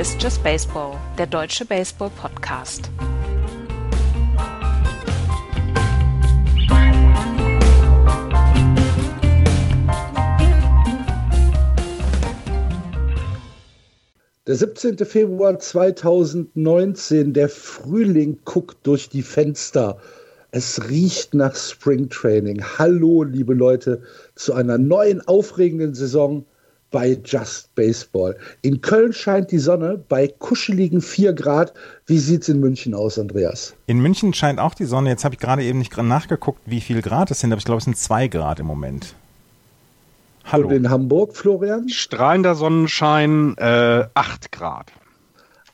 Ist 0.00 0.22
Just 0.22 0.42
Baseball, 0.42 0.96
der 1.18 1.26
deutsche 1.26 1.66
Baseball-Podcast. 1.66 2.90
Der 14.46 14.56
17. 14.56 14.96
Februar 15.04 15.58
2019, 15.58 17.34
der 17.34 17.50
Frühling 17.50 18.38
guckt 18.46 18.78
durch 18.84 19.10
die 19.10 19.20
Fenster. 19.20 19.98
Es 20.50 20.88
riecht 20.88 21.34
nach 21.34 21.54
Springtraining. 21.54 22.64
Hallo, 22.78 23.22
liebe 23.22 23.52
Leute, 23.52 24.00
zu 24.34 24.54
einer 24.54 24.78
neuen 24.78 25.20
aufregenden 25.28 25.92
Saison 25.92 26.46
bei 26.90 27.18
Just 27.24 27.74
Baseball. 27.74 28.36
In 28.62 28.80
Köln 28.80 29.12
scheint 29.12 29.50
die 29.50 29.58
Sonne 29.58 30.02
bei 30.08 30.28
kuscheligen 30.28 31.00
4 31.00 31.32
Grad. 31.32 31.72
Wie 32.06 32.18
sieht 32.18 32.42
es 32.42 32.48
in 32.48 32.60
München 32.60 32.94
aus, 32.94 33.18
Andreas? 33.18 33.74
In 33.86 34.00
München 34.00 34.34
scheint 34.34 34.58
auch 34.58 34.74
die 34.74 34.84
Sonne. 34.84 35.10
Jetzt 35.10 35.24
habe 35.24 35.34
ich 35.34 35.40
gerade 35.40 35.62
eben 35.62 35.78
nicht 35.78 35.96
nachgeguckt, 35.96 36.60
wie 36.66 36.80
viel 36.80 37.02
Grad 37.02 37.30
es 37.30 37.40
sind, 37.40 37.52
aber 37.52 37.58
ich 37.58 37.64
glaube, 37.64 37.78
es 37.78 37.84
sind 37.84 37.96
2 37.96 38.28
Grad 38.28 38.60
im 38.60 38.66
Moment. 38.66 39.14
Hallo. 40.44 40.68
Und 40.68 40.74
in 40.74 40.90
Hamburg, 40.90 41.36
Florian? 41.36 41.88
Strahlender 41.88 42.54
Sonnenschein, 42.54 43.56
äh, 43.58 44.04
8 44.14 44.50
Grad. 44.50 44.92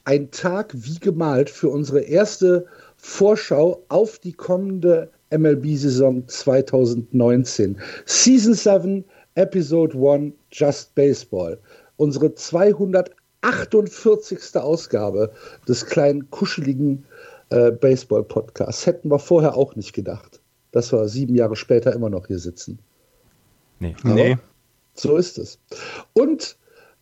Ein 0.04 0.30
Tag 0.30 0.72
wie 0.74 0.98
gemalt 0.98 1.50
für 1.50 1.68
unsere 1.68 2.00
erste 2.00 2.66
Vorschau 2.96 3.82
auf 3.88 4.18
die 4.18 4.32
kommende 4.32 5.10
MLB-Saison 5.30 6.28
2019. 6.28 7.78
Season 8.04 8.54
7 8.54 9.04
Episode 9.36 9.96
1 9.96 10.34
Just 10.50 10.94
Baseball. 10.94 11.58
Unsere 11.96 12.34
248. 12.34 14.56
Ausgabe 14.56 15.30
des 15.68 15.86
kleinen, 15.86 16.28
kuscheligen 16.30 17.04
äh, 17.50 17.70
Baseball-Podcasts. 17.70 18.86
Hätten 18.86 19.08
wir 19.10 19.20
vorher 19.20 19.56
auch 19.56 19.76
nicht 19.76 19.92
gedacht, 19.92 20.40
dass 20.72 20.92
wir 20.92 21.06
sieben 21.08 21.36
Jahre 21.36 21.54
später 21.54 21.92
immer 21.92 22.10
noch 22.10 22.26
hier 22.26 22.40
sitzen. 22.40 22.80
Nee. 23.78 23.94
Aber 24.02 24.14
nee. 24.14 24.36
So 24.94 25.16
ist 25.16 25.38
es. 25.38 25.60
Und 26.14 26.56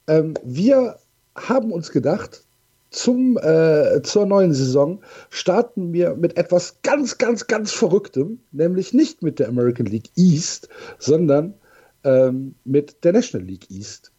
ähm, 0.08 0.34
wir 0.44 0.98
haben 1.36 1.72
uns 1.72 1.90
gedacht, 1.90 2.44
zum, 2.90 3.38
äh, 3.38 4.02
zur 4.02 4.26
neuen 4.26 4.52
Saison 4.52 5.00
starten 5.30 5.92
wir 5.92 6.14
mit 6.14 6.36
etwas 6.36 6.80
ganz, 6.82 7.18
ganz, 7.18 7.46
ganz 7.46 7.72
Verrücktem, 7.72 8.40
nämlich 8.52 8.92
nicht 8.92 9.22
mit 9.22 9.38
der 9.38 9.48
American 9.48 9.86
League 9.86 10.10
East, 10.16 10.68
sondern 10.98 11.54
ähm, 12.04 12.54
mit 12.64 13.02
der 13.04 13.12
National 13.12 13.46
League 13.46 13.70
East. 13.70 14.12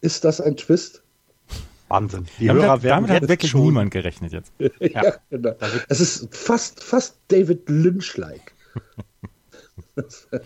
Ist 0.00 0.24
das 0.24 0.40
ein 0.40 0.56
Twist? 0.56 1.02
Wahnsinn. 1.88 2.26
Die 2.38 2.46
damit 2.46 2.62
Hörer 2.62 2.72
hat, 2.72 2.84
damit 2.84 3.10
hat 3.10 3.28
wirklich 3.28 3.50
schon. 3.50 3.62
niemand 3.62 3.90
gerechnet 3.90 4.32
jetzt. 4.32 4.52
ja, 4.58 4.70
ja, 4.80 5.16
genau. 5.30 5.54
Es 5.88 6.00
ist 6.00 6.34
fast, 6.34 6.82
fast 6.82 7.16
David 7.28 7.68
Lynch-like. 7.68 8.54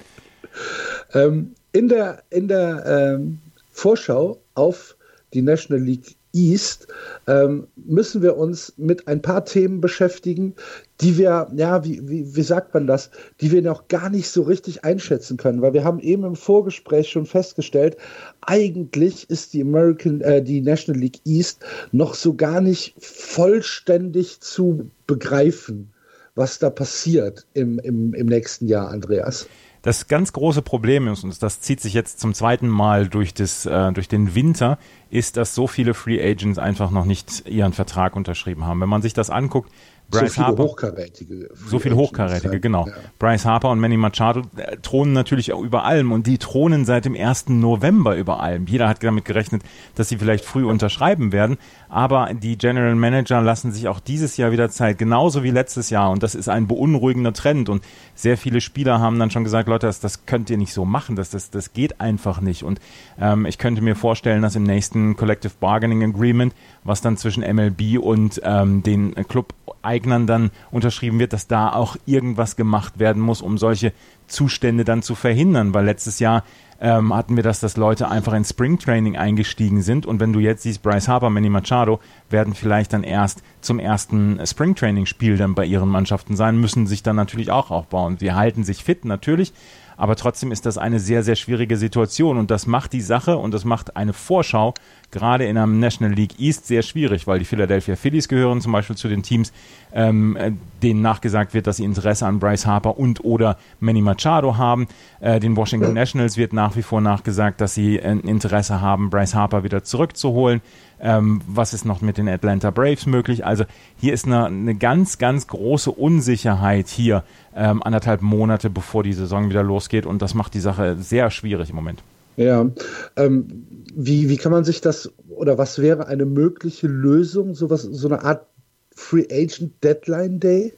ähm, 1.15 1.55
in 1.73 1.89
der, 1.89 2.23
in 2.31 2.49
der 2.49 2.85
ähm, 2.87 3.39
Vorschau 3.71 4.41
auf 4.55 4.97
die 5.35 5.43
National 5.43 5.83
League 5.83 6.17
East 6.37 6.87
ähm, 7.27 7.67
müssen 7.77 8.21
wir 8.21 8.37
uns 8.37 8.75
mit 8.77 9.09
ein 9.09 9.23
paar 9.23 9.45
Themen 9.47 9.81
beschäftigen, 9.81 10.55
die 11.01 11.17
wir, 11.17 11.49
ja, 11.57 11.85
wie, 11.85 12.07
wie, 12.07 12.37
wie 12.37 12.43
sagt 12.43 12.75
man 12.75 12.87
das, 12.87 13.11
die 13.41 13.51
wir 13.53 13.63
noch 13.63 13.89
gar 13.89 14.11
nicht 14.11 14.29
so 14.29 14.43
richtig 14.43 14.85
einschätzen 14.85 15.39
können, 15.39 15.63
weil 15.63 15.73
wir 15.73 15.85
haben 15.85 16.01
eben 16.01 16.25
im 16.25 16.37
Vorgespräch 16.37 17.09
schon 17.09 17.27
festgestellt, 17.27 17.97
eigentlich 18.43 19.31
ist 19.31 19.55
die 19.55 19.63
American, 19.63 20.21
äh, 20.21 20.43
die 20.43 20.61
National 20.61 21.01
League 21.01 21.21
East 21.25 21.65
noch 21.93 22.15
so 22.15 22.35
gar 22.35 22.61
nicht 22.61 22.95
vollständig 22.99 24.41
zu 24.41 24.91
begreifen, 25.07 25.91
was 26.35 26.59
da 26.59 26.69
passiert 26.69 27.47
im, 27.55 27.79
im, 27.79 28.13
im 28.13 28.27
nächsten 28.27 28.69
Jahr, 28.69 28.91
Andreas. 28.91 29.47
Das 29.87 30.09
ganz 30.09 30.33
große 30.33 30.63
Problem 30.63 31.07
ist, 31.07 31.23
und 31.23 31.41
das 31.41 31.61
zieht 31.61 31.81
sich 31.81 31.95
jetzt 31.95 32.19
zum 32.19 32.35
zweiten 32.35 32.67
Mal 32.67 33.07
durch, 33.07 33.35
das, 33.35 33.67
äh, 33.67 33.93
durch 33.93 34.09
den 34.09 34.35
Winter, 34.35 34.81
ist, 35.11 35.37
dass 35.37 35.55
so 35.55 35.69
viele 35.69 35.95
Free 35.95 36.21
Agents 36.21 36.59
einfach 36.59 36.91
noch 36.91 37.05
nicht 37.05 37.47
ihren 37.47 37.73
Vertrag 37.73 38.17
unterschrieben 38.17 38.65
haben. 38.65 38.81
Wenn 38.81 38.89
man 38.89 39.01
sich 39.01 39.13
das 39.13 39.31
anguckt, 39.31 39.71
Bryce 40.09 40.29
so 40.29 40.35
viele 40.35 40.47
Harper, 40.47 40.63
hochkarätige. 40.63 41.49
So 41.55 41.79
viele 41.81 41.97
hochkarätige, 41.97 42.61
genau. 42.61 42.87
Ja. 42.87 42.93
Bryce 43.19 43.45
Harper 43.45 43.71
und 43.71 43.81
Manny 43.81 43.97
Machado 43.97 44.43
äh, 44.57 44.77
thronen 44.77 45.13
natürlich 45.13 45.53
auch 45.53 45.63
über 45.63 45.85
allem 45.85 46.13
und 46.13 46.27
die 46.27 46.39
thronen 46.39 46.85
seit 46.85 47.07
dem 47.07 47.17
1. 47.17 47.49
November 47.49 48.17
über 48.17 48.41
allem. 48.41 48.67
Jeder 48.67 48.89
hat 48.89 49.03
damit 49.03 49.25
gerechnet, 49.25 49.63
dass 49.97 50.09
sie 50.09 50.19
vielleicht 50.19 50.45
früh 50.45 50.65
unterschreiben 50.65 51.33
werden, 51.33 51.57
aber 51.89 52.31
die 52.35 52.57
General 52.57 52.95
Manager 52.95 53.41
lassen 53.43 53.73
sich 53.73 53.89
auch 53.89 53.99
dieses 53.99 54.37
Jahr 54.37 54.53
wieder 54.53 54.71
Zeit, 54.71 54.99
genauso 54.99 55.43
wie 55.43 55.51
letztes 55.51 55.91
Jahr 55.91 56.11
und 56.11 56.23
das 56.23 56.37
ist 56.37 56.49
ein 56.49 56.69
beunruhigender 56.69 57.33
Trend 57.33 57.69
und 57.69 57.83
sehr 58.15 58.39
viele 58.39 58.61
Spieler 58.61 59.01
haben 59.01 59.19
dann 59.19 59.31
schon 59.33 59.45
gesagt, 59.45 59.69
Leute, 59.69 59.89
das, 59.89 59.99
das 59.99 60.25
könnt 60.25 60.51
ihr 60.51 60.57
nicht 60.57 60.73
so 60.73 60.85
machen, 60.85 61.17
das, 61.17 61.31
das, 61.31 61.51
das 61.51 61.73
geht 61.73 62.01
einfach 62.01 62.41
nicht 62.41 62.63
und 62.63 62.81
ähm, 63.21 63.45
ich 63.45 63.59
könnte 63.59 63.83
mir 63.83 63.97
vorstellen, 63.97 64.43
dass 64.43 64.55
im 64.55 64.63
nächsten 64.63 65.17
Collective 65.17 65.55
Bargaining 65.59 66.05
Agreement, 66.05 66.55
was 66.85 67.01
dann 67.01 67.17
zwischen 67.17 67.43
MLB 67.43 67.99
und 68.01 68.41
ähm, 68.45 68.85
den 68.85 69.15
Club 69.27 69.53
Eignern 69.97 70.27
dann 70.27 70.51
unterschrieben 70.71 71.19
wird, 71.19 71.33
dass 71.33 71.47
da 71.47 71.73
auch 71.73 71.97
irgendwas 72.07 72.57
gemacht 72.57 72.99
werden 72.99 73.23
muss, 73.23 73.41
um 73.41 73.59
solche 73.59 73.93
Zustände 74.27 74.85
dann 74.85 75.03
zu 75.03 75.15
verhindern, 75.15 75.73
weil 75.73 75.85
letztes 75.85 76.19
Jahr 76.19 76.45
ähm, 76.81 77.15
hatten 77.15 77.37
wir 77.37 77.43
das, 77.43 77.61
dass 77.61 77.77
Leute 77.77 78.11
einfach 78.11 78.35
in 78.35 78.45
Springtraining 78.45 79.17
eingestiegen 79.17 79.83
sind. 79.83 80.05
Und 80.05 80.21
wenn 80.21 80.33
du 80.33 80.41
jetzt 80.41 80.63
siehst, 80.63 80.83
Bryce 80.83 81.09
Harper, 81.09 81.31
Manny 81.31 81.49
Machado 81.49 82.01
werden 82.29 82.55
vielleicht 82.55 82.93
dann 82.93 83.03
erst 83.03 83.43
zum 83.61 83.79
ersten 83.79 84.41
Springtraining-Spiel 84.45 85.39
dann 85.39 85.55
bei 85.55 85.65
ihren 85.65 85.89
Mannschaften 85.89 86.37
sein, 86.37 86.59
müssen 86.59 86.87
sich 86.87 87.03
dann 87.03 87.17
natürlich 87.17 87.51
auch 87.51 87.71
aufbauen. 87.71 88.19
Sie 88.19 88.33
halten 88.33 88.65
sich 88.65 88.85
fit 88.85 89.05
natürlich, 89.05 89.53
aber 89.97 90.17
trotzdem 90.17 90.53
ist 90.53 90.67
das 90.67 90.79
eine 90.79 91.01
sehr, 91.01 91.23
sehr 91.23 91.37
schwierige 91.37 91.77
Situation 91.77 92.39
und 92.39 92.51
das 92.51 92.67
macht 92.67 92.93
die 92.93 93.01
Sache 93.01 93.39
und 93.39 93.55
das 93.55 93.65
macht 93.65 93.97
eine 93.97 94.13
Vorschau 94.13 94.75
gerade 95.11 95.47
in 95.47 95.57
einem 95.57 95.79
National 95.79 96.15
League 96.15 96.39
East 96.39 96.67
sehr 96.67 96.83
schwierig, 96.83 97.27
weil 97.27 97.39
die 97.39 97.45
Philadelphia 97.45 97.97
Phillies 97.97 98.29
gehören 98.29 98.61
zum 98.61 98.73
Beispiel 98.73 98.97
zu 98.97 99.09
den 99.09 99.23
Teams, 99.23 99.53
ähm, 99.93 100.37
äh, 100.37 100.53
denen 100.83 101.01
nachgesagt 101.01 101.55
wird, 101.55 101.67
dass 101.67 101.77
sie 101.77 101.85
Interesse 101.85 102.27
an 102.27 102.39
Bryce 102.39 102.67
Harper 102.67 102.99
und 102.99 103.25
oder 103.25 103.57
Manny 103.81 104.03
Machado 104.03 104.57
haben. 104.57 104.89
Äh, 105.21 105.41
den 105.41 105.57
Washington 105.57 105.95
Nationals 105.95 106.37
wird 106.37 106.53
nach 106.53 106.77
wie 106.77 106.83
vor 106.83 107.01
nachgesagt, 107.01 107.61
dass 107.61 107.75
sie 107.75 107.99
äh, 107.99 108.11
Interesse 108.11 108.81
haben, 108.81 109.11
Bryce 109.11 109.35
Harper 109.35 109.65
wieder 109.65 109.85
zurückzuholen. 109.85 110.61
Ähm, 110.99 111.43
was 111.47 111.75
ist 111.75 111.85
noch 111.85 112.01
mit 112.01 112.17
den 112.17 112.29
Atlanta 112.29 112.71
Braves 112.71 113.07
möglich? 113.07 113.45
Also 113.45 113.65
hier 113.99 114.15
ist 114.15 114.27
eine, 114.27 114.47
eine 114.47 114.75
ganz, 114.75 115.19
ganz 115.19 115.47
große 115.47 115.91
Unsicherheit 115.91 116.89
hier 116.89 117.25
ähm, 117.55 117.83
anderthalb 117.83 118.23
Monate 118.23 118.71
bevor 118.71 119.03
die 119.03 119.13
Saison 119.13 119.51
wieder 119.51 119.63
losgeht 119.63 120.07
und 120.07 120.23
das 120.23 120.35
macht 120.35 120.55
die 120.55 120.61
Sache 120.61 120.97
sehr 120.99 121.31
schwierig 121.31 121.71
im 121.71 121.77
Moment. 121.77 122.03
Ja, 122.37 122.71
ähm, 123.17 123.67
wie, 123.95 124.29
wie 124.29 124.37
kann 124.37 124.53
man 124.53 124.65
sich 124.65 124.81
das 124.81 125.13
oder 125.29 125.59
was 125.59 125.81
wäre 125.81 126.07
eine 126.07 126.27
mögliche 126.27 126.87
Lösung, 126.87 127.55
so, 127.55 127.71
was, 127.71 127.83
so 127.83 128.09
eine 128.09 128.23
Art 128.23 128.47
Free 128.95 129.27
Agent 129.31 129.83
Deadline 129.83 130.41
Day? 130.41 130.75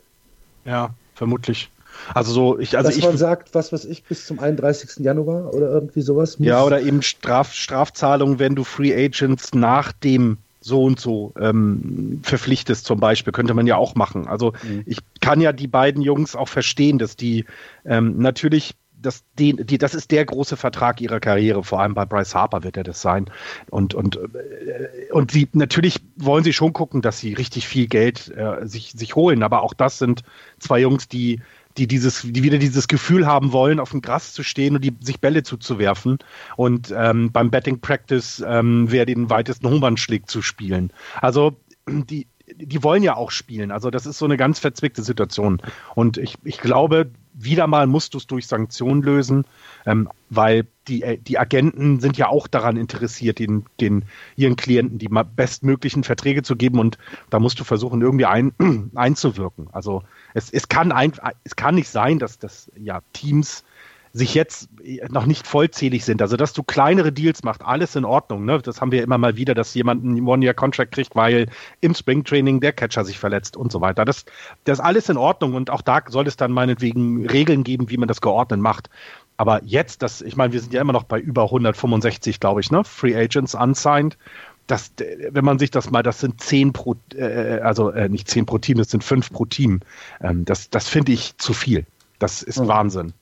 Ja, 0.64 0.94
vermutlich. 1.14 1.70
Also 2.14 2.32
so, 2.32 2.58
ich, 2.58 2.76
also 2.76 2.88
Dass 2.88 2.96
ich. 2.96 3.04
man 3.04 3.16
sagt, 3.16 3.54
was 3.54 3.72
weiß 3.72 3.84
ich, 3.84 4.04
bis 4.04 4.26
zum 4.26 4.38
31. 4.38 5.04
Januar 5.04 5.54
oder 5.54 5.70
irgendwie 5.70 6.02
sowas. 6.02 6.36
Ja, 6.38 6.62
oder 6.64 6.80
eben 6.80 7.02
Straf, 7.02 7.52
Strafzahlungen, 7.52 8.38
wenn 8.38 8.54
du 8.54 8.64
Free 8.64 8.94
Agents 8.94 9.54
nach 9.54 9.92
dem 9.92 10.38
so 10.60 10.82
und 10.84 11.00
so 11.00 11.32
ähm, 11.38 12.20
verpflichtest 12.22 12.84
zum 12.84 13.00
Beispiel, 13.00 13.32
könnte 13.32 13.54
man 13.54 13.66
ja 13.66 13.76
auch 13.76 13.94
machen. 13.94 14.26
Also 14.26 14.52
mhm. 14.62 14.82
ich 14.86 14.98
kann 15.20 15.40
ja 15.40 15.52
die 15.52 15.68
beiden 15.68 16.02
Jungs 16.02 16.34
auch 16.34 16.48
verstehen, 16.48 16.98
dass 16.98 17.16
die 17.16 17.44
ähm, 17.84 18.18
natürlich 18.18 18.74
das, 19.00 19.22
die, 19.38 19.54
die, 19.54 19.78
das 19.78 19.94
ist 19.94 20.10
der 20.10 20.24
große 20.24 20.56
Vertrag 20.56 21.00
ihrer 21.00 21.20
Karriere, 21.20 21.62
vor 21.62 21.80
allem 21.80 21.94
bei 21.94 22.04
Bryce 22.04 22.34
Harper 22.34 22.64
wird 22.64 22.76
er 22.76 22.84
das 22.84 23.00
sein. 23.00 23.30
Und, 23.70 23.94
und, 23.94 24.16
äh, 24.16 25.12
und 25.12 25.30
sie, 25.30 25.48
natürlich 25.52 26.00
wollen 26.16 26.44
sie 26.44 26.52
schon 26.52 26.72
gucken, 26.72 27.00
dass 27.00 27.20
sie 27.20 27.34
richtig 27.34 27.68
viel 27.68 27.86
Geld 27.86 28.32
äh, 28.36 28.66
sich, 28.66 28.92
sich 28.92 29.14
holen, 29.14 29.42
aber 29.42 29.62
auch 29.62 29.74
das 29.74 29.98
sind 29.98 30.22
zwei 30.58 30.80
Jungs, 30.80 31.08
die 31.08 31.40
die 31.78 31.86
dieses, 31.86 32.22
die 32.22 32.42
wieder 32.42 32.58
dieses 32.58 32.88
Gefühl 32.88 33.26
haben 33.26 33.52
wollen, 33.52 33.80
auf 33.80 33.90
dem 33.90 34.02
Gras 34.02 34.32
zu 34.32 34.42
stehen 34.42 34.74
und 34.74 34.84
die, 34.84 34.94
sich 35.00 35.20
Bälle 35.20 35.42
zuzuwerfen 35.42 36.18
und 36.56 36.92
ähm, 36.96 37.32
beim 37.32 37.50
Betting 37.50 37.80
Practice 37.80 38.44
ähm, 38.46 38.86
wer 38.90 39.06
den 39.06 39.30
weitesten 39.30 39.68
Home 39.68 39.96
schlägt 39.96 40.30
zu 40.30 40.42
spielen. 40.42 40.92
Also 41.20 41.56
die, 41.88 42.26
die 42.56 42.82
wollen 42.82 43.02
ja 43.02 43.16
auch 43.16 43.30
spielen. 43.30 43.70
Also 43.70 43.90
das 43.90 44.06
ist 44.06 44.18
so 44.18 44.24
eine 44.24 44.36
ganz 44.36 44.58
verzwickte 44.58 45.02
Situation. 45.02 45.60
Und 45.94 46.18
ich, 46.18 46.36
ich 46.44 46.58
glaube, 46.58 47.10
wieder 47.40 47.66
mal 47.66 47.86
musst 47.86 48.14
du 48.14 48.18
es 48.18 48.26
durch 48.26 48.46
Sanktionen 48.46 49.02
lösen, 49.02 49.44
ähm, 49.86 50.08
weil 50.28 50.66
die, 50.88 51.02
äh, 51.02 51.18
die 51.18 51.38
Agenten 51.38 52.00
sind 52.00 52.18
ja 52.18 52.28
auch 52.28 52.48
daran 52.48 52.76
interessiert, 52.76 53.38
den, 53.38 53.64
den, 53.80 54.04
ihren 54.36 54.56
Klienten 54.56 54.98
die 54.98 55.08
bestmöglichen 55.08 56.04
Verträge 56.04 56.42
zu 56.42 56.56
geben 56.56 56.80
und 56.80 56.98
da 57.30 57.38
musst 57.38 57.60
du 57.60 57.64
versuchen, 57.64 58.02
irgendwie 58.02 58.26
ein, 58.26 58.52
einzuwirken. 58.94 59.68
Also 59.72 60.02
es, 60.34 60.50
es, 60.50 60.68
kann 60.68 60.92
ein, 60.92 61.12
es 61.44 61.56
kann 61.56 61.76
nicht 61.76 61.88
sein, 61.88 62.18
dass, 62.18 62.38
dass 62.38 62.70
ja, 62.76 63.00
Teams 63.12 63.64
sich 64.12 64.34
jetzt 64.34 64.68
noch 65.10 65.26
nicht 65.26 65.46
vollzählig 65.46 66.04
sind. 66.04 66.22
Also, 66.22 66.36
dass 66.36 66.52
du 66.52 66.62
kleinere 66.62 67.12
Deals 67.12 67.42
machst, 67.42 67.62
alles 67.62 67.96
in 67.96 68.04
Ordnung. 68.04 68.44
Ne? 68.44 68.58
Das 68.60 68.80
haben 68.80 68.92
wir 68.92 69.02
immer 69.02 69.18
mal 69.18 69.36
wieder, 69.36 69.54
dass 69.54 69.74
jemand 69.74 70.04
einen 70.04 70.26
One-Year-Contract 70.26 70.92
kriegt, 70.92 71.14
weil 71.14 71.46
im 71.80 71.94
Springtraining 71.94 72.60
der 72.60 72.72
Catcher 72.72 73.04
sich 73.04 73.18
verletzt 73.18 73.56
und 73.56 73.72
so 73.72 73.80
weiter. 73.80 74.04
Das, 74.04 74.24
das 74.64 74.78
ist 74.78 74.84
alles 74.84 75.08
in 75.08 75.16
Ordnung 75.16 75.54
und 75.54 75.70
auch 75.70 75.82
da 75.82 76.02
soll 76.08 76.26
es 76.26 76.36
dann 76.36 76.52
meinetwegen 76.52 77.26
Regeln 77.26 77.64
geben, 77.64 77.90
wie 77.90 77.96
man 77.96 78.08
das 78.08 78.20
geordnet 78.20 78.60
macht. 78.60 78.90
Aber 79.36 79.62
jetzt, 79.64 80.02
das, 80.02 80.20
ich 80.20 80.36
meine, 80.36 80.52
wir 80.52 80.60
sind 80.60 80.74
ja 80.74 80.80
immer 80.80 80.92
noch 80.92 81.04
bei 81.04 81.20
über 81.20 81.44
165, 81.44 82.40
glaube 82.40 82.60
ich, 82.60 82.70
ne? 82.70 82.82
Free 82.84 83.14
Agents 83.14 83.54
unsigned. 83.54 84.18
Das, 84.66 84.92
wenn 85.30 85.44
man 85.44 85.58
sich 85.58 85.70
das 85.70 85.90
mal, 85.90 86.02
das 86.02 86.20
sind 86.20 86.42
zehn 86.42 86.72
pro, 86.72 86.96
äh, 87.14 87.60
also 87.60 87.90
äh, 87.90 88.08
nicht 88.08 88.28
zehn 88.28 88.44
pro 88.44 88.58
Team, 88.58 88.78
das 88.78 88.90
sind 88.90 89.02
fünf 89.02 89.32
pro 89.32 89.46
Team. 89.46 89.80
Ähm, 90.20 90.44
das 90.44 90.68
das 90.68 90.88
finde 90.88 91.12
ich 91.12 91.38
zu 91.38 91.54
viel. 91.54 91.86
Das 92.18 92.42
ist 92.42 92.58
mhm. 92.58 92.68
Wahnsinn 92.68 93.12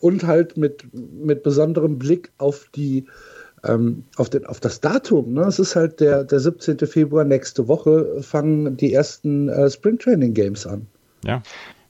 und 0.00 0.24
halt 0.26 0.56
mit, 0.56 0.84
mit 0.92 1.42
besonderem 1.42 1.98
Blick 1.98 2.32
auf 2.38 2.68
die 2.74 3.06
ähm, 3.64 4.04
auf, 4.16 4.30
den, 4.30 4.46
auf 4.46 4.60
das 4.60 4.80
Datum. 4.80 5.34
Ne? 5.34 5.42
Es 5.42 5.58
ist 5.58 5.76
halt 5.76 6.00
der, 6.00 6.24
der 6.24 6.40
17. 6.40 6.78
Februar, 6.86 7.24
nächste 7.24 7.68
Woche 7.68 8.22
fangen 8.22 8.76
die 8.76 8.92
ersten 8.92 9.48
äh, 9.48 9.70
Springtraining 9.70 10.32
Games 10.32 10.66
an. 10.66 10.86
Ja. 11.24 11.42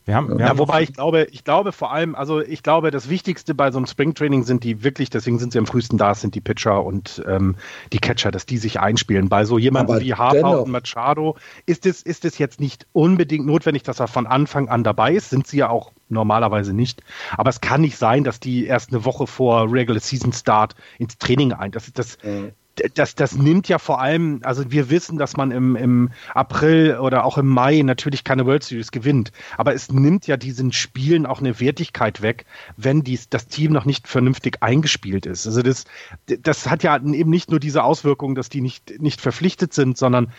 Wir 0.07 0.17
haben, 0.17 0.29
wir 0.31 0.41
ja, 0.41 0.49
haben 0.49 0.59
wobei 0.59 0.83
ich 0.83 0.95
glaube, 0.95 1.29
ich 1.31 1.45
glaube 1.45 1.73
vor 1.73 1.93
allem, 1.93 2.15
also 2.15 2.41
ich 2.41 2.63
glaube, 2.63 2.91
das 2.91 3.11
Wichtigste 3.11 3.55
bei 3.55 3.71
so 3.71 3.79
einem 3.79 3.87
Springtraining 3.87 4.45
sind 4.45 4.65
die 4.65 4.83
wirklich, 4.83 5.11
deswegen 5.11 5.39
sind 5.39 5.53
sie 5.53 5.59
am 5.59 5.67
frühesten 5.67 5.99
da, 5.99 6.15
sind 6.15 6.35
die 6.35 6.41
Pitcher 6.41 6.83
und 6.85 7.23
ähm, 7.29 7.57
die 7.93 7.99
Catcher, 7.99 8.31
dass 8.31 8.47
die 8.47 8.57
sich 8.57 8.81
einspielen. 8.81 9.29
Bei 9.29 9.45
so 9.45 9.59
jemandem 9.59 10.01
wie 10.01 10.15
Harper 10.15 10.37
dennoch. 10.37 10.63
und 10.63 10.71
Machado 10.71 11.37
ist 11.67 11.85
es, 11.85 12.03
ist 12.03 12.25
es 12.25 12.39
jetzt 12.39 12.61
nicht 12.61 12.87
unbedingt 12.93 13.47
notwendig, 13.47 13.83
dass 13.83 14.01
er 14.01 14.09
von 14.09 14.27
Anfang 14.27 14.69
an 14.69 14.85
dabei 14.85 15.13
ist. 15.13 15.31
Sind 15.31 15.47
sie 15.47 15.59
ja 15.59 15.69
auch 15.69 15.93
normalerweise 16.09 16.73
nicht. 16.73 17.03
Aber 17.37 17.51
es 17.51 17.61
kann 17.61 17.83
nicht 17.83 17.99
sein, 17.99 18.25
dass 18.25 18.41
die 18.41 18.65
erst 18.65 18.93
eine 18.93 19.05
Woche 19.05 19.27
vor 19.27 19.71
Regular 19.71 20.01
Season 20.01 20.33
Start 20.33 20.75
ins 20.99 21.19
Training 21.19 21.53
ein. 21.53 21.73
Das, 21.73 21.93
das, 21.93 22.17
mhm 22.23 22.53
das, 22.95 23.15
das 23.15 23.37
nimmt 23.37 23.69
ja 23.69 23.79
vor 23.79 24.01
allem, 24.01 24.41
also 24.43 24.71
wir 24.71 24.91
wissen, 24.91 25.19
dass 25.19 25.37
man 25.37 25.51
im, 25.51 25.77
im 25.77 26.11
April 26.35 26.99
oder 26.99 27.25
auch 27.25 27.39
im 27.39 27.47
Mai 27.47 27.83
natürlich 27.83 28.25
keine 28.25 28.47
World 28.47 28.63
Series 28.63 28.91
gewinnt, 28.91 29.33
aber 29.57 29.75
es 29.75 29.91
nimmt 29.91 30.27
ja 30.27 30.37
diesen 30.37 30.73
Spielen 30.73 31.27
auch 31.27 31.41
eine 31.41 31.61
Wertigkeit 31.61 32.23
weg, 32.23 32.45
wenn 32.77 33.03
dies, 33.03 33.29
das 33.29 33.47
Team 33.47 33.73
noch 33.73 33.85
nicht 33.85 34.09
vernünftig 34.09 34.59
eingespielt 34.63 35.27
ist. 35.27 35.47
Also 35.47 35.63
das, 35.63 35.85
das 36.27 36.69
hat 36.69 36.83
ja 36.83 36.97
eben 36.97 37.31
nicht 37.31 37.51
nur 37.51 37.61
diese 37.61 37.85
Auswirkung, 37.85 38.35
dass 38.35 38.49
die 38.49 38.61
nicht, 38.61 39.01
nicht 39.01 39.21
verpflichtet 39.21 39.73
sind, 39.75 39.99
sondern 39.99 40.33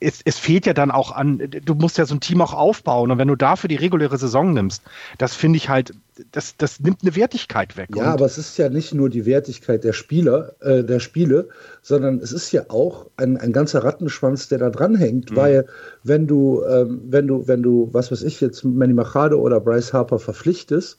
es, 0.00 0.20
es 0.24 0.38
fehlt 0.38 0.66
ja 0.66 0.72
dann 0.72 0.90
auch 0.90 1.12
an, 1.12 1.38
du 1.38 1.74
musst 1.74 1.98
ja 1.98 2.06
so 2.06 2.14
ein 2.14 2.20
Team 2.20 2.40
auch 2.40 2.52
aufbauen 2.52 3.10
und 3.10 3.18
wenn 3.18 3.28
du 3.28 3.36
dafür 3.36 3.68
die 3.68 3.76
reguläre 3.76 4.16
Saison 4.18 4.52
nimmst, 4.52 4.82
das 5.18 5.34
finde 5.34 5.56
ich 5.56 5.68
halt, 5.68 5.92
das, 6.32 6.56
das 6.56 6.80
nimmt 6.80 6.98
eine 7.02 7.16
Wertigkeit 7.16 7.76
weg. 7.76 7.90
Ja, 7.96 8.12
aber 8.12 8.26
es 8.26 8.38
ist 8.38 8.56
ja 8.58 8.68
nicht 8.68 8.94
nur 8.94 9.10
die 9.10 9.26
Wertigkeit 9.26 9.84
der 9.84 9.92
Spieler, 9.92 10.54
äh, 10.60 10.84
der 10.84 11.00
Spiele, 11.00 11.48
sondern 11.82 12.18
es 12.18 12.32
ist 12.32 12.52
ja 12.52 12.64
auch 12.68 13.06
ein, 13.16 13.36
ein 13.36 13.52
ganzer 13.52 13.84
Rattenschwanz, 13.84 14.48
der 14.48 14.58
da 14.58 14.70
dranhängt, 14.70 15.32
mhm. 15.32 15.36
weil 15.36 15.66
wenn 16.02 16.26
du, 16.26 16.62
ähm, 16.64 17.02
wenn 17.08 17.26
du, 17.26 17.48
wenn 17.48 17.62
du, 17.62 17.88
was 17.92 18.12
weiß 18.12 18.22
ich 18.22 18.40
jetzt, 18.40 18.64
Manny 18.64 18.94
Machado 18.94 19.38
oder 19.38 19.60
Bryce 19.60 19.92
Harper 19.92 20.18
verpflichtest, 20.18 20.98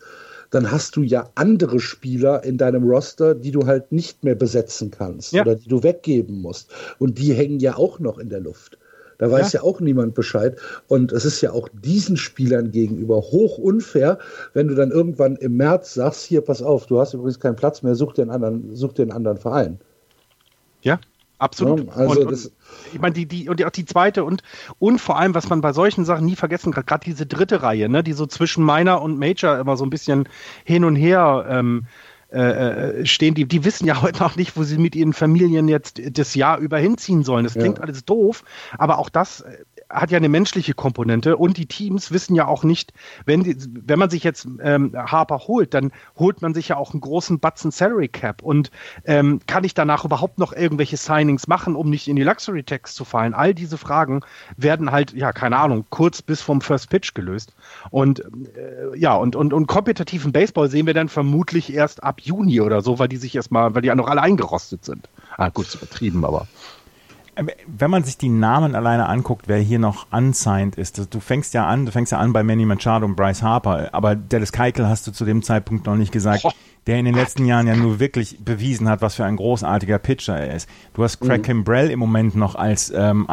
dann 0.55 0.71
hast 0.71 0.95
du 0.95 1.03
ja 1.03 1.29
andere 1.35 1.79
Spieler 1.79 2.43
in 2.43 2.57
deinem 2.57 2.83
Roster, 2.83 3.35
die 3.35 3.51
du 3.51 3.65
halt 3.65 3.91
nicht 3.91 4.23
mehr 4.23 4.35
besetzen 4.35 4.89
kannst 4.89 5.33
ja. 5.33 5.41
oder 5.41 5.55
die 5.55 5.67
du 5.67 5.83
weggeben 5.83 6.41
musst. 6.41 6.71
Und 6.97 7.19
die 7.19 7.33
hängen 7.33 7.59
ja 7.59 7.75
auch 7.75 7.99
noch 7.99 8.17
in 8.17 8.29
der 8.29 8.39
Luft. 8.39 8.77
Da 9.17 9.29
weiß 9.29 9.53
ja. 9.53 9.59
ja. 9.59 9.65
auch 9.65 9.81
niemand 9.81 10.13
Bescheid. 10.13 10.57
Und 10.87 11.11
es 11.11 11.25
ist 11.25 11.41
ja 11.41 11.51
auch 11.51 11.67
diesen 11.73 12.15
Spielern 12.15 12.71
gegenüber 12.71 13.17
hoch 13.17 13.57
unfair, 13.57 14.17
wenn 14.53 14.67
du 14.69 14.75
dann 14.75 14.91
irgendwann 14.91 15.35
im 15.35 15.57
März 15.57 15.93
sagst, 15.93 16.23
hier, 16.23 16.41
pass 16.41 16.61
auf, 16.61 16.87
du 16.87 16.99
hast 16.99 17.13
übrigens 17.13 17.39
keinen 17.39 17.57
Platz 17.57 17.81
mehr, 17.81 17.95
such 17.95 18.13
dir 18.13 18.23
einen 18.23 18.31
anderen, 18.31 18.75
such 18.75 18.93
dir 18.93 19.03
einen 19.03 19.11
anderen 19.11 19.37
Verein. 19.37 19.79
Ja, 20.81 20.99
absolut. 21.37 21.85
Ja, 21.85 21.93
also 21.93 22.21
und, 22.21 22.27
und 22.27 22.51
ich 22.93 22.99
meine, 22.99 23.13
die, 23.13 23.25
die, 23.25 23.49
und 23.49 23.63
auch 23.63 23.69
die 23.69 23.85
zweite 23.85 24.23
und, 24.23 24.41
und 24.79 24.99
vor 24.99 25.19
allem, 25.19 25.35
was 25.35 25.49
man 25.49 25.61
bei 25.61 25.73
solchen 25.73 26.05
Sachen 26.05 26.25
nie 26.25 26.35
vergessen 26.35 26.73
kann, 26.73 26.85
gerade 26.85 27.05
diese 27.05 27.25
dritte 27.25 27.61
Reihe, 27.61 27.89
ne, 27.89 28.03
die 28.03 28.13
so 28.13 28.25
zwischen 28.25 28.65
Minor 28.65 29.01
und 29.01 29.17
Major 29.19 29.57
immer 29.57 29.77
so 29.77 29.85
ein 29.85 29.89
bisschen 29.89 30.27
hin 30.63 30.85
und 30.85 30.95
her 30.95 31.45
ähm, 31.49 31.87
äh, 32.31 32.99
äh, 33.01 33.05
stehen, 33.05 33.33
die, 33.33 33.45
die 33.45 33.63
wissen 33.63 33.85
ja 33.85 34.01
heute 34.01 34.23
noch 34.23 34.35
nicht, 34.35 34.57
wo 34.57 34.63
sie 34.63 34.77
mit 34.77 34.95
ihren 34.95 35.13
Familien 35.13 35.67
jetzt 35.67 36.01
das 36.17 36.35
Jahr 36.35 36.57
über 36.57 36.77
hinziehen 36.77 37.23
sollen. 37.23 37.43
Das 37.43 37.53
klingt 37.53 37.77
ja. 37.77 37.83
alles 37.83 38.03
doof, 38.03 38.43
aber 38.77 38.99
auch 38.99 39.09
das 39.09 39.41
äh, 39.41 39.57
hat 39.89 40.11
ja 40.11 40.17
eine 40.17 40.29
menschliche 40.29 40.73
Komponente 40.73 41.37
und 41.37 41.57
die 41.57 41.65
Teams 41.65 42.11
wissen 42.11 42.35
ja 42.35 42.47
auch 42.47 42.63
nicht, 42.63 42.93
wenn, 43.25 43.43
die, 43.43 43.55
wenn 43.85 43.99
man 43.99 44.09
sich 44.09 44.23
jetzt 44.23 44.47
ähm, 44.61 44.93
Harper 44.95 45.39
holt, 45.47 45.73
dann 45.73 45.91
holt 46.17 46.41
man 46.41 46.53
sich 46.53 46.69
ja 46.69 46.77
auch 46.77 46.93
einen 46.93 47.01
großen 47.01 47.39
Batzen 47.39 47.71
Salary 47.71 48.07
Cap 48.07 48.41
und 48.41 48.71
ähm, 49.05 49.39
kann 49.47 49.63
ich 49.63 49.73
danach 49.73 50.05
überhaupt 50.05 50.39
noch 50.39 50.53
irgendwelche 50.53 50.97
Signings 50.97 51.47
machen, 51.47 51.75
um 51.75 51.89
nicht 51.89 52.07
in 52.07 52.15
die 52.15 52.23
Luxury 52.23 52.63
Tax 52.63 52.95
zu 52.95 53.05
fallen? 53.05 53.33
All 53.33 53.53
diese 53.53 53.77
Fragen 53.77 54.21
werden 54.57 54.91
halt, 54.91 55.13
ja, 55.13 55.31
keine 55.31 55.57
Ahnung, 55.57 55.85
kurz 55.89 56.21
bis 56.21 56.41
vom 56.41 56.61
First 56.61 56.89
Pitch 56.89 57.13
gelöst. 57.13 57.53
Und 57.91 58.19
äh, 58.19 58.97
ja, 58.97 59.15
und, 59.15 59.35
und, 59.35 59.53
und 59.53 59.67
kompetitiven 59.67 60.31
Baseball 60.31 60.69
sehen 60.69 60.87
wir 60.87 60.93
dann 60.93 61.09
vermutlich 61.09 61.73
erst 61.73 62.03
ab 62.03 62.21
Juni 62.21 62.61
oder 62.61 62.81
so, 62.81 62.99
weil 62.99 63.07
die 63.07 63.17
sich 63.17 63.35
erstmal, 63.35 63.75
weil 63.75 63.81
die 63.81 63.87
ja 63.89 63.95
noch 63.95 64.07
alle 64.07 64.21
eingerostet 64.21 64.85
sind. 64.85 65.07
Ah, 65.37 65.49
gut, 65.49 65.73
übertrieben, 65.75 66.25
aber. 66.25 66.47
Wenn 67.67 67.91
man 67.91 68.03
sich 68.03 68.17
die 68.17 68.29
Namen 68.29 68.75
alleine 68.75 69.07
anguckt, 69.07 69.47
wer 69.47 69.57
hier 69.57 69.79
noch 69.79 70.07
unsigned 70.11 70.75
ist, 70.75 71.13
du 71.13 71.19
fängst 71.19 71.53
ja 71.53 71.67
an, 71.67 71.85
du 71.85 71.91
fängst 71.91 72.11
ja 72.11 72.17
an 72.19 72.33
bei 72.33 72.43
Manny 72.43 72.65
Machado 72.65 73.05
und 73.05 73.15
Bryce 73.15 73.41
Harper, 73.41 73.89
aber 73.91 74.15
Dallas 74.15 74.51
Keuchel 74.51 74.87
hast 74.87 75.05
du 75.07 75.11
zu 75.11 75.25
dem 75.25 75.43
Zeitpunkt 75.43 75.85
noch 75.85 75.95
nicht 75.95 76.11
gesagt, 76.11 76.45
der 76.87 76.99
in 76.99 77.05
den 77.05 77.15
letzten 77.15 77.45
Jahren 77.45 77.67
ja 77.67 77.75
nur 77.75 77.99
wirklich 77.99 78.37
bewiesen 78.43 78.87
hat, 78.87 79.01
was 79.01 79.15
für 79.15 79.25
ein 79.25 79.35
großartiger 79.35 79.97
Pitcher 79.97 80.37
er 80.37 80.55
ist. 80.55 80.69
Du 80.93 81.03
hast 81.03 81.19
Craig 81.19 81.39
mhm. 81.39 81.43
Kimbrell 81.43 81.89
im 81.89 81.99
Moment 81.99 82.35
noch 82.35 82.55
als 82.55 82.93
ähm, 82.95 83.27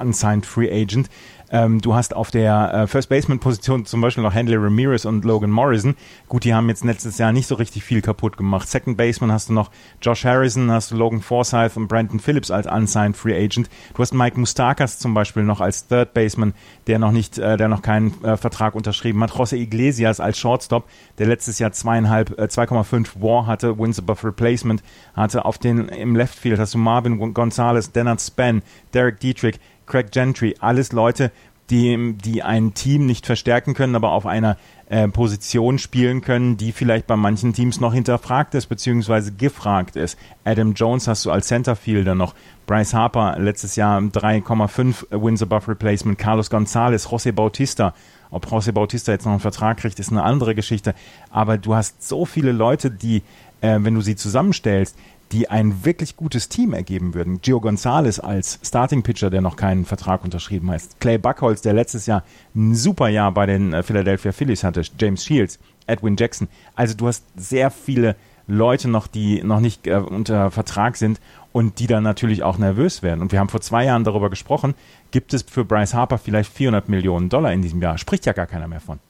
unsigned 0.00 0.46
Free 0.46 0.70
Agent. 0.70 1.08
Ähm, 1.54 1.80
du 1.80 1.94
hast 1.94 2.16
auf 2.16 2.32
der 2.32 2.74
äh, 2.74 2.86
First 2.88 3.08
Baseman 3.10 3.38
Position 3.38 3.86
zum 3.86 4.00
Beispiel 4.00 4.24
noch 4.24 4.34
Handley 4.34 4.56
Ramirez 4.56 5.04
und 5.04 5.24
Logan 5.24 5.50
Morrison. 5.50 5.94
Gut, 6.28 6.42
die 6.42 6.52
haben 6.52 6.68
jetzt 6.68 6.82
letztes 6.82 7.16
Jahr 7.18 7.30
nicht 7.30 7.46
so 7.46 7.54
richtig 7.54 7.84
viel 7.84 8.02
kaputt 8.02 8.36
gemacht. 8.36 8.68
Second 8.68 8.96
Baseman 8.96 9.30
hast 9.30 9.50
du 9.50 9.52
noch 9.52 9.70
Josh 10.02 10.24
Harrison, 10.24 10.68
hast 10.72 10.90
du 10.90 10.96
Logan 10.96 11.20
Forsyth 11.20 11.76
und 11.76 11.86
Brandon 11.86 12.18
Phillips 12.18 12.50
als 12.50 12.66
unsigned 12.66 13.16
Free 13.16 13.36
Agent. 13.36 13.70
Du 13.94 14.02
hast 14.02 14.12
Mike 14.12 14.36
Mustakas 14.40 14.98
zum 14.98 15.14
Beispiel 15.14 15.44
noch 15.44 15.60
als 15.60 15.86
Third 15.86 16.12
Baseman, 16.12 16.54
der 16.88 16.98
noch 16.98 17.12
nicht, 17.12 17.38
äh, 17.38 17.56
der 17.56 17.68
noch 17.68 17.82
keinen 17.82 18.24
äh, 18.24 18.36
Vertrag 18.36 18.74
unterschrieben 18.74 19.22
hat. 19.22 19.30
Jose 19.38 19.56
Iglesias 19.56 20.18
als 20.18 20.36
Shortstop, 20.36 20.88
der 21.18 21.28
letztes 21.28 21.60
Jahr 21.60 21.70
zweieinhalb, 21.70 22.36
äh, 22.36 22.46
2,5 22.46 23.22
War 23.22 23.46
hatte, 23.46 23.78
Wins 23.78 24.00
above 24.00 24.26
Replacement 24.26 24.82
hatte. 25.14 25.44
Auf 25.44 25.58
den 25.58 25.86
im 25.86 26.16
Left 26.16 26.36
Field 26.36 26.58
hast 26.58 26.74
du 26.74 26.78
Marvin 26.78 27.32
Gonzalez, 27.32 27.92
Dennard 27.92 28.20
Span, 28.20 28.62
Derek 28.92 29.20
Dietrich. 29.20 29.60
Craig 29.86 30.10
Gentry, 30.10 30.56
alles 30.60 30.92
Leute, 30.92 31.30
die, 31.70 32.14
die 32.22 32.42
ein 32.42 32.74
Team 32.74 33.06
nicht 33.06 33.26
verstärken 33.26 33.74
können, 33.74 33.94
aber 33.94 34.12
auf 34.12 34.26
einer 34.26 34.56
äh, 34.88 35.08
Position 35.08 35.78
spielen 35.78 36.20
können, 36.20 36.56
die 36.56 36.72
vielleicht 36.72 37.06
bei 37.06 37.16
manchen 37.16 37.54
Teams 37.54 37.80
noch 37.80 37.94
hinterfragt 37.94 38.54
ist, 38.54 38.66
beziehungsweise 38.66 39.32
gefragt 39.32 39.96
ist. 39.96 40.18
Adam 40.44 40.74
Jones 40.74 41.08
hast 41.08 41.24
du 41.24 41.30
als 41.30 41.46
Centerfielder 41.46 42.14
noch. 42.14 42.34
Bryce 42.66 42.94
Harper 42.94 43.36
letztes 43.38 43.76
Jahr 43.76 43.98
3,5 44.00 45.22
Wins 45.22 45.42
above 45.42 45.68
Replacement. 45.68 46.18
Carlos 46.18 46.50
Gonzalez, 46.50 47.08
José 47.08 47.32
Bautista. 47.32 47.94
Ob 48.30 48.46
José 48.46 48.72
Bautista 48.72 49.12
jetzt 49.12 49.24
noch 49.24 49.32
einen 49.32 49.40
Vertrag 49.40 49.78
kriegt, 49.78 49.98
ist 49.98 50.10
eine 50.10 50.22
andere 50.22 50.54
Geschichte. 50.54 50.94
Aber 51.30 51.56
du 51.56 51.74
hast 51.74 52.06
so 52.06 52.26
viele 52.26 52.52
Leute, 52.52 52.90
die, 52.90 53.22
äh, 53.60 53.78
wenn 53.80 53.94
du 53.94 54.00
sie 54.02 54.16
zusammenstellst, 54.16 54.96
die 55.34 55.50
ein 55.50 55.84
wirklich 55.84 56.16
gutes 56.16 56.48
Team 56.48 56.72
ergeben 56.72 57.12
würden. 57.12 57.40
Gio 57.40 57.60
Gonzalez 57.60 58.20
als 58.20 58.60
Starting 58.62 59.02
Pitcher, 59.02 59.30
der 59.30 59.40
noch 59.40 59.56
keinen 59.56 59.84
Vertrag 59.84 60.22
unterschrieben 60.22 60.70
hat. 60.70 60.82
Clay 61.00 61.18
Buckholz, 61.18 61.60
der 61.60 61.72
letztes 61.72 62.06
Jahr 62.06 62.22
ein 62.54 62.76
super 62.76 63.08
Jahr 63.08 63.32
bei 63.32 63.44
den 63.44 63.72
äh, 63.72 63.82
Philadelphia 63.82 64.30
Phillies 64.30 64.62
hatte. 64.62 64.82
James 64.96 65.24
Shields, 65.24 65.58
Edwin 65.88 66.14
Jackson. 66.16 66.46
Also 66.76 66.94
du 66.94 67.08
hast 67.08 67.24
sehr 67.34 67.72
viele 67.72 68.14
Leute 68.46 68.86
noch, 68.88 69.08
die 69.08 69.42
noch 69.42 69.58
nicht 69.58 69.88
äh, 69.88 69.96
unter 69.96 70.52
Vertrag 70.52 70.96
sind 70.96 71.20
und 71.50 71.80
die 71.80 71.88
dann 71.88 72.04
natürlich 72.04 72.44
auch 72.44 72.58
nervös 72.58 73.02
werden. 73.02 73.20
Und 73.20 73.32
wir 73.32 73.40
haben 73.40 73.48
vor 73.48 73.60
zwei 73.60 73.84
Jahren 73.84 74.04
darüber 74.04 74.30
gesprochen, 74.30 74.74
gibt 75.10 75.34
es 75.34 75.42
für 75.42 75.64
Bryce 75.64 75.94
Harper 75.94 76.18
vielleicht 76.18 76.52
400 76.52 76.88
Millionen 76.88 77.28
Dollar 77.28 77.52
in 77.52 77.60
diesem 77.60 77.82
Jahr? 77.82 77.98
Spricht 77.98 78.24
ja 78.24 78.34
gar 78.34 78.46
keiner 78.46 78.68
mehr 78.68 78.80
von. 78.80 79.00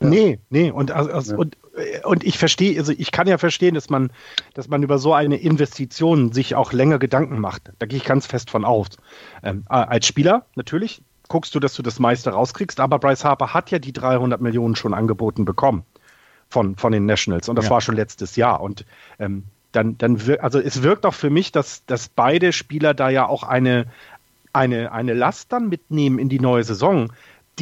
Ja. 0.00 0.08
Nee, 0.08 0.38
nee, 0.48 0.70
und, 0.70 0.90
also, 0.90 1.32
ja. 1.32 1.38
und, 1.38 1.58
und 2.04 2.24
ich 2.24 2.38
verstehe, 2.38 2.78
also 2.78 2.92
ich 2.96 3.12
kann 3.12 3.26
ja 3.26 3.38
verstehen, 3.38 3.74
dass 3.74 3.88
man, 3.88 4.10
dass 4.54 4.68
man 4.68 4.82
über 4.82 4.98
so 4.98 5.14
eine 5.14 5.36
Investition 5.36 6.32
sich 6.32 6.54
auch 6.54 6.72
länger 6.72 6.98
Gedanken 6.98 7.40
macht. 7.40 7.72
Da 7.78 7.86
gehe 7.86 7.96
ich 7.96 8.04
ganz 8.04 8.26
fest 8.26 8.50
von 8.50 8.64
aus. 8.64 8.88
Ähm, 9.42 9.64
als 9.68 10.06
Spieler 10.06 10.44
natürlich 10.54 11.02
guckst 11.28 11.54
du, 11.54 11.60
dass 11.60 11.74
du 11.74 11.82
das 11.82 11.98
meiste 11.98 12.30
rauskriegst, 12.30 12.78
aber 12.78 12.98
Bryce 12.98 13.24
Harper 13.24 13.54
hat 13.54 13.70
ja 13.70 13.78
die 13.78 13.92
300 13.92 14.40
Millionen 14.40 14.76
schon 14.76 14.92
angeboten 14.92 15.46
bekommen 15.46 15.84
von, 16.50 16.76
von 16.76 16.92
den 16.92 17.06
Nationals 17.06 17.48
und 17.48 17.56
das 17.56 17.66
ja. 17.66 17.70
war 17.70 17.80
schon 17.80 17.96
letztes 17.96 18.36
Jahr 18.36 18.60
und 18.60 18.84
ähm, 19.18 19.44
dann, 19.72 19.96
dann 19.96 20.20
also 20.40 20.58
es 20.58 20.82
wirkt 20.82 21.06
auch 21.06 21.14
für 21.14 21.30
mich, 21.30 21.50
dass, 21.50 21.86
dass 21.86 22.08
beide 22.08 22.52
Spieler 22.52 22.92
da 22.92 23.08
ja 23.08 23.26
auch 23.26 23.42
eine, 23.42 23.86
eine, 24.52 24.92
eine 24.92 25.14
Last 25.14 25.50
dann 25.52 25.70
mitnehmen 25.70 26.18
in 26.18 26.28
die 26.28 26.40
neue 26.40 26.62
Saison, 26.64 27.10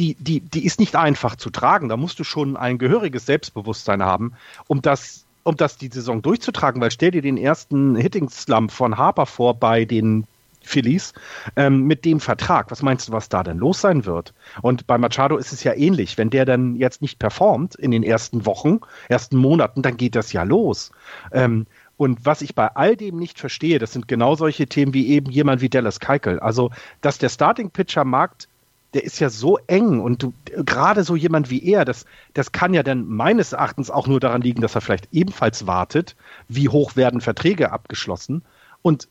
die, 0.01 0.15
die, 0.15 0.39
die 0.39 0.65
ist 0.65 0.79
nicht 0.79 0.95
einfach 0.95 1.35
zu 1.35 1.51
tragen. 1.51 1.87
Da 1.87 1.95
musst 1.95 2.17
du 2.17 2.23
schon 2.23 2.57
ein 2.57 2.79
gehöriges 2.79 3.27
Selbstbewusstsein 3.27 4.01
haben, 4.01 4.33
um 4.67 4.81
das, 4.81 5.25
um 5.43 5.55
das 5.55 5.77
die 5.77 5.89
Saison 5.89 6.23
durchzutragen, 6.23 6.81
weil 6.81 6.89
stell 6.89 7.11
dir 7.11 7.21
den 7.21 7.37
ersten 7.37 7.95
Hitting 7.95 8.27
Slump 8.29 8.71
von 8.71 8.97
Harper 8.97 9.27
vor 9.27 9.53
bei 9.53 9.85
den 9.85 10.25
Phillies 10.63 11.13
ähm, 11.55 11.83
mit 11.83 12.03
dem 12.03 12.19
Vertrag. 12.19 12.71
Was 12.71 12.81
meinst 12.81 13.07
du, 13.07 13.11
was 13.11 13.29
da 13.29 13.43
denn 13.43 13.59
los 13.59 13.81
sein 13.81 14.05
wird? 14.05 14.33
Und 14.63 14.87
bei 14.87 14.97
Machado 14.97 15.37
ist 15.37 15.53
es 15.53 15.63
ja 15.63 15.73
ähnlich. 15.73 16.17
Wenn 16.17 16.31
der 16.31 16.45
dann 16.45 16.75
jetzt 16.75 17.03
nicht 17.03 17.19
performt 17.19 17.75
in 17.75 17.91
den 17.91 18.01
ersten 18.01 18.47
Wochen, 18.47 18.79
ersten 19.07 19.37
Monaten, 19.37 19.83
dann 19.83 19.97
geht 19.97 20.15
das 20.15 20.33
ja 20.33 20.41
los. 20.43 20.91
Ähm, 21.31 21.67
und 21.97 22.25
was 22.25 22.41
ich 22.41 22.55
bei 22.55 22.67
all 22.69 22.95
dem 22.95 23.17
nicht 23.17 23.37
verstehe, 23.37 23.77
das 23.77 23.93
sind 23.93 24.07
genau 24.07 24.33
solche 24.33 24.65
Themen 24.65 24.95
wie 24.95 25.09
eben 25.09 25.29
jemand 25.29 25.61
wie 25.61 25.69
Dallas 25.69 25.99
Keuchel. 25.99 26.39
Also, 26.39 26.71
dass 27.01 27.19
der 27.19 27.29
Starting-Pitcher-Markt 27.29 28.47
der 28.93 29.03
ist 29.03 29.19
ja 29.19 29.29
so 29.29 29.57
eng 29.67 29.99
und 30.01 30.21
du, 30.21 30.33
gerade 30.45 31.03
so 31.03 31.15
jemand 31.15 31.49
wie 31.49 31.63
er, 31.63 31.85
das, 31.85 32.05
das 32.33 32.51
kann 32.51 32.73
ja 32.73 32.83
dann 32.83 33.07
meines 33.07 33.53
Erachtens 33.53 33.89
auch 33.89 34.07
nur 34.07 34.19
daran 34.19 34.41
liegen, 34.41 34.61
dass 34.61 34.75
er 34.75 34.81
vielleicht 34.81 35.07
ebenfalls 35.11 35.65
wartet, 35.65 36.15
wie 36.49 36.69
hoch 36.69 36.95
werden 36.95 37.21
Verträge 37.21 37.71
abgeschlossen 37.71 38.43
und 38.81 39.07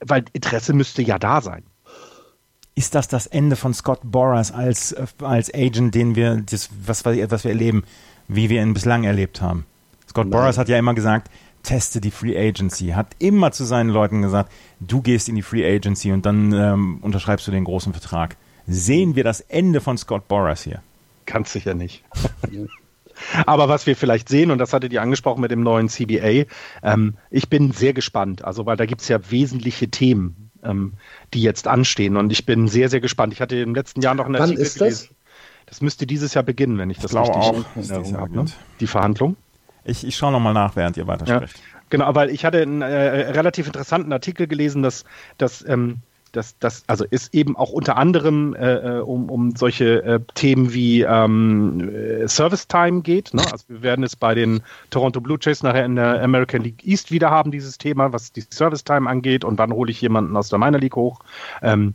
weil 0.00 0.24
Interesse 0.32 0.72
müsste 0.72 1.02
ja 1.02 1.18
da 1.18 1.40
sein. 1.40 1.62
Ist 2.74 2.96
das 2.96 3.06
das 3.06 3.28
Ende 3.28 3.54
von 3.54 3.72
Scott 3.72 4.00
Boras 4.02 4.50
als, 4.50 4.96
als 5.22 5.52
Agent, 5.54 5.94
den 5.94 6.16
wir, 6.16 6.36
das, 6.36 6.70
was, 6.84 7.04
was 7.04 7.44
wir 7.44 7.50
erleben, 7.50 7.84
wie 8.26 8.50
wir 8.50 8.62
ihn 8.62 8.74
bislang 8.74 9.04
erlebt 9.04 9.40
haben? 9.40 9.64
Scott 10.08 10.26
Nein. 10.26 10.32
Boras 10.32 10.58
hat 10.58 10.68
ja 10.68 10.76
immer 10.76 10.94
gesagt, 10.94 11.30
teste 11.62 12.00
die 12.00 12.10
Free 12.10 12.36
Agency, 12.36 12.88
hat 12.88 13.14
immer 13.20 13.52
zu 13.52 13.64
seinen 13.64 13.90
Leuten 13.90 14.22
gesagt, 14.22 14.52
du 14.80 15.02
gehst 15.02 15.28
in 15.28 15.36
die 15.36 15.42
Free 15.42 15.64
Agency 15.64 16.12
und 16.12 16.26
dann 16.26 16.52
ähm, 16.52 16.98
unterschreibst 17.00 17.46
du 17.46 17.52
den 17.52 17.64
großen 17.64 17.92
Vertrag. 17.92 18.36
Sehen 18.66 19.16
wir 19.16 19.24
das 19.24 19.40
Ende 19.40 19.80
von 19.80 19.98
Scott 19.98 20.28
Boras 20.28 20.62
hier? 20.62 20.82
Ganz 21.26 21.52
sicher 21.52 21.74
nicht. 21.74 22.04
Aber 23.46 23.68
was 23.68 23.86
wir 23.86 23.96
vielleicht 23.96 24.28
sehen, 24.28 24.50
und 24.50 24.58
das 24.58 24.72
hattet 24.72 24.92
ihr 24.92 25.02
angesprochen 25.02 25.40
mit 25.40 25.50
dem 25.50 25.62
neuen 25.62 25.88
CBA, 25.88 26.46
ähm, 26.82 27.14
ich 27.30 27.48
bin 27.48 27.72
sehr 27.72 27.92
gespannt, 27.92 28.44
also 28.44 28.66
weil 28.66 28.76
da 28.76 28.86
gibt 28.86 29.02
es 29.02 29.08
ja 29.08 29.30
wesentliche 29.30 29.88
Themen, 29.88 30.50
ähm, 30.64 30.94
die 31.32 31.42
jetzt 31.42 31.68
anstehen. 31.68 32.16
Und 32.16 32.32
ich 32.32 32.44
bin 32.44 32.68
sehr, 32.68 32.88
sehr 32.88 33.00
gespannt. 33.00 33.32
Ich 33.32 33.40
hatte 33.40 33.56
im 33.56 33.74
letzten 33.74 34.00
Jahr 34.00 34.14
noch 34.14 34.26
eine 34.26 34.38
Wann 34.38 34.50
Artikel 34.50 34.62
ist 34.62 34.80
das? 34.80 35.08
Das 35.66 35.80
müsste 35.80 36.06
dieses 36.06 36.34
Jahr 36.34 36.44
beginnen, 36.44 36.76
wenn 36.78 36.90
ich 36.90 36.98
das 36.98 37.12
ich 37.12 37.18
richtig 37.18 37.36
auch, 37.36 37.64
in 37.76 37.90
Erinnerung 37.90 38.16
habe. 38.18 38.36
Ne? 38.36 38.44
Die 38.80 38.86
Verhandlung. 38.86 39.36
Ich, 39.84 40.06
ich 40.06 40.16
schaue 40.16 40.32
nochmal 40.32 40.54
nach, 40.54 40.76
während 40.76 40.96
ihr 40.96 41.06
weitersprecht. 41.06 41.58
Ja, 41.58 41.80
genau, 41.90 42.14
weil 42.14 42.30
ich 42.30 42.44
hatte 42.44 42.60
einen 42.60 42.82
äh, 42.82 43.30
relativ 43.30 43.66
interessanten 43.66 44.12
Artikel 44.12 44.46
gelesen, 44.46 44.82
dass, 44.82 45.04
dass 45.38 45.66
ähm, 45.66 45.98
das, 46.36 46.58
das 46.58 46.84
also 46.86 47.04
ist 47.08 47.34
eben 47.34 47.56
auch 47.56 47.70
unter 47.70 47.96
anderem 47.96 48.54
äh, 48.54 48.98
äh, 48.98 49.00
um, 49.00 49.30
um 49.30 49.56
solche 49.56 50.02
äh, 50.02 50.20
Themen 50.34 50.74
wie 50.74 51.02
ähm, 51.02 51.88
äh, 51.88 52.28
Service 52.28 52.66
Time 52.68 53.02
geht. 53.02 53.32
Ne? 53.34 53.42
Also 53.52 53.64
wir 53.68 53.82
werden 53.82 54.04
es 54.04 54.16
bei 54.16 54.34
den 54.34 54.62
Toronto 54.90 55.20
Blue 55.20 55.38
Jays 55.40 55.62
nachher 55.62 55.84
in 55.84 55.96
der 55.96 56.22
American 56.22 56.62
League 56.62 56.84
East 56.84 57.10
wieder 57.10 57.30
haben, 57.30 57.50
dieses 57.50 57.78
Thema, 57.78 58.12
was 58.12 58.32
die 58.32 58.42
Service 58.42 58.84
Time 58.84 59.08
angeht 59.08 59.44
und 59.44 59.58
wann 59.58 59.72
hole 59.72 59.90
ich 59.90 60.00
jemanden 60.00 60.36
aus 60.36 60.48
der 60.48 60.58
Minor 60.58 60.80
League 60.80 60.96
hoch. 60.96 61.20
Ähm, 61.62 61.94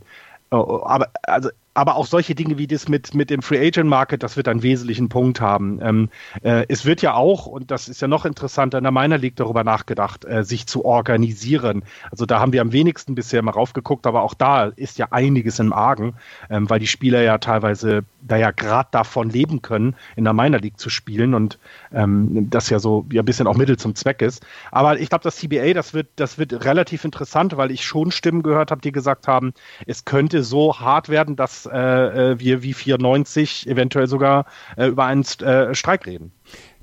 oh, 0.50 0.82
aber 0.84 1.08
also 1.22 1.50
aber 1.72 1.96
auch 1.96 2.06
solche 2.06 2.34
Dinge 2.34 2.58
wie 2.58 2.66
das 2.66 2.88
mit, 2.88 3.14
mit 3.14 3.30
dem 3.30 3.42
Free 3.42 3.64
Agent 3.64 3.88
Market, 3.88 4.22
das 4.22 4.36
wird 4.36 4.48
einen 4.48 4.62
wesentlichen 4.62 5.08
Punkt 5.08 5.40
haben. 5.40 5.78
Ähm, 5.82 6.08
äh, 6.42 6.64
es 6.68 6.84
wird 6.84 7.00
ja 7.00 7.14
auch, 7.14 7.46
und 7.46 7.70
das 7.70 7.88
ist 7.88 8.02
ja 8.02 8.08
noch 8.08 8.24
interessanter, 8.24 8.78
in 8.78 8.84
der 8.84 8.92
Minor 8.92 9.18
League 9.18 9.36
darüber 9.36 9.62
nachgedacht, 9.62 10.24
äh, 10.24 10.42
sich 10.42 10.66
zu 10.66 10.84
organisieren. 10.84 11.84
Also 12.10 12.26
da 12.26 12.40
haben 12.40 12.52
wir 12.52 12.60
am 12.60 12.72
wenigsten 12.72 13.14
bisher 13.14 13.42
mal 13.42 13.52
raufgeguckt, 13.52 14.06
aber 14.06 14.22
auch 14.22 14.34
da 14.34 14.64
ist 14.64 14.98
ja 14.98 15.08
einiges 15.12 15.60
im 15.60 15.72
Argen, 15.72 16.14
ähm, 16.50 16.68
weil 16.68 16.80
die 16.80 16.88
Spieler 16.88 17.22
ja 17.22 17.38
teilweise 17.38 18.04
da 18.20 18.36
ja 18.36 18.50
gerade 18.50 18.88
davon 18.90 19.30
leben 19.30 19.62
können, 19.62 19.94
in 20.16 20.24
der 20.24 20.32
Minor 20.32 20.60
League 20.60 20.78
zu 20.78 20.90
spielen 20.90 21.34
und 21.34 21.58
ähm, 21.92 22.48
das 22.50 22.68
ja 22.68 22.80
so 22.80 23.06
ja, 23.12 23.22
ein 23.22 23.24
bisschen 23.24 23.46
auch 23.46 23.56
Mittel 23.56 23.78
zum 23.78 23.94
Zweck 23.94 24.22
ist. 24.22 24.44
Aber 24.72 24.98
ich 24.98 25.08
glaube, 25.08 25.22
das 25.22 25.36
CBA, 25.36 25.72
das 25.72 25.94
wird, 25.94 26.08
das 26.16 26.36
wird 26.36 26.64
relativ 26.64 27.04
interessant, 27.04 27.56
weil 27.56 27.70
ich 27.70 27.84
schon 27.84 28.10
Stimmen 28.10 28.42
gehört 28.42 28.72
habe, 28.72 28.80
die 28.80 28.92
gesagt 28.92 29.28
haben, 29.28 29.52
es 29.86 30.04
könnte 30.04 30.42
so 30.42 30.80
hart 30.80 31.08
werden, 31.08 31.36
dass 31.36 31.59
äh, 31.66 32.32
äh 32.32 32.38
wir 32.38 32.62
wie 32.62 32.74
94 32.74 33.66
eventuell 33.66 34.06
sogar 34.06 34.46
äh, 34.76 34.86
über 34.86 35.04
einen 35.04 35.24
äh, 35.40 35.74
Streik 35.74 36.06
reden. 36.06 36.32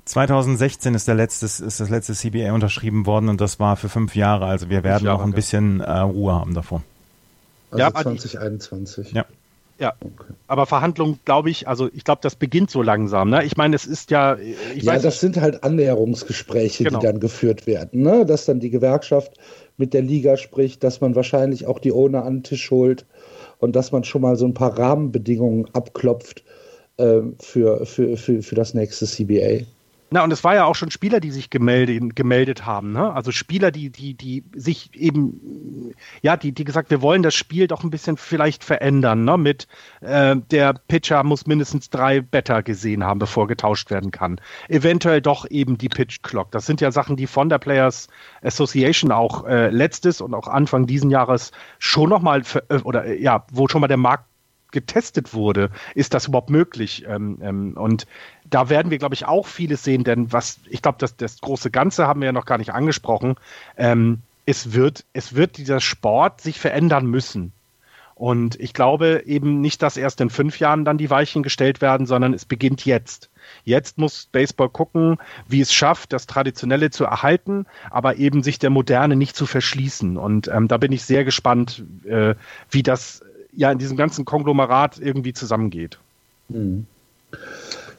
2016 0.04 0.94
ist 0.94 1.06
der 1.06 1.14
letzte, 1.14 1.46
ist 1.46 1.80
das 1.80 1.90
letzte 1.90 2.14
CBA 2.14 2.52
unterschrieben 2.52 3.06
worden 3.06 3.28
und 3.28 3.40
das 3.40 3.60
war 3.60 3.76
für 3.76 3.88
fünf 3.88 4.16
Jahre. 4.16 4.46
Also 4.46 4.70
wir 4.70 4.82
werden 4.82 5.04
noch 5.04 5.22
ein 5.22 5.32
bisschen 5.32 5.80
äh, 5.80 5.98
Ruhe 5.98 6.34
haben 6.34 6.54
davor. 6.54 6.82
Also 7.70 7.82
ja, 7.82 7.92
2021. 7.92 9.12
Ja. 9.12 9.26
Ja, 9.80 9.94
okay. 10.00 10.32
aber 10.48 10.66
Verhandlungen, 10.66 11.20
glaube 11.24 11.50
ich, 11.50 11.68
also 11.68 11.88
ich 11.94 12.02
glaube, 12.02 12.18
das 12.20 12.34
beginnt 12.34 12.68
so 12.68 12.82
langsam. 12.82 13.30
Ne? 13.30 13.44
Ich 13.44 13.56
meine, 13.56 13.76
es 13.76 13.86
ist 13.86 14.10
ja. 14.10 14.36
ja, 14.36 14.92
weiß, 14.92 15.02
das 15.02 15.20
sind 15.20 15.40
halt 15.40 15.62
Annäherungsgespräche, 15.62 16.82
genau. 16.82 16.98
die 16.98 17.06
dann 17.06 17.20
geführt 17.20 17.68
werden. 17.68 18.02
Ne? 18.02 18.26
Dass 18.26 18.44
dann 18.44 18.58
die 18.58 18.70
Gewerkschaft 18.70 19.38
mit 19.76 19.94
der 19.94 20.02
Liga 20.02 20.36
spricht, 20.36 20.82
dass 20.82 21.00
man 21.00 21.14
wahrscheinlich 21.14 21.66
auch 21.66 21.78
die 21.78 21.92
Owner 21.92 22.24
an 22.24 22.38
den 22.38 22.42
Tisch 22.42 22.72
holt 22.72 23.06
und 23.58 23.76
dass 23.76 23.92
man 23.92 24.04
schon 24.04 24.22
mal 24.22 24.36
so 24.36 24.46
ein 24.46 24.54
paar 24.54 24.78
Rahmenbedingungen 24.78 25.66
abklopft 25.74 26.44
äh, 26.96 27.20
für, 27.40 27.84
für, 27.86 28.16
für, 28.16 28.42
für 28.42 28.54
das 28.54 28.74
nächste 28.74 29.06
CBA. 29.06 29.64
Na, 30.10 30.24
und 30.24 30.32
es 30.32 30.42
war 30.42 30.54
ja 30.54 30.64
auch 30.64 30.74
schon 30.74 30.90
Spieler, 30.90 31.20
die 31.20 31.30
sich 31.30 31.50
gemeldet, 31.50 32.16
gemeldet 32.16 32.64
haben, 32.64 32.92
ne? 32.92 33.12
Also 33.12 33.30
Spieler, 33.30 33.70
die, 33.70 33.90
die, 33.90 34.14
die 34.14 34.42
sich 34.54 34.94
eben, 34.94 35.94
ja, 36.22 36.38
die, 36.38 36.52
die 36.52 36.64
gesagt, 36.64 36.90
wir 36.90 37.02
wollen 37.02 37.22
das 37.22 37.34
Spiel 37.34 37.66
doch 37.66 37.84
ein 37.84 37.90
bisschen 37.90 38.16
vielleicht 38.16 38.64
verändern, 38.64 39.24
ne? 39.24 39.36
Mit 39.36 39.68
äh, 40.00 40.36
der 40.50 40.72
Pitcher 40.72 41.24
muss 41.24 41.46
mindestens 41.46 41.90
drei 41.90 42.22
Better 42.22 42.62
gesehen 42.62 43.04
haben, 43.04 43.18
bevor 43.18 43.48
getauscht 43.48 43.90
werden 43.90 44.10
kann. 44.10 44.40
Eventuell 44.68 45.20
doch 45.20 45.44
eben 45.50 45.76
die 45.76 45.90
Pitch 45.90 46.22
Clock. 46.22 46.52
Das 46.52 46.64
sind 46.64 46.80
ja 46.80 46.90
Sachen, 46.90 47.16
die 47.16 47.26
von 47.26 47.50
der 47.50 47.58
Players 47.58 48.08
Association 48.42 49.12
auch 49.12 49.46
äh, 49.46 49.68
letztes 49.68 50.22
und 50.22 50.32
auch 50.32 50.48
Anfang 50.48 50.86
diesen 50.86 51.10
Jahres 51.10 51.52
schon 51.78 52.08
nochmal, 52.08 52.42
oder 52.84 53.04
äh, 53.04 53.20
ja, 53.20 53.44
wo 53.52 53.68
schon 53.68 53.82
mal 53.82 53.88
der 53.88 53.98
Markt 53.98 54.24
getestet 54.70 55.32
wurde, 55.34 55.70
ist 55.94 56.14
das 56.14 56.28
überhaupt 56.28 56.50
möglich? 56.50 57.04
Ähm, 57.08 57.38
ähm, 57.42 57.72
und 57.76 58.06
da 58.50 58.68
werden 58.68 58.90
wir, 58.90 58.98
glaube 58.98 59.14
ich, 59.14 59.26
auch 59.26 59.46
vieles 59.46 59.84
sehen, 59.84 60.04
denn 60.04 60.32
was, 60.32 60.58
ich 60.68 60.82
glaube, 60.82 60.98
das, 60.98 61.16
das 61.16 61.40
große 61.40 61.70
Ganze 61.70 62.06
haben 62.06 62.20
wir 62.20 62.26
ja 62.26 62.32
noch 62.32 62.46
gar 62.46 62.58
nicht 62.58 62.72
angesprochen. 62.72 63.36
Ähm, 63.76 64.20
es 64.46 64.72
wird, 64.72 65.04
es 65.12 65.34
wird 65.34 65.58
dieser 65.58 65.80
Sport 65.80 66.40
sich 66.40 66.58
verändern 66.58 67.06
müssen. 67.06 67.52
Und 68.14 68.58
ich 68.58 68.74
glaube 68.74 69.22
eben 69.26 69.60
nicht, 69.60 69.80
dass 69.80 69.96
erst 69.96 70.20
in 70.20 70.30
fünf 70.30 70.58
Jahren 70.58 70.84
dann 70.84 70.98
die 70.98 71.08
Weichen 71.08 71.44
gestellt 71.44 71.80
werden, 71.80 72.04
sondern 72.04 72.34
es 72.34 72.44
beginnt 72.44 72.84
jetzt. 72.84 73.30
Jetzt 73.64 73.96
muss 73.96 74.26
Baseball 74.32 74.68
gucken, 74.68 75.18
wie 75.46 75.60
es 75.60 75.72
schafft, 75.72 76.12
das 76.12 76.26
Traditionelle 76.26 76.90
zu 76.90 77.04
erhalten, 77.04 77.64
aber 77.90 78.16
eben 78.16 78.42
sich 78.42 78.58
der 78.58 78.70
Moderne 78.70 79.14
nicht 79.14 79.36
zu 79.36 79.46
verschließen. 79.46 80.16
Und 80.16 80.48
ähm, 80.48 80.66
da 80.66 80.78
bin 80.78 80.90
ich 80.90 81.04
sehr 81.04 81.24
gespannt, 81.24 81.84
äh, 82.04 82.34
wie 82.70 82.82
das 82.82 83.22
ja 83.52 83.70
in 83.70 83.78
diesem 83.78 83.96
ganzen 83.96 84.24
Konglomerat 84.24 84.98
irgendwie 84.98 85.32
zusammengeht. 85.32 85.98
Mhm. 86.48 86.86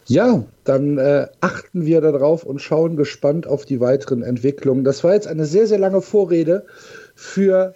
Ja, 0.10 0.44
dann 0.64 0.98
äh, 0.98 1.28
achten 1.40 1.86
wir 1.86 2.02
darauf 2.02 2.44
und 2.44 2.64
schauen 2.64 2.96
gespannt 2.96 3.46
auf 3.46 3.64
die 3.64 3.80
weiteren 3.80 4.24
Entwicklungen. 4.24 4.84
Das 4.84 5.04
war 5.04 5.14
jetzt 5.14 5.28
eine 5.28 5.46
sehr, 5.46 5.68
sehr 5.68 5.78
lange 5.78 6.02
Vorrede 6.02 6.66
für 7.14 7.76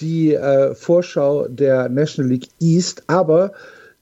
die 0.00 0.32
äh, 0.32 0.74
Vorschau 0.74 1.48
der 1.48 1.90
National 1.90 2.30
League 2.30 2.48
East. 2.60 3.02
Aber 3.08 3.52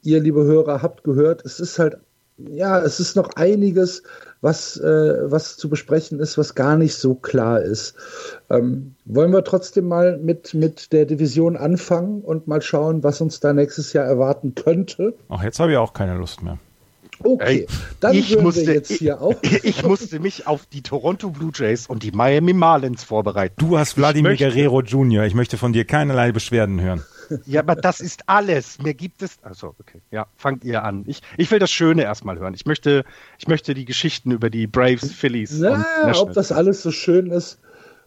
ihr, 0.02 0.20
liebe 0.20 0.44
Hörer, 0.44 0.82
habt 0.82 1.02
gehört, 1.02 1.44
es 1.44 1.58
ist 1.58 1.80
halt, 1.80 1.96
ja, 2.38 2.78
es 2.78 3.00
ist 3.00 3.16
noch 3.16 3.30
einiges, 3.34 4.04
was, 4.40 4.76
äh, 4.76 5.28
was 5.28 5.56
zu 5.56 5.68
besprechen 5.68 6.20
ist, 6.20 6.38
was 6.38 6.54
gar 6.54 6.76
nicht 6.76 6.94
so 6.94 7.16
klar 7.16 7.60
ist. 7.60 7.96
Ähm, 8.50 8.94
wollen 9.04 9.32
wir 9.32 9.42
trotzdem 9.42 9.88
mal 9.88 10.16
mit, 10.18 10.54
mit 10.54 10.92
der 10.92 11.06
Division 11.06 11.56
anfangen 11.56 12.20
und 12.20 12.46
mal 12.46 12.62
schauen, 12.62 13.02
was 13.02 13.20
uns 13.20 13.40
da 13.40 13.52
nächstes 13.52 13.92
Jahr 13.94 14.04
erwarten 14.04 14.54
könnte? 14.54 15.14
Ach, 15.28 15.42
jetzt 15.42 15.58
habe 15.58 15.72
ich 15.72 15.78
auch 15.78 15.92
keine 15.92 16.16
Lust 16.16 16.40
mehr. 16.40 16.60
Okay, 17.20 17.66
dann 18.00 18.14
ich 18.14 18.38
musste, 18.38 18.72
jetzt 18.72 18.92
hier 18.92 19.20
auch. 19.20 19.34
Ich, 19.42 19.64
ich, 19.64 19.82
musste 19.82 20.18
mich 20.20 20.46
auf 20.46 20.66
die 20.66 20.82
Toronto 20.82 21.30
Blue 21.30 21.50
Jays 21.54 21.86
und 21.86 22.02
die 22.02 22.10
Miami 22.10 22.52
Marlins 22.52 23.04
vorbereiten. 23.04 23.54
Du 23.58 23.78
hast 23.78 23.94
Vladimir 23.94 24.36
Guerrero 24.36 24.82
Jr. 24.82 25.24
Ich 25.24 25.34
möchte 25.34 25.58
von 25.58 25.72
dir 25.72 25.84
keinerlei 25.84 26.32
Beschwerden 26.32 26.80
hören. 26.80 27.02
Ja, 27.46 27.60
aber 27.60 27.74
das 27.76 28.00
ist 28.00 28.22
alles. 28.26 28.78
Mir 28.82 28.94
gibt 28.94 29.22
es. 29.22 29.36
Also, 29.42 29.74
okay. 29.78 30.00
Ja, 30.10 30.26
fangt 30.36 30.64
ihr 30.64 30.82
an. 30.82 31.04
Ich, 31.06 31.20
ich 31.36 31.50
will 31.50 31.58
das 31.58 31.70
Schöne 31.70 32.02
erstmal 32.02 32.38
hören. 32.38 32.54
Ich 32.54 32.66
möchte, 32.66 33.04
ich 33.38 33.48
möchte 33.48 33.74
die 33.74 33.84
Geschichten 33.84 34.30
über 34.30 34.50
die 34.50 34.66
Braves, 34.66 35.12
Phillies. 35.12 35.58
Na, 35.58 35.84
ob 36.16 36.32
das 36.32 36.52
alles 36.52 36.82
so 36.82 36.90
schön 36.90 37.30
ist, 37.30 37.58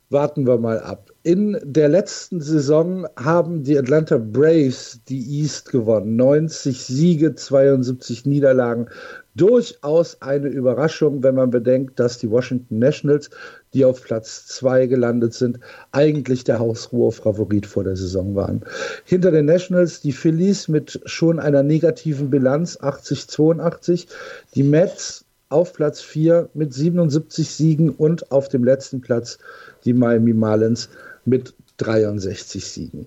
warten 0.09 0.45
wir 0.45 0.57
mal 0.57 0.79
ab. 0.79 1.09
In 1.27 1.59
der 1.61 1.89
letzten 1.89 2.39
Saison 2.39 3.05
haben 3.17 3.63
die 3.63 3.77
Atlanta 3.77 4.17
Braves 4.17 5.01
die 5.09 5.41
East 5.41 5.69
gewonnen. 5.69 6.15
90 6.15 6.85
Siege, 6.85 7.35
72 7.35 8.25
Niederlagen. 8.25 8.87
Durchaus 9.35 10.21
eine 10.21 10.47
Überraschung, 10.47 11.23
wenn 11.23 11.35
man 11.35 11.49
bedenkt, 11.49 11.99
dass 11.99 12.17
die 12.17 12.31
Washington 12.31 12.79
Nationals, 12.79 13.29
die 13.73 13.83
auf 13.83 14.03
Platz 14.03 14.47
2 14.47 14.87
gelandet 14.87 15.33
sind, 15.33 15.59
eigentlich 15.91 16.45
der 16.45 16.59
Hausruhe-Favorit 16.59 17.65
vor 17.65 17.83
der 17.83 17.97
Saison 17.97 18.33
waren. 18.35 18.61
Hinter 19.03 19.31
den 19.31 19.47
Nationals 19.47 19.99
die 19.99 20.13
Phillies 20.13 20.69
mit 20.69 21.01
schon 21.03 21.41
einer 21.41 21.61
negativen 21.61 22.29
Bilanz 22.29 22.77
80-82, 22.77 24.07
die 24.55 24.63
Mets 24.63 25.25
auf 25.49 25.73
Platz 25.73 26.01
4 26.01 26.49
mit 26.53 26.73
77 26.73 27.49
Siegen 27.49 27.89
und 27.89 28.31
auf 28.31 28.47
dem 28.47 28.63
letzten 28.63 29.01
Platz 29.01 29.39
die 29.85 29.93
Miami 29.93 30.33
Marlins 30.33 30.89
mit 31.27 31.53
63 31.77 32.65
Siegen. 32.65 33.01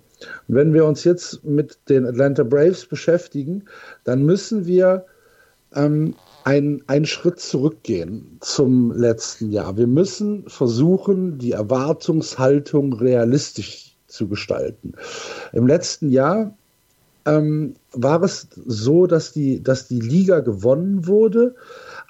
Und 0.47 0.55
wenn 0.55 0.73
wir 0.73 0.85
uns 0.85 1.05
jetzt 1.05 1.45
mit 1.45 1.79
den 1.89 2.07
Atlanta 2.07 2.45
Braves 2.45 2.87
beschäftigen, 2.87 3.65
dann 4.05 4.25
müssen 4.25 4.67
wir 4.67 5.07
ähm, 5.75 6.15
ein, 6.45 6.83
einen 6.87 7.07
Schritt 7.07 7.41
zurückgehen 7.41 8.39
zum 8.41 8.93
letzten 8.93 9.51
Jahr. 9.51 9.77
Wir 9.77 9.87
müssen 9.87 10.49
versuchen, 10.49 11.39
die 11.39 11.53
Erwartungshaltung 11.53 12.93
realistisch 12.93 13.97
zu 14.07 14.29
gestalten. 14.29 14.93
Im 15.53 15.67
letzten 15.67 16.11
Jahr 16.11 16.55
ähm, 17.27 17.75
war 17.93 18.23
es 18.23 18.49
so, 18.67 19.07
dass 19.07 19.33
die, 19.33 19.63
dass 19.63 19.89
die 19.89 20.01
Liga 20.01 20.41
gewonnen 20.41 21.07
wurde, 21.07 21.55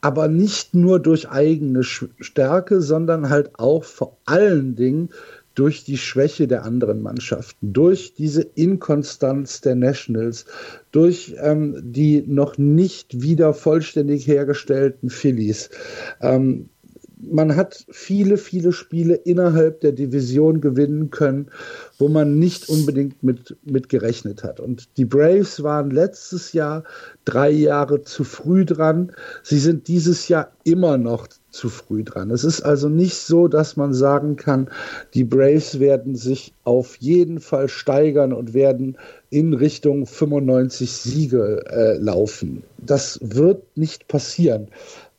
aber 0.02 0.28
nicht 0.28 0.74
nur 0.74 1.00
durch 1.00 1.28
eigene 1.28 1.82
Stärke, 1.82 2.80
sondern 2.80 3.28
halt 3.28 3.58
auch 3.58 3.84
vor 3.84 4.16
allen 4.24 4.76
Dingen 4.76 5.10
durch 5.54 5.84
die 5.84 5.98
Schwäche 5.98 6.46
der 6.46 6.64
anderen 6.64 7.02
Mannschaften, 7.02 7.72
durch 7.72 8.14
diese 8.14 8.42
Inkonstanz 8.42 9.60
der 9.60 9.74
Nationals, 9.74 10.46
durch 10.92 11.34
ähm, 11.38 11.76
die 11.82 12.22
noch 12.26 12.58
nicht 12.58 13.22
wieder 13.22 13.52
vollständig 13.54 14.26
hergestellten 14.26 15.10
Phillies. 15.10 15.70
Ähm, 16.20 16.68
man 17.22 17.56
hat 17.56 17.84
viele, 17.90 18.38
viele 18.38 18.72
Spiele 18.72 19.14
innerhalb 19.14 19.80
der 19.80 19.92
Division 19.92 20.60
gewinnen 20.60 21.10
können, 21.10 21.50
wo 21.98 22.08
man 22.08 22.38
nicht 22.38 22.68
unbedingt 22.68 23.22
mit, 23.22 23.56
mit 23.64 23.88
gerechnet 23.88 24.42
hat. 24.42 24.60
Und 24.60 24.88
die 24.96 25.04
Braves 25.04 25.62
waren 25.62 25.90
letztes 25.90 26.52
Jahr 26.52 26.84
drei 27.24 27.50
Jahre 27.50 28.02
zu 28.02 28.24
früh 28.24 28.64
dran. 28.64 29.12
Sie 29.42 29.58
sind 29.58 29.88
dieses 29.88 30.28
Jahr 30.28 30.52
immer 30.64 30.96
noch 30.96 31.28
zu 31.50 31.68
früh 31.68 32.04
dran. 32.04 32.30
Es 32.30 32.44
ist 32.44 32.62
also 32.62 32.88
nicht 32.88 33.16
so, 33.16 33.48
dass 33.48 33.76
man 33.76 33.92
sagen 33.92 34.36
kann, 34.36 34.68
die 35.14 35.24
Braves 35.24 35.80
werden 35.80 36.16
sich 36.16 36.52
auf 36.64 36.96
jeden 36.96 37.40
Fall 37.40 37.68
steigern 37.68 38.32
und 38.32 38.54
werden 38.54 38.96
in 39.30 39.54
Richtung 39.54 40.06
95 40.06 40.90
Siege 40.90 41.64
äh, 41.68 41.96
laufen. 41.98 42.62
Das 42.78 43.18
wird 43.22 43.76
nicht 43.76 44.08
passieren 44.08 44.68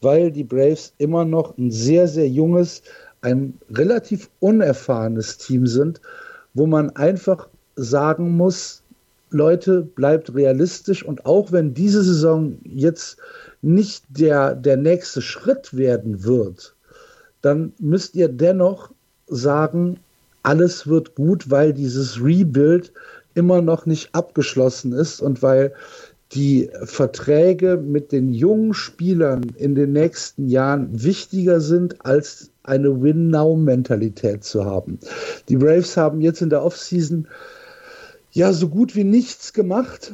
weil 0.01 0.31
die 0.31 0.43
Braves 0.43 0.93
immer 0.97 1.25
noch 1.25 1.57
ein 1.57 1.71
sehr, 1.71 2.07
sehr 2.07 2.27
junges, 2.27 2.81
ein 3.21 3.57
relativ 3.71 4.29
unerfahrenes 4.39 5.37
Team 5.37 5.67
sind, 5.67 6.01
wo 6.53 6.65
man 6.65 6.89
einfach 6.95 7.47
sagen 7.75 8.35
muss, 8.35 8.81
Leute, 9.29 9.81
bleibt 9.81 10.35
realistisch 10.35 11.05
und 11.05 11.25
auch 11.25 11.51
wenn 11.53 11.73
diese 11.73 12.03
Saison 12.03 12.57
jetzt 12.65 13.17
nicht 13.61 14.03
der, 14.09 14.55
der 14.55 14.77
nächste 14.77 15.21
Schritt 15.21 15.75
werden 15.75 16.23
wird, 16.23 16.75
dann 17.41 17.73
müsst 17.79 18.15
ihr 18.15 18.27
dennoch 18.27 18.91
sagen, 19.27 19.99
alles 20.43 20.87
wird 20.87 21.15
gut, 21.15 21.49
weil 21.49 21.73
dieses 21.73 22.23
Rebuild 22.23 22.91
immer 23.33 23.61
noch 23.61 23.85
nicht 23.85 24.13
abgeschlossen 24.13 24.93
ist 24.93 25.21
und 25.21 25.41
weil 25.41 25.73
die 26.33 26.69
Verträge 26.83 27.77
mit 27.77 28.11
den 28.11 28.33
jungen 28.33 28.73
Spielern 28.73 29.43
in 29.57 29.75
den 29.75 29.91
nächsten 29.91 30.47
Jahren 30.47 31.03
wichtiger 31.03 31.59
sind 31.59 32.05
als 32.05 32.51
eine 32.63 33.01
Win-Now-Mentalität 33.01 34.43
zu 34.43 34.65
haben. 34.65 34.99
Die 35.49 35.57
Braves 35.57 35.97
haben 35.97 36.21
jetzt 36.21 36.41
in 36.41 36.49
der 36.49 36.63
Offseason 36.63 37.27
ja 38.31 38.53
so 38.53 38.69
gut 38.69 38.95
wie 38.95 39.03
nichts 39.03 39.51
gemacht. 39.51 40.13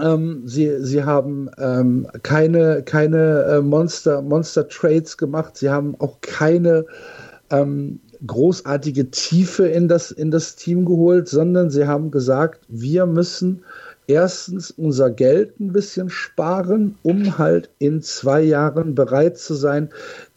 Ähm, 0.00 0.42
sie, 0.46 0.84
sie 0.84 1.04
haben 1.04 1.50
ähm, 1.58 2.06
keine, 2.22 2.82
keine 2.82 3.42
äh, 3.44 3.60
Monster, 3.60 4.22
Monster 4.22 4.68
Trades 4.68 5.16
gemacht. 5.16 5.56
Sie 5.56 5.70
haben 5.70 5.94
auch 5.98 6.20
keine 6.20 6.86
ähm, 7.50 8.00
großartige 8.26 9.10
Tiefe 9.10 9.66
in 9.66 9.88
das, 9.88 10.10
in 10.10 10.30
das 10.30 10.56
Team 10.56 10.84
geholt, 10.84 11.28
sondern 11.28 11.70
sie 11.70 11.86
haben 11.86 12.10
gesagt, 12.10 12.64
wir 12.68 13.06
müssen 13.06 13.62
erstens 14.06 14.70
unser 14.70 15.10
Geld 15.10 15.58
ein 15.60 15.72
bisschen 15.72 16.10
sparen, 16.10 16.96
um 17.02 17.38
halt 17.38 17.70
in 17.78 18.02
zwei 18.02 18.42
Jahren 18.42 18.94
bereit 18.94 19.38
zu 19.38 19.54
sein, 19.54 19.90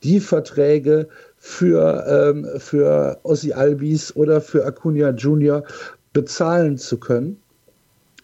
die 0.03 0.19
Verträge 0.19 1.07
für, 1.37 2.05
ähm, 2.07 2.47
für 2.59 3.19
Ossi 3.23 3.53
Albis 3.53 4.15
oder 4.15 4.41
für 4.41 4.65
Acuna 4.65 5.11
Junior 5.11 5.63
bezahlen 6.13 6.77
zu 6.77 6.99
können. 6.99 7.37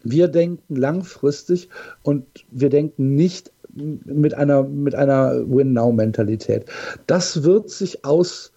Wir 0.06 0.28
denken 0.28 0.76
langfristig 0.76 1.70
und 2.04 2.26
wir 2.52 2.70
denken 2.70 3.16
nicht 3.16 3.52
mit 3.74 4.34
einer, 4.34 4.64
mit 4.64 4.96
einer 4.96 5.44
Win-Now-Mentalität. 5.50 6.66
Das 7.08 7.44
wird 7.44 7.70
sich 7.70 8.06
aus, 8.06 8.54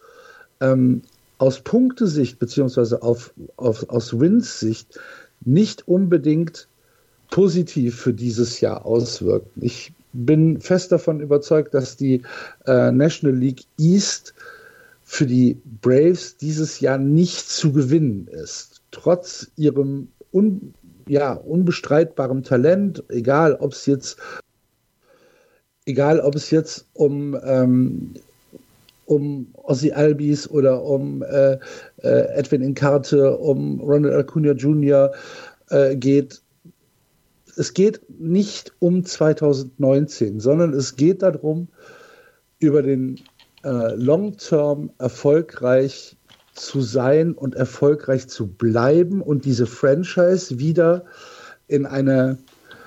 ähm, 0.61 1.03
aus 1.39 1.61
Punktesicht 1.61 2.39
beziehungsweise 2.39 3.03
auf, 3.03 3.33
auf, 3.57 3.89
aus 3.89 4.21
Wins 4.21 4.61
Sicht 4.61 5.01
nicht 5.45 5.89
unbedingt 5.89 6.69
positiv 7.31 7.97
für 7.97 8.15
dieses 8.15 8.61
Jahr 8.61 8.87
auswirken. 8.87 9.51
Ich 9.61 9.93
bin 10.13 10.61
fest 10.61 10.93
davon 10.93 11.21
überzeugt, 11.21 11.75
dass 11.75 11.97
die 11.97 12.23
äh, 12.67 12.93
National 12.93 13.37
League 13.37 13.65
East 13.79 14.35
für 15.03 15.27
die 15.27 15.59
Braves 15.81 16.37
dieses 16.37 16.81
Jahr 16.81 16.99
nicht 16.99 17.49
zu 17.49 17.73
gewinnen 17.73 18.29
ist. 18.29 18.83
Trotz 18.91 19.51
ihrem 19.57 20.09
un, 20.33 20.75
ja, 21.09 21.33
unbestreitbaren 21.33 22.43
Talent, 22.43 23.03
egal 23.09 23.55
ob 23.55 23.73
es 23.73 23.87
jetzt 23.87 24.19
egal 25.87 26.21
ob 26.21 26.35
es 26.35 26.51
jetzt 26.51 26.87
um 26.93 27.37
ähm, 27.43 28.15
um 29.07 29.49
Ozzy 29.55 29.91
Albis 29.93 30.49
oder 30.51 30.83
um 30.85 31.23
äh, 31.23 31.59
äh, 32.03 32.37
Edwin 32.37 32.61
Inkarte, 32.61 33.39
um 33.39 33.81
Ronald 33.81 34.15
Acuna 34.15 34.53
Jr. 34.53 35.13
Äh, 35.71 35.97
geht, 35.97 36.43
es 37.57 37.73
geht 37.73 38.03
nicht 38.21 38.73
um 38.81 39.03
2019, 39.03 40.41
sondern 40.41 40.75
es 40.75 40.95
geht 40.95 41.23
darum, 41.23 41.69
über 42.59 42.83
den 42.83 43.19
äh, 43.65 43.95
Long-Term 43.95 44.91
erfolgreich 44.99 46.18
zu 46.59 46.81
sein 46.81 47.33
und 47.33 47.55
erfolgreich 47.55 48.29
zu 48.29 48.47
bleiben 48.47 49.23
und 49.23 49.45
diese 49.45 49.67
Franchise 49.67 50.59
wieder 50.59 51.05
in 51.67 51.87
eine, 51.87 52.39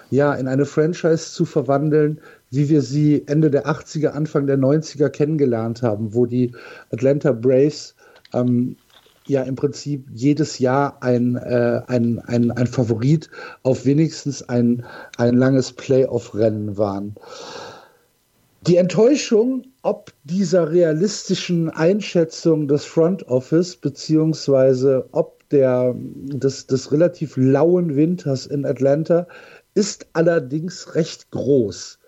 ja, 0.09 0.33
in 0.33 0.47
eine 0.47 0.65
Franchise 0.65 1.31
zu 1.31 1.45
verwandeln, 1.45 2.19
wie 2.49 2.69
wir 2.69 2.81
sie 2.81 3.23
Ende 3.27 3.49
der 3.49 3.67
80er, 3.67 4.09
Anfang 4.09 4.45
der 4.47 4.57
90er 4.57 5.09
kennengelernt 5.09 5.81
haben, 5.81 6.13
wo 6.13 6.25
die 6.25 6.53
Atlanta 6.91 7.31
Braves 7.31 7.95
ähm, 8.33 8.75
ja 9.27 9.43
im 9.43 9.55
Prinzip 9.55 10.07
jedes 10.13 10.59
Jahr 10.59 11.01
ein, 11.01 11.35
äh, 11.35 11.81
ein, 11.87 12.19
ein, 12.19 12.51
ein 12.51 12.67
Favorit 12.67 13.29
auf 13.63 13.85
wenigstens 13.85 14.47
ein, 14.47 14.85
ein 15.17 15.37
langes 15.37 15.71
Playoff-Rennen 15.71 16.77
waren. 16.77 17.15
Die 18.67 18.77
Enttäuschung 18.77 19.63
ob 19.83 20.11
dieser 20.23 20.71
realistischen 20.71 21.69
Einschätzung 21.69 22.67
des 22.67 22.85
Front 22.85 23.27
Office 23.27 23.75
beziehungsweise 23.75 25.07
ob 25.11 25.49
der, 25.49 25.95
des, 25.97 26.67
des 26.67 26.91
relativ 26.91 27.35
lauen 27.35 27.95
Winters 27.95 28.45
in 28.45 28.65
Atlanta 28.65 29.27
ist 29.73 30.07
allerdings 30.13 30.95
recht 30.95 31.31
groß, 31.31 31.99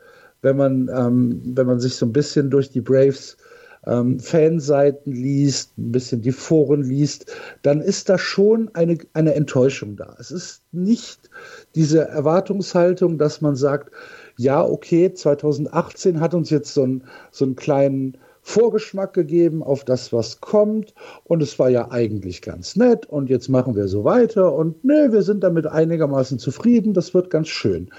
wenn 0.41 0.57
man, 0.57 0.89
ähm, 0.93 1.41
wenn 1.55 1.65
man 1.65 1.79
sich 1.79 1.95
so 1.95 2.05
ein 2.05 2.13
bisschen 2.13 2.49
durch 2.49 2.69
die 2.69 2.81
Braves 2.81 3.37
ähm, 3.85 4.19
Fanseiten 4.19 5.11
liest, 5.11 5.77
ein 5.77 5.91
bisschen 5.91 6.21
die 6.21 6.31
Foren 6.31 6.83
liest, 6.83 7.25
dann 7.63 7.81
ist 7.81 8.09
da 8.09 8.17
schon 8.17 8.69
eine, 8.75 8.97
eine 9.13 9.33
Enttäuschung 9.35 9.95
da. 9.95 10.15
Es 10.19 10.31
ist 10.31 10.61
nicht 10.71 11.29
diese 11.75 12.07
Erwartungshaltung, 12.07 13.17
dass 13.17 13.41
man 13.41 13.55
sagt, 13.55 13.91
ja, 14.37 14.63
okay, 14.63 15.13
2018 15.13 16.19
hat 16.19 16.33
uns 16.33 16.49
jetzt 16.49 16.73
so, 16.73 16.83
ein, 16.83 17.03
so 17.31 17.45
einen 17.45 17.55
kleinen 17.55 18.17
Vorgeschmack 18.45 19.13
gegeben 19.13 19.63
auf 19.63 19.85
das, 19.85 20.11
was 20.11 20.41
kommt. 20.41 20.93
Und 21.23 21.41
es 21.41 21.57
war 21.59 21.69
ja 21.69 21.91
eigentlich 21.91 22.41
ganz 22.41 22.75
nett. 22.75 23.05
Und 23.05 23.29
jetzt 23.29 23.47
machen 23.47 23.75
wir 23.75 23.87
so 23.87 24.03
weiter. 24.03 24.53
Und 24.53 24.83
nö, 24.83 25.11
wir 25.11 25.21
sind 25.21 25.43
damit 25.43 25.65
einigermaßen 25.65 26.39
zufrieden. 26.39 26.93
Das 26.93 27.13
wird 27.13 27.29
ganz 27.29 27.47
schön. 27.47 27.89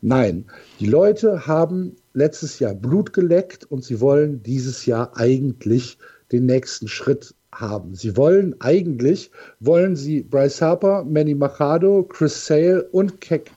Nein, 0.00 0.46
die 0.80 0.86
Leute 0.86 1.46
haben 1.46 1.96
letztes 2.14 2.58
Jahr 2.58 2.74
Blut 2.74 3.12
geleckt 3.12 3.70
und 3.70 3.84
sie 3.84 4.00
wollen 4.00 4.42
dieses 4.42 4.86
Jahr 4.86 5.16
eigentlich 5.16 5.98
den 6.32 6.46
nächsten 6.46 6.88
Schritt 6.88 7.34
haben. 7.52 7.94
Sie 7.94 8.16
wollen 8.16 8.56
eigentlich, 8.60 9.30
wollen 9.58 9.96
sie 9.96 10.22
Bryce 10.22 10.62
Harper, 10.62 11.04
Manny 11.04 11.34
Machado, 11.34 12.04
Chris 12.04 12.46
Sale 12.46 12.84
und 12.92 13.20
Craig 13.20 13.50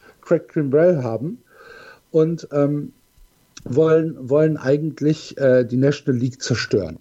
Kimbrell 0.50 1.04
haben 1.04 1.43
und 2.14 2.48
ähm, 2.52 2.94
wollen, 3.66 4.30
wollen 4.30 4.58
eigentlich 4.58 5.38
äh, 5.38 5.66
die 5.66 5.78
National 5.78 6.20
League 6.20 6.42
zerstören. 6.42 7.00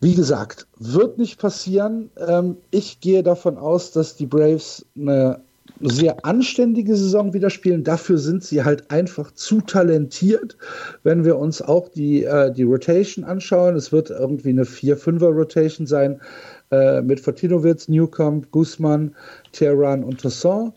Wie 0.00 0.14
gesagt, 0.14 0.66
wird 0.78 1.18
nicht 1.18 1.38
passieren. 1.38 2.10
Ähm, 2.16 2.56
ich 2.70 3.00
gehe 3.00 3.22
davon 3.22 3.58
aus, 3.58 3.90
dass 3.90 4.14
die 4.14 4.26
Braves 4.26 4.86
eine 4.96 5.40
sehr 5.80 6.24
anständige 6.24 6.94
Saison 6.94 7.34
wieder 7.34 7.50
spielen. 7.50 7.82
Dafür 7.82 8.18
sind 8.18 8.44
sie 8.44 8.62
halt 8.62 8.90
einfach 8.90 9.32
zu 9.32 9.60
talentiert. 9.60 10.56
Wenn 11.02 11.24
wir 11.24 11.36
uns 11.36 11.60
auch 11.60 11.88
die, 11.88 12.24
äh, 12.24 12.52
die 12.52 12.62
Rotation 12.62 13.24
anschauen, 13.24 13.74
es 13.74 13.90
wird 13.90 14.10
irgendwie 14.10 14.50
eine 14.50 14.64
4-5er-Rotation 14.64 15.86
sein 15.86 16.20
äh, 16.70 17.00
mit 17.02 17.18
Fortinowitz, 17.18 17.88
Newcomb, 17.88 18.52
Guzman, 18.52 19.16
Terran 19.52 20.04
und 20.04 20.20
Toussaint. 20.20 20.72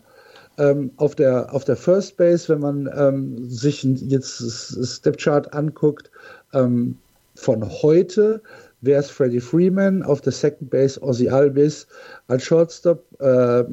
Ähm, 0.60 0.90
auf, 0.96 1.14
der, 1.14 1.52
auf 1.54 1.64
der 1.64 1.76
First 1.76 2.18
Base, 2.18 2.48
wenn 2.48 2.60
man 2.60 2.90
ähm, 2.94 3.48
sich 3.48 3.82
jetzt 3.82 4.40
das 4.42 4.96
Step 4.96 5.16
Chart 5.16 5.52
anguckt, 5.54 6.10
ähm, 6.52 6.98
von 7.34 7.66
heute 7.82 8.42
wäre 8.82 9.00
es 9.00 9.10
Freddie 9.10 9.40
Freeman, 9.40 10.02
auf 10.02 10.20
der 10.20 10.32
Second 10.32 10.70
Base 10.70 11.00
Ozzy 11.02 11.28
Alvis, 11.28 11.86
als 12.28 12.44
Shortstop 12.44 13.04
äh, 13.20 13.60
äh, 13.60 13.64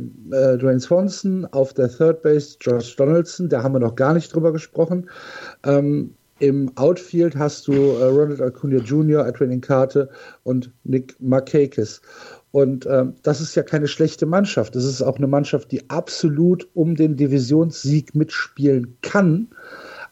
Dwayne 0.57 0.79
Swanson, 0.79 1.45
auf 1.51 1.73
der 1.73 1.89
Third 1.89 2.21
Base 2.21 2.55
Josh 2.61 2.95
Donaldson, 2.95 3.49
da 3.49 3.63
haben 3.63 3.73
wir 3.73 3.79
noch 3.79 3.95
gar 3.95 4.13
nicht 4.13 4.33
drüber 4.33 4.51
gesprochen. 4.53 5.09
Ähm, 5.65 6.13
Im 6.39 6.71
Outfield 6.75 7.35
hast 7.35 7.67
du 7.67 7.73
äh, 7.73 8.05
Ronald 8.05 8.41
Acuna 8.41 8.77
Jr., 8.77 9.27
Edwin 9.27 9.51
Incarte 9.51 10.09
und 10.43 10.71
Nick 10.83 11.15
Markakis. 11.19 12.01
Und 12.51 12.85
ähm, 12.85 13.13
das 13.23 13.41
ist 13.41 13.55
ja 13.55 13.63
keine 13.63 13.87
schlechte 13.87 14.25
Mannschaft. 14.25 14.75
Das 14.75 14.85
ist 14.85 15.01
auch 15.01 15.17
eine 15.17 15.27
Mannschaft, 15.27 15.71
die 15.71 15.89
absolut 15.89 16.67
um 16.73 16.95
den 16.95 17.15
Divisionssieg 17.15 18.15
mitspielen 18.15 18.97
kann. 19.01 19.49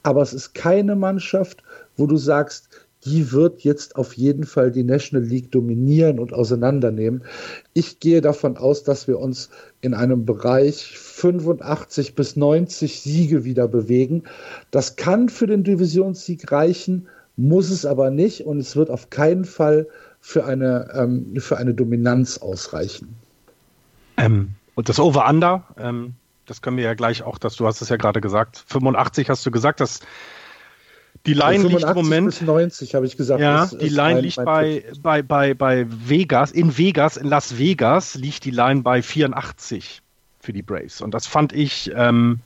Aber 0.04 0.21
es 0.21 0.34
ist 0.34 0.54
keine 0.54 0.95
Mannschaft, 0.95 1.63
wo 1.95 2.08
du 2.08 2.17
sagst, 2.17 2.69
die 3.06 3.32
wird 3.32 3.62
jetzt 3.62 3.95
auf 3.95 4.13
jeden 4.13 4.45
Fall 4.45 4.71
die 4.71 4.84
National 4.84 5.26
League 5.26 5.52
dominieren 5.52 6.19
und 6.19 6.34
auseinandernehmen. 6.34 7.24
Ich 7.74 8.00
gehe 8.00 8.21
davon 8.21 8.58
aus, 8.58 8.84
dass 8.84 9.08
wir 9.08 9.19
uns 9.19 9.50
in 9.82 9.93
einem 9.93 10.26
Bereich 10.26 10.98
85 10.98 12.15
bis 12.15 12.36
90 12.36 13.02
Siege 13.02 13.45
wieder 13.45 13.67
bewegen. 13.67 14.24
Das 14.71 14.95
kann 14.95 15.30
für 15.30 15.45
den 15.45 15.63
Divisionssieg 15.63 16.52
reichen, 16.52 17.08
muss 17.38 17.69
es 17.69 17.86
aber 17.86 18.10
nicht 18.10 18.45
und 18.45 18.58
es 18.58 18.76
wird 18.76 18.89
auf 18.89 19.10
keinen 19.10 19.45
Fall 19.45 19.88
für 20.26 20.44
eine, 20.44 20.90
ähm, 20.96 21.36
für 21.38 21.58
eine 21.58 21.76
Dominanz 21.76 22.40
ausreichen. 22.40 23.16
Ähm, 24.18 24.56
und 24.74 24.90
das 24.90 25.00
Over-Under, 25.00 25.64
ähm, 25.78 26.16
das 26.48 26.64
können 26.64 26.78
wir 26.78 26.84
ja 26.84 26.96
gleich 26.96 27.22
auch, 27.22 27.38
dass 27.38 27.56
du 27.56 27.68
hast 27.68 27.82
es 27.82 27.90
ja 27.90 27.98
gerade 27.98 28.22
gesagt, 28.22 28.64
85 28.66 29.30
hast 29.30 29.46
du 29.46 29.52
gesagt, 29.52 29.82
dass 29.82 30.00
die 31.28 31.36
Line 31.36 31.68
liegt 31.68 31.84
im 31.84 31.94
Moment. 31.94 32.26
Bis 32.26 32.42
90 32.42 32.96
habe 32.96 33.06
ich 33.06 33.18
gesagt. 33.18 33.40
Ja, 33.40 33.68
die 33.68 33.88
Line 33.88 34.22
liegt 34.22 34.44
bei, 34.44 34.84
bei, 35.00 35.22
bei, 35.22 35.54
bei 35.54 35.86
Vegas, 35.90 36.52
in 36.52 36.76
Vegas, 36.76 37.18
in 37.18 37.28
Las 37.28 37.60
Vegas 37.60 38.16
liegt 38.16 38.46
die 38.46 38.52
Line 38.52 38.82
bei 38.82 39.04
84 39.04 40.02
für 40.40 40.54
die 40.54 40.64
Braves. 40.64 41.02
Und 41.02 41.14
das 41.14 41.28
fand 41.28 41.54
ich 41.54 41.92
ähm, 41.96 42.40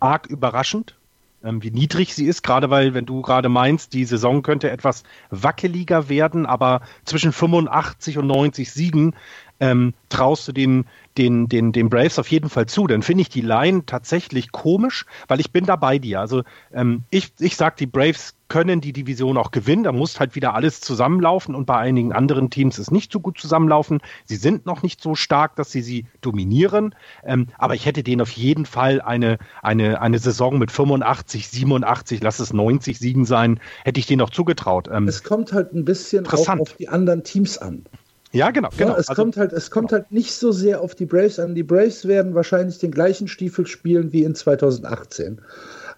arg 0.00 0.26
überraschend, 0.28 0.96
ähm, 1.42 1.62
wie 1.62 1.70
niedrig 1.70 2.14
sie 2.14 2.26
ist, 2.26 2.42
gerade 2.42 2.70
weil, 2.70 2.94
wenn 2.94 3.06
du 3.06 3.22
gerade 3.22 3.48
meinst, 3.48 3.92
die 3.92 4.04
Saison 4.04 4.42
könnte 4.42 4.70
etwas 4.70 5.04
wackeliger 5.30 6.08
werden, 6.08 6.46
aber 6.46 6.80
zwischen 7.04 7.32
85 7.32 8.18
und 8.18 8.26
90 8.26 8.72
Siegen 8.72 9.14
ähm, 9.60 9.94
traust 10.08 10.48
du 10.48 10.52
den, 10.52 10.86
den, 11.16 11.48
den, 11.48 11.72
den 11.72 11.90
Braves 11.90 12.18
auf 12.18 12.28
jeden 12.28 12.48
Fall 12.48 12.66
zu. 12.66 12.86
Dann 12.86 13.02
finde 13.02 13.22
ich 13.22 13.28
die 13.28 13.40
Line 13.40 13.84
tatsächlich 13.86 14.52
komisch, 14.52 15.04
weil 15.26 15.40
ich 15.40 15.52
bin 15.52 15.66
da 15.66 15.76
bei 15.76 15.98
dir. 15.98 16.20
Also 16.20 16.42
ähm, 16.72 17.02
ich, 17.10 17.32
ich 17.38 17.56
sag, 17.56 17.76
die 17.76 17.86
Braves 17.86 18.34
können 18.48 18.80
die 18.80 18.92
Division 18.92 19.36
auch 19.36 19.50
gewinnen. 19.50 19.84
Da 19.84 19.92
muss 19.92 20.18
halt 20.20 20.34
wieder 20.34 20.54
alles 20.54 20.80
zusammenlaufen 20.80 21.54
und 21.54 21.66
bei 21.66 21.76
einigen 21.76 22.12
anderen 22.12 22.50
Teams 22.50 22.78
ist 22.78 22.90
nicht 22.90 23.12
so 23.12 23.20
gut 23.20 23.38
zusammenlaufen. 23.38 24.00
Sie 24.24 24.36
sind 24.36 24.64
noch 24.64 24.82
nicht 24.82 25.02
so 25.02 25.14
stark, 25.14 25.56
dass 25.56 25.70
sie 25.70 25.82
sie 25.82 26.06
dominieren. 26.20 26.94
Ähm, 27.24 27.48
aber 27.58 27.74
ich 27.74 27.84
hätte 27.84 28.02
denen 28.02 28.22
auf 28.22 28.30
jeden 28.30 28.64
Fall 28.64 29.00
eine, 29.00 29.38
eine, 29.62 30.00
eine 30.00 30.18
Saison 30.18 30.58
mit 30.58 30.70
85, 30.70 31.48
87, 31.48 32.22
lass 32.22 32.38
es 32.38 32.52
90 32.52 32.98
Siegen 32.98 33.26
sein, 33.26 33.60
hätte 33.84 34.00
ich 34.00 34.06
denen 34.06 34.20
noch 34.20 34.30
zugetraut. 34.30 34.88
Ähm, 34.90 35.08
es 35.08 35.22
kommt 35.22 35.52
halt 35.52 35.74
ein 35.74 35.84
bisschen 35.84 36.26
auch 36.26 36.48
auf 36.48 36.74
die 36.74 36.88
anderen 36.88 37.24
Teams 37.24 37.58
an. 37.58 37.84
Ja, 38.32 38.50
genau. 38.50 38.68
genau. 38.76 38.92
Ja, 38.92 38.98
es 38.98 39.08
also, 39.08 39.22
kommt 39.22 39.36
halt, 39.36 39.52
es 39.52 39.70
kommt 39.70 39.88
genau. 39.88 40.02
halt 40.02 40.12
nicht 40.12 40.34
so 40.34 40.52
sehr 40.52 40.80
auf 40.80 40.94
die 40.94 41.06
Braves 41.06 41.38
an. 41.38 41.54
Die 41.54 41.62
Braves 41.62 42.06
werden 42.06 42.34
wahrscheinlich 42.34 42.78
den 42.78 42.90
gleichen 42.90 43.28
Stiefel 43.28 43.66
spielen 43.66 44.12
wie 44.12 44.24
in 44.24 44.34
2018. 44.34 45.40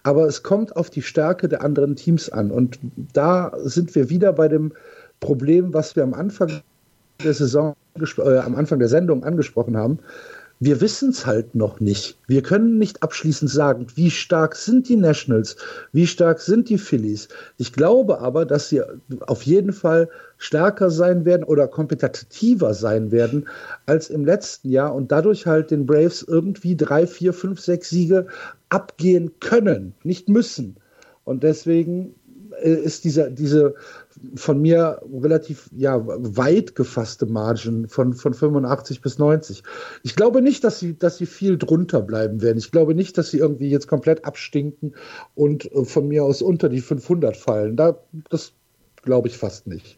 Aber 0.03 0.25
es 0.25 0.41
kommt 0.41 0.75
auf 0.75 0.89
die 0.89 1.01
Stärke 1.01 1.47
der 1.47 1.61
anderen 1.61 1.95
Teams 1.95 2.29
an. 2.29 2.51
Und 2.51 2.79
da 3.13 3.51
sind 3.63 3.93
wir 3.95 4.09
wieder 4.09 4.33
bei 4.33 4.47
dem 4.47 4.71
Problem, 5.19 5.73
was 5.73 5.95
wir 5.95 6.03
am 6.03 6.13
Anfang 6.13 6.61
der 7.23 7.33
Saison, 7.33 7.75
äh, 8.17 8.37
am 8.37 8.55
Anfang 8.55 8.79
der 8.79 8.87
Sendung 8.87 9.23
angesprochen 9.23 9.77
haben 9.77 9.99
wir 10.63 10.79
wissen 10.79 11.09
es 11.09 11.25
halt 11.25 11.55
noch 11.55 11.79
nicht. 11.79 12.19
Wir 12.27 12.43
können 12.43 12.77
nicht 12.77 13.01
abschließend 13.01 13.49
sagen, 13.49 13.87
wie 13.95 14.11
stark 14.11 14.55
sind 14.55 14.87
die 14.89 14.95
Nationals, 14.95 15.55
wie 15.91 16.05
stark 16.05 16.39
sind 16.39 16.69
die 16.69 16.77
Phillies. 16.77 17.29
Ich 17.57 17.73
glaube 17.73 18.19
aber, 18.19 18.45
dass 18.45 18.69
sie 18.69 18.83
auf 19.21 19.41
jeden 19.41 19.73
Fall 19.73 20.07
stärker 20.37 20.91
sein 20.91 21.25
werden 21.25 21.43
oder 21.43 21.67
kompetitiver 21.67 22.75
sein 22.75 23.11
werden 23.11 23.47
als 23.87 24.11
im 24.11 24.23
letzten 24.23 24.69
Jahr 24.69 24.93
und 24.93 25.11
dadurch 25.11 25.47
halt 25.47 25.71
den 25.71 25.87
Braves 25.87 26.21
irgendwie 26.21 26.75
drei, 26.77 27.07
vier, 27.07 27.33
fünf, 27.33 27.59
sechs 27.59 27.89
Siege 27.89 28.27
abgehen 28.69 29.31
können, 29.39 29.95
nicht 30.03 30.29
müssen. 30.29 30.75
Und 31.23 31.41
deswegen 31.41 32.13
äh, 32.61 32.69
ist 32.69 33.03
dieser, 33.03 33.31
diese 33.31 33.73
von 34.35 34.61
mir 34.61 35.01
relativ 35.21 35.69
ja, 35.75 35.99
weit 36.05 36.75
gefasste 36.75 37.25
Margin 37.25 37.87
von, 37.87 38.13
von 38.13 38.33
85 38.33 39.01
bis 39.01 39.17
90. 39.17 39.63
Ich 40.03 40.15
glaube 40.15 40.41
nicht, 40.41 40.63
dass 40.63 40.79
sie, 40.79 40.97
dass 40.97 41.17
sie 41.17 41.25
viel 41.25 41.57
drunter 41.57 42.01
bleiben 42.01 42.41
werden. 42.41 42.57
Ich 42.57 42.71
glaube 42.71 42.95
nicht, 42.95 43.17
dass 43.17 43.31
sie 43.31 43.37
irgendwie 43.37 43.69
jetzt 43.69 43.87
komplett 43.87 44.25
abstinken 44.25 44.93
und 45.35 45.71
äh, 45.71 45.85
von 45.85 46.07
mir 46.07 46.23
aus 46.23 46.41
unter 46.41 46.69
die 46.69 46.81
500 46.81 47.35
fallen. 47.37 47.75
Da, 47.75 47.97
das 48.29 48.53
glaube 49.03 49.27
ich 49.27 49.37
fast 49.37 49.67
nicht. 49.67 49.97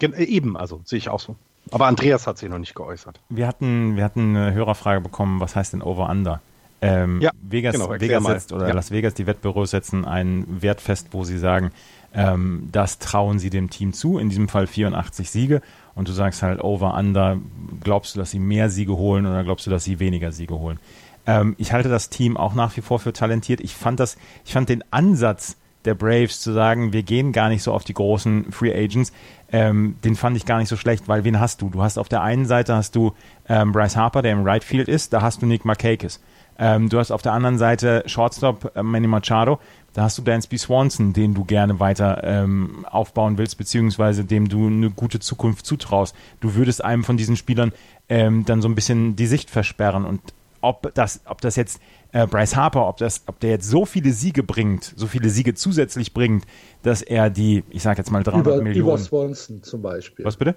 Äh, 0.00 0.24
eben, 0.24 0.56
also 0.56 0.80
sehe 0.84 0.98
ich 0.98 1.08
auch 1.08 1.20
so. 1.20 1.36
Aber 1.70 1.86
Andreas 1.86 2.26
hat 2.26 2.38
sich 2.38 2.48
noch 2.48 2.58
nicht 2.58 2.74
geäußert. 2.74 3.20
Wir 3.28 3.46
hatten, 3.46 3.96
wir 3.96 4.04
hatten 4.04 4.36
eine 4.36 4.54
Hörerfrage 4.54 5.00
bekommen, 5.00 5.40
was 5.40 5.56
heißt 5.56 5.72
denn 5.72 5.82
Over-Under? 5.82 6.40
Ähm, 6.84 7.22
ja, 7.22 7.30
Vegas, 7.40 7.74
genau, 7.74 7.90
Vegas 7.98 8.24
setzt, 8.24 8.52
oder 8.52 8.68
ja. 8.68 8.74
Las 8.74 8.90
Vegas, 8.90 9.14
die 9.14 9.26
Wettbüros 9.26 9.70
setzen 9.70 10.04
einen 10.04 10.60
Wert 10.60 10.82
fest, 10.82 11.08
wo 11.12 11.24
sie 11.24 11.38
sagen, 11.38 11.70
ähm, 12.12 12.68
das 12.72 12.98
trauen 12.98 13.38
sie 13.38 13.48
dem 13.48 13.70
Team 13.70 13.94
zu, 13.94 14.18
in 14.18 14.28
diesem 14.28 14.48
Fall 14.48 14.66
84 14.66 15.30
Siege. 15.30 15.62
Und 15.94 16.08
du 16.08 16.12
sagst 16.12 16.42
halt 16.42 16.62
over, 16.62 16.94
under, 16.94 17.38
glaubst 17.82 18.14
du, 18.14 18.18
dass 18.18 18.32
sie 18.32 18.38
mehr 18.38 18.68
Siege 18.68 18.98
holen 18.98 19.24
oder 19.24 19.44
glaubst 19.44 19.66
du, 19.66 19.70
dass 19.70 19.84
sie 19.84 19.98
weniger 19.98 20.30
Siege 20.30 20.58
holen? 20.58 20.78
Ähm, 21.26 21.54
ich 21.56 21.72
halte 21.72 21.88
das 21.88 22.10
Team 22.10 22.36
auch 22.36 22.52
nach 22.52 22.76
wie 22.76 22.82
vor 22.82 22.98
für 22.98 23.14
talentiert. 23.14 23.62
Ich 23.62 23.74
fand 23.74 23.98
das, 23.98 24.18
ich 24.44 24.52
fand 24.52 24.68
den 24.68 24.84
Ansatz 24.90 25.56
der 25.86 25.94
Braves 25.94 26.40
zu 26.40 26.52
sagen, 26.52 26.92
wir 26.92 27.02
gehen 27.02 27.32
gar 27.32 27.48
nicht 27.48 27.62
so 27.62 27.72
auf 27.72 27.84
die 27.84 27.94
großen 27.94 28.52
Free 28.52 28.74
Agents, 28.74 29.12
ähm, 29.52 29.96
den 30.04 30.16
fand 30.16 30.36
ich 30.36 30.46
gar 30.46 30.58
nicht 30.58 30.68
so 30.68 30.76
schlecht, 30.76 31.08
weil 31.08 31.24
wen 31.24 31.40
hast 31.40 31.62
du? 31.62 31.70
Du 31.70 31.82
hast 31.82 31.98
auf 31.98 32.08
der 32.08 32.22
einen 32.22 32.46
Seite 32.46 32.74
hast 32.74 32.96
du 32.96 33.12
ähm, 33.48 33.72
Bryce 33.72 33.96
Harper, 33.96 34.22
der 34.22 34.32
im 34.32 34.44
Right 34.44 34.64
Field 34.64 34.88
ist, 34.88 35.12
da 35.12 35.22
hast 35.22 35.42
du 35.42 35.46
Nick 35.46 35.64
Markakis. 35.64 36.20
Ähm, 36.58 36.88
du 36.88 36.98
hast 36.98 37.10
auf 37.10 37.22
der 37.22 37.32
anderen 37.32 37.58
Seite 37.58 38.02
Shortstop 38.06 38.72
äh, 38.74 38.82
Manny 38.82 39.06
Machado, 39.06 39.58
da 39.94 40.02
hast 40.02 40.18
du 40.18 40.22
Dansby 40.22 40.58
Swanson, 40.58 41.12
den 41.12 41.34
du 41.34 41.44
gerne 41.44 41.78
weiter 41.78 42.22
ähm, 42.24 42.84
aufbauen 42.90 43.38
willst, 43.38 43.58
beziehungsweise 43.58 44.24
dem 44.24 44.48
du 44.48 44.66
eine 44.66 44.90
gute 44.90 45.20
Zukunft 45.20 45.66
zutraust. 45.66 46.16
Du 46.40 46.56
würdest 46.56 46.84
einem 46.84 47.04
von 47.04 47.16
diesen 47.16 47.36
Spielern 47.36 47.72
ähm, 48.08 48.44
dann 48.44 48.60
so 48.60 48.68
ein 48.68 48.74
bisschen 48.74 49.14
die 49.14 49.26
Sicht 49.26 49.50
versperren. 49.50 50.04
Und 50.04 50.20
ob 50.60 50.92
das, 50.94 51.20
ob 51.26 51.40
das 51.40 51.54
jetzt 51.54 51.80
äh, 52.10 52.26
Bryce 52.26 52.56
Harper, 52.56 52.88
ob, 52.88 52.96
das, 52.96 53.22
ob 53.26 53.38
der 53.38 53.50
jetzt 53.50 53.68
so 53.68 53.84
viele 53.84 54.12
Siege 54.12 54.42
bringt, 54.42 54.92
so 54.96 55.06
viele 55.06 55.28
Siege 55.28 55.54
zusätzlich 55.54 56.12
bringt, 56.12 56.44
dass 56.82 57.00
er 57.00 57.30
die, 57.30 57.62
ich 57.70 57.82
sage 57.82 57.98
jetzt 57.98 58.10
mal 58.10 58.24
300 58.24 58.46
über, 58.46 58.62
Millionen. 58.62 58.88
Über 58.88 58.98
Swanson 58.98 59.62
zum 59.62 59.82
Beispiel. 59.82 60.24
Was 60.24 60.36
bitte? 60.36 60.56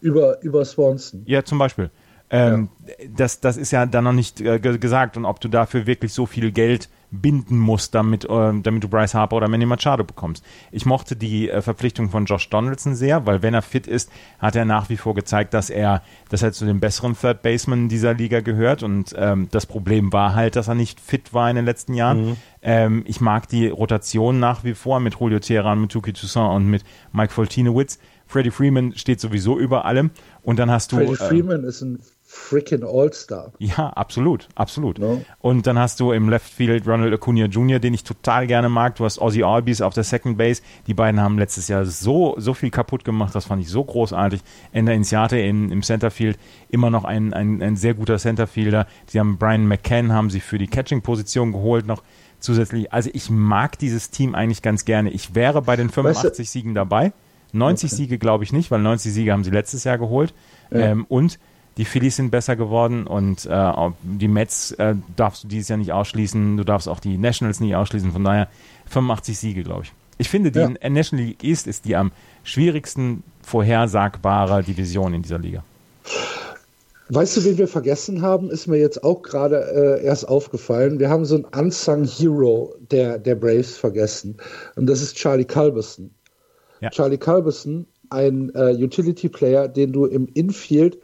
Über, 0.00 0.40
über 0.42 0.64
Swanson. 0.64 1.22
Ja, 1.26 1.44
zum 1.44 1.58
Beispiel. 1.58 1.90
Ähm, 2.30 2.68
ja. 2.86 2.94
Das, 3.16 3.40
das 3.40 3.56
ist 3.56 3.70
ja 3.70 3.86
dann 3.86 4.04
noch 4.04 4.12
nicht 4.12 4.40
äh, 4.40 4.58
gesagt 4.58 5.16
und 5.16 5.24
ob 5.24 5.40
du 5.40 5.48
dafür 5.48 5.86
wirklich 5.86 6.12
so 6.12 6.26
viel 6.26 6.52
Geld 6.52 6.88
binden 7.10 7.58
musst, 7.58 7.94
damit, 7.94 8.24
äh, 8.24 8.52
damit 8.60 8.82
du 8.82 8.88
Bryce 8.88 9.14
Harper 9.14 9.36
oder 9.36 9.48
Manny 9.48 9.66
Machado 9.66 10.04
bekommst. 10.04 10.44
Ich 10.72 10.84
mochte 10.84 11.16
die 11.16 11.48
äh, 11.48 11.62
Verpflichtung 11.62 12.10
von 12.10 12.24
Josh 12.24 12.48
Donaldson 12.50 12.94
sehr, 12.94 13.26
weil 13.26 13.42
wenn 13.42 13.54
er 13.54 13.62
fit 13.62 13.86
ist, 13.86 14.10
hat 14.38 14.56
er 14.56 14.64
nach 14.64 14.88
wie 14.88 14.96
vor 14.96 15.14
gezeigt, 15.14 15.54
dass 15.54 15.70
er, 15.70 16.02
dass 16.28 16.42
er 16.42 16.52
zu 16.52 16.64
den 16.64 16.80
besseren 16.80 17.16
Third 17.16 17.42
Basemen 17.42 17.88
dieser 17.88 18.14
Liga 18.14 18.40
gehört 18.40 18.82
und 18.82 19.14
ähm, 19.16 19.48
das 19.50 19.66
Problem 19.66 20.12
war 20.12 20.34
halt, 20.34 20.56
dass 20.56 20.68
er 20.68 20.74
nicht 20.74 21.00
fit 21.00 21.34
war 21.34 21.48
in 21.50 21.56
den 21.56 21.64
letzten 21.64 21.94
Jahren. 21.94 22.30
Mhm. 22.30 22.36
Ähm, 22.62 23.02
ich 23.06 23.20
mag 23.20 23.48
die 23.48 23.68
Rotation 23.68 24.40
nach 24.40 24.64
wie 24.64 24.74
vor 24.74 24.98
mit 24.98 25.14
Julio 25.20 25.38
Teheran, 25.38 25.80
mit 25.80 25.92
Tuki 25.92 26.12
Toussaint 26.12 26.54
und 26.54 26.66
mit 26.66 26.84
Mike 27.12 27.32
Foltinowitz 27.32 27.98
Freddie 28.26 28.50
Freeman 28.50 28.96
steht 28.96 29.20
sowieso 29.20 29.58
über 29.58 29.84
allem. 29.84 30.10
Und 30.42 30.58
dann 30.58 30.70
hast 30.70 30.92
du. 30.92 30.96
Freddie 30.96 31.12
äh, 31.12 31.28
Freeman 31.28 31.64
ist 31.64 31.82
ein 31.82 32.00
freaking 32.34 32.82
All-Star. 32.82 33.52
Ja, 33.58 33.90
absolut, 33.90 34.48
absolut. 34.56 34.98
No. 34.98 35.24
Und 35.38 35.66
dann 35.66 35.78
hast 35.78 36.00
du 36.00 36.12
im 36.12 36.28
Left 36.28 36.52
Field 36.52 36.86
Ronald 36.86 37.14
Acuna 37.14 37.46
Jr., 37.46 37.78
den 37.78 37.94
ich 37.94 38.02
total 38.02 38.46
gerne 38.46 38.68
mag. 38.68 38.96
Du 38.96 39.04
hast 39.04 39.20
Ozzy 39.20 39.44
Albies 39.44 39.80
auf 39.80 39.94
der 39.94 40.02
Second 40.02 40.36
Base. 40.36 40.60
Die 40.86 40.94
beiden 40.94 41.20
haben 41.20 41.38
letztes 41.38 41.68
Jahr 41.68 41.86
so, 41.86 42.34
so 42.38 42.52
viel 42.52 42.70
kaputt 42.70 43.04
gemacht. 43.04 43.34
Das 43.34 43.46
fand 43.46 43.62
ich 43.62 43.68
so 43.68 43.84
großartig. 43.84 44.40
Ender 44.72 44.92
Insiate 44.92 45.38
in, 45.38 45.70
im 45.70 45.82
Centerfield 45.82 46.38
immer 46.68 46.90
noch 46.90 47.04
ein, 47.04 47.32
ein, 47.32 47.62
ein 47.62 47.76
sehr 47.76 47.94
guter 47.94 48.18
Centerfielder. 48.18 48.86
Sie 49.06 49.20
haben 49.20 49.38
Brian 49.38 49.66
McCann 49.66 50.12
haben 50.12 50.28
sie 50.28 50.40
für 50.40 50.58
die 50.58 50.66
Catching-Position 50.66 51.52
geholt 51.52 51.86
noch 51.86 52.02
zusätzlich. 52.40 52.92
Also 52.92 53.10
ich 53.12 53.30
mag 53.30 53.78
dieses 53.78 54.10
Team 54.10 54.34
eigentlich 54.34 54.60
ganz 54.60 54.84
gerne. 54.84 55.10
Ich 55.10 55.34
wäre 55.34 55.62
bei 55.62 55.76
den 55.76 55.88
85 55.88 56.30
weißt 56.30 56.38
du, 56.38 56.44
Siegen 56.44 56.74
dabei. 56.74 57.12
90 57.52 57.92
okay. 57.92 57.96
Siege 57.96 58.18
glaube 58.18 58.42
ich 58.42 58.52
nicht, 58.52 58.72
weil 58.72 58.80
90 58.80 59.12
Siege 59.12 59.32
haben 59.32 59.44
sie 59.44 59.50
letztes 59.50 59.84
Jahr 59.84 59.98
geholt. 59.98 60.34
Ja. 60.72 60.80
Ähm, 60.80 61.06
und 61.08 61.38
die 61.76 61.84
Phillies 61.84 62.16
sind 62.16 62.30
besser 62.30 62.56
geworden 62.56 63.06
und 63.06 63.46
äh, 63.46 63.72
die 64.02 64.28
Mets 64.28 64.72
äh, 64.72 64.94
darfst 65.16 65.44
du 65.44 65.48
dieses 65.48 65.68
Jahr 65.68 65.78
nicht 65.78 65.92
ausschließen. 65.92 66.56
Du 66.56 66.64
darfst 66.64 66.88
auch 66.88 67.00
die 67.00 67.18
Nationals 67.18 67.60
nicht 67.60 67.74
ausschließen. 67.74 68.12
Von 68.12 68.24
daher 68.24 68.48
85 68.86 69.38
Siege, 69.38 69.62
glaube 69.64 69.82
ich. 69.84 69.92
Ich 70.18 70.28
finde, 70.28 70.52
die 70.52 70.60
ja. 70.60 70.68
National 70.88 71.24
League 71.26 71.42
East 71.42 71.66
ist 71.66 71.84
die 71.84 71.96
am 71.96 72.12
schwierigsten 72.44 73.24
vorhersagbare 73.42 74.62
Division 74.62 75.14
in 75.14 75.22
dieser 75.22 75.38
Liga. 75.38 75.64
Weißt 77.08 77.36
du, 77.36 77.44
wen 77.44 77.58
wir 77.58 77.68
vergessen 77.68 78.22
haben, 78.22 78.50
ist 78.50 78.66
mir 78.66 78.78
jetzt 78.78 79.04
auch 79.04 79.22
gerade 79.22 80.00
äh, 80.00 80.04
erst 80.04 80.26
aufgefallen. 80.26 80.98
Wir 81.00 81.10
haben 81.10 81.24
so 81.26 81.34
einen 81.34 81.44
unsung 81.44 82.04
Hero 82.04 82.74
der, 82.90 83.18
der 83.18 83.34
Braves 83.34 83.76
vergessen. 83.76 84.36
Und 84.76 84.86
das 84.86 85.02
ist 85.02 85.16
Charlie 85.16 85.44
Culberson. 85.44 86.10
Ja. 86.80 86.90
Charlie 86.90 87.18
Culberson, 87.18 87.86
ein 88.08 88.50
äh, 88.54 88.72
Utility 88.72 89.28
Player, 89.28 89.68
den 89.68 89.92
du 89.92 90.06
im 90.06 90.28
Infield 90.32 90.98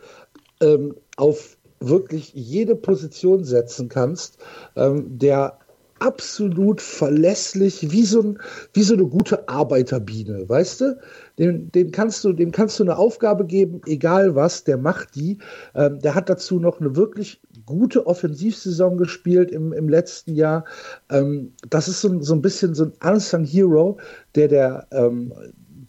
ähm, 0.61 0.95
auf 1.17 1.57
wirklich 1.81 2.33
jede 2.35 2.77
Position 2.77 3.45
setzen 3.45 3.89
kannst, 3.89 4.39
ähm, 4.77 5.19
der 5.19 5.59
absolut 6.01 6.81
verlässlich, 6.81 7.93
wie 7.93 8.05
so, 8.05 8.23
ein, 8.23 8.39
wie 8.73 8.83
so 8.83 8.95
eine 8.95 9.05
gute 9.05 9.49
Arbeiterbiene, 9.49 10.49
weißt 10.49 10.81
du? 10.81 10.99
Dem, 11.39 11.71
dem, 11.73 11.91
kannst 11.91 12.25
du, 12.25 12.33
dem 12.33 12.53
kannst 12.53 12.81
du 12.81 12.85
eine 12.85 12.97
Aufgabe 12.97 13.47
geben, 13.47 13.83
egal 13.87 14.35
was, 14.35 14.65
der 14.65 14.79
macht 14.79 15.15
die. 15.15 15.39
Ähm, 15.75 16.01
der 16.01 16.15
hat 16.15 16.29
dazu 16.29 16.59
noch 16.59 16.81
eine 16.81 16.97
wirklich 16.97 17.41
gute 17.67 18.07
Offensivsaison 18.07 18.97
gespielt 18.97 19.51
im, 19.51 19.73
im 19.73 19.89
letzten 19.89 20.35
Jahr. 20.35 20.65
Ähm, 21.11 21.53
das 21.69 21.87
ist 21.87 22.01
so, 22.01 22.21
so 22.23 22.35
ein 22.35 22.43
bisschen 22.43 22.75
so 22.75 22.85
ein 22.85 22.93
unsung 23.03 23.45
Hero, 23.45 23.99
der 24.35 24.49
der, 24.49 24.87
ähm, 24.93 25.33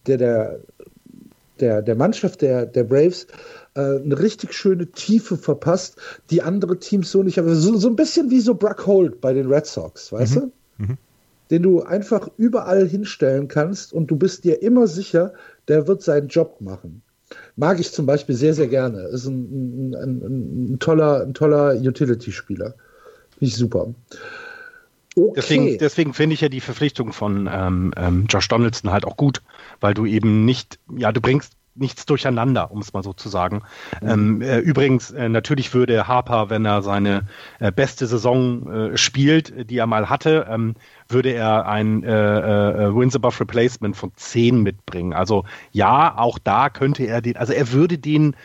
der, 0.07 0.17
der, 0.17 0.59
der, 1.61 1.81
der 1.81 1.95
Mannschaft 1.95 2.41
der, 2.41 2.65
der 2.65 2.83
Braves 2.83 3.27
äh, 3.75 3.81
eine 3.81 4.19
richtig 4.19 4.53
schöne 4.53 4.87
Tiefe 4.87 5.37
verpasst, 5.37 5.97
die 6.29 6.41
andere 6.41 6.79
Teams 6.79 7.11
so 7.11 7.23
nicht 7.23 7.37
haben. 7.37 7.53
So, 7.55 7.77
so 7.77 7.87
ein 7.87 7.95
bisschen 7.95 8.29
wie 8.29 8.41
so 8.41 8.55
Brock 8.55 8.85
Holt 8.85 9.21
bei 9.21 9.33
den 9.33 9.47
Red 9.47 9.65
Sox, 9.65 10.11
weißt 10.11 10.35
mhm. 10.35 10.39
du? 10.39 10.51
Mhm. 10.83 10.97
Den 11.49 11.63
du 11.63 11.81
einfach 11.81 12.29
überall 12.37 12.87
hinstellen 12.87 13.47
kannst 13.47 13.93
und 13.93 14.07
du 14.07 14.15
bist 14.15 14.43
dir 14.43 14.61
immer 14.61 14.87
sicher, 14.87 15.33
der 15.67 15.87
wird 15.87 16.01
seinen 16.01 16.29
Job 16.29 16.61
machen. 16.61 17.01
Mag 17.55 17.79
ich 17.79 17.91
zum 17.91 18.05
Beispiel 18.05 18.35
sehr, 18.35 18.53
sehr 18.53 18.67
gerne. 18.67 19.03
Ist 19.03 19.25
ein, 19.25 19.91
ein, 19.91 19.95
ein, 19.95 20.73
ein 20.73 20.79
toller, 20.79 21.21
ein 21.21 21.33
toller 21.33 21.75
Utility-Spieler. 21.75 22.73
Finde 23.31 23.45
ich 23.45 23.55
super. 23.55 23.93
Okay. 25.15 25.33
Deswegen, 25.35 25.77
deswegen 25.77 26.13
finde 26.13 26.33
ich 26.35 26.41
ja 26.41 26.49
die 26.49 26.61
Verpflichtung 26.61 27.11
von 27.11 27.49
ähm, 27.51 27.93
ähm, 27.97 28.25
Josh 28.29 28.47
Donaldson 28.47 28.91
halt 28.91 29.05
auch 29.05 29.17
gut, 29.17 29.41
weil 29.81 29.93
du 29.93 30.05
eben 30.05 30.45
nicht, 30.45 30.79
ja, 30.95 31.11
du 31.11 31.19
bringst 31.19 31.53
nichts 31.75 32.05
durcheinander, 32.05 32.71
um 32.71 32.79
es 32.79 32.93
mal 32.93 33.03
so 33.03 33.13
zu 33.13 33.29
sagen. 33.29 33.63
Mhm. 34.01 34.09
Ähm, 34.09 34.41
äh, 34.41 34.59
übrigens, 34.59 35.11
äh, 35.11 35.29
natürlich 35.29 35.73
würde 35.73 36.07
Harper, 36.07 36.49
wenn 36.49 36.65
er 36.65 36.81
seine 36.81 37.27
äh, 37.59 37.71
beste 37.71 38.07
Saison 38.07 38.71
äh, 38.71 38.97
spielt, 38.97 39.69
die 39.69 39.77
er 39.77 39.87
mal 39.87 40.09
hatte, 40.09 40.47
ähm, 40.49 40.75
würde 41.07 41.31
er 41.31 41.65
ein 41.67 42.03
äh, 42.03 42.09
äh, 42.09 42.95
Wins 42.95 43.15
above 43.15 43.39
Replacement 43.39 43.95
von 43.95 44.11
10 44.15 44.61
mitbringen. 44.61 45.13
Also 45.13 45.45
ja, 45.71 46.17
auch 46.17 46.39
da 46.39 46.69
könnte 46.69 47.03
er 47.03 47.21
den, 47.21 47.37
also 47.37 47.53
er 47.53 47.71
würde 47.71 47.97
den 47.97 48.35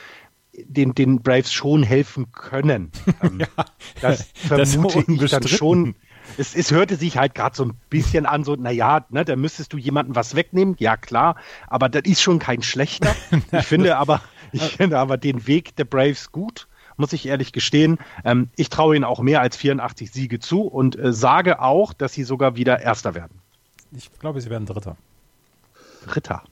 den, 0.58 0.94
den 0.94 1.20
Braves 1.20 1.52
schon 1.52 1.82
helfen 1.82 2.32
können. 2.32 2.90
Ähm, 3.22 3.40
ja, 3.40 3.64
das 4.00 4.28
vermute 4.34 5.04
das 5.06 5.22
ich 5.22 5.30
dann 5.30 5.48
schon 5.48 5.94
es, 6.38 6.54
es 6.54 6.70
hörte 6.70 6.96
sich 6.96 7.16
halt 7.16 7.34
gerade 7.34 7.56
so 7.56 7.64
ein 7.64 7.72
bisschen 7.90 8.26
an, 8.26 8.44
so, 8.44 8.54
naja, 8.54 9.04
ne, 9.10 9.24
da 9.24 9.36
müsstest 9.36 9.72
du 9.72 9.78
jemanden 9.78 10.14
was 10.14 10.34
wegnehmen, 10.34 10.76
ja 10.78 10.96
klar, 10.96 11.36
aber 11.68 11.88
das 11.88 12.02
ist 12.04 12.22
schon 12.22 12.38
kein 12.38 12.62
schlechter. 12.62 13.14
Ich 13.52 13.66
finde 13.66 13.96
aber, 13.96 14.20
ich 14.52 14.62
finde 14.62 14.98
aber 14.98 15.16
den 15.16 15.46
Weg 15.46 15.76
der 15.76 15.84
Braves 15.84 16.32
gut 16.32 16.66
muss 16.96 17.12
ich 17.12 17.26
ehrlich 17.26 17.52
gestehen. 17.52 17.98
Ähm, 18.24 18.48
ich 18.56 18.70
traue 18.70 18.96
ihnen 18.96 19.04
auch 19.04 19.20
mehr 19.20 19.40
als 19.40 19.56
84 19.56 20.10
Siege 20.10 20.40
zu 20.40 20.62
und 20.62 20.98
äh, 20.98 21.12
sage 21.12 21.60
auch, 21.60 21.92
dass 21.92 22.14
sie 22.14 22.24
sogar 22.24 22.56
wieder 22.56 22.80
Erster 22.80 23.14
werden. 23.14 23.40
Ich 23.92 24.10
glaube, 24.18 24.40
sie 24.40 24.50
werden 24.50 24.66
Dritter. 24.66 24.96
Dritter. 26.06 26.42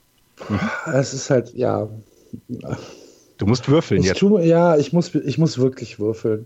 Mhm. 0.49 0.59
Es 0.93 1.13
ist 1.13 1.29
halt, 1.29 1.53
ja. 1.55 1.87
Du 3.37 3.45
musst 3.45 3.67
würfeln 3.67 4.01
ich 4.01 4.07
jetzt. 4.07 4.19
Tu, 4.19 4.37
ja, 4.39 4.77
ich 4.77 4.93
muss, 4.93 5.13
ich 5.15 5.37
muss 5.37 5.57
wirklich 5.57 5.99
würfeln. 5.99 6.45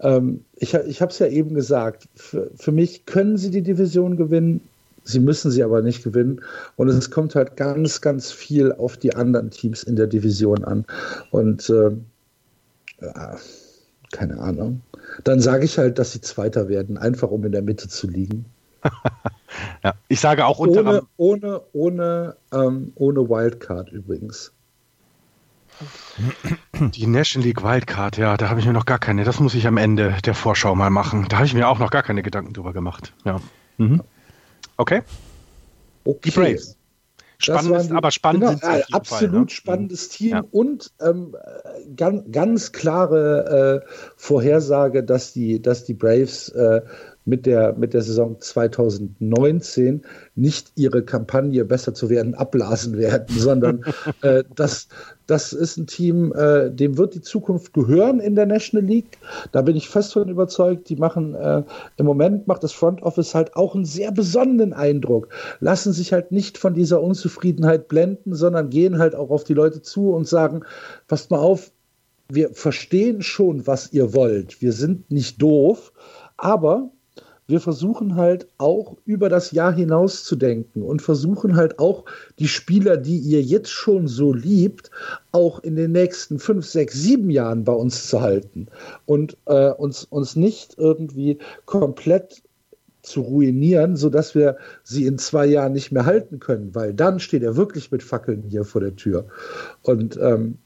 Ähm, 0.00 0.44
ich 0.56 0.74
ich 0.74 1.00
habe 1.00 1.10
es 1.10 1.18
ja 1.18 1.26
eben 1.26 1.54
gesagt, 1.54 2.08
für, 2.14 2.50
für 2.56 2.72
mich 2.72 3.06
können 3.06 3.36
sie 3.36 3.50
die 3.50 3.62
Division 3.62 4.16
gewinnen, 4.16 4.60
sie 5.04 5.20
müssen 5.20 5.50
sie 5.50 5.62
aber 5.62 5.82
nicht 5.82 6.04
gewinnen. 6.04 6.40
Und 6.76 6.88
es 6.88 7.10
kommt 7.10 7.34
halt 7.34 7.56
ganz, 7.56 8.00
ganz 8.00 8.30
viel 8.30 8.72
auf 8.72 8.96
die 8.96 9.14
anderen 9.14 9.50
Teams 9.50 9.82
in 9.82 9.96
der 9.96 10.06
Division 10.06 10.64
an. 10.64 10.84
Und 11.30 11.70
äh, 11.70 11.92
ja, 13.00 13.36
keine 14.12 14.38
Ahnung. 14.38 14.82
Dann 15.24 15.40
sage 15.40 15.64
ich 15.64 15.78
halt, 15.78 15.98
dass 15.98 16.12
sie 16.12 16.20
Zweiter 16.20 16.68
werden, 16.68 16.98
einfach 16.98 17.30
um 17.30 17.44
in 17.44 17.52
der 17.52 17.62
Mitte 17.62 17.88
zu 17.88 18.08
liegen. 18.08 18.44
ja, 19.84 19.94
ich 20.08 20.20
sage 20.20 20.44
auch 20.44 20.58
unter 20.58 20.80
ohne, 20.80 21.02
ohne, 21.16 21.60
ohne, 21.72 22.36
ähm, 22.52 22.92
ohne 22.96 23.28
Wildcard 23.28 23.90
übrigens. 23.90 24.52
Die 26.94 27.06
National 27.06 27.46
League 27.46 27.62
Wildcard, 27.62 28.16
ja, 28.16 28.36
da 28.36 28.48
habe 28.48 28.60
ich 28.60 28.66
mir 28.66 28.72
noch 28.72 28.86
gar 28.86 28.98
keine, 28.98 29.24
das 29.24 29.40
muss 29.40 29.54
ich 29.54 29.66
am 29.66 29.76
Ende 29.76 30.16
der 30.24 30.34
Vorschau 30.34 30.74
mal 30.74 30.90
machen. 30.90 31.26
Da 31.28 31.36
habe 31.36 31.46
ich 31.46 31.54
mir 31.54 31.68
auch 31.68 31.78
noch 31.78 31.90
gar 31.90 32.02
keine 32.02 32.22
Gedanken 32.22 32.54
drüber 32.54 32.72
gemacht. 32.72 33.12
Ja. 33.24 33.40
Mhm. 33.76 34.02
Okay. 34.76 35.02
okay. 36.04 36.20
Die 36.24 36.30
Braves. 36.30 36.76
Spannend, 37.38 37.92
aber 37.92 38.10
spannend 38.10 38.44
genau, 38.44 38.52
sind 38.52 38.62
sie 38.62 38.94
Absolut 38.94 39.32
Fall, 39.32 39.40
ne? 39.40 39.48
spannendes 39.50 40.08
Team 40.08 40.30
ja. 40.30 40.44
und 40.52 40.92
ähm, 41.02 41.36
ganz, 41.94 42.22
ganz 42.32 42.72
klare 42.72 43.82
äh, 43.84 43.90
Vorhersage, 44.16 45.04
dass 45.04 45.34
die, 45.34 45.60
dass 45.60 45.84
die 45.84 45.92
Braves 45.92 46.48
äh, 46.50 46.80
mit 47.26 47.44
der, 47.44 47.74
mit 47.74 47.92
der 47.92 48.02
Saison 48.02 48.40
2019 48.40 50.02
nicht 50.34 50.72
ihre 50.76 51.02
Kampagne 51.02 51.64
besser 51.66 51.92
zu 51.92 52.08
werden 52.08 52.34
abblasen 52.36 52.96
werden, 52.96 53.38
sondern 53.38 53.84
äh, 54.22 54.44
das, 54.54 54.88
das 55.26 55.52
ist 55.52 55.76
ein 55.76 55.86
Team, 55.86 56.32
äh, 56.32 56.70
dem 56.70 56.98
wird 56.98 57.14
die 57.14 57.20
Zukunft 57.20 57.72
gehören 57.72 58.20
in 58.20 58.36
der 58.36 58.46
National 58.46 58.86
League. 58.86 59.18
Da 59.52 59.62
bin 59.62 59.76
ich 59.76 59.88
fest 59.88 60.12
von 60.12 60.28
überzeugt. 60.28 60.88
Die 60.88 60.96
machen 60.96 61.34
äh, 61.34 61.62
im 61.96 62.06
Moment 62.06 62.46
macht 62.46 62.62
das 62.62 62.72
Front 62.72 63.02
Office 63.02 63.34
halt 63.34 63.56
auch 63.56 63.74
einen 63.74 63.84
sehr 63.84 64.12
besonderen 64.12 64.72
Eindruck. 64.72 65.28
Lassen 65.60 65.92
sich 65.92 66.12
halt 66.12 66.30
nicht 66.30 66.58
von 66.58 66.74
dieser 66.74 67.02
Unzufriedenheit 67.02 67.88
blenden, 67.88 68.34
sondern 68.34 68.70
gehen 68.70 68.98
halt 68.98 69.14
auch 69.14 69.30
auf 69.30 69.44
die 69.44 69.54
Leute 69.54 69.82
zu 69.82 70.12
und 70.12 70.28
sagen: 70.28 70.62
Passt 71.08 71.30
mal 71.30 71.38
auf, 71.38 71.72
wir 72.28 72.50
verstehen 72.50 73.22
schon, 73.22 73.66
was 73.66 73.92
ihr 73.92 74.14
wollt. 74.14 74.62
Wir 74.62 74.72
sind 74.72 75.10
nicht 75.10 75.42
doof, 75.42 75.92
aber 76.36 76.90
wir 77.48 77.60
versuchen 77.60 78.16
halt 78.16 78.48
auch 78.58 78.96
über 79.04 79.28
das 79.28 79.52
Jahr 79.52 79.72
hinaus 79.72 80.24
zu 80.24 80.36
denken 80.36 80.82
und 80.82 81.02
versuchen 81.02 81.56
halt 81.56 81.78
auch 81.78 82.04
die 82.38 82.48
Spieler, 82.48 82.96
die 82.96 83.18
ihr 83.18 83.42
jetzt 83.42 83.70
schon 83.70 84.08
so 84.08 84.32
liebt, 84.32 84.90
auch 85.32 85.60
in 85.60 85.76
den 85.76 85.92
nächsten 85.92 86.38
fünf, 86.38 86.66
sechs, 86.66 86.94
sieben 86.94 87.30
Jahren 87.30 87.64
bei 87.64 87.72
uns 87.72 88.08
zu 88.08 88.20
halten 88.20 88.66
und 89.04 89.36
äh, 89.46 89.70
uns, 89.70 90.04
uns 90.04 90.34
nicht 90.34 90.76
irgendwie 90.78 91.38
komplett 91.66 92.42
zu 93.02 93.20
ruinieren, 93.20 93.94
sodass 93.94 94.34
wir 94.34 94.56
sie 94.82 95.06
in 95.06 95.18
zwei 95.18 95.46
Jahren 95.46 95.72
nicht 95.72 95.92
mehr 95.92 96.06
halten 96.06 96.40
können, 96.40 96.74
weil 96.74 96.92
dann 96.92 97.20
steht 97.20 97.44
er 97.44 97.56
wirklich 97.56 97.92
mit 97.92 98.02
Fackeln 98.02 98.42
hier 98.48 98.64
vor 98.64 98.80
der 98.80 98.96
Tür. 98.96 99.26
Und 99.82 100.18
ähm, 100.20 100.58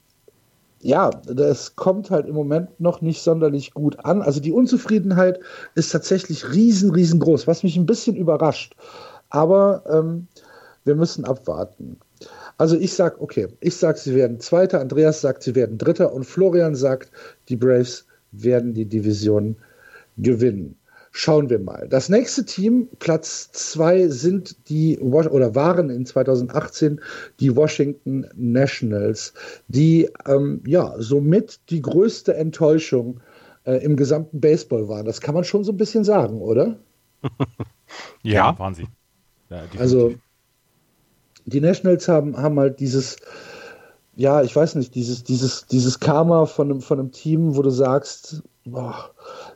ja, 0.83 1.11
das 1.11 1.77
kommt 1.77 2.11
halt 2.11 2.27
im 2.27 2.35
Moment 2.35 2.81
noch 2.81 3.03
nicht 3.03 3.23
sonderlich 3.23 3.75
gut 3.75 3.99
an. 4.05 4.23
Also 4.23 4.41
die 4.41 4.53
Unzufriedenheit 4.53 5.41
ist 5.75 5.91
tatsächlich 5.91 6.53
riesen, 6.53 6.91
riesengroß, 6.91 7.47
was 7.47 7.63
mich 7.63 7.77
ein 7.77 7.87
bisschen 7.87 8.17
überrascht. 8.17 8.75
Aber 9.29 9.85
ähm, 9.87 10.27
wir 10.85 10.95
müssen 10.95 11.25
abwarten. 11.25 11.99
Also 12.57 12.77
ich 12.77 12.95
sag, 12.95 13.21
okay, 13.21 13.49
ich 13.61 13.77
sag, 13.77 13.99
sie 13.99 14.15
werden 14.15 14.41
Zweiter, 14.41 14.81
Andreas 14.81 15.21
sagt, 15.21 15.43
sie 15.43 15.55
werden 15.55 15.79
Dritter 15.79 16.13
und 16.13 16.25
Florian 16.25 16.75
sagt, 16.75 17.11
die 17.49 17.57
Braves 17.57 18.07
werden 18.33 18.75
die 18.75 18.87
Division 18.87 19.57
gewinnen. 20.17 20.77
Schauen 21.13 21.51
wir 21.51 21.59
mal. 21.59 21.89
Das 21.89 22.09
nächste 22.09 22.45
Team, 22.45 22.89
Platz 23.01 23.51
zwei, 23.51 24.07
sind 24.09 24.69
die 24.69 24.99
oder 25.01 25.55
waren 25.57 25.91
in 25.91 26.07
2018 26.07 27.01
die 27.41 27.57
Washington 27.57 28.27
Nationals, 28.37 29.35
die 29.67 30.09
ähm, 30.27 30.63
ja 30.67 30.95
somit 30.99 31.69
die 31.71 31.83
größte 31.83 32.35
Enttäuschung 32.35 33.21
äh, 33.65 33.83
im 33.85 33.97
gesamten 33.97 34.41
Baseball 34.41 34.89
waren. 34.89 35.05
Das 35.05 35.21
kann 35.21 35.35
man 35.35 35.43
schon 35.43 35.65
so 35.65 35.73
ein 35.73 35.77
bisschen 35.77 36.05
sagen, 36.05 36.41
oder? 36.41 36.79
ja, 38.23 38.33
ja, 38.33 38.59
waren 38.59 38.75
sie. 38.75 38.87
Ja, 39.49 39.65
also 39.79 40.15
die 41.45 41.61
Nationals 41.61 42.07
haben, 42.07 42.37
haben 42.37 42.59
halt 42.59 42.79
dieses, 42.79 43.17
ja, 44.17 44.43
ich 44.43 44.55
weiß 44.55 44.75
nicht, 44.75 44.95
dieses, 44.95 45.25
dieses, 45.25 45.67
dieses 45.67 46.01
Karma 46.01 46.47
von 46.47 46.71
einem, 46.71 46.81
von 46.81 46.99
einem 46.99 47.13
Team, 47.13 47.57
wo 47.57 47.63
du 47.63 47.71
sagst, 47.71 48.43
boah, 48.65 49.11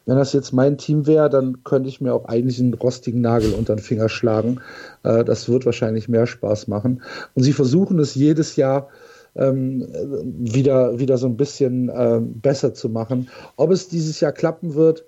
wenn 0.06 0.16
das 0.16 0.32
jetzt 0.32 0.52
mein 0.52 0.78
Team 0.78 1.06
wäre, 1.06 1.28
dann 1.28 1.64
könnte 1.64 1.88
ich 1.88 2.00
mir 2.00 2.14
auch 2.14 2.26
eigentlich 2.26 2.60
einen 2.60 2.74
rostigen 2.74 3.20
Nagel 3.20 3.54
unter 3.54 3.76
den 3.76 3.82
Finger 3.82 4.08
schlagen. 4.08 4.60
Äh, 5.02 5.24
das 5.24 5.48
wird 5.48 5.66
wahrscheinlich 5.66 6.08
mehr 6.08 6.26
Spaß 6.26 6.68
machen. 6.68 7.02
Und 7.34 7.42
sie 7.42 7.52
versuchen 7.52 7.98
es 7.98 8.14
jedes 8.14 8.56
Jahr 8.56 8.88
ähm, 9.36 9.86
wieder, 10.22 10.98
wieder 10.98 11.18
so 11.18 11.26
ein 11.26 11.36
bisschen 11.36 11.88
äh, 11.88 12.20
besser 12.20 12.74
zu 12.74 12.88
machen. 12.88 13.28
Ob 13.56 13.70
es 13.70 13.88
dieses 13.88 14.20
Jahr 14.20 14.32
klappen 14.32 14.74
wird, 14.74 15.04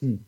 hm. 0.00 0.20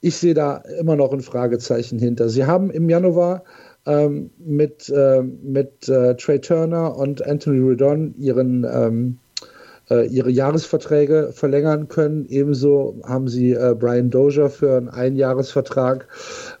ich 0.00 0.16
sehe 0.16 0.34
da 0.34 0.56
immer 0.78 0.96
noch 0.96 1.12
ein 1.12 1.22
Fragezeichen 1.22 1.98
hinter. 1.98 2.28
Sie 2.28 2.44
haben 2.44 2.70
im 2.70 2.88
Januar 2.88 3.44
ähm, 3.86 4.30
mit, 4.38 4.88
äh, 4.88 5.22
mit 5.22 5.88
äh, 5.88 6.14
Trey 6.16 6.40
Turner 6.40 6.96
und 6.96 7.26
Anthony 7.26 7.58
Redon 7.58 8.14
ihren 8.16 8.64
ähm, 8.64 9.18
äh, 9.90 10.06
ihre 10.06 10.30
Jahresverträge 10.30 11.32
verlängern 11.32 11.88
können. 11.88 12.26
Ebenso 12.28 13.00
haben 13.04 13.28
sie 13.28 13.52
äh, 13.52 13.74
Brian 13.78 14.10
Dozier 14.10 14.48
für 14.48 14.76
einen 14.76 14.88
Einjahresvertrag 14.88 16.08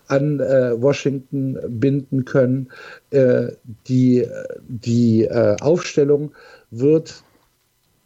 an 0.08 0.40
äh, 0.40 0.80
Washington 0.80 1.58
binden 1.68 2.24
können. 2.24 2.68
Äh, 3.10 3.52
die 3.88 4.26
die 4.68 5.30
Aufstellung 5.60 6.32
wird 6.70 7.22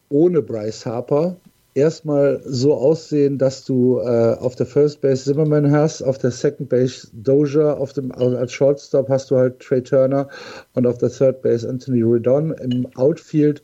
ohne 0.08 0.42
Bryce 0.42 0.86
Harper 0.86 1.36
erstmal 1.76 2.40
so 2.44 2.74
aussehen, 2.74 3.38
dass 3.38 3.64
du 3.64 3.98
äh, 3.98 4.34
auf 4.38 4.56
der 4.56 4.66
First 4.66 5.02
Base 5.02 5.24
Zimmerman 5.24 5.70
hast, 5.70 6.02
auf 6.02 6.18
der 6.18 6.30
Second 6.30 6.68
Base 6.68 7.08
Dozier, 7.12 7.78
auf 7.78 7.92
dem 7.92 8.10
also 8.12 8.36
als 8.36 8.52
Shortstop 8.52 9.08
hast 9.08 9.30
du 9.30 9.36
halt 9.36 9.60
Trey 9.60 9.82
Turner 9.82 10.28
und 10.74 10.86
auf 10.86 10.98
der 10.98 11.10
Third 11.10 11.42
Base 11.42 11.68
Anthony 11.68 12.02
Redon 12.02 12.52
im 12.52 12.86
Outfield 12.96 13.62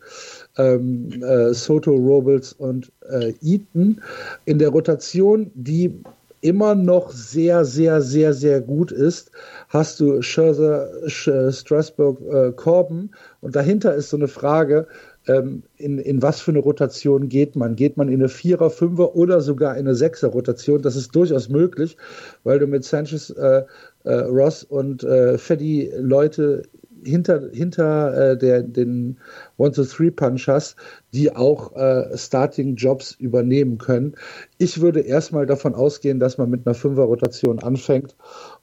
ähm, 0.58 1.22
äh, 1.22 1.54
Soto, 1.54 1.92
Robles 1.92 2.52
und 2.52 2.92
äh, 3.08 3.32
Eaton. 3.40 4.02
In 4.44 4.58
der 4.58 4.68
Rotation, 4.68 5.50
die 5.54 6.02
immer 6.42 6.74
noch 6.74 7.10
sehr, 7.10 7.64
sehr, 7.64 8.02
sehr, 8.02 8.34
sehr 8.34 8.60
gut 8.60 8.92
ist, 8.92 9.30
hast 9.68 10.00
du 10.00 10.20
Scherzer, 10.20 10.90
Strasburg, 11.06 12.20
äh, 12.30 12.52
Corbin. 12.52 13.10
Und 13.40 13.56
dahinter 13.56 13.94
ist 13.94 14.10
so 14.10 14.16
eine 14.16 14.28
Frage, 14.28 14.86
ähm, 15.26 15.62
in, 15.76 15.98
in 15.98 16.22
was 16.22 16.40
für 16.40 16.50
eine 16.50 16.60
Rotation 16.60 17.28
geht 17.28 17.56
man? 17.56 17.76
Geht 17.76 17.96
man 17.96 18.08
in 18.08 18.20
eine 18.20 18.28
Vierer, 18.28 18.70
Fünfer 18.70 19.14
oder 19.14 19.40
sogar 19.40 19.74
in 19.76 19.86
eine 19.86 19.94
Sechser 19.94 20.28
Rotation? 20.28 20.82
Das 20.82 20.96
ist 20.96 21.14
durchaus 21.14 21.48
möglich, 21.48 21.96
weil 22.44 22.58
du 22.58 22.66
mit 22.66 22.84
Sanchez, 22.84 23.30
äh, 23.30 23.62
äh, 24.04 24.14
Ross 24.14 24.64
und 24.64 25.04
äh, 25.04 25.38
Feddy 25.38 25.92
Leute 25.96 26.62
hinter, 27.04 27.50
hinter 27.52 28.32
äh, 28.32 28.38
der, 28.38 28.62
den 28.62 29.18
One-to-Three-Punch 29.56 30.48
hast, 30.48 30.76
die 31.12 31.34
auch 31.34 31.74
äh, 31.74 32.16
Starting-Jobs 32.16 33.12
übernehmen 33.12 33.78
können. 33.78 34.14
Ich 34.58 34.80
würde 34.80 35.00
erstmal 35.00 35.46
davon 35.46 35.74
ausgehen, 35.74 36.20
dass 36.20 36.38
man 36.38 36.50
mit 36.50 36.66
einer 36.66 36.74
Fünfer-Rotation 36.74 37.58
anfängt 37.60 38.16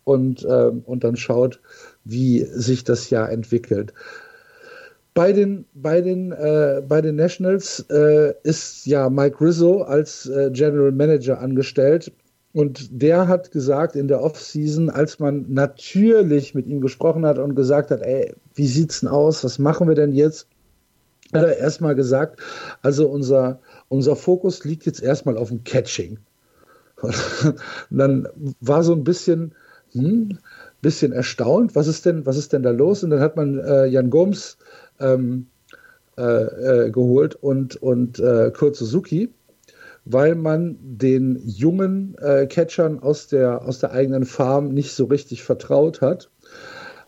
und, 0.04 0.44
äh, 0.46 0.72
und 0.86 1.04
dann 1.04 1.16
schaut, 1.16 1.62
wie 2.04 2.44
sich 2.44 2.84
das 2.84 3.10
Jahr 3.10 3.32
entwickelt. 3.32 3.94
Bei 5.20 5.34
den, 5.34 5.66
bei 5.74 6.00
den, 6.00 6.32
äh, 6.32 6.82
bei 6.88 7.02
den 7.02 7.18
Nationals 7.18 7.86
äh, 7.90 8.34
ist 8.44 8.86
ja 8.86 9.10
Mike 9.10 9.42
Rizzo 9.42 9.82
als 9.82 10.28
äh, 10.28 10.50
General 10.50 10.94
Manager 10.94 11.42
angestellt. 11.42 12.14
Und 12.54 12.88
der 12.90 13.28
hat 13.28 13.52
gesagt 13.52 13.98
in 13.98 14.08
der 14.08 14.24
Offseason, 14.24 14.90
als 14.90 15.20
man 15.20 15.44
natürlich 15.50 16.56
mit 16.56 16.68
ihm 16.68 16.80
gesprochen 16.80 17.26
hat 17.26 17.38
und 17.38 17.54
gesagt 17.56 17.92
hat, 17.92 18.02
ey, 18.02 18.34
wie 18.56 18.66
sieht's 18.66 19.02
denn 19.02 19.10
aus? 19.10 19.44
Was 19.44 19.60
machen 19.60 19.90
wir 19.90 19.96
denn 19.96 20.14
jetzt? 20.14 20.48
Hat 21.34 21.44
er 21.44 21.58
erstmal 21.58 21.96
gesagt, 21.96 22.40
also 22.82 23.10
unser, 23.10 23.60
unser 23.90 24.16
Fokus 24.16 24.64
liegt 24.64 24.86
jetzt 24.86 25.04
erstmal 25.04 25.36
auf 25.38 25.50
dem 25.50 25.66
Catching. 25.66 26.18
Und 27.02 27.16
dann 27.90 28.26
war 28.62 28.84
so 28.84 28.94
ein 28.94 29.04
bisschen, 29.04 29.54
hm, 29.92 30.38
bisschen 30.82 31.12
erstaunt, 31.12 31.76
was 31.76 31.88
ist 31.88 32.06
denn, 32.06 32.26
was 32.26 32.38
ist 32.38 32.54
denn 32.54 32.64
da 32.64 32.72
los? 32.72 33.04
Und 33.04 33.10
dann 33.10 33.20
hat 33.20 33.36
man 33.36 33.60
äh, 33.60 33.86
Jan 33.88 34.10
Gomes 34.10 34.58
ähm, 35.00 35.48
äh, 36.18 36.22
äh, 36.22 36.92
geholt 36.92 37.36
und, 37.36 37.76
und 37.78 38.20
äh, 38.20 38.52
Kurt 38.52 38.76
Suzuki 38.76 39.30
weil 40.06 40.34
man 40.34 40.78
den 40.82 41.40
jungen 41.46 42.16
äh, 42.18 42.48
Catchern 42.48 43.00
aus 43.00 43.28
der, 43.28 43.62
aus 43.64 43.80
der 43.80 43.92
eigenen 43.92 44.26
Farm 44.26 44.70
nicht 44.70 44.94
so 44.94 45.06
richtig 45.06 45.44
vertraut 45.44 46.02
hat. 46.02 46.32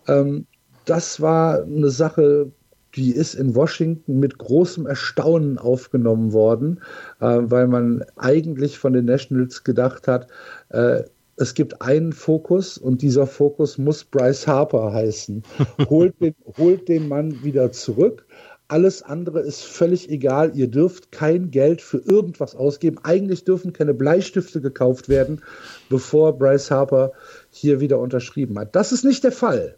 Ähm, 0.08 0.46
das 0.86 1.20
war 1.20 1.64
eine 1.64 1.90
Sache, 1.90 2.52
die 2.96 3.12
ist 3.12 3.34
in 3.34 3.56
Washington 3.56 4.20
mit 4.20 4.38
großem 4.38 4.86
Erstaunen 4.86 5.58
aufgenommen 5.58 6.34
worden, 6.34 6.82
äh, 7.22 7.40
weil 7.42 7.68
man 7.68 8.04
eigentlich 8.18 8.78
von 8.78 8.94
den 8.94 9.06
Nationals 9.06 9.64
gedacht 9.64 10.08
hat, 10.08 10.28
äh, 10.70 11.04
es 11.42 11.54
gibt 11.54 11.82
einen 11.82 12.14
Fokus 12.14 12.78
und 12.78 13.02
dieser 13.02 13.28
Fokus 13.28 13.78
muss 13.78 14.04
Bryce 14.04 14.48
Harper 14.48 14.94
heißen. 14.94 15.44
Holt 15.90 16.20
den, 16.22 16.36
holt 16.58 16.88
den 16.88 17.08
Mann 17.08 17.44
wieder 17.44 17.72
zurück 17.72 18.26
alles 18.72 19.04
andere 19.04 19.42
ist 19.42 19.64
völlig 19.66 20.10
egal. 20.10 20.56
Ihr 20.56 20.70
dürft 20.70 21.12
kein 21.12 21.52
Geld 21.52 21.82
für 21.82 21.98
irgendwas 21.98 22.56
ausgeben. 22.56 23.00
Eigentlich 23.04 23.44
dürfen 23.44 23.74
keine 23.74 23.94
Bleistifte 23.94 24.62
gekauft 24.62 25.10
werden, 25.10 25.42
bevor 25.90 26.38
Bryce 26.38 26.72
Harper 26.72 27.12
hier 27.50 27.82
wieder 27.82 28.00
unterschrieben 28.00 28.58
hat. 28.58 28.74
Das 28.74 28.94
ist 28.94 29.04
nicht 29.04 29.26
der 29.26 29.34
Fall. 29.34 29.76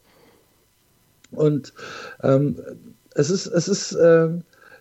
Und 1.32 1.73
ähm, 2.21 2.58
es 3.15 3.32
ist, 3.32 3.47
es 3.47 3.67
ist 3.67 3.93
äh, 3.93 4.30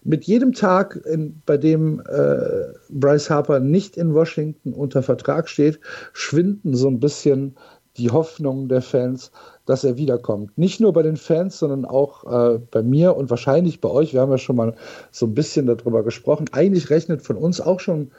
mit 0.05 0.25
jedem 0.25 0.53
Tag, 0.53 1.01
in, 1.07 1.41
bei 1.47 1.57
dem 1.57 2.01
äh, 2.01 2.73
Bryce 2.91 3.31
Harper 3.31 3.61
nicht 3.61 3.97
in 3.97 4.15
Washington 4.15 4.73
unter 4.73 5.03
Vertrag 5.03 5.49
steht, 5.49 5.81
schwinden 6.13 6.75
so 6.75 6.89
ein 6.89 7.01
bisschen 7.01 7.57
die 7.97 8.11
Hoffnungen 8.11 8.69
der 8.69 8.83
Fans, 8.83 9.31
dass 9.67 9.85
er 9.85 9.97
wiederkommt. 9.97 10.57
Nicht 10.57 10.81
nur 10.81 10.93
bei 10.93 11.03
den 11.03 11.17
Fans, 11.17 11.59
sondern 11.59 11.85
auch 11.85 12.25
äh, 12.55 12.59
bei 12.71 12.83
mir 12.83 13.17
und 13.17 13.31
wahrscheinlich 13.31 13.81
bei 13.81 13.91
euch. 13.91 14.13
Wir 14.13 14.21
haben 14.23 14.31
ja 14.31 14.39
schon 14.39 14.57
mal 14.57 14.75
so 15.11 15.27
ein 15.27 15.35
bisschen 15.35 15.67
darüber 15.67 16.03
gesprochen. 16.03 16.47
Eigentlich 16.53 16.91
rechnet 16.91 17.23
von 17.23 17.37
uns 17.37 17.61
auch 17.61 17.81
schon 17.81 18.11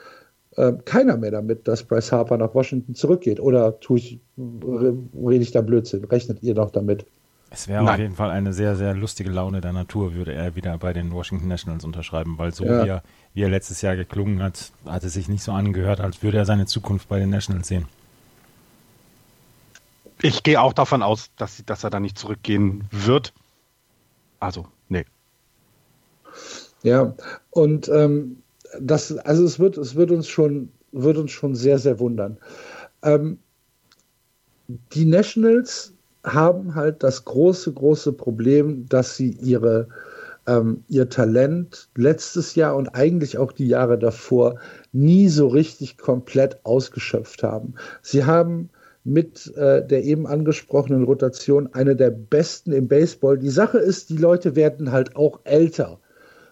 äh, 0.55 0.73
keiner 0.85 1.17
mehr 1.17 1.31
damit, 1.31 1.67
dass 1.67 1.83
Bryce 1.83 2.11
Harper 2.11 2.37
nach 2.37 2.53
Washington 2.53 2.93
zurückgeht. 2.95 3.39
Oder 3.39 3.79
tue 3.79 3.97
ich, 3.97 4.19
rede 4.37 5.43
ich 5.43 5.51
da 5.51 5.61
Blödsinn? 5.61 6.05
Rechnet 6.05 6.43
ihr 6.43 6.53
noch 6.53 6.69
damit? 6.69 7.05
Es 7.53 7.67
wäre 7.67 7.87
auf 7.87 7.99
jeden 7.99 8.15
Fall 8.15 8.31
eine 8.31 8.51
sehr, 8.51 8.75
sehr 8.75 8.95
lustige 8.95 9.29
Laune 9.29 9.61
der 9.61 9.73
Natur, 9.73 10.15
würde 10.15 10.33
er 10.33 10.55
wieder 10.55 10.75
bei 10.79 10.91
den 10.91 11.11
Washington 11.11 11.47
Nationals 11.47 11.85
unterschreiben, 11.85 12.39
weil 12.39 12.51
so 12.51 12.65
ja. 12.65 12.83
wie, 12.83 12.89
er, 12.89 13.03
wie 13.35 13.43
er 13.43 13.49
letztes 13.49 13.83
Jahr 13.83 13.95
geklungen 13.95 14.41
hat, 14.41 14.71
hat 14.87 15.03
es 15.03 15.13
sich 15.13 15.29
nicht 15.29 15.43
so 15.43 15.51
angehört, 15.51 16.01
als 16.01 16.23
würde 16.23 16.39
er 16.39 16.45
seine 16.45 16.65
Zukunft 16.65 17.09
bei 17.09 17.19
den 17.19 17.29
Nationals 17.29 17.67
sehen. 17.67 17.85
Ich 20.23 20.41
gehe 20.41 20.59
auch 20.59 20.73
davon 20.73 21.03
aus, 21.03 21.29
dass, 21.37 21.63
dass 21.63 21.83
er 21.83 21.91
da 21.91 21.99
nicht 21.99 22.17
zurückgehen 22.17 22.85
wird. 22.89 23.33
Also, 24.39 24.65
nee. 24.89 25.05
Ja, 26.81 27.13
und 27.51 27.87
ähm, 27.87 28.41
das, 28.79 29.15
also 29.15 29.45
es 29.45 29.59
wird, 29.59 29.77
es 29.77 29.93
wird 29.93 30.09
uns 30.09 30.27
schon, 30.27 30.71
wird 30.91 31.17
uns 31.17 31.31
schon 31.31 31.53
sehr, 31.53 31.77
sehr 31.77 31.99
wundern. 31.99 32.37
Ähm, 33.03 33.37
die 34.67 35.05
Nationals 35.05 35.92
haben 36.23 36.75
halt 36.75 37.03
das 37.03 37.25
große, 37.25 37.73
große 37.73 38.13
Problem, 38.13 38.87
dass 38.87 39.17
sie 39.17 39.31
ihre, 39.31 39.87
ähm, 40.47 40.83
ihr 40.87 41.09
Talent 41.09 41.89
letztes 41.95 42.55
Jahr 42.55 42.75
und 42.75 42.89
eigentlich 42.89 43.37
auch 43.37 43.51
die 43.51 43.67
Jahre 43.67 43.97
davor 43.97 44.59
nie 44.91 45.27
so 45.27 45.47
richtig 45.47 45.97
komplett 45.97 46.65
ausgeschöpft 46.65 47.43
haben. 47.43 47.75
Sie 48.01 48.25
haben 48.25 48.69
mit 49.03 49.53
äh, 49.57 49.85
der 49.85 50.03
eben 50.03 50.27
angesprochenen 50.27 51.03
Rotation 51.03 51.69
eine 51.73 51.95
der 51.95 52.09
besten 52.09 52.71
im 52.71 52.87
Baseball. 52.87 53.37
Die 53.37 53.49
Sache 53.49 53.77
ist, 53.77 54.09
die 54.09 54.17
Leute 54.17 54.55
werden 54.55 54.91
halt 54.91 55.15
auch 55.15 55.41
älter. 55.43 55.99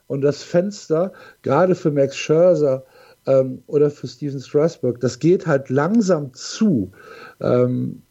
Und 0.08 0.22
das 0.22 0.44
Fenster, 0.44 1.14
gerade 1.44 1.76
für 1.76 1.92
Max 1.92 2.18
Scherzer 2.18 2.84
ähm, 3.26 3.64
oder 3.68 3.90
für 3.90 4.08
Steven 4.08 4.42
Strasburg, 4.42 5.00
das 5.00 5.20
geht 5.20 5.48
halt 5.48 5.70
langsam 5.70 6.34
zu. 6.34 6.92
Ähm, 7.40 8.02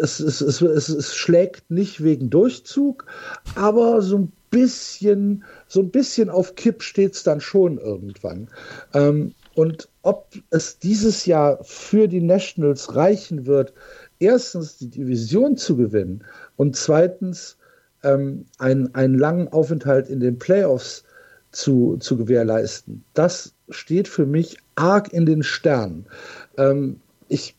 es, 0.00 0.20
es, 0.20 0.40
es, 0.40 0.60
es, 0.88 1.14
schlägt 1.14 1.70
nicht 1.70 2.02
wegen 2.02 2.30
Durchzug, 2.30 3.06
aber 3.54 4.02
so 4.02 4.18
ein 4.18 4.32
bisschen, 4.50 5.44
so 5.68 5.80
ein 5.80 5.90
bisschen 5.90 6.30
auf 6.30 6.54
Kipp 6.54 6.82
steht 6.82 7.14
es 7.14 7.22
dann 7.22 7.40
schon 7.40 7.78
irgendwann. 7.78 8.48
Ähm, 8.94 9.34
Und 9.54 9.88
ob 10.02 10.28
es 10.50 10.78
dieses 10.78 11.24
Jahr 11.26 11.58
für 11.64 12.08
die 12.08 12.20
Nationals 12.20 12.94
reichen 12.94 13.46
wird, 13.46 13.72
erstens 14.18 14.76
die 14.76 14.90
Division 14.90 15.56
zu 15.56 15.76
gewinnen 15.76 16.24
und 16.56 16.76
zweitens 16.76 17.56
ähm, 18.02 18.44
einen, 18.58 18.94
einen 18.94 19.18
langen 19.18 19.48
Aufenthalt 19.48 20.08
in 20.08 20.20
den 20.20 20.38
Playoffs 20.38 21.04
zu, 21.52 21.96
zu 21.98 22.18
gewährleisten, 22.18 23.02
das 23.14 23.54
steht 23.70 24.08
für 24.08 24.26
mich 24.26 24.58
arg 24.74 25.12
in 25.12 25.24
den 25.24 25.42
Sternen. 25.42 26.06
Ähm, 26.58 27.00
ich 27.28 27.55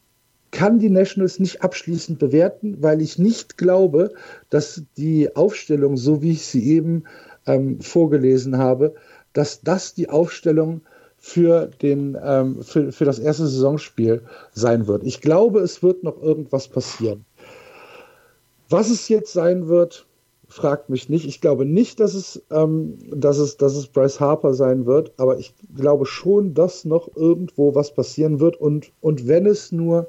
kann 0.52 0.80
die 0.80 0.90
Nationals 0.90 1.40
nicht 1.40 1.62
abschließend 1.62 2.20
bewerten, 2.20 2.78
weil 2.82 3.02
ich 3.02 3.20
nicht 3.20 3.58
glaube, 3.58 4.14
dass 4.50 4.84
die 4.96 5.36
Aufstellung, 5.36 5.98
so 5.98 6.22
wie 6.22 6.32
ich 6.32 6.46
sie 6.46 6.66
eben 6.68 7.04
ähm, 7.46 7.80
vorgelesen 7.82 8.58
habe, 8.58 8.96
dass 9.34 9.62
das 9.62 9.94
die 9.94 10.10
Aufstellung 10.10 10.82
für, 11.18 11.70
den, 11.82 12.18
ähm, 12.22 12.62
für, 12.64 12.92
für 12.92 13.06
das 13.06 13.20
erste 13.20 13.48
Saisonspiel 13.48 14.22
sein 14.54 14.88
wird. 14.88 15.04
Ich 15.04 15.22
glaube, 15.22 15.60
es 15.60 15.84
wird 15.84 16.04
noch 16.04 16.22
irgendwas 16.22 16.68
passieren. 16.68 17.26
Was 18.70 18.90
es 18.90 19.10
jetzt 19.10 19.34
sein 19.34 19.68
wird, 19.68 20.08
fragt 20.48 20.90
mich 20.90 21.10
nicht. 21.10 21.26
Ich 21.26 21.42
glaube 21.42 21.66
nicht, 21.66 22.00
dass 22.00 22.14
es, 22.14 22.42
ähm, 22.52 22.98
dass 23.12 23.38
es, 23.38 23.58
dass 23.58 23.76
es 23.76 23.88
Bryce 23.88 24.20
Harper 24.20 24.54
sein 24.54 24.86
wird, 24.86 25.14
aber 25.18 25.38
ich 25.40 25.54
glaube 25.76 26.06
schon, 26.06 26.54
dass 26.54 26.86
noch 26.86 27.16
irgendwo 27.16 27.76
was 27.76 27.94
passieren 27.94 28.40
wird 28.40 28.56
und, 28.58 28.92
und 29.02 29.28
wenn 29.28 29.46
es 29.46 29.72
nur 29.72 30.08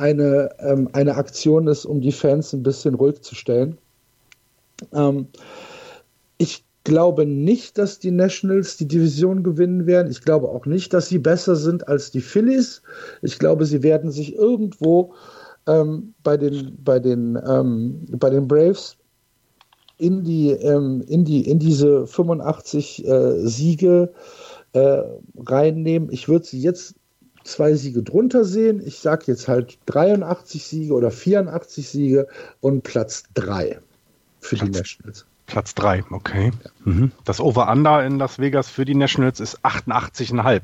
eine, 0.00 0.48
ähm, 0.60 0.88
eine 0.92 1.14
Aktion 1.16 1.68
ist, 1.68 1.84
um 1.84 2.00
die 2.00 2.12
Fans 2.12 2.52
ein 2.54 2.62
bisschen 2.62 2.94
ruhig 2.94 3.20
zu 3.20 3.34
stellen. 3.34 3.76
Ähm, 4.94 5.26
ich 6.38 6.64
glaube 6.84 7.26
nicht, 7.26 7.76
dass 7.76 7.98
die 7.98 8.10
Nationals 8.10 8.78
die 8.78 8.88
Division 8.88 9.42
gewinnen 9.42 9.86
werden. 9.86 10.10
Ich 10.10 10.22
glaube 10.22 10.48
auch 10.48 10.64
nicht, 10.64 10.94
dass 10.94 11.08
sie 11.08 11.18
besser 11.18 11.54
sind 11.54 11.86
als 11.86 12.10
die 12.10 12.22
Phillies. 12.22 12.82
Ich 13.20 13.38
glaube, 13.38 13.66
sie 13.66 13.82
werden 13.82 14.10
sich 14.10 14.34
irgendwo 14.34 15.12
ähm, 15.66 16.14
bei, 16.22 16.38
den, 16.38 16.78
bei, 16.82 16.98
den, 16.98 17.38
ähm, 17.46 18.06
bei 18.12 18.30
den 18.30 18.48
Braves 18.48 18.96
in, 19.98 20.24
die, 20.24 20.52
ähm, 20.52 21.04
in, 21.06 21.26
die, 21.26 21.46
in 21.46 21.58
diese 21.58 22.06
85 22.06 23.06
äh, 23.06 23.46
Siege 23.46 24.14
äh, 24.72 25.02
reinnehmen. 25.36 26.10
Ich 26.10 26.26
würde 26.26 26.46
sie 26.46 26.62
jetzt 26.62 26.94
zwei 27.44 27.74
Siege 27.74 28.02
drunter 28.02 28.44
sehen. 28.44 28.82
Ich 28.84 28.98
sage 28.98 29.24
jetzt 29.26 29.48
halt 29.48 29.78
83 29.86 30.64
Siege 30.64 30.94
oder 30.94 31.10
84 31.10 31.88
Siege 31.88 32.28
und 32.60 32.82
Platz 32.82 33.24
3 33.34 33.78
für 34.40 34.56
Platz, 34.56 34.70
die 34.70 34.78
Nationals. 34.78 35.26
Platz 35.46 35.74
3, 35.74 36.04
okay. 36.10 36.52
Ja. 36.64 36.70
Mhm. 36.84 37.12
Das 37.24 37.40
Over-Under 37.40 38.04
in 38.04 38.18
Las 38.18 38.38
Vegas 38.38 38.68
für 38.68 38.84
die 38.84 38.94
Nationals 38.94 39.40
ist 39.40 39.64
88,5. 39.64 40.62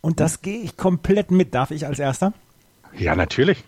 Und 0.00 0.20
das 0.20 0.42
gehe 0.42 0.60
ich 0.60 0.76
komplett 0.76 1.30
mit. 1.30 1.54
Darf 1.54 1.70
ich 1.70 1.86
als 1.86 1.98
Erster? 1.98 2.32
Ja, 2.96 3.16
natürlich 3.16 3.64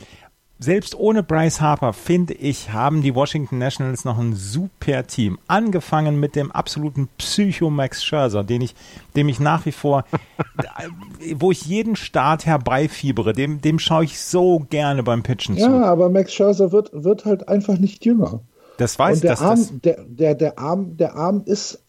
selbst 0.58 0.94
ohne 0.96 1.22
Bryce 1.22 1.60
Harper, 1.60 1.92
finde 1.92 2.34
ich, 2.34 2.72
haben 2.72 3.02
die 3.02 3.14
Washington 3.14 3.58
Nationals 3.58 4.04
noch 4.04 4.18
ein 4.18 4.34
super 4.34 5.06
Team. 5.06 5.38
Angefangen 5.46 6.18
mit 6.18 6.34
dem 6.34 6.50
absoluten 6.50 7.08
Psycho 7.18 7.70
Max 7.70 8.04
Scherzer, 8.04 8.42
den 8.42 8.62
ich, 8.62 8.74
dem 9.14 9.28
ich 9.28 9.38
nach 9.38 9.66
wie 9.66 9.72
vor, 9.72 10.04
wo 11.34 11.52
ich 11.52 11.64
jeden 11.64 11.96
Start 11.96 12.46
herbeifiebere, 12.46 13.32
dem, 13.32 13.60
dem 13.60 13.78
schaue 13.78 14.04
ich 14.04 14.18
so 14.18 14.66
gerne 14.70 15.02
beim 15.02 15.22
Pitchen 15.22 15.56
ja, 15.56 15.66
zu. 15.66 15.72
Ja, 15.72 15.84
aber 15.84 16.10
Max 16.10 16.34
Scherzer 16.34 16.72
wird, 16.72 16.90
wird 16.92 17.24
halt 17.24 17.48
einfach 17.48 17.78
nicht 17.78 18.04
jünger. 18.04 18.40
Das 18.78 18.98
weiß 18.98 19.16
ich. 19.16 19.22
der 19.22 19.40
Arm, 19.40 19.58
das, 19.58 19.72
der, 19.82 20.04
der, 20.04 20.34
der 20.34 20.58
Arm, 20.58 20.96
der 20.96 21.14
Arm 21.14 21.42
ist, 21.44 21.82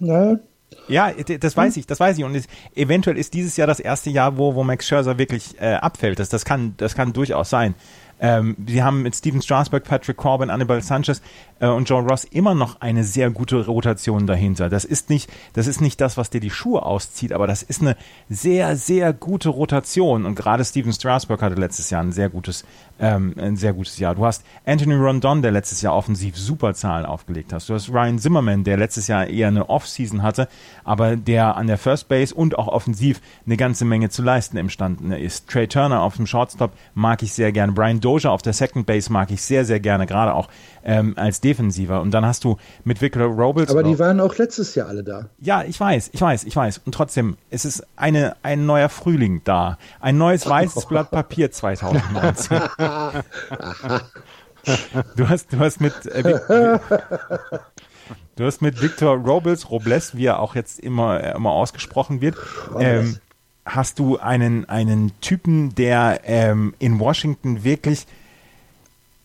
ne? 0.00 0.40
Ja, 0.88 1.12
das 1.12 1.56
weiß 1.56 1.76
ich, 1.76 1.86
das 1.86 1.98
weiß 1.98 2.18
ich. 2.18 2.24
Und 2.24 2.34
es, 2.34 2.46
eventuell 2.74 3.16
ist 3.16 3.34
dieses 3.34 3.56
Jahr 3.56 3.66
das 3.66 3.80
erste 3.80 4.10
Jahr, 4.10 4.36
wo, 4.36 4.54
wo 4.54 4.62
Max 4.62 4.86
Scherzer 4.86 5.18
wirklich 5.18 5.60
äh, 5.60 5.74
abfällt. 5.74 6.18
Das, 6.18 6.28
das, 6.28 6.44
kann, 6.44 6.74
das 6.76 6.94
kann 6.94 7.12
durchaus 7.12 7.50
sein. 7.50 7.74
Ähm, 8.18 8.56
sie 8.66 8.82
haben 8.82 9.02
mit 9.02 9.14
Steven 9.14 9.42
Strasberg, 9.42 9.84
Patrick 9.84 10.16
Corbin, 10.16 10.50
Annabelle 10.50 10.80
Sanchez 10.80 11.20
äh, 11.60 11.66
und 11.66 11.88
Joe 11.88 12.02
Ross 12.02 12.24
immer 12.24 12.54
noch 12.54 12.80
eine 12.80 13.04
sehr 13.04 13.30
gute 13.30 13.66
Rotation 13.66 14.26
dahinter. 14.26 14.68
Das 14.68 14.84
ist 14.84 15.10
nicht, 15.10 15.30
das 15.52 15.66
ist 15.66 15.80
nicht 15.80 16.00
das, 16.00 16.16
was 16.16 16.30
dir 16.30 16.40
die 16.40 16.50
Schuhe 16.50 16.82
auszieht, 16.82 17.32
aber 17.32 17.46
das 17.46 17.62
ist 17.62 17.82
eine 17.82 17.96
sehr, 18.28 18.76
sehr 18.76 19.12
gute 19.12 19.50
Rotation. 19.50 20.24
Und 20.24 20.34
gerade 20.34 20.64
Steven 20.64 20.92
Strasberg 20.92 21.42
hatte 21.42 21.56
letztes 21.56 21.90
Jahr 21.90 22.02
ein 22.02 22.12
sehr 22.12 22.28
gutes, 22.30 22.64
ähm, 22.98 23.34
ein 23.38 23.56
sehr 23.56 23.74
gutes 23.74 23.98
Jahr. 23.98 24.14
Du 24.14 24.24
hast 24.24 24.44
Anthony 24.64 24.94
Rondon, 24.94 25.42
der 25.42 25.52
letztes 25.52 25.82
Jahr 25.82 25.94
offensiv 25.94 26.36
super 26.36 26.74
Zahlen 26.74 27.04
aufgelegt 27.04 27.52
hat. 27.52 27.68
Du 27.68 27.74
hast 27.74 27.90
Ryan 27.90 28.18
Zimmerman, 28.18 28.64
der 28.64 28.76
letztes 28.78 29.08
Jahr 29.08 29.26
eher 29.26 29.48
eine 29.48 29.68
Off-Season 29.68 30.22
hatte, 30.22 30.48
aber 30.84 31.16
der 31.16 31.56
an 31.56 31.66
der 31.66 31.78
First 31.78 32.08
Base 32.08 32.34
und 32.34 32.58
auch 32.58 32.68
offensiv 32.68 33.20
eine 33.44 33.56
ganze 33.56 33.84
Menge 33.84 34.08
zu 34.08 34.22
leisten 34.22 34.56
imstande 34.56 35.18
ist. 35.18 35.48
Trey 35.48 35.68
Turner 35.68 36.02
auf 36.02 36.16
dem 36.16 36.26
Shortstop 36.26 36.72
mag 36.94 37.22
ich 37.22 37.32
sehr 37.32 37.52
gerne. 37.52 37.72
Brian 37.72 38.00
Doja 38.06 38.30
auf 38.30 38.40
der 38.40 38.52
Second 38.52 38.86
Base 38.86 39.12
mag 39.12 39.32
ich 39.32 39.42
sehr, 39.42 39.64
sehr 39.64 39.80
gerne, 39.80 40.06
gerade 40.06 40.32
auch 40.32 40.48
ähm, 40.84 41.14
als 41.16 41.40
Defensiver. 41.40 42.00
Und 42.00 42.12
dann 42.12 42.24
hast 42.24 42.44
du 42.44 42.56
mit 42.84 43.02
Victor 43.02 43.24
Robles. 43.24 43.68
Aber 43.68 43.82
die 43.82 43.98
waren 43.98 44.20
auch 44.20 44.36
letztes 44.36 44.76
Jahr 44.76 44.86
alle 44.86 45.02
da. 45.02 45.26
Ja, 45.40 45.64
ich 45.64 45.80
weiß, 45.80 46.10
ich 46.12 46.20
weiß, 46.20 46.44
ich 46.44 46.54
weiß. 46.54 46.82
Und 46.86 46.94
trotzdem, 46.94 47.36
es 47.50 47.64
ist 47.64 47.84
eine, 47.96 48.36
ein 48.44 48.64
neuer 48.64 48.88
Frühling 48.90 49.40
da. 49.42 49.76
Ein 49.98 50.18
neues 50.18 50.48
weißes 50.48 50.86
Blatt 50.88 51.10
Papier 51.10 51.50
2019. 51.50 52.60
du 55.16 55.28
hast, 55.28 55.52
du 55.52 55.58
hast 55.58 55.80
mit, 55.80 56.06
äh, 56.06 56.38
du 58.36 58.44
hast 58.44 58.62
mit 58.62 58.80
Victor 58.80 59.16
Robles, 59.16 59.68
Robles, 59.68 60.14
wie 60.14 60.26
er 60.26 60.38
auch 60.38 60.54
jetzt 60.54 60.78
immer, 60.78 61.24
äh, 61.24 61.34
immer 61.34 61.50
ausgesprochen 61.50 62.20
wird, 62.20 62.36
ähm, 62.78 63.18
hast 63.66 63.98
du 63.98 64.18
einen, 64.18 64.68
einen 64.68 65.12
Typen, 65.20 65.74
der 65.74 66.20
ähm, 66.24 66.74
in 66.78 66.98
Washington 66.98 67.64
wirklich 67.64 68.06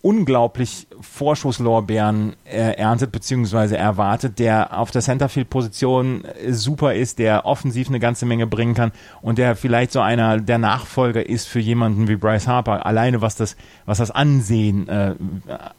unglaublich 0.02 0.88
Vorschusslorbeeren 1.00 2.34
äh, 2.44 2.72
erntet 2.76 3.12
bzw. 3.12 3.76
erwartet, 3.76 4.40
der 4.40 4.76
auf 4.76 4.90
der 4.90 5.00
Centerfield-Position 5.00 6.24
äh, 6.24 6.52
super 6.52 6.94
ist, 6.94 7.20
der 7.20 7.46
offensiv 7.46 7.88
eine 7.88 8.00
ganze 8.00 8.26
Menge 8.26 8.48
bringen 8.48 8.74
kann 8.74 8.90
und 9.22 9.38
der 9.38 9.54
vielleicht 9.54 9.92
so 9.92 10.00
einer 10.00 10.40
der 10.40 10.58
Nachfolger 10.58 11.24
ist 11.24 11.46
für 11.46 11.60
jemanden 11.60 12.08
wie 12.08 12.16
Bryce 12.16 12.48
Harper. 12.48 12.84
Alleine 12.84 13.22
was 13.22 13.36
das, 13.36 13.56
was 13.86 13.98
das 13.98 14.10
Ansehen 14.10 14.88
äh, 14.88 15.14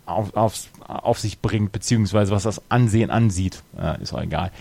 auf, 0.05 0.33
auf, 0.35 0.53
auf 0.87 1.19
sich 1.19 1.41
bringt 1.41 1.73
bzw. 1.73 2.31
was 2.31 2.43
das 2.43 2.61
Ansehen 2.69 3.11
ansieht, 3.11 3.61
äh, 3.77 4.01
ist 4.01 4.13
auch 4.13 4.21
egal. 4.21 4.51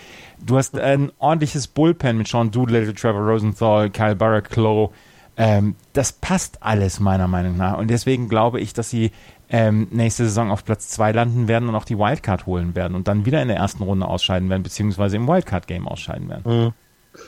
Du 0.44 0.56
hast 0.56 0.78
ein 0.78 1.12
ordentliches 1.18 1.68
Bullpen 1.68 2.18
mit 2.18 2.28
Sean 2.28 2.50
Doolittle, 2.50 2.94
Trevor 2.94 3.20
Rosenthal, 3.20 3.90
Kyle 3.90 4.16
Barraclough. 4.16 4.90
Ähm, 5.36 5.76
das 5.92 6.12
passt 6.12 6.62
alles 6.62 7.00
meiner 7.00 7.28
Meinung 7.28 7.56
nach. 7.56 7.78
Und 7.78 7.88
deswegen 7.88 8.28
glaube 8.28 8.60
ich, 8.60 8.74
dass 8.74 8.90
sie 8.90 9.12
ähm, 9.48 9.88
nächste 9.90 10.24
Saison 10.24 10.50
auf 10.50 10.64
Platz 10.64 10.88
2 10.88 11.12
landen 11.12 11.48
werden 11.48 11.68
und 11.68 11.74
auch 11.74 11.84
die 11.84 11.98
Wildcard 11.98 12.46
holen 12.46 12.74
werden 12.74 12.94
und 12.94 13.08
dann 13.08 13.24
wieder 13.24 13.40
in 13.40 13.48
der 13.48 13.56
ersten 13.56 13.82
Runde 13.82 14.06
ausscheiden 14.06 14.48
werden, 14.50 14.62
beziehungsweise 14.62 15.16
im 15.16 15.28
Wildcard-Game 15.28 15.86
ausscheiden 15.86 16.28
werden. 16.28 16.64
Mhm. 16.64 16.72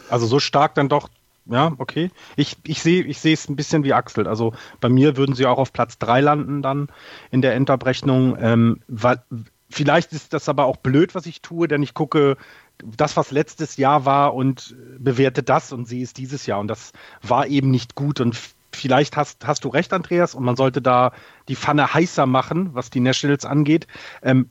Also 0.08 0.26
so 0.26 0.40
stark 0.40 0.74
dann 0.74 0.88
doch 0.88 1.08
ja, 1.46 1.72
okay. 1.76 2.10
Ich, 2.36 2.56
ich 2.64 2.80
sehe 2.80 3.02
ich 3.02 3.22
es 3.22 3.48
ein 3.50 3.56
bisschen 3.56 3.84
wie 3.84 3.92
Axel. 3.92 4.26
Also 4.26 4.54
bei 4.80 4.88
mir 4.88 5.18
würden 5.18 5.34
sie 5.34 5.44
auch 5.44 5.58
auf 5.58 5.74
Platz 5.74 5.98
3 5.98 6.22
landen 6.22 6.62
dann 6.62 6.88
in 7.30 7.42
der 7.42 7.54
Endabrechnung. 7.54 8.38
Ähm, 8.40 8.80
weil, 8.88 9.20
vielleicht 9.68 10.12
ist 10.12 10.32
das 10.32 10.48
aber 10.48 10.64
auch 10.64 10.78
blöd, 10.78 11.14
was 11.14 11.26
ich 11.26 11.42
tue, 11.42 11.68
denn 11.68 11.82
ich 11.82 11.92
gucke 11.92 12.38
das, 12.78 13.16
was 13.16 13.30
letztes 13.30 13.76
Jahr 13.76 14.04
war 14.04 14.34
und 14.34 14.76
bewerte 14.98 15.42
das 15.42 15.72
und 15.72 15.86
sehe 15.86 16.02
es 16.02 16.12
dieses 16.12 16.46
Jahr. 16.46 16.60
Und 16.60 16.68
das 16.68 16.92
war 17.22 17.46
eben 17.46 17.70
nicht 17.70 17.94
gut. 17.94 18.20
Und 18.20 18.38
vielleicht 18.72 19.16
hast, 19.16 19.46
hast 19.46 19.64
du 19.64 19.68
recht, 19.68 19.92
Andreas, 19.92 20.34
und 20.34 20.44
man 20.44 20.56
sollte 20.56 20.82
da 20.82 21.12
die 21.48 21.56
Pfanne 21.56 21.94
heißer 21.94 22.26
machen, 22.26 22.74
was 22.74 22.90
die 22.90 23.00
Nationals 23.00 23.44
angeht. 23.44 23.86
Ähm, 24.22 24.50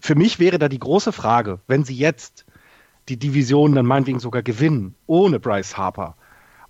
für 0.00 0.14
mich 0.14 0.38
wäre 0.38 0.58
da 0.58 0.68
die 0.68 0.78
große 0.78 1.12
Frage, 1.12 1.60
wenn 1.66 1.84
sie 1.84 1.96
jetzt 1.96 2.44
die 3.08 3.18
Division 3.18 3.74
dann 3.74 3.86
meinetwegen 3.86 4.18
sogar 4.18 4.42
gewinnen, 4.42 4.94
ohne 5.06 5.38
Bryce 5.38 5.76
Harper, 5.76 6.16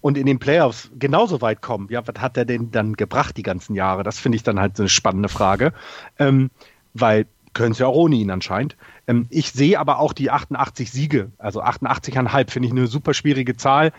und 0.03 0.17
in 0.17 0.27
den 0.27 0.39
Playoffs 0.39 0.91
genauso 0.97 1.41
weit 1.41 1.62
kommen, 1.62 1.89
ja, 1.91 2.07
was 2.07 2.21
hat 2.21 2.37
er 2.37 2.45
denn 2.45 2.71
dann 2.71 2.93
gebracht 2.93 3.37
die 3.37 3.43
ganzen 3.43 3.75
Jahre? 3.75 4.05
Das 4.05 4.21
finde 4.21 4.37
ich 4.37 4.43
dann 4.45 4.61
halt 4.61 4.79
eine 4.79 4.89
spannende 4.89 5.29
Frage. 5.29 5.73
Ähm, 6.19 6.51
weil 6.95 7.27
können 7.55 7.75
sie 7.75 7.81
ja 7.81 7.87
auch 7.87 7.97
ohne 7.97 8.17
ihn 8.17 8.31
anscheinend. 8.31 8.77
Ähm, 9.07 9.26
ich 9.30 9.52
sehe 9.52 9.78
aber 9.78 9.98
auch 9.98 10.12
die 10.12 10.30
88 10.30 10.90
Siege, 10.90 11.30
also 11.38 11.62
88,5 11.62 12.50
finde 12.50 12.66
ich 12.66 12.72
eine 12.72 12.86
super 12.86 13.14
schwierige 13.14 13.57
Zahl. 13.57 13.92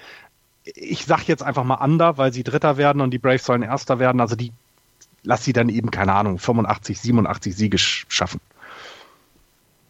Ich 0.63 1.05
sage 1.05 1.23
jetzt 1.27 1.43
einfach 1.43 1.63
mal 1.63 1.83
Under, 1.83 2.17
weil 2.17 2.33
sie 2.33 2.43
Dritter 2.43 2.77
werden 2.77 3.01
und 3.01 3.11
die 3.11 3.19
Braves 3.19 3.45
sollen 3.45 3.63
Erster 3.63 3.99
werden. 3.99 4.19
Also 4.19 4.35
die 4.35 4.51
lass 5.23 5.43
sie 5.43 5.53
dann 5.53 5.69
eben, 5.69 5.91
keine 5.91 6.13
Ahnung, 6.13 6.39
85, 6.39 6.99
87 6.99 7.55
Siege 7.55 7.77
schaffen. 7.77 8.39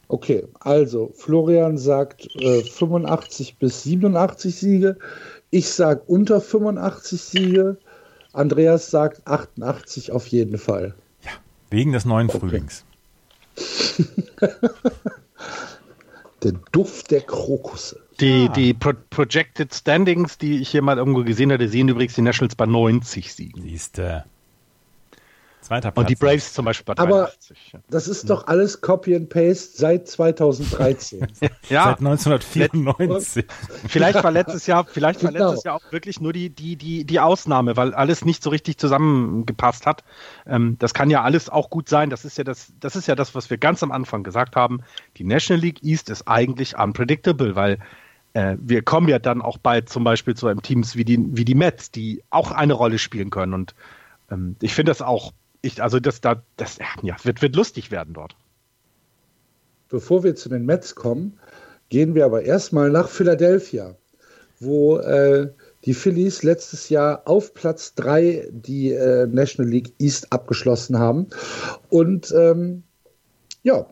Okay, 0.10 0.46
also 0.60 1.12
Florian 1.16 1.78
sagt 1.78 2.28
äh, 2.36 2.64
85 2.64 3.58
bis 3.58 3.84
87 3.84 4.56
Siege. 4.56 4.98
Ich 5.50 5.70
sage 5.70 6.02
unter 6.08 6.42
85 6.42 7.22
Siege. 7.22 7.78
Andreas 8.34 8.90
sagt 8.90 9.28
88 9.28 10.12
auf 10.12 10.28
jeden 10.28 10.58
Fall. 10.58 10.96
Ja, 11.24 11.32
wegen 11.70 11.92
des 11.92 12.06
neuen 12.06 12.30
okay. 12.30 12.40
Frühlings. 12.40 12.86
Der 16.44 16.52
Duft 16.72 17.10
der 17.10 17.22
Krokusse. 17.22 18.00
Die, 18.20 18.48
ah. 18.50 18.54
die 18.54 18.74
Pro 18.74 18.94
Projected 19.10 19.74
Standings, 19.74 20.38
die 20.38 20.62
ich 20.62 20.70
hier 20.70 20.84
mal 20.84 20.98
irgendwo 20.98 21.24
gesehen 21.24 21.52
hatte, 21.52 21.68
sehen 21.68 21.90
übrigens 21.90 22.14
die 22.14 22.22
Nationals 22.22 22.56
bei 22.56 22.68
90 22.68 23.34
Siegen. 23.34 23.64
Siehste. 23.64 24.26
Zweiter 25.62 25.92
Platz. 25.92 26.04
Und 26.04 26.10
die 26.10 26.16
Braves 26.16 26.54
zum 26.54 26.66
Beispiel 26.66 26.86
bei 26.86 26.94
83. 26.94 27.74
Aber 27.74 27.84
das 27.90 28.08
ist 28.08 28.30
doch 28.30 28.48
alles 28.48 28.80
Copy 28.80 29.16
and 29.16 29.30
Paste 29.30 29.78
seit 29.78 30.08
2013. 30.08 31.28
ja. 31.70 31.84
Seit 31.86 32.00
1994. 32.00 33.46
Vielleicht 33.88 34.24
war 34.24 34.32
letztes 34.32 34.68
Jahr, 34.68 34.86
vielleicht 34.86 35.24
war 35.24 35.32
genau. 35.32 35.50
letztes 35.50 35.64
Jahr 35.64 35.76
auch 35.76 35.92
wirklich 35.92 36.22
nur 36.22 36.32
die, 36.32 36.50
die, 36.50 36.76
die, 36.76 37.04
die 37.06 37.20
Ausnahme, 37.20 37.76
weil 37.76 37.94
alles 37.94 38.24
nicht 38.24 38.44
so 38.44 38.50
richtig 38.50 38.78
zusammengepasst 38.78 39.86
hat. 39.86 40.04
Ähm, 40.46 40.78
das 40.80 40.94
kann 40.94 41.10
ja 41.10 41.24
alles 41.24 41.50
auch 41.50 41.70
gut 41.70 41.90
sein. 41.90 42.10
Das 42.10 42.24
ist 42.24 42.38
ja 42.38 42.44
das, 42.44 42.72
das 42.80 42.96
ist 42.96 43.08
ja 43.08 43.16
das, 43.16 43.36
was 43.36 43.50
wir 43.50 43.58
ganz 43.58 43.84
am 43.84 43.92
Anfang 43.92 44.24
gesagt 44.24 44.56
haben. 44.56 44.82
Die 45.18 45.24
National 45.24 45.62
League 45.62 45.84
East 45.84 46.10
ist 46.10 46.28
eigentlich 46.28 46.78
unpredictable, 46.78 47.56
weil 47.56 47.80
äh, 48.34 48.56
wir 48.60 48.84
kommen 48.84 49.10
ja 49.10 49.20
dann 49.20 49.42
auch 49.42 49.58
bald 49.58 49.90
zum 49.90 50.04
Beispiel 50.04 50.36
zu 50.36 50.48
einem 50.48 50.62
Teams 50.62 50.96
wie 50.96 51.04
die, 51.04 51.18
wie 51.36 51.46
die 51.46 51.56
Mets, 51.56 51.92
die 51.92 52.24
auch 52.30 52.52
eine 52.52 52.74
Rolle 52.74 53.00
spielen 53.00 53.32
können. 53.32 53.54
Und 53.54 53.74
ähm, 54.32 54.56
ich 54.62 54.76
finde 54.76 54.92
das 54.92 55.02
auch 55.02 55.34
ich, 55.68 55.84
also 55.84 56.00
das, 56.00 56.22
da, 56.22 56.42
das 56.56 56.80
ja, 57.04 57.16
wird, 57.24 57.42
wird 57.42 57.56
lustig 57.56 57.92
werden 57.92 58.14
dort. 58.14 58.36
Bevor 59.90 60.24
wir 60.24 60.36
zu 60.36 60.50
den 60.50 60.66
Mets 60.66 60.96
kommen, 60.96 61.40
gehen 61.90 62.16
wir 62.16 62.26
aber 62.26 62.44
erstmal 62.44 62.90
nach 62.90 63.08
Philadelphia, 63.08 63.96
wo 64.60 64.98
äh, 64.98 65.54
die 65.86 65.94
Phillies 65.94 66.44
letztes 66.44 66.90
Jahr 66.90 67.22
auf 67.26 67.54
Platz 67.54 67.94
3 67.96 68.50
die 68.52 68.92
äh, 68.92 69.28
National 69.28 69.72
League 69.72 69.94
East 70.00 70.34
abgeschlossen 70.34 71.00
haben. 71.00 71.28
Und 71.90 72.34
ähm, 72.36 72.84
ja, 73.64 73.86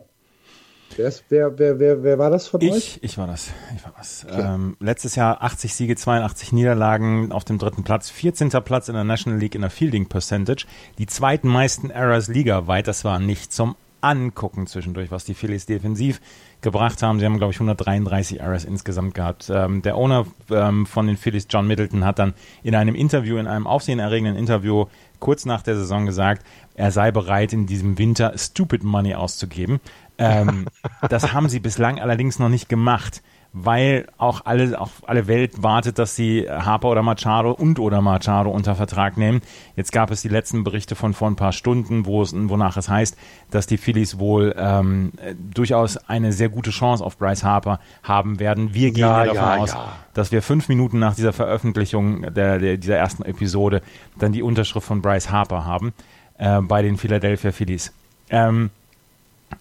Wer, 0.96 1.08
ist, 1.08 1.24
wer, 1.28 1.58
wer, 1.58 1.78
wer, 1.78 2.02
wer 2.02 2.18
war 2.18 2.30
das 2.30 2.48
von 2.48 2.60
ich, 2.60 2.72
euch? 2.72 2.98
Ich 3.02 3.18
war 3.18 3.26
das. 3.26 3.50
Ich 3.76 3.84
war 3.84 3.92
das. 3.96 4.26
Okay. 4.28 4.40
Ähm, 4.40 4.76
letztes 4.80 5.14
Jahr 5.14 5.42
80 5.42 5.74
Siege, 5.74 5.96
82 5.96 6.52
Niederlagen 6.52 7.32
auf 7.32 7.44
dem 7.44 7.58
dritten 7.58 7.84
Platz, 7.84 8.10
14. 8.10 8.50
Platz 8.64 8.88
in 8.88 8.94
der 8.94 9.04
National 9.04 9.38
League 9.38 9.54
in 9.54 9.60
der 9.60 9.70
Fielding 9.70 10.06
Percentage, 10.06 10.66
die 10.98 11.06
zweiten 11.06 11.48
meisten 11.48 11.90
Errors 11.90 12.28
ligaweit. 12.28 12.88
Das 12.88 13.04
war 13.04 13.18
nicht 13.18 13.52
zum 13.52 13.76
Angucken 14.00 14.66
zwischendurch, 14.66 15.10
was 15.10 15.24
die 15.24 15.34
Phillies 15.34 15.66
defensiv 15.66 16.20
gebracht 16.60 17.02
haben. 17.02 17.18
Sie 17.18 17.24
haben, 17.26 17.38
glaube 17.38 17.52
ich, 17.52 17.56
133 17.56 18.40
Errors 18.40 18.64
insgesamt 18.64 19.14
gehabt. 19.14 19.50
Ähm, 19.52 19.82
der 19.82 19.96
Owner 19.96 20.26
ähm, 20.50 20.86
von 20.86 21.06
den 21.06 21.16
Phillies, 21.16 21.46
John 21.50 21.66
Middleton, 21.66 22.04
hat 22.04 22.18
dann 22.18 22.34
in 22.62 22.74
einem 22.74 22.94
Interview, 22.94 23.36
in 23.38 23.46
einem 23.46 23.66
aufsehenerregenden 23.66 24.36
Interview 24.36 24.86
kurz 25.18 25.44
nach 25.44 25.62
der 25.62 25.76
Saison 25.76 26.06
gesagt, 26.06 26.46
er 26.74 26.92
sei 26.92 27.10
bereit, 27.10 27.52
in 27.52 27.66
diesem 27.66 27.98
Winter 27.98 28.36
Stupid 28.36 28.84
Money 28.84 29.14
auszugeben. 29.14 29.80
Ähm, 30.18 30.66
das 31.08 31.32
haben 31.32 31.48
sie 31.48 31.60
bislang 31.60 32.00
allerdings 32.00 32.38
noch 32.38 32.48
nicht 32.48 32.68
gemacht, 32.68 33.22
weil 33.52 34.06
auch 34.18 34.42
alle, 34.44 34.78
auch 34.78 34.90
alle 35.06 35.26
Welt 35.28 35.62
wartet, 35.62 35.98
dass 35.98 36.14
sie 36.14 36.46
Harper 36.48 36.88
oder 36.88 37.02
Machado 37.02 37.52
und 37.52 37.78
oder 37.78 38.02
Machado 38.02 38.50
unter 38.50 38.74
Vertrag 38.74 39.16
nehmen. 39.16 39.40
Jetzt 39.76 39.92
gab 39.92 40.10
es 40.10 40.20
die 40.20 40.28
letzten 40.28 40.62
Berichte 40.62 40.94
von 40.94 41.14
vor 41.14 41.28
ein 41.28 41.36
paar 41.36 41.52
Stunden, 41.52 42.04
wo 42.04 42.20
es, 42.22 42.34
wonach 42.34 42.76
es 42.76 42.88
heißt, 42.88 43.16
dass 43.50 43.66
die 43.66 43.78
Phillies 43.78 44.18
wohl 44.18 44.54
ähm, 44.58 45.12
durchaus 45.54 45.96
eine 45.96 46.32
sehr 46.32 46.50
gute 46.50 46.70
Chance 46.70 47.02
auf 47.02 47.16
Bryce 47.16 47.44
Harper 47.44 47.80
haben 48.02 48.40
werden. 48.40 48.74
Wir 48.74 48.90
gehen 48.90 49.00
ja, 49.00 49.24
davon 49.24 49.36
ja, 49.36 49.56
aus, 49.56 49.72
ja. 49.72 49.92
dass 50.12 50.32
wir 50.32 50.42
fünf 50.42 50.68
Minuten 50.68 50.98
nach 50.98 51.14
dieser 51.14 51.32
Veröffentlichung 51.32 52.34
der, 52.34 52.58
der, 52.58 52.76
dieser 52.76 52.96
ersten 52.96 53.22
Episode 53.22 53.80
dann 54.18 54.32
die 54.32 54.42
Unterschrift 54.42 54.86
von 54.86 55.00
Bryce 55.00 55.30
Harper 55.30 55.64
haben 55.64 55.94
äh, 56.36 56.60
bei 56.60 56.82
den 56.82 56.98
Philadelphia 56.98 57.52
Phillies. 57.52 57.94
Ähm, 58.28 58.70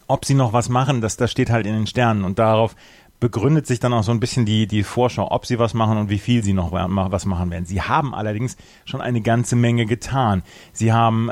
ob 0.08 0.26
sie 0.26 0.34
noch 0.34 0.54
was 0.54 0.70
machen, 0.70 1.02
das, 1.02 1.18
das 1.18 1.32
steht 1.32 1.50
halt 1.50 1.66
in 1.66 1.74
den 1.74 1.88
Sternen. 1.88 2.24
Und 2.24 2.40
darauf 2.40 2.76
begründet 3.20 3.66
sich 3.66 3.80
dann 3.80 3.94
auch 3.94 4.04
so 4.04 4.12
ein 4.12 4.20
bisschen 4.20 4.46
die, 4.46 4.68
die 4.68 4.84
Vorschau, 4.84 5.32
ob 5.32 5.46
sie 5.46 5.58
was 5.58 5.74
machen 5.74 5.98
und 5.98 6.10
wie 6.10 6.20
viel 6.20 6.44
sie 6.44 6.54
noch 6.54 6.72
was 6.72 7.26
machen 7.26 7.50
werden. 7.50 7.66
Sie 7.66 7.82
haben 7.82 8.14
allerdings 8.14 8.58
schon 8.84 9.02
eine 9.02 9.22
ganze 9.22 9.56
Menge 9.56 9.86
getan. 9.86 10.44
Sie 10.74 10.92
haben 10.92 11.30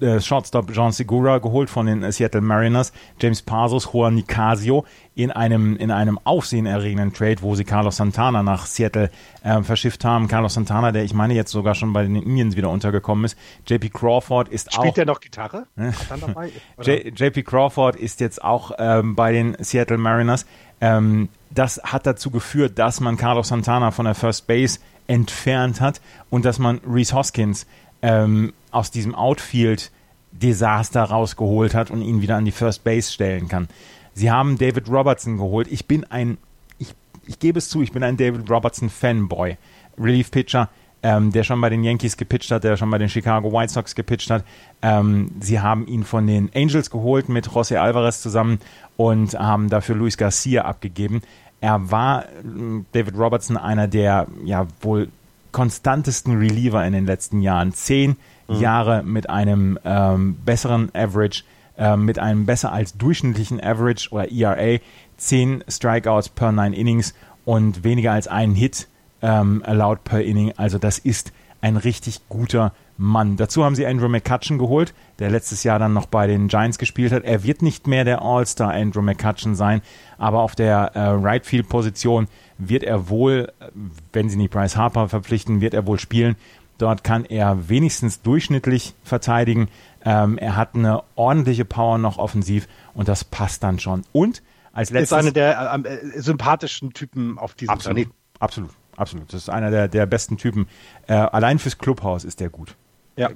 äh, 0.00 0.04
äh, 0.04 0.20
Shortstop 0.20 0.70
John 0.72 0.92
Segura 0.92 1.38
geholt 1.38 1.70
von 1.70 1.86
den 1.86 2.10
Seattle 2.10 2.40
Mariners, 2.40 2.92
James 3.20 3.42
Pazos, 3.42 3.92
Juan 3.92 4.16
Nicasio 4.16 4.84
in 5.14 5.30
einem, 5.30 5.76
in 5.76 5.90
einem 5.90 6.18
aufsehenerregenden 6.24 7.12
Trade, 7.12 7.36
wo 7.42 7.54
sie 7.54 7.64
Carlos 7.64 7.98
Santana 7.98 8.42
nach 8.42 8.66
Seattle 8.66 9.10
äh, 9.42 9.62
verschifft 9.62 10.04
haben. 10.04 10.26
Carlos 10.26 10.54
Santana, 10.54 10.90
der 10.90 11.04
ich 11.04 11.12
meine 11.12 11.34
jetzt 11.34 11.52
sogar 11.52 11.74
schon 11.74 11.92
bei 11.92 12.02
den 12.02 12.16
Indians 12.16 12.56
wieder 12.56 12.70
untergekommen 12.70 13.26
ist. 13.26 13.36
JP 13.66 13.90
Crawford 13.90 14.48
ist 14.48 14.72
Spielt 14.72 14.78
auch. 14.78 14.82
Spielt 14.82 14.96
der 14.96 15.06
noch 15.06 15.20
Gitarre? 15.20 15.66
JP 17.16 17.42
Crawford 17.44 17.96
ist 17.96 18.20
jetzt 18.20 18.42
auch 18.42 18.72
ähm, 18.78 19.14
bei 19.14 19.32
den 19.32 19.56
Seattle 19.60 19.98
Mariners. 19.98 20.46
Ähm, 20.82 21.28
das 21.50 21.80
hat 21.84 22.06
dazu 22.06 22.30
geführt, 22.30 22.78
dass 22.78 23.00
man 23.00 23.16
Carlos 23.16 23.48
Santana 23.48 23.92
von 23.92 24.04
der 24.04 24.16
First 24.16 24.46
Base 24.48 24.80
entfernt 25.06 25.80
hat 25.80 26.00
und 26.28 26.44
dass 26.44 26.58
man 26.58 26.80
Reese 26.86 27.14
Hoskins 27.14 27.66
ähm, 28.02 28.52
aus 28.72 28.90
diesem 28.90 29.14
Outfield-Desaster 29.14 31.04
rausgeholt 31.04 31.74
hat 31.74 31.90
und 31.90 32.02
ihn 32.02 32.20
wieder 32.20 32.36
an 32.36 32.44
die 32.44 32.50
First 32.50 32.82
Base 32.82 33.12
stellen 33.12 33.48
kann. 33.48 33.68
Sie 34.14 34.30
haben 34.30 34.58
David 34.58 34.88
Robertson 34.88 35.36
geholt. 35.36 35.68
Ich 35.70 35.86
bin 35.86 36.04
ein, 36.10 36.36
ich, 36.78 36.94
ich 37.26 37.38
gebe 37.38 37.58
es 37.58 37.68
zu, 37.68 37.80
ich 37.80 37.92
bin 37.92 38.02
ein 38.02 38.16
David 38.16 38.50
Robertson 38.50 38.90
Fanboy. 38.90 39.56
Ähm, 41.04 41.32
der 41.32 41.42
schon 41.42 41.60
bei 41.60 41.68
den 41.68 41.82
Yankees 41.82 42.16
gepitcht 42.16 42.52
hat, 42.52 42.62
der 42.62 42.76
schon 42.76 42.88
bei 42.88 42.98
den 42.98 43.08
Chicago 43.08 43.52
White 43.52 43.72
Sox 43.72 43.96
gepitcht 43.96 44.30
hat. 44.30 44.44
Ähm, 44.82 45.32
sie 45.40 45.58
haben 45.58 45.84
ihn 45.88 46.04
von 46.04 46.28
den 46.28 46.48
Angels 46.54 46.90
geholt 46.90 47.28
mit 47.28 47.48
José 47.48 47.76
Alvarez 47.76 48.22
zusammen 48.22 48.60
und 48.96 49.34
haben 49.34 49.68
dafür 49.68 49.96
Luis 49.96 50.16
Garcia 50.16 50.62
abgegeben. 50.64 51.22
Er 51.60 51.90
war 51.90 52.26
David 52.92 53.16
Robertson 53.16 53.56
einer 53.56 53.88
der 53.88 54.28
ja 54.44 54.66
wohl 54.80 55.08
konstantesten 55.52 56.38
Reliever 56.38 56.84
in 56.84 56.92
den 56.92 57.06
letzten 57.06 57.40
Jahren. 57.40 57.72
Zehn 57.72 58.16
mhm. 58.48 58.60
Jahre 58.60 59.02
mit 59.02 59.30
einem 59.30 59.78
ähm, 59.84 60.36
besseren 60.44 60.90
Average, 60.94 61.44
äh, 61.78 61.96
mit 61.96 62.18
einem 62.18 62.46
besser 62.46 62.72
als 62.72 62.96
durchschnittlichen 62.96 63.62
Average 63.62 64.10
oder 64.10 64.32
ERA, 64.32 64.78
zehn 65.16 65.62
Strikeouts 65.68 66.30
per 66.30 66.52
nine 66.52 66.74
Innings 66.74 67.14
und 67.44 67.84
weniger 67.84 68.12
als 68.12 68.28
einen 68.28 68.54
Hit 68.54 68.88
ähm, 69.22 69.62
allowed 69.64 70.04
per 70.04 70.22
Inning. 70.22 70.52
Also 70.56 70.78
das 70.78 70.98
ist 70.98 71.32
ein 71.60 71.76
richtig 71.76 72.20
guter 72.28 72.72
Mann. 72.98 73.36
Dazu 73.36 73.64
haben 73.64 73.74
sie 73.74 73.86
Andrew 73.86 74.08
McCutcheon 74.08 74.58
geholt, 74.58 74.94
der 75.18 75.30
letztes 75.30 75.64
Jahr 75.64 75.78
dann 75.78 75.92
noch 75.92 76.06
bei 76.06 76.26
den 76.26 76.48
Giants 76.48 76.78
gespielt 76.78 77.12
hat. 77.12 77.24
Er 77.24 77.42
wird 77.44 77.62
nicht 77.62 77.86
mehr 77.86 78.04
der 78.04 78.22
All-Star 78.22 78.72
Andrew 78.72 79.02
McCutcheon 79.02 79.54
sein, 79.54 79.82
aber 80.18 80.40
auf 80.40 80.54
der 80.54 80.92
äh, 80.94 81.00
Right 81.00 81.46
Field 81.46 81.68
Position 81.68 82.28
wird 82.58 82.82
er 82.82 83.08
wohl, 83.08 83.52
wenn 84.12 84.28
sie 84.28 84.36
nicht 84.36 84.52
Bryce 84.52 84.76
Harper 84.76 85.08
verpflichten, 85.08 85.60
wird 85.60 85.74
er 85.74 85.86
wohl 85.86 85.98
spielen. 85.98 86.36
Dort 86.78 87.04
kann 87.04 87.24
er 87.24 87.68
wenigstens 87.68 88.22
durchschnittlich 88.22 88.94
verteidigen. 89.04 89.68
Ähm, 90.04 90.38
er 90.38 90.56
hat 90.56 90.74
eine 90.74 91.02
ordentliche 91.14 91.64
Power 91.64 91.98
noch 91.98 92.18
offensiv 92.18 92.66
und 92.94 93.08
das 93.08 93.24
passt 93.24 93.62
dann 93.62 93.78
schon. 93.78 94.02
Und 94.12 94.42
als 94.72 94.90
letztes. 94.90 95.16
Ist 95.16 95.24
eine 95.24 95.32
der 95.32 95.80
äh, 95.84 95.88
äh 95.88 96.20
sympathischen 96.20 96.92
Typen 96.92 97.38
auf 97.38 97.54
diesem 97.54 97.72
absolut, 97.72 97.94
Planeten. 97.94 98.14
Absolut, 98.38 98.70
absolut. 99.02 99.32
Das 99.32 99.42
ist 99.42 99.48
einer 99.50 99.70
der, 99.70 99.88
der 99.88 100.06
besten 100.06 100.38
Typen. 100.38 100.66
Äh, 101.06 101.14
allein 101.14 101.58
fürs 101.58 101.78
Clubhaus 101.78 102.24
ist 102.24 102.40
der 102.40 102.48
gut. 102.48 102.76
Ja. 103.16 103.30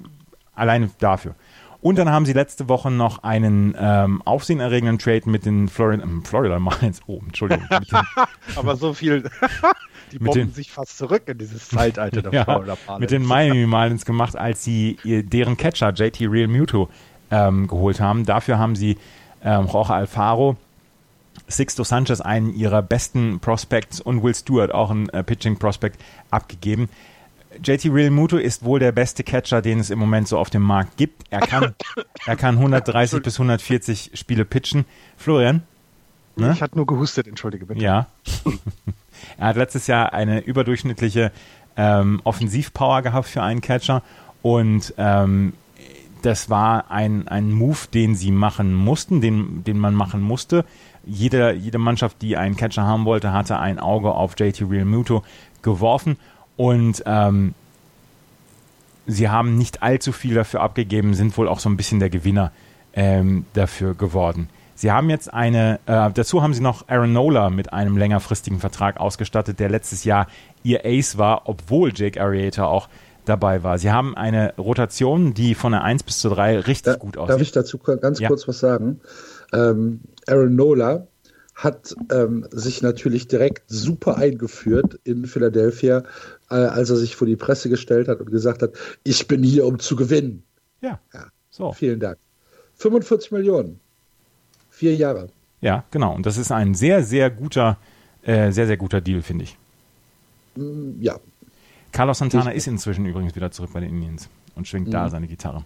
Alleine 0.55 0.89
dafür. 0.99 1.35
Und 1.79 1.97
dann 1.97 2.09
haben 2.09 2.25
sie 2.25 2.33
letzte 2.33 2.67
Woche 2.69 2.89
noch 2.89 3.23
einen 3.23 3.75
ähm, 3.79 4.21
aufsehenerregenden 4.25 4.97
Trade 4.97 5.29
mit 5.29 5.45
den 5.45 5.67
Florida, 5.69 6.03
ähm, 6.03 6.23
Florida 6.25 6.57
Marlins. 6.57 7.01
Oh, 7.05 7.19
Entschuldigung. 7.23 7.67
Aber 8.55 8.75
so 8.75 8.93
viel, 8.93 9.29
die 10.11 10.17
bomben 10.17 10.33
den, 10.33 10.53
sich 10.53 10.71
fast 10.71 10.97
zurück 10.97 11.23
in 11.27 11.37
dieses 11.37 11.69
Zeitalter 11.69 12.23
der 12.23 12.31
ja, 12.33 12.43
Florida 12.45 12.77
Marlins. 12.87 12.99
Mit 13.01 13.11
den 13.11 13.23
Miami 13.23 13.67
Marlins 13.67 14.05
gemacht, 14.05 14.35
als 14.35 14.63
sie 14.63 14.97
deren 15.03 15.55
Catcher 15.55 15.93
JT 15.93 16.21
Real 16.21 16.47
Muto 16.47 16.89
ähm, 17.29 17.67
geholt 17.67 17.99
haben. 17.99 18.25
Dafür 18.25 18.57
haben 18.57 18.75
sie 18.75 18.97
ähm, 19.43 19.67
Jorge 19.71 19.93
Alfaro, 19.93 20.57
Sixto 21.47 21.83
Sanchez, 21.83 22.21
einen 22.21 22.53
ihrer 22.53 22.81
besten 22.81 23.39
Prospects 23.39 24.01
und 24.01 24.23
Will 24.23 24.35
Stewart, 24.35 24.73
auch 24.73 24.91
ein 24.91 25.09
äh, 25.09 25.23
Pitching 25.23 25.57
Prospect, 25.57 25.99
abgegeben. 26.29 26.89
JT 27.63 27.85
Real 27.85 28.11
Muto 28.11 28.37
ist 28.37 28.63
wohl 28.63 28.79
der 28.79 28.91
beste 28.91 29.23
Catcher, 29.23 29.61
den 29.61 29.79
es 29.79 29.89
im 29.89 29.99
Moment 29.99 30.27
so 30.27 30.37
auf 30.37 30.49
dem 30.49 30.61
Markt 30.61 30.97
gibt. 30.97 31.23
Er 31.29 31.39
kann, 31.39 31.75
er 32.25 32.35
kann 32.35 32.55
130 32.55 33.23
bis 33.23 33.35
140 33.35 34.11
Spiele 34.13 34.45
pitchen. 34.45 34.85
Florian? 35.15 35.63
Ne? 36.35 36.51
Ich 36.53 36.61
hatte 36.61 36.75
nur 36.75 36.85
gehustet, 36.85 37.27
entschuldige 37.27 37.65
bitte. 37.65 37.81
Ja. 37.81 38.07
er 39.37 39.47
hat 39.47 39.55
letztes 39.55 39.87
Jahr 39.87 40.13
eine 40.13 40.41
überdurchschnittliche 40.41 41.31
ähm, 41.75 42.21
Offensivpower 42.23 43.01
gehabt 43.01 43.27
für 43.27 43.41
einen 43.41 43.61
Catcher 43.61 44.03
und 44.41 44.93
ähm, 44.97 45.53
das 46.21 46.49
war 46.49 46.91
ein, 46.91 47.27
ein 47.27 47.51
Move, 47.51 47.87
den 47.93 48.15
sie 48.15 48.31
machen 48.31 48.73
mussten, 48.73 49.21
den, 49.21 49.63
den 49.63 49.79
man 49.79 49.93
machen 49.93 50.21
musste. 50.21 50.65
Jede, 51.07 51.53
jede 51.53 51.77
Mannschaft, 51.77 52.21
die 52.21 52.37
einen 52.37 52.55
Catcher 52.55 52.83
haben 52.83 53.05
wollte, 53.05 53.33
hatte 53.33 53.59
ein 53.59 53.79
Auge 53.79 54.11
auf 54.11 54.35
JT 54.37 54.61
Real 54.69 54.85
Muto 54.85 55.23
geworfen 55.61 56.17
und 56.55 57.03
ähm, 57.05 57.53
sie 59.05 59.29
haben 59.29 59.57
nicht 59.57 59.81
allzu 59.83 60.11
viel 60.11 60.35
dafür 60.35 60.61
abgegeben, 60.61 61.13
sind 61.13 61.37
wohl 61.37 61.47
auch 61.47 61.59
so 61.59 61.69
ein 61.69 61.77
bisschen 61.77 61.99
der 61.99 62.09
Gewinner 62.09 62.51
ähm, 62.93 63.45
dafür 63.53 63.93
geworden. 63.93 64.49
Sie 64.75 64.91
haben 64.91 65.09
jetzt 65.09 65.33
eine, 65.33 65.79
äh, 65.87 66.11
dazu 66.13 66.43
haben 66.43 66.53
sie 66.53 66.61
noch 66.61 66.87
Aaron 66.87 67.11
Nola 67.11 67.49
mit 67.49 67.73
einem 67.73 67.97
längerfristigen 67.97 68.59
Vertrag 68.59 68.99
ausgestattet, 68.99 69.59
der 69.59 69.69
letztes 69.69 70.03
Jahr 70.03 70.27
ihr 70.61 70.85
Ace 70.85 71.17
war, 71.17 71.43
obwohl 71.45 71.91
Jake 71.95 72.21
Arrieta 72.21 72.65
auch 72.65 72.87
dabei 73.25 73.63
war. 73.63 73.79
Sie 73.79 73.91
haben 73.91 74.15
eine 74.15 74.53
Rotation, 74.57 75.33
die 75.33 75.55
von 75.55 75.71
der 75.71 75.83
1 75.83 76.03
bis 76.03 76.19
zur 76.19 76.35
3 76.35 76.59
richtig 76.59 76.93
da, 76.93 76.95
gut 76.95 77.17
aussieht. 77.17 77.33
Darf 77.33 77.41
ich 77.41 77.51
dazu 77.51 77.77
ganz 77.79 78.19
ja. 78.19 78.27
kurz 78.27 78.47
was 78.47 78.59
sagen? 78.59 79.01
Ähm, 79.53 80.01
Aaron 80.27 80.55
Nola 80.55 81.07
hat 81.55 81.95
ähm, 82.11 82.45
sich 82.51 82.83
natürlich 82.83 83.27
direkt 83.27 83.63
super 83.67 84.17
eingeführt 84.17 84.99
in 85.03 85.25
Philadelphia, 85.25 86.03
äh, 86.51 86.55
als 86.55 86.91
er 86.91 86.97
sich 86.97 87.15
vor 87.15 87.25
die 87.25 87.35
Presse 87.35 87.69
gestellt 87.69 88.07
hat 88.07 88.19
und 88.19 88.29
gesagt 88.29 88.61
hat, 88.61 88.73
ich 89.03 89.27
bin 89.27 89.41
hier, 89.41 89.65
um 89.65 89.79
zu 89.79 89.95
gewinnen. 89.95 90.43
Ja. 90.81 90.99
ja. 91.13 91.25
So. 91.49 91.73
Vielen 91.73 91.99
Dank. 91.99 92.19
45 92.75 93.31
Millionen. 93.31 93.79
Vier 94.69 94.95
Jahre. 94.95 95.29
Ja, 95.61 95.83
genau. 95.89 96.13
Und 96.13 96.27
das 96.27 96.37
ist 96.37 96.51
ein 96.51 96.75
sehr, 96.75 97.03
sehr 97.03 97.31
guter, 97.31 97.77
äh, 98.21 98.51
sehr, 98.51 98.67
sehr 98.67 98.77
guter 98.77 99.01
Deal, 99.01 99.23
finde 99.23 99.45
ich. 99.45 99.57
Mm, 100.55 101.01
ja. 101.01 101.19
Carlos 101.91 102.19
Santana 102.19 102.51
ich, 102.51 102.57
ist 102.57 102.67
inzwischen 102.67 103.07
übrigens 103.07 103.35
wieder 103.35 103.49
zurück 103.49 103.71
bei 103.73 103.79
den 103.79 103.89
Indians 103.89 104.29
und 104.55 104.67
schwingt 104.67 104.93
da 104.93 105.05
mhm. 105.05 105.09
seine 105.09 105.27
Gitarre. 105.27 105.65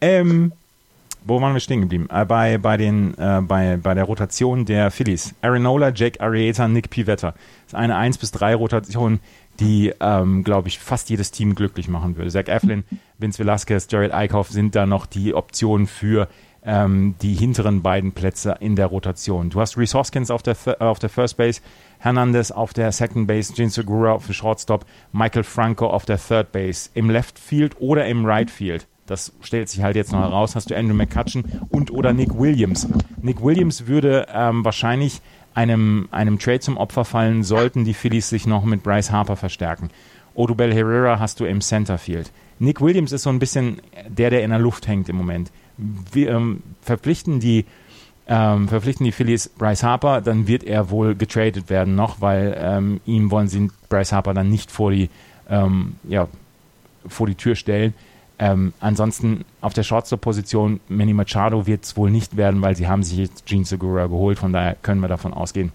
Ähm, 0.00 0.52
wo 1.24 1.40
waren 1.40 1.54
wir 1.54 1.60
stehen 1.60 1.80
geblieben? 1.80 2.06
Äh, 2.10 2.24
bei, 2.24 2.58
bei, 2.58 2.76
den, 2.76 3.16
äh, 3.18 3.40
bei, 3.40 3.78
bei 3.78 3.94
der 3.94 4.04
Rotation 4.04 4.64
der 4.64 4.90
Phillies. 4.90 5.34
Arenola, 5.40 5.90
Jake 5.94 6.20
Arrieta, 6.20 6.68
Nick 6.68 6.90
Pivetta. 6.90 7.32
Das 7.32 7.68
ist 7.68 7.74
eine 7.74 7.96
1 7.96 8.18
bis 8.18 8.30
3 8.32 8.54
Rotation, 8.54 9.20
die, 9.58 9.92
ähm, 10.00 10.44
glaube 10.44 10.68
ich, 10.68 10.78
fast 10.78 11.10
jedes 11.10 11.30
Team 11.30 11.54
glücklich 11.54 11.88
machen 11.88 12.16
würde. 12.16 12.30
Zach 12.30 12.48
Eflin, 12.48 12.84
Vince 13.18 13.38
Velasquez, 13.38 13.86
Jared 13.90 14.12
Eichhoff 14.12 14.50
sind 14.50 14.74
da 14.74 14.86
noch 14.86 15.06
die 15.06 15.34
Optionen 15.34 15.86
für 15.86 16.28
ähm, 16.64 17.14
die 17.20 17.34
hinteren 17.34 17.82
beiden 17.82 18.12
Plätze 18.12 18.56
in 18.60 18.76
der 18.76 18.86
Rotation. 18.86 19.50
Du 19.50 19.60
hast 19.60 19.76
Reese 19.76 19.98
Hoskins 19.98 20.30
auf 20.30 20.42
der, 20.42 20.56
äh, 20.66 20.84
auf 20.84 20.98
der 20.98 21.10
First 21.10 21.36
Base, 21.36 21.60
Hernandez 21.98 22.50
auf 22.50 22.72
der 22.72 22.92
Second 22.92 23.26
Base, 23.26 23.52
Gene 23.52 23.70
Segura 23.70 24.12
auf 24.12 24.26
dem 24.26 24.34
Shortstop, 24.34 24.84
Michael 25.12 25.44
Franco 25.44 25.86
auf 25.86 26.04
der 26.04 26.18
Third 26.18 26.52
Base. 26.52 26.90
Im 26.94 27.10
Left 27.10 27.38
Field 27.38 27.76
oder 27.80 28.06
im 28.06 28.24
Right 28.24 28.50
Field. 28.50 28.86
Das 29.06 29.32
stellt 29.42 29.68
sich 29.68 29.82
halt 29.82 29.96
jetzt 29.96 30.12
noch 30.12 30.20
heraus. 30.20 30.56
Hast 30.56 30.70
du 30.70 30.76
Andrew 30.76 30.94
McCutcheon 30.94 31.44
und 31.68 31.90
oder 31.90 32.12
Nick 32.12 32.38
Williams. 32.38 32.88
Nick 33.20 33.42
Williams 33.42 33.86
würde 33.86 34.26
ähm, 34.32 34.64
wahrscheinlich 34.64 35.20
einem, 35.54 36.08
einem 36.10 36.38
Trade 36.38 36.60
zum 36.60 36.76
Opfer 36.76 37.04
fallen, 37.04 37.44
sollten 37.44 37.84
die 37.84 37.94
Phillies 37.94 38.28
sich 38.28 38.46
noch 38.46 38.64
mit 38.64 38.82
Bryce 38.82 39.10
Harper 39.10 39.36
verstärken. 39.36 39.90
Odubel 40.34 40.74
Herrera 40.74 41.20
hast 41.20 41.38
du 41.38 41.44
im 41.44 41.60
Centerfield. 41.60 42.32
Nick 42.58 42.80
Williams 42.80 43.12
ist 43.12 43.22
so 43.22 43.30
ein 43.30 43.38
bisschen 43.38 43.80
der, 44.08 44.30
der 44.30 44.42
in 44.42 44.50
der 44.50 44.58
Luft 44.58 44.88
hängt 44.88 45.08
im 45.08 45.16
Moment 45.16 45.50
wir, 45.76 46.30
ähm, 46.30 46.62
verpflichten 46.82 47.40
die 47.40 47.64
ähm, 48.26 48.68
verpflichten 48.68 49.04
die 49.04 49.12
Phillies 49.12 49.50
Bryce 49.50 49.82
Harper, 49.82 50.22
dann 50.22 50.46
wird 50.46 50.64
er 50.64 50.88
wohl 50.88 51.14
getradet 51.14 51.68
werden 51.68 51.94
noch, 51.94 52.22
weil 52.22 52.56
ähm, 52.58 53.00
ihm 53.04 53.30
wollen 53.30 53.48
sie 53.48 53.70
Bryce 53.90 54.12
Harper 54.12 54.32
dann 54.32 54.48
nicht 54.48 54.70
vor 54.70 54.92
die, 54.92 55.10
ähm, 55.50 55.96
ja, 56.08 56.28
vor 57.06 57.26
die 57.26 57.34
Tür 57.34 57.54
stellen. 57.54 57.92
Ähm, 58.38 58.72
ansonsten 58.80 59.44
auf 59.60 59.74
der 59.74 59.84
Shortstop-Position 59.84 60.80
Manny 60.88 61.12
Machado 61.12 61.66
wird 61.66 61.84
es 61.84 61.96
wohl 61.96 62.10
nicht 62.10 62.36
werden, 62.36 62.62
weil 62.62 62.76
sie 62.76 62.88
haben 62.88 63.02
sich 63.02 63.18
jetzt 63.18 63.46
Gene 63.46 63.64
Segura 63.64 64.06
geholt. 64.06 64.38
Von 64.38 64.52
daher 64.52 64.76
können 64.82 65.00
wir 65.00 65.08
davon 65.08 65.32
ausgehen, 65.32 65.72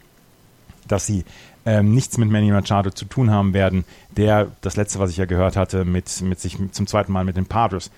dass 0.88 1.06
sie 1.06 1.24
ähm, 1.66 1.94
nichts 1.94 2.18
mit 2.18 2.30
Manny 2.30 2.52
Machado 2.52 2.90
zu 2.90 3.06
tun 3.06 3.32
haben 3.32 3.54
werden, 3.54 3.86
der 4.18 4.48
das 4.62 4.76
letzte, 4.76 5.00
was 5.00 5.12
ich 5.12 5.18
ja 5.18 5.26
gehört 5.26 5.56
hatte, 5.56 5.86
mit, 5.86 6.22
mit 6.22 6.40
sich 6.40 6.58
zum 6.72 6.88
zweiten 6.88 7.12
Mal 7.12 7.24
mit 7.24 7.38
den 7.38 7.46
Padres 7.46 7.92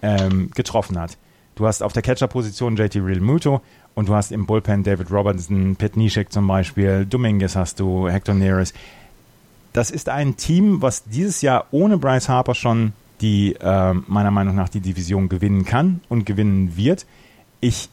ähm, 0.00 0.50
getroffen 0.54 0.98
hat. 0.98 1.18
Du 1.54 1.66
hast 1.66 1.82
auf 1.82 1.92
der 1.92 2.02
Catcher-Position 2.02 2.76
JT 2.76 2.96
Real 2.96 3.20
Muto 3.20 3.60
und 3.94 4.08
du 4.08 4.14
hast 4.14 4.30
im 4.30 4.46
Bullpen 4.46 4.82
David 4.82 5.10
Robertson, 5.10 5.76
Pet 5.76 5.96
Nishek 5.96 6.32
zum 6.32 6.46
Beispiel, 6.46 7.06
Dominguez 7.06 7.56
hast 7.56 7.80
du, 7.80 8.08
Hector 8.08 8.34
Neres. 8.34 8.74
Das 9.72 9.90
ist 9.90 10.08
ein 10.08 10.36
Team, 10.36 10.80
was 10.82 11.04
dieses 11.04 11.42
Jahr 11.42 11.66
ohne 11.70 11.98
Bryce 11.98 12.28
Harper 12.28 12.54
schon 12.54 12.92
die 13.20 13.54
äh, 13.54 13.94
meiner 13.94 14.30
Meinung 14.30 14.54
nach 14.54 14.68
die 14.68 14.80
Division 14.80 15.28
gewinnen 15.28 15.64
kann 15.64 16.00
und 16.08 16.26
gewinnen 16.26 16.76
wird. 16.76 17.06
Ich 17.60 17.88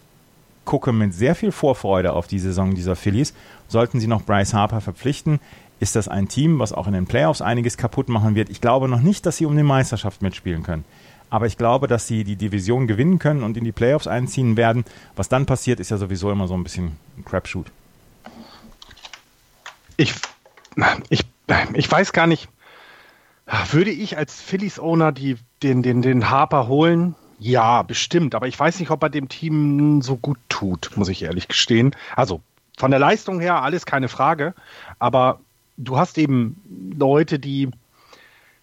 gucke 0.65 0.93
mit 0.93 1.13
sehr 1.13 1.35
viel 1.35 1.51
Vorfreude 1.51 2.13
auf 2.13 2.27
die 2.27 2.39
Saison 2.39 2.73
dieser 2.75 2.95
Phillies. 2.95 3.33
Sollten 3.67 3.99
sie 3.99 4.07
noch 4.07 4.23
Bryce 4.23 4.53
Harper 4.53 4.81
verpflichten, 4.81 5.39
ist 5.79 5.95
das 5.95 6.07
ein 6.07 6.27
Team, 6.27 6.59
was 6.59 6.73
auch 6.73 6.87
in 6.87 6.93
den 6.93 7.07
Playoffs 7.07 7.41
einiges 7.41 7.77
kaputt 7.77 8.07
machen 8.09 8.35
wird. 8.35 8.49
Ich 8.49 8.61
glaube 8.61 8.87
noch 8.87 9.01
nicht, 9.01 9.25
dass 9.25 9.37
sie 9.37 9.45
um 9.45 9.55
die 9.55 9.63
Meisterschaft 9.63 10.21
mitspielen 10.21 10.63
können. 10.63 10.85
Aber 11.29 11.47
ich 11.47 11.57
glaube, 11.57 11.87
dass 11.87 12.07
sie 12.07 12.23
die 12.23 12.35
Division 12.35 12.85
gewinnen 12.87 13.17
können 13.17 13.43
und 13.43 13.57
in 13.57 13.63
die 13.63 13.71
Playoffs 13.71 14.07
einziehen 14.07 14.55
werden. 14.55 14.85
Was 15.15 15.29
dann 15.29 15.45
passiert, 15.45 15.79
ist 15.79 15.89
ja 15.89 15.97
sowieso 15.97 16.31
immer 16.31 16.47
so 16.47 16.53
ein 16.53 16.63
bisschen 16.63 16.97
ein 17.17 17.25
Crapshoot. 17.25 17.71
Ich, 19.97 20.13
ich, 21.09 21.25
ich 21.73 21.91
weiß 21.91 22.13
gar 22.13 22.27
nicht, 22.27 22.49
würde 23.45 23.91
ich 23.91 24.17
als 24.17 24.41
Phillies-Owner 24.41 25.11
den, 25.11 25.37
den, 25.61 26.01
den 26.01 26.29
Harper 26.29 26.67
holen? 26.67 27.15
Ja, 27.39 27.81
bestimmt. 27.81 28.35
Aber 28.35 28.47
ich 28.47 28.57
weiß 28.57 28.79
nicht, 28.79 28.89
ob 28.89 29.03
er 29.03 29.09
dem 29.09 29.27
Team 29.29 30.01
so 30.01 30.15
gut 30.15 30.37
tut, 30.49 30.91
muss 30.95 31.09
ich 31.09 31.23
ehrlich 31.23 31.47
gestehen. 31.47 31.95
Also 32.15 32.41
von 32.77 32.91
der 32.91 32.99
Leistung 32.99 33.39
her 33.39 33.61
alles 33.61 33.85
keine 33.85 34.07
Frage. 34.07 34.53
Aber 34.99 35.39
du 35.77 35.97
hast 35.97 36.17
eben 36.17 36.93
Leute, 36.97 37.39
die 37.39 37.69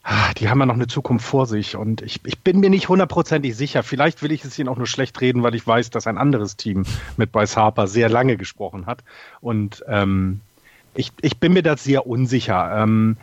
Ah, 0.03 0.33
die 0.33 0.49
haben 0.49 0.59
ja 0.61 0.67
noch 0.67 0.75
eine 0.75 0.87
Zukunft 0.87 1.27
vor 1.27 1.45
sich 1.45 1.77
und 1.77 2.01
ich, 2.01 2.21
ich 2.25 2.39
bin 2.39 2.61
mir 2.61 2.71
nicht 2.71 2.89
hundertprozentig 2.89 3.55
sicher. 3.55 3.83
Vielleicht 3.83 4.23
will 4.23 4.33
ich 4.33 4.43
es 4.45 4.59
ihnen 4.59 4.71
auch 4.71 4.79
nur 4.79 4.87
schlecht 4.87 5.21
reden, 5.21 5.43
weil 5.43 5.55
ich 5.55 5.67
weiß, 5.67 5.91
dass 5.91 6.07
ein 6.07 6.17
anderes 6.17 6.57
Team 6.57 6.87
mit 7.19 7.33
Bryce 7.33 7.59
Harper 7.59 7.87
sehr 7.87 8.09
lange 8.09 8.39
gesprochen 8.39 8.87
hat. 8.87 9.05
Und 9.43 9.85
ähm, 9.89 10.41
ich, 10.95 11.13
ich 11.21 11.37
bin 11.37 11.53
mir 11.53 11.63
da 11.63 11.77
sehr 11.77 12.07
unsicher. 12.07 12.83
Ähm, 12.83 13.19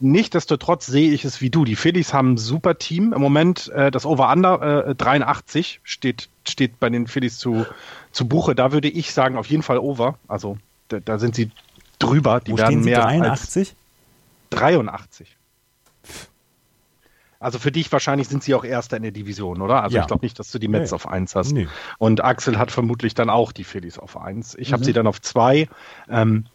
Nichtsdestotrotz 0.00 0.86
sehe 0.86 1.10
ich 1.10 1.24
es 1.24 1.40
wie 1.40 1.50
du. 1.50 1.64
Die 1.64 1.74
Phillies 1.74 2.12
haben 2.12 2.34
ein 2.34 2.36
super 2.38 2.78
Team. 2.78 3.12
Im 3.12 3.20
Moment 3.20 3.68
äh, 3.68 3.90
das 3.90 4.06
Over-Under 4.06 4.88
äh, 4.88 4.94
83 4.94 5.80
steht, 5.82 6.28
steht 6.46 6.78
bei 6.78 6.88
den 6.88 7.06
Phillies 7.08 7.38
zu, 7.38 7.66
zu 8.12 8.28
Buche. 8.28 8.54
Da 8.54 8.70
würde 8.72 8.88
ich 8.88 9.12
sagen, 9.12 9.36
auf 9.36 9.46
jeden 9.46 9.62
Fall 9.62 9.78
Over. 9.78 10.18
Also 10.28 10.56
da, 10.88 11.00
da 11.00 11.18
sind 11.18 11.34
sie 11.34 11.50
drüber. 11.98 12.40
Die 12.40 12.52
Wo 12.52 12.58
werden 12.58 12.84
mehr 12.84 13.00
83? 13.00 13.70
als 13.70 13.76
83. 14.50 15.36
Also 17.40 17.58
für 17.58 17.70
dich 17.70 17.90
wahrscheinlich 17.92 18.28
sind 18.28 18.42
sie 18.42 18.54
auch 18.54 18.64
Erster 18.64 18.96
in 18.96 19.04
der 19.04 19.12
Division, 19.12 19.62
oder? 19.62 19.82
Also 19.82 19.96
ja. 19.96 20.02
ich 20.02 20.08
glaube 20.08 20.24
nicht, 20.24 20.38
dass 20.38 20.50
du 20.50 20.58
die 20.58 20.66
Mets 20.66 20.90
nee. 20.90 20.94
auf 20.94 21.08
1 21.08 21.36
hast. 21.36 21.52
Nee. 21.52 21.68
Und 21.98 22.24
Axel 22.24 22.58
hat 22.58 22.72
vermutlich 22.72 23.14
dann 23.14 23.30
auch 23.30 23.52
die 23.52 23.64
Phillies 23.64 23.98
auf 23.98 24.16
1. 24.16 24.56
Ich 24.56 24.70
mhm. 24.70 24.72
habe 24.74 24.84
sie 24.84 24.92
dann 24.92 25.06
auf 25.06 25.20
2. 25.20 25.68
Ähm, 26.08 26.46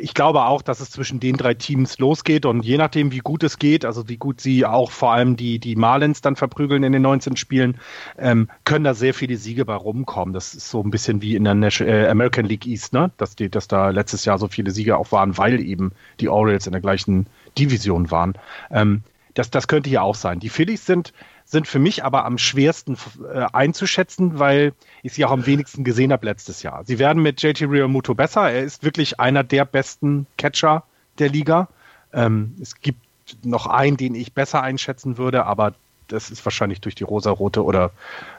ich 0.00 0.14
glaube 0.14 0.44
auch, 0.46 0.62
dass 0.62 0.80
es 0.80 0.90
zwischen 0.90 1.20
den 1.20 1.36
drei 1.36 1.52
Teams 1.52 1.98
losgeht 1.98 2.46
und 2.46 2.64
je 2.64 2.78
nachdem, 2.78 3.12
wie 3.12 3.18
gut 3.18 3.42
es 3.42 3.58
geht, 3.58 3.84
also 3.84 4.08
wie 4.08 4.16
gut 4.16 4.40
sie 4.40 4.64
auch 4.64 4.90
vor 4.90 5.12
allem 5.12 5.36
die, 5.36 5.58
die 5.58 5.76
Marlins 5.76 6.22
dann 6.22 6.36
verprügeln 6.36 6.82
in 6.84 6.92
den 6.92 7.02
19 7.02 7.36
Spielen, 7.36 7.78
ähm, 8.16 8.48
können 8.64 8.84
da 8.84 8.94
sehr 8.94 9.12
viele 9.12 9.36
Siege 9.36 9.66
bei 9.66 9.74
rumkommen. 9.74 10.32
Das 10.32 10.54
ist 10.54 10.70
so 10.70 10.82
ein 10.82 10.90
bisschen 10.90 11.20
wie 11.20 11.36
in 11.36 11.44
der 11.44 11.54
National, 11.54 11.94
äh, 11.94 12.08
American 12.08 12.46
League 12.46 12.66
East, 12.66 12.94
ne? 12.94 13.10
Dass, 13.18 13.36
die, 13.36 13.50
dass 13.50 13.68
da 13.68 13.90
letztes 13.90 14.24
Jahr 14.24 14.38
so 14.38 14.48
viele 14.48 14.70
Siege 14.70 14.96
auch 14.96 15.12
waren, 15.12 15.36
weil 15.36 15.60
eben 15.60 15.92
die 16.18 16.30
Orioles 16.30 16.66
in 16.66 16.72
der 16.72 16.80
gleichen 16.80 17.26
Division 17.58 18.10
waren. 18.10 18.34
Ähm, 18.70 19.02
das, 19.34 19.50
das 19.50 19.68
könnte 19.68 19.90
ja 19.90 20.00
auch 20.00 20.14
sein. 20.14 20.40
Die 20.40 20.48
Phillies 20.48 20.86
sind, 20.86 21.12
sind 21.44 21.68
für 21.68 21.78
mich 21.78 22.04
aber 22.04 22.24
am 22.24 22.38
schwersten 22.38 22.96
äh, 23.32 23.46
einzuschätzen, 23.52 24.38
weil 24.38 24.72
ich 25.02 25.12
sie 25.12 25.24
auch 25.24 25.30
am 25.30 25.46
wenigsten 25.46 25.84
gesehen 25.84 26.12
habe 26.12 26.26
letztes 26.26 26.62
Jahr. 26.62 26.84
Sie 26.84 26.98
werden 26.98 27.22
mit 27.22 27.42
JT 27.42 27.62
Realmuto 27.62 28.14
besser. 28.14 28.50
Er 28.50 28.62
ist 28.62 28.82
wirklich 28.82 29.20
einer 29.20 29.44
der 29.44 29.64
besten 29.64 30.26
Catcher 30.36 30.84
der 31.18 31.28
Liga. 31.28 31.68
Ähm, 32.12 32.56
es 32.60 32.80
gibt 32.80 33.00
noch 33.42 33.66
einen, 33.66 33.96
den 33.96 34.14
ich 34.14 34.32
besser 34.32 34.62
einschätzen 34.62 35.18
würde, 35.18 35.46
aber 35.46 35.74
das 36.08 36.30
ist 36.30 36.44
wahrscheinlich 36.44 36.80
durch 36.80 36.94
die 36.94 37.04
rosarote 37.04 37.64
oder 37.64 37.90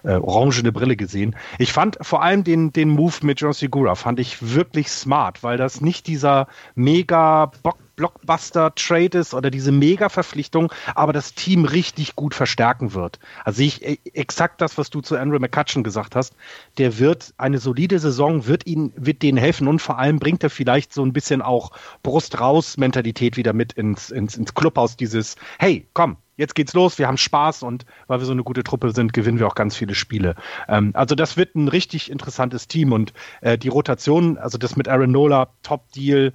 äh, 0.03 0.13
orangene 0.13 0.71
Brille 0.71 0.95
gesehen. 0.95 1.35
Ich 1.57 1.73
fand 1.73 1.97
vor 2.01 2.21
allem 2.21 2.43
den, 2.43 2.71
den 2.73 2.89
Move 2.89 3.15
mit 3.23 3.41
John 3.41 3.53
Segura 3.53 3.95
fand 3.95 4.19
ich 4.19 4.53
wirklich 4.53 4.89
smart, 4.89 5.43
weil 5.43 5.57
das 5.57 5.81
nicht 5.81 6.07
dieser 6.07 6.47
mega 6.75 7.51
Bock 7.63 7.77
Blockbuster-Trade 7.95 9.17
ist 9.17 9.33
oder 9.33 9.49
diese 9.49 9.71
Mega-Verpflichtung, 9.71 10.71
aber 10.93 11.13
das 11.13 11.33
Team 11.33 11.65
richtig 11.65 12.15
gut 12.15 12.33
verstärken 12.33 12.93
wird. 12.93 13.19
Also 13.43 13.61
ich 13.61 13.85
äh, 13.85 13.97
exakt 14.13 14.61
das, 14.61 14.77
was 14.77 14.89
du 14.89 15.01
zu 15.01 15.17
Andrew 15.17 15.39
McCutcheon 15.39 15.83
gesagt 15.83 16.15
hast. 16.15 16.35
Der 16.77 16.99
wird 16.99 17.33
eine 17.37 17.59
solide 17.59 17.99
Saison, 17.99 18.47
wird 18.47 18.65
ihn, 18.65 18.93
wird 18.95 19.21
denen 19.21 19.37
helfen 19.37 19.67
und 19.67 19.81
vor 19.81 19.97
allem 19.99 20.19
bringt 20.19 20.43
er 20.43 20.49
vielleicht 20.49 20.93
so 20.93 21.03
ein 21.03 21.13
bisschen 21.13 21.41
auch 21.41 21.71
Brust 22.03 22.39
raus 22.39 22.77
Mentalität 22.77 23.37
wieder 23.37 23.53
mit 23.53 23.73
ins, 23.73 24.09
ins, 24.09 24.37
ins 24.37 24.53
Clubhaus. 24.53 24.97
Dieses, 24.97 25.35
hey, 25.59 25.87
komm, 25.93 26.17
jetzt 26.37 26.55
geht's 26.55 26.73
los, 26.73 26.99
wir 26.99 27.07
haben 27.07 27.17
Spaß 27.17 27.63
und 27.63 27.85
weil 28.07 28.19
wir 28.19 28.25
so 28.25 28.31
eine 28.31 28.43
gute 28.43 28.63
Truppe 28.63 28.91
sind, 28.91 29.13
gewinnen 29.13 29.39
wir 29.39 29.47
auch 29.47 29.55
ganz 29.55 29.75
viele 29.75 29.95
Spiele. 29.95 30.35
Ähm, 30.67 30.91
also 30.93 31.15
das 31.15 31.37
wird 31.37 31.55
ein 31.55 31.67
richtig 31.67 32.11
interessantes 32.11 32.67
Team 32.67 32.91
und 32.91 33.13
äh, 33.41 33.57
die 33.57 33.69
Rotation, 33.69 34.37
also 34.37 34.57
das 34.57 34.75
mit 34.75 34.87
Aaron 34.87 35.11
Nola, 35.11 35.49
Top-Deal, 35.63 36.33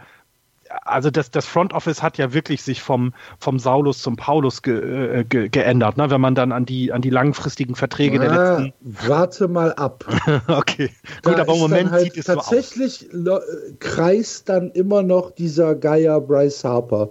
also 0.85 1.11
das, 1.11 1.31
das 1.31 1.47
Front 1.47 1.73
Office 1.73 2.03
hat 2.03 2.19
ja 2.19 2.33
wirklich 2.33 2.63
sich 2.63 2.83
vom, 2.83 3.13
vom 3.39 3.59
Saulus 3.59 4.03
zum 4.03 4.17
Paulus 4.17 4.63
ge, 4.63 5.21
äh, 5.21 5.25
ge, 5.25 5.49
geändert, 5.49 5.97
ne? 5.97 6.11
wenn 6.11 6.21
man 6.21 6.35
dann 6.35 6.53
an 6.53 6.65
die, 6.65 6.93
an 6.93 7.03
die 7.03 7.11
langfristigen 7.11 7.75
Verträge 7.75 8.19
Na, 8.19 8.25
der 8.25 8.59
letzten. 8.59 9.09
Warte 9.09 9.49
mal 9.49 9.73
ab. 9.75 10.05
okay, 10.49 10.91
da 11.23 11.31
gut, 11.31 11.41
aber 11.41 11.55
im 11.55 11.61
Moment 11.61 11.91
halt 11.91 12.05
sieht 12.05 12.17
es 12.17 12.27
tatsächlich 12.27 13.09
so 13.13 13.33
aus. 13.33 13.43
kreist 13.79 14.49
dann 14.49 14.71
immer 14.71 15.03
noch 15.03 15.33
dieser 15.33 15.75
Geier 15.75 16.21
Bryce 16.21 16.65
Harper 16.65 17.11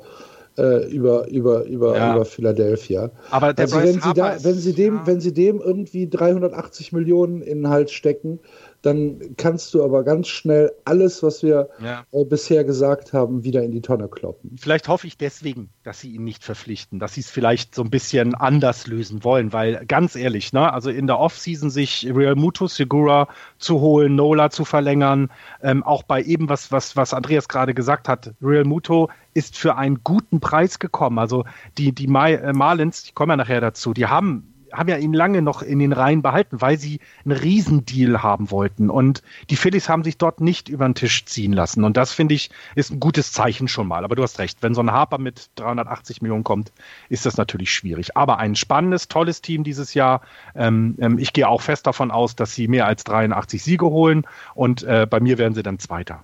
äh, 0.58 0.88
über, 0.88 1.28
über, 1.30 1.64
über, 1.66 1.98
ja. 1.98 2.14
über 2.14 2.26
Philadelphia. 2.26 3.12
Aber 3.32 3.54
der 3.54 3.66
also 3.66 3.78
Bryce 3.78 3.96
wenn, 3.96 4.02
sie 4.02 4.14
da, 4.14 4.44
wenn, 4.44 4.56
sie 4.56 4.74
dem, 4.74 4.96
ja. 4.96 5.08
wenn 5.08 5.22
sie 5.22 5.34
dem 5.34 5.60
irgendwie 5.62 6.10
380 6.10 6.92
Millionen 6.92 7.42
in 7.42 7.64
den 7.64 7.70
Hals 7.70 7.92
stecken, 7.92 8.40
dann 8.82 9.36
kannst 9.38 9.74
du 9.74 9.84
aber 9.84 10.04
ganz 10.04 10.28
schnell 10.28 10.72
alles, 10.86 11.22
was 11.22 11.44
wir 11.44 11.70
ja. 11.84 12.04
äh, 12.12 12.24
bisher 12.24 12.64
gesagt 12.64 13.14
haben, 13.14 13.44
wieder 13.44 13.64
in 13.64 13.72
die 13.72 13.82
Tonne 13.82 14.08
kloppen. 14.08 14.56
Vielleicht 14.58 14.88
hoffe 14.88 15.08
ich 15.08 15.18
deswegen, 15.18 15.70
dass 15.84 16.00
sie 16.00 16.12
ihn 16.16 16.24
nicht 16.24 16.44
verpflichten, 16.44 17.00
dass 17.00 17.16
sie 17.16 17.22
es 17.22 17.30
vielleicht 17.30 17.76
so 17.76 17.84
ein 17.84 17.90
bisschen 17.90 18.36
anders 18.36 18.88
lösen 18.88 19.24
wollen, 19.24 19.52
weil 19.52 19.86
ganz 19.86 20.16
ehrlich, 20.16 20.54
ne, 20.54 20.72
also 20.72 20.90
in 20.90 21.08
der 21.08 21.20
Offseason 21.20 21.70
sich 21.70 22.10
Real 22.14 22.36
Muto 22.36 22.68
Segura 22.68 23.28
zu 23.58 23.80
holen, 23.82 24.16
Nola 24.16 24.50
zu 24.50 24.66
verlängern, 24.66 25.30
ähm, 25.62 25.84
auch 25.84 26.04
bei 26.04 26.22
eben 26.24 26.48
was, 26.50 26.72
was, 26.72 26.96
was 26.96 27.14
Andreas 27.14 27.48
gerade 27.48 27.74
gesagt 27.74 28.08
hat, 28.08 28.34
Real 28.42 28.66
Muto 28.66 29.10
ist 29.34 29.58
für 29.58 29.76
einen 29.76 30.04
guten 30.04 30.40
Preis 30.40 30.80
gekommen. 30.80 31.20
Also 31.20 31.46
die, 31.78 31.94
die 31.94 32.06
äh, 32.06 32.54
Marlins, 32.54 33.04
ich 33.06 33.16
komme 33.16 33.34
ja 33.34 33.38
nachher 33.38 33.62
dazu, 33.62 33.94
die 33.94 34.08
haben 34.08 34.49
haben 34.74 34.90
ja 34.90 34.98
ihn 34.98 35.14
lange 35.14 35.42
noch 35.42 35.62
in 35.62 35.80
den 35.80 35.94
Reihen 35.94 36.22
behalten, 36.22 36.62
weil 36.62 36.78
sie 36.78 37.00
einen 37.26 37.38
Riesendeal 37.38 38.24
haben 38.24 38.52
wollten. 38.52 38.90
Und 38.90 39.22
die 39.50 39.56
Phillies 39.56 39.90
haben 39.90 40.04
sich 40.04 40.18
dort 40.18 40.42
nicht 40.42 40.70
über 40.70 40.86
den 40.86 40.96
Tisch 40.96 41.26
ziehen 41.26 41.54
lassen. 41.54 41.84
Und 41.84 41.98
das 41.98 42.14
finde 42.14 42.36
ich 42.36 42.50
ist 42.76 42.92
ein 42.92 43.00
gutes 43.00 43.32
Zeichen 43.32 43.68
schon 43.68 43.88
mal. 43.88 44.04
Aber 44.04 44.16
du 44.16 44.24
hast 44.24 44.40
recht, 44.40 44.62
wenn 44.62 44.74
so 44.74 44.82
ein 44.82 44.92
Harper 44.92 45.18
mit 45.18 45.50
380 45.56 46.22
Millionen 46.22 46.44
kommt, 46.44 46.72
ist 47.10 47.26
das 47.26 47.38
natürlich 47.38 47.72
schwierig. 47.72 48.16
Aber 48.16 48.38
ein 48.38 48.56
spannendes, 48.56 49.08
tolles 49.08 49.42
Team 49.42 49.64
dieses 49.64 49.94
Jahr. 49.94 50.22
Ähm, 50.56 50.96
ähm, 51.00 51.18
ich 51.20 51.34
gehe 51.34 51.48
auch 51.48 51.62
fest 51.62 51.88
davon 51.88 52.12
aus, 52.12 52.36
dass 52.36 52.54
sie 52.54 52.68
mehr 52.68 52.86
als 52.86 53.04
83 53.04 53.64
Siege 53.64 53.86
holen. 53.86 54.26
Und 54.56 54.84
äh, 54.84 55.08
bei 55.10 55.20
mir 55.20 55.38
werden 55.38 55.54
sie 55.54 55.64
dann 55.64 55.80
Zweiter. 55.80 56.24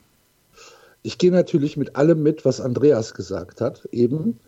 Ich 1.06 1.20
gehe 1.20 1.32
natürlich 1.32 1.78
mit 1.78 1.96
allem 1.96 2.24
mit, 2.24 2.46
was 2.46 2.60
Andreas 2.60 3.14
gesagt 3.14 3.62
hat, 3.62 3.88
eben. 3.92 4.40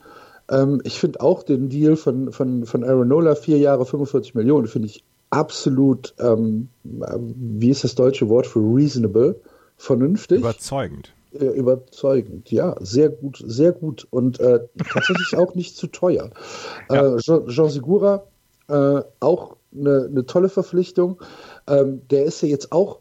Ähm, 0.49 0.81
ich 0.83 0.99
finde 0.99 1.21
auch 1.21 1.43
den 1.43 1.69
Deal 1.69 1.95
von, 1.95 2.31
von, 2.31 2.65
von 2.65 2.83
Aronola, 2.83 3.35
vier 3.35 3.57
Jahre, 3.57 3.85
45 3.85 4.35
Millionen, 4.35 4.67
finde 4.67 4.87
ich 4.87 5.03
absolut, 5.29 6.13
ähm, 6.19 6.69
wie 6.83 7.69
ist 7.69 7.83
das 7.83 7.95
deutsche 7.95 8.29
Wort 8.29 8.47
für 8.47 8.59
reasonable, 8.59 9.39
vernünftig. 9.77 10.39
Überzeugend. 10.39 11.13
Äh, 11.33 11.45
überzeugend, 11.45 12.49
ja, 12.51 12.75
sehr 12.79 13.09
gut, 13.09 13.43
sehr 13.45 13.73
gut 13.73 14.07
und 14.09 14.39
äh, 14.39 14.61
tatsächlich 14.91 15.35
auch 15.37 15.55
nicht 15.55 15.75
zu 15.75 15.87
teuer. 15.87 16.29
Ja. 16.89 17.15
Äh, 17.15 17.17
Jean, 17.17 17.47
Jean 17.47 17.69
Segura, 17.69 18.23
äh, 18.69 19.01
auch 19.19 19.57
eine, 19.75 20.05
eine 20.09 20.25
tolle 20.25 20.47
Verpflichtung. 20.47 21.21
Ähm, 21.67 22.01
der 22.09 22.23
ist 22.23 22.41
ja 22.41 22.47
jetzt 22.47 22.71
auch 22.71 22.99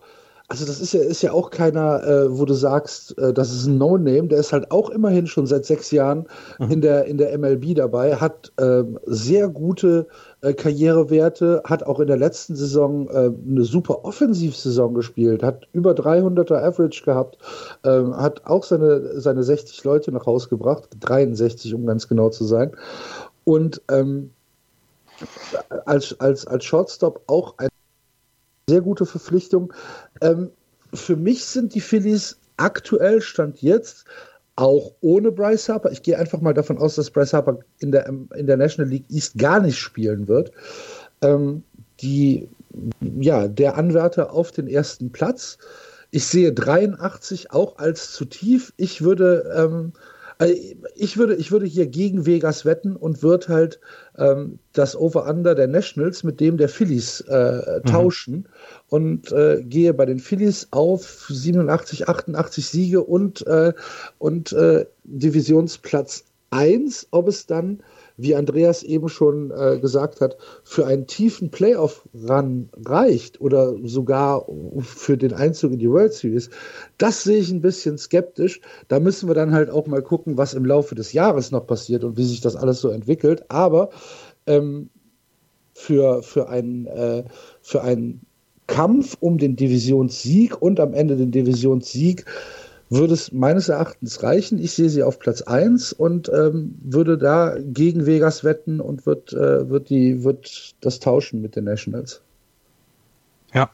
also 0.49 0.65
das 0.65 0.81
ist 0.81 0.93
ja, 0.93 1.01
ist 1.01 1.23
ja 1.23 1.33
auch 1.33 1.51
keiner, 1.51 2.05
äh, 2.05 2.39
wo 2.39 2.45
du 2.45 2.55
sagst, 2.55 3.19
äh, 3.19 3.33
das 3.33 3.53
ist 3.53 3.67
ein 3.67 3.79
No-Name, 3.79 4.29
der 4.29 4.39
ist 4.39 4.53
halt 4.53 4.71
auch 4.71 4.91
immerhin 4.91 5.27
schon 5.27 5.47
seit 5.47 5.65
sechs 5.65 5.91
Jahren 5.91 6.27
mhm. 6.59 6.71
in, 6.71 6.81
der, 6.81 7.07
in 7.07 7.19
der 7.19 7.37
MLB 7.37 7.75
dabei, 7.75 8.17
hat 8.17 8.53
ähm, 8.61 8.99
sehr 9.07 9.49
gute 9.49 10.07
äh, 10.43 10.55
Karrierewerte, 10.55 11.63
hat 11.65 11.83
auch 11.83 11.99
in 11.99 12.07
der 12.07 12.17
letzten 12.17 12.55
Saison 12.55 13.09
äh, 13.09 13.33
eine 13.49 13.65
super 13.65 14.05
Offensivsaison 14.05 14.95
gespielt, 14.95 15.43
hat 15.43 15.67
über 15.73 15.93
300er 15.93 16.63
Average 16.63 17.03
gehabt, 17.05 17.39
ähm, 17.85 18.17
hat 18.17 18.47
auch 18.47 18.63
seine, 18.63 19.21
seine 19.21 19.43
60 19.43 19.83
Leute 19.83 20.13
nach 20.13 20.27
Hause 20.27 20.49
gebracht, 20.49 20.91
63 21.01 21.75
um 21.75 21.87
ganz 21.87 22.07
genau 22.07 22.31
zu 22.31 22.45
sein. 22.45 22.71
Und 23.45 23.83
ähm, 23.91 24.31
als, 25.87 26.19
als, 26.21 26.47
als 26.47 26.65
Shortstop 26.65 27.23
auch 27.27 27.55
ein 27.59 27.69
sehr 28.69 28.81
gute 28.81 29.07
Verpflichtung. 29.07 29.73
Ähm, 30.21 30.51
für 30.95 31.17
mich 31.17 31.45
sind 31.45 31.75
die 31.75 31.81
Phillies 31.81 32.39
aktuell, 32.57 33.21
Stand 33.21 33.63
jetzt, 33.63 34.05
auch 34.57 34.93
ohne 35.01 35.31
Bryce 35.31 35.69
Harper. 35.69 35.93
Ich 35.93 36.03
gehe 36.03 36.19
einfach 36.19 36.41
mal 36.41 36.55
davon 36.55 36.79
aus, 36.79 36.95
dass 36.95 37.11
Bryce 37.11 37.35
Harper 37.35 37.59
in 37.79 37.93
der, 37.93 38.07
in 38.07 38.47
der 38.47 38.57
National 38.57 38.91
League 38.91 39.05
East 39.11 39.37
gar 39.37 39.61
nicht 39.61 39.79
spielen 39.79 40.29
wird. 40.29 40.51
Ähm, 41.21 41.63
die, 42.01 42.49
ja, 43.01 43.49
der 43.49 43.77
Anwärter 43.77 44.33
auf 44.33 44.53
den 44.53 44.69
ersten 44.69 45.13
Platz. 45.13 45.59
Ich 46.11 46.27
sehe 46.27 46.53
83 46.53 47.51
auch 47.53 47.79
als 47.79 48.13
zu 48.13 48.25
tief. 48.25 48.73
Ich 48.77 49.03
würde 49.03 49.53
ähm, 49.57 49.93
also 50.39 50.55
ich 50.95 51.17
würde, 51.17 51.35
ich 51.37 51.51
würde 51.51 51.67
hier 51.67 51.87
gegen 51.87 52.27
Vegas 52.27 52.65
wetten 52.65 52.95
und 52.97 53.23
würde 53.23 53.49
halt 53.49 53.81
ähm, 54.19 54.59
das 54.73 54.97
Over-Under 54.97 55.55
der 55.55 55.67
Nationals 55.67 56.25
mit 56.25 56.41
dem 56.41 56.57
der 56.57 56.69
Phillies 56.69 57.21
äh, 57.23 57.81
mhm. 57.83 57.85
tauschen 57.85 58.35
mhm. 58.35 58.45
und 58.89 59.33
äh, 59.33 59.63
gehe 59.63 59.95
bei 59.95 60.07
den 60.07 60.19
Phillies 60.19 60.69
auf 60.71 61.27
87, 61.29 62.09
88 62.09 62.67
Siege 62.67 63.03
und, 63.03 63.47
äh, 63.47 63.73
und 64.19 64.53
äh, 64.53 64.87
Divisionsplatz 65.05 66.25
1. 66.51 67.09
Ob 67.11 67.29
es 67.29 67.47
dann 67.47 67.83
wie 68.17 68.35
Andreas 68.35 68.83
eben 68.83 69.09
schon 69.09 69.51
äh, 69.51 69.79
gesagt 69.79 70.21
hat, 70.21 70.37
für 70.65 70.87
einen 70.87 71.07
tiefen 71.07 71.51
Playoff-Run 71.51 72.71
reicht 72.85 73.41
oder 73.41 73.75
sogar 73.85 74.47
für 74.81 75.17
den 75.17 75.33
Einzug 75.33 75.73
in 75.73 75.79
die 75.79 75.91
World 75.91 76.13
Series, 76.13 76.51
das 76.99 77.25
sehe 77.25 77.39
ich 77.39 77.51
ein 77.51 77.61
bisschen 77.61 77.99
skeptisch. 77.99 78.61
Da 78.89 79.01
müssen 79.01 79.29
wir 79.29 79.35
dann 79.35 79.53
halt 79.53 79.71
auch 79.71 79.87
mal 79.87 80.03
gucken, 80.03 80.37
was 80.37 80.55
im 80.55 80.65
Laufe 80.65 80.95
des 80.95 81.13
Jahres 81.13 81.51
noch 81.51 81.67
passiert 81.67 82.05
und 82.05 82.17
wie 82.17 82.25
sich 82.25 82.41
das 82.41 82.57
alles 82.57 82.81
so 82.81 82.89
entwickelt. 82.89 83.45
Aber 83.49 83.91
ähm, 84.47 84.91
für, 85.75 86.23
für, 86.23 86.49
einen, 86.49 86.87
äh, 86.87 87.25
für 87.61 87.83
einen 87.83 88.23
Kampf 88.67 89.17
um 89.21 89.39
den 89.39 89.57
Divisionssieg 89.57 90.61
und 90.61 90.81
am 90.81 90.95
Ende 90.95 91.17
den 91.17 91.31
Divisionssieg 91.31 92.25
würde 92.89 93.15
es 93.15 93.33
meines 93.33 93.69
Erachtens 93.69 94.23
reichen. 94.23 94.59
Ich 94.59 94.73
sehe 94.75 94.89
sie 94.89 95.03
auf 95.03 95.19
Platz 95.19 95.43
1 95.43 95.93
und 95.93 96.29
ähm, 96.29 96.77
würde 96.83 97.19
da 97.19 97.57
gegen 97.59 98.07
Vegas 98.07 98.45
wetten 98.45 98.81
und 98.81 99.07
wird, 99.07 99.33
äh, 99.33 99.69
wird, 99.69 99.91
die, 99.91 100.23
wird 100.23 100.75
das 100.81 101.01
tauschen 101.01 101.43
mit 101.43 101.57
den 101.57 101.65
Nationals. 101.65 102.23
Ja. 103.53 103.71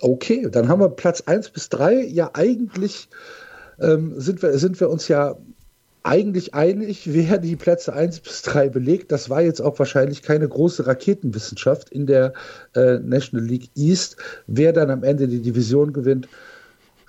Okay, 0.00 0.48
dann 0.50 0.68
haben 0.68 0.80
wir 0.80 0.88
Platz 0.88 1.22
1 1.22 1.50
bis 1.50 1.68
3. 1.68 2.06
Ja, 2.06 2.30
eigentlich 2.32 3.08
ähm, 3.78 4.14
sind, 4.20 4.42
wir, 4.42 4.58
sind 4.58 4.80
wir 4.80 4.90
uns 4.90 5.08
ja 5.08 5.36
eigentlich 6.02 6.54
einig, 6.54 7.02
wer 7.12 7.38
die 7.38 7.56
Plätze 7.56 7.92
1 7.92 8.20
bis 8.20 8.42
3 8.42 8.68
belegt. 8.68 9.12
Das 9.12 9.30
war 9.30 9.42
jetzt 9.42 9.60
auch 9.60 9.78
wahrscheinlich 9.78 10.22
keine 10.22 10.48
große 10.48 10.86
Raketenwissenschaft 10.86 11.90
in 11.90 12.06
der 12.06 12.32
äh, 12.74 12.98
National 12.98 13.46
League 13.46 13.70
East. 13.76 14.16
Wer 14.48 14.72
dann 14.72 14.90
am 14.90 15.04
Ende 15.04 15.28
die 15.28 15.42
Division 15.42 15.92
gewinnt, 15.92 16.28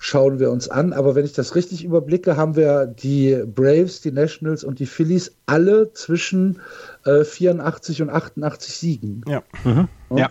schauen 0.02 0.40
wir 0.40 0.50
uns 0.50 0.68
an. 0.68 0.92
Aber 0.92 1.14
wenn 1.14 1.24
ich 1.24 1.32
das 1.32 1.54
richtig 1.54 1.84
überblicke, 1.84 2.36
haben 2.36 2.56
wir 2.56 2.86
die 2.86 3.40
Braves, 3.46 4.00
die 4.00 4.10
Nationals 4.10 4.64
und 4.64 4.80
die 4.80 4.86
Phillies 4.86 5.32
alle 5.46 5.92
zwischen 5.92 6.60
äh, 7.06 7.22
84 7.24 8.02
und 8.02 8.10
88 8.10 8.74
Siegen. 8.74 9.24
Ja. 9.28 9.44
Mhm. 9.62 9.88
ja. 10.10 10.28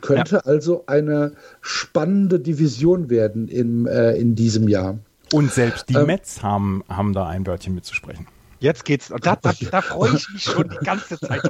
Könnte 0.00 0.36
ja. 0.36 0.40
also 0.42 0.84
eine 0.86 1.32
spannende 1.60 2.38
Division 2.38 3.10
werden 3.10 3.48
im, 3.48 3.86
äh, 3.86 4.12
in 4.12 4.36
diesem 4.36 4.68
Jahr. 4.68 4.98
Und 5.32 5.52
selbst 5.52 5.88
die 5.88 5.94
ähm, 5.94 6.06
Mets 6.06 6.42
haben, 6.44 6.84
haben 6.88 7.12
da 7.12 7.26
ein 7.26 7.44
Wörtchen 7.44 7.74
mitzusprechen. 7.74 8.26
Jetzt 8.60 8.84
geht's. 8.84 9.08
Da, 9.08 9.36
da, 9.36 9.52
da 9.70 9.82
freue 9.82 10.14
ich 10.14 10.28
mich 10.32 10.44
schon 10.44 10.68
die 10.68 10.84
ganze 10.84 11.18
Zeit. 11.18 11.42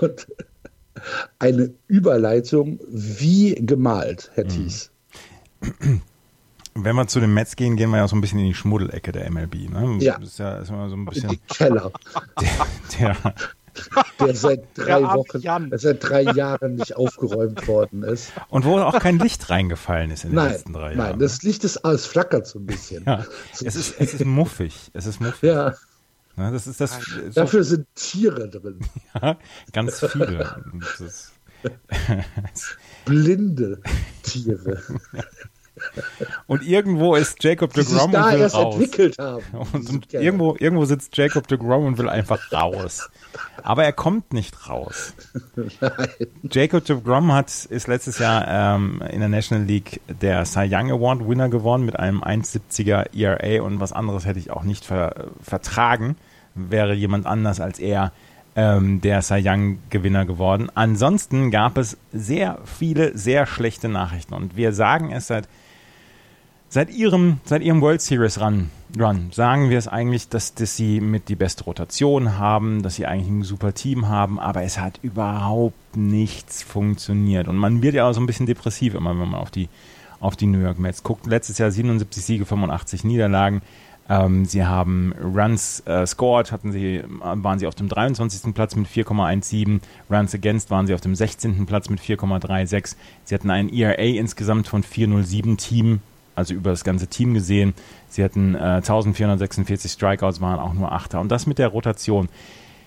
und 0.00 0.26
eine 1.40 1.72
Überleitung 1.88 2.78
wie 2.88 3.54
gemalt, 3.54 4.30
Herr 4.34 4.46
Thies. 4.46 4.90
Wenn 6.74 6.96
wir 6.96 7.06
zu 7.06 7.20
den 7.20 7.32
Mets 7.32 7.54
gehen, 7.54 7.76
gehen 7.76 7.90
wir 7.90 7.98
ja 7.98 8.08
so 8.08 8.16
ein 8.16 8.20
bisschen 8.20 8.40
in 8.40 8.46
die 8.46 8.54
Schmuddelecke 8.54 9.12
der 9.12 9.30
MLB. 9.30 9.70
Ne? 9.70 9.98
Ja. 10.00 10.18
Das 10.18 10.30
ist 10.30 10.38
ja 10.38 10.58
ist 10.58 10.70
immer 10.70 10.88
so 10.88 10.96
ein 10.96 11.04
bisschen. 11.04 11.30
In 11.30 11.36
die 11.36 11.54
Keller. 11.54 11.92
Der, 12.40 12.66
der, 12.98 13.34
der 14.20 14.34
seit 14.34 14.64
drei 14.74 15.02
Wochen, 15.02 15.70
der 15.70 15.78
seit 15.78 16.02
drei 16.02 16.22
Jahren 16.22 16.74
nicht 16.76 16.96
aufgeräumt 16.96 17.66
worden 17.68 18.02
ist. 18.02 18.32
Und 18.48 18.64
wo 18.64 18.78
auch 18.78 18.98
kein 18.98 19.18
Licht 19.18 19.50
reingefallen 19.50 20.10
ist 20.10 20.24
in 20.24 20.30
den 20.30 20.36
nein, 20.36 20.52
letzten 20.52 20.72
drei 20.72 20.94
Jahren. 20.94 20.96
Nein, 20.96 21.18
das 21.18 21.42
Licht 21.42 21.62
ist, 21.64 21.76
es 21.84 22.06
flackert 22.06 22.46
so 22.46 22.58
ein 22.58 22.66
bisschen. 22.66 23.04
Ja, 23.04 23.24
es, 23.52 23.62
ist, 23.62 24.00
es 24.00 24.14
ist 24.14 24.24
muffig. 24.24 24.90
Es 24.94 25.06
ist 25.06 25.20
muffig. 25.20 25.42
Ja. 25.42 25.74
ja 26.36 26.50
das 26.50 26.66
ist 26.66 26.80
das, 26.80 27.00
so, 27.00 27.30
Dafür 27.34 27.62
sind 27.62 27.86
Tiere 27.94 28.48
drin. 28.48 28.80
Ja, 29.14 29.36
ganz 29.72 30.04
viele. 30.04 30.64
Blinde 33.04 33.80
Tiere. 34.22 34.82
Und 36.46 36.62
irgendwo 36.62 37.14
ist 37.14 37.42
Jacob 37.42 37.72
de 37.72 37.84
Grom 37.84 38.12
und 38.14 38.32
will 38.32 38.42
raus. 38.42 38.54
entwickelt 38.54 39.18
haben. 39.18 39.44
Und, 39.72 39.90
und 39.90 40.14
irgendwo, 40.14 40.56
irgendwo 40.58 40.84
sitzt 40.84 41.16
Jacob 41.16 41.48
de 41.48 41.58
Grom 41.58 41.86
und 41.86 41.98
will 41.98 42.08
einfach 42.08 42.52
raus. 42.52 43.08
Aber 43.62 43.84
er 43.84 43.92
kommt 43.92 44.32
nicht 44.32 44.68
raus. 44.68 45.14
Jacob 46.50 46.84
de 46.84 47.00
Grom 47.00 47.32
hat, 47.32 47.50
ist 47.64 47.88
letztes 47.88 48.18
Jahr 48.18 48.46
ähm, 48.46 49.02
in 49.10 49.20
der 49.20 49.28
National 49.28 49.64
League 49.64 50.00
der 50.08 50.44
Cy 50.44 50.68
Young 50.70 50.90
Award 50.90 51.28
Winner 51.28 51.48
geworden 51.48 51.84
mit 51.84 51.98
einem 51.98 52.22
1,70er 52.22 53.16
ERA 53.16 53.62
und 53.62 53.80
was 53.80 53.92
anderes 53.92 54.26
hätte 54.26 54.38
ich 54.38 54.50
auch 54.50 54.64
nicht 54.64 54.84
ver 54.84 55.28
vertragen, 55.42 56.16
wäre 56.54 56.94
jemand 56.94 57.26
anders 57.26 57.60
als 57.60 57.78
er 57.78 58.12
ähm, 58.56 59.00
der 59.00 59.22
Cy 59.22 59.42
Young 59.44 59.78
Gewinner 59.90 60.24
geworden. 60.26 60.70
Ansonsten 60.74 61.50
gab 61.50 61.76
es 61.76 61.96
sehr 62.12 62.58
viele 62.64 63.16
sehr 63.16 63.46
schlechte 63.46 63.88
Nachrichten 63.88 64.34
und 64.34 64.56
wir 64.56 64.72
sagen 64.72 65.10
es 65.10 65.26
seit 65.26 65.48
seit 66.74 66.90
ihrem 66.90 67.38
seit 67.44 67.62
ihrem 67.62 67.80
World 67.80 68.02
Series 68.02 68.40
Run, 68.40 68.68
Run 68.98 69.28
sagen 69.30 69.70
wir 69.70 69.78
es 69.78 69.86
eigentlich, 69.86 70.28
dass, 70.28 70.54
dass 70.54 70.76
sie 70.76 71.00
mit 71.00 71.28
die 71.28 71.36
beste 71.36 71.62
Rotation 71.64 72.36
haben, 72.36 72.82
dass 72.82 72.96
sie 72.96 73.06
eigentlich 73.06 73.28
ein 73.28 73.42
super 73.44 73.74
Team 73.74 74.08
haben, 74.08 74.40
aber 74.40 74.64
es 74.64 74.80
hat 74.80 74.98
überhaupt 75.02 75.96
nichts 75.96 76.64
funktioniert 76.64 77.46
und 77.46 77.56
man 77.56 77.80
wird 77.80 77.94
ja 77.94 78.08
auch 78.08 78.12
so 78.12 78.20
ein 78.20 78.26
bisschen 78.26 78.46
depressiv 78.46 78.94
immer, 78.94 79.10
wenn 79.10 79.30
man 79.30 79.34
auf 79.34 79.52
die 79.52 79.68
auf 80.18 80.34
die 80.34 80.46
New 80.46 80.58
York 80.58 80.78
Mets 80.78 81.02
guckt. 81.02 81.26
Letztes 81.26 81.58
Jahr 81.58 81.70
77 81.70 82.24
Siege, 82.24 82.46
85 82.46 83.04
Niederlagen. 83.04 83.62
Ähm, 84.08 84.44
sie 84.44 84.64
haben 84.64 85.14
Runs 85.22 85.80
äh, 85.86 86.06
scored, 86.06 86.50
hatten 86.50 86.72
sie, 86.72 87.02
waren 87.20 87.58
sie 87.58 87.66
auf 87.66 87.74
dem 87.74 87.88
23. 87.88 88.54
Platz 88.54 88.74
mit 88.74 88.88
4,17. 88.88 89.80
Runs 90.10 90.34
against 90.34 90.70
waren 90.70 90.86
sie 90.86 90.94
auf 90.94 91.02
dem 91.02 91.14
16. 91.14 91.66
Platz 91.66 91.88
mit 91.88 92.00
4,36. 92.00 92.96
Sie 93.24 93.34
hatten 93.34 93.50
ein 93.50 93.72
ERA 93.72 94.02
insgesamt 94.02 94.66
von 94.66 94.82
4,07 94.82 95.56
Team, 95.58 96.00
also 96.34 96.54
über 96.54 96.70
das 96.70 96.84
ganze 96.84 97.06
Team 97.06 97.34
gesehen. 97.34 97.74
Sie 98.08 98.22
hatten 98.24 98.54
äh, 98.54 98.58
1446 98.58 99.92
Strikeouts, 99.92 100.40
waren 100.40 100.58
auch 100.58 100.74
nur 100.74 100.92
Achter. 100.92 101.20
Und 101.20 101.30
das 101.30 101.46
mit 101.46 101.58
der 101.58 101.68
Rotation. 101.68 102.28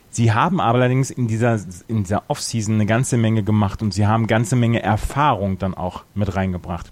Sie 0.09 0.31
haben 0.31 0.59
allerdings 0.61 1.11
in 1.11 1.27
dieser, 1.27 1.59
in 1.87 2.03
dieser 2.03 2.23
Offseason 2.27 2.75
eine 2.75 2.85
ganze 2.85 3.17
Menge 3.17 3.43
gemacht 3.43 3.81
und 3.81 3.93
sie 3.93 4.07
haben 4.07 4.21
eine 4.21 4.27
ganze 4.27 4.55
Menge 4.55 4.81
Erfahrung 4.81 5.59
dann 5.59 5.73
auch 5.73 6.03
mit 6.15 6.35
reingebracht. 6.35 6.91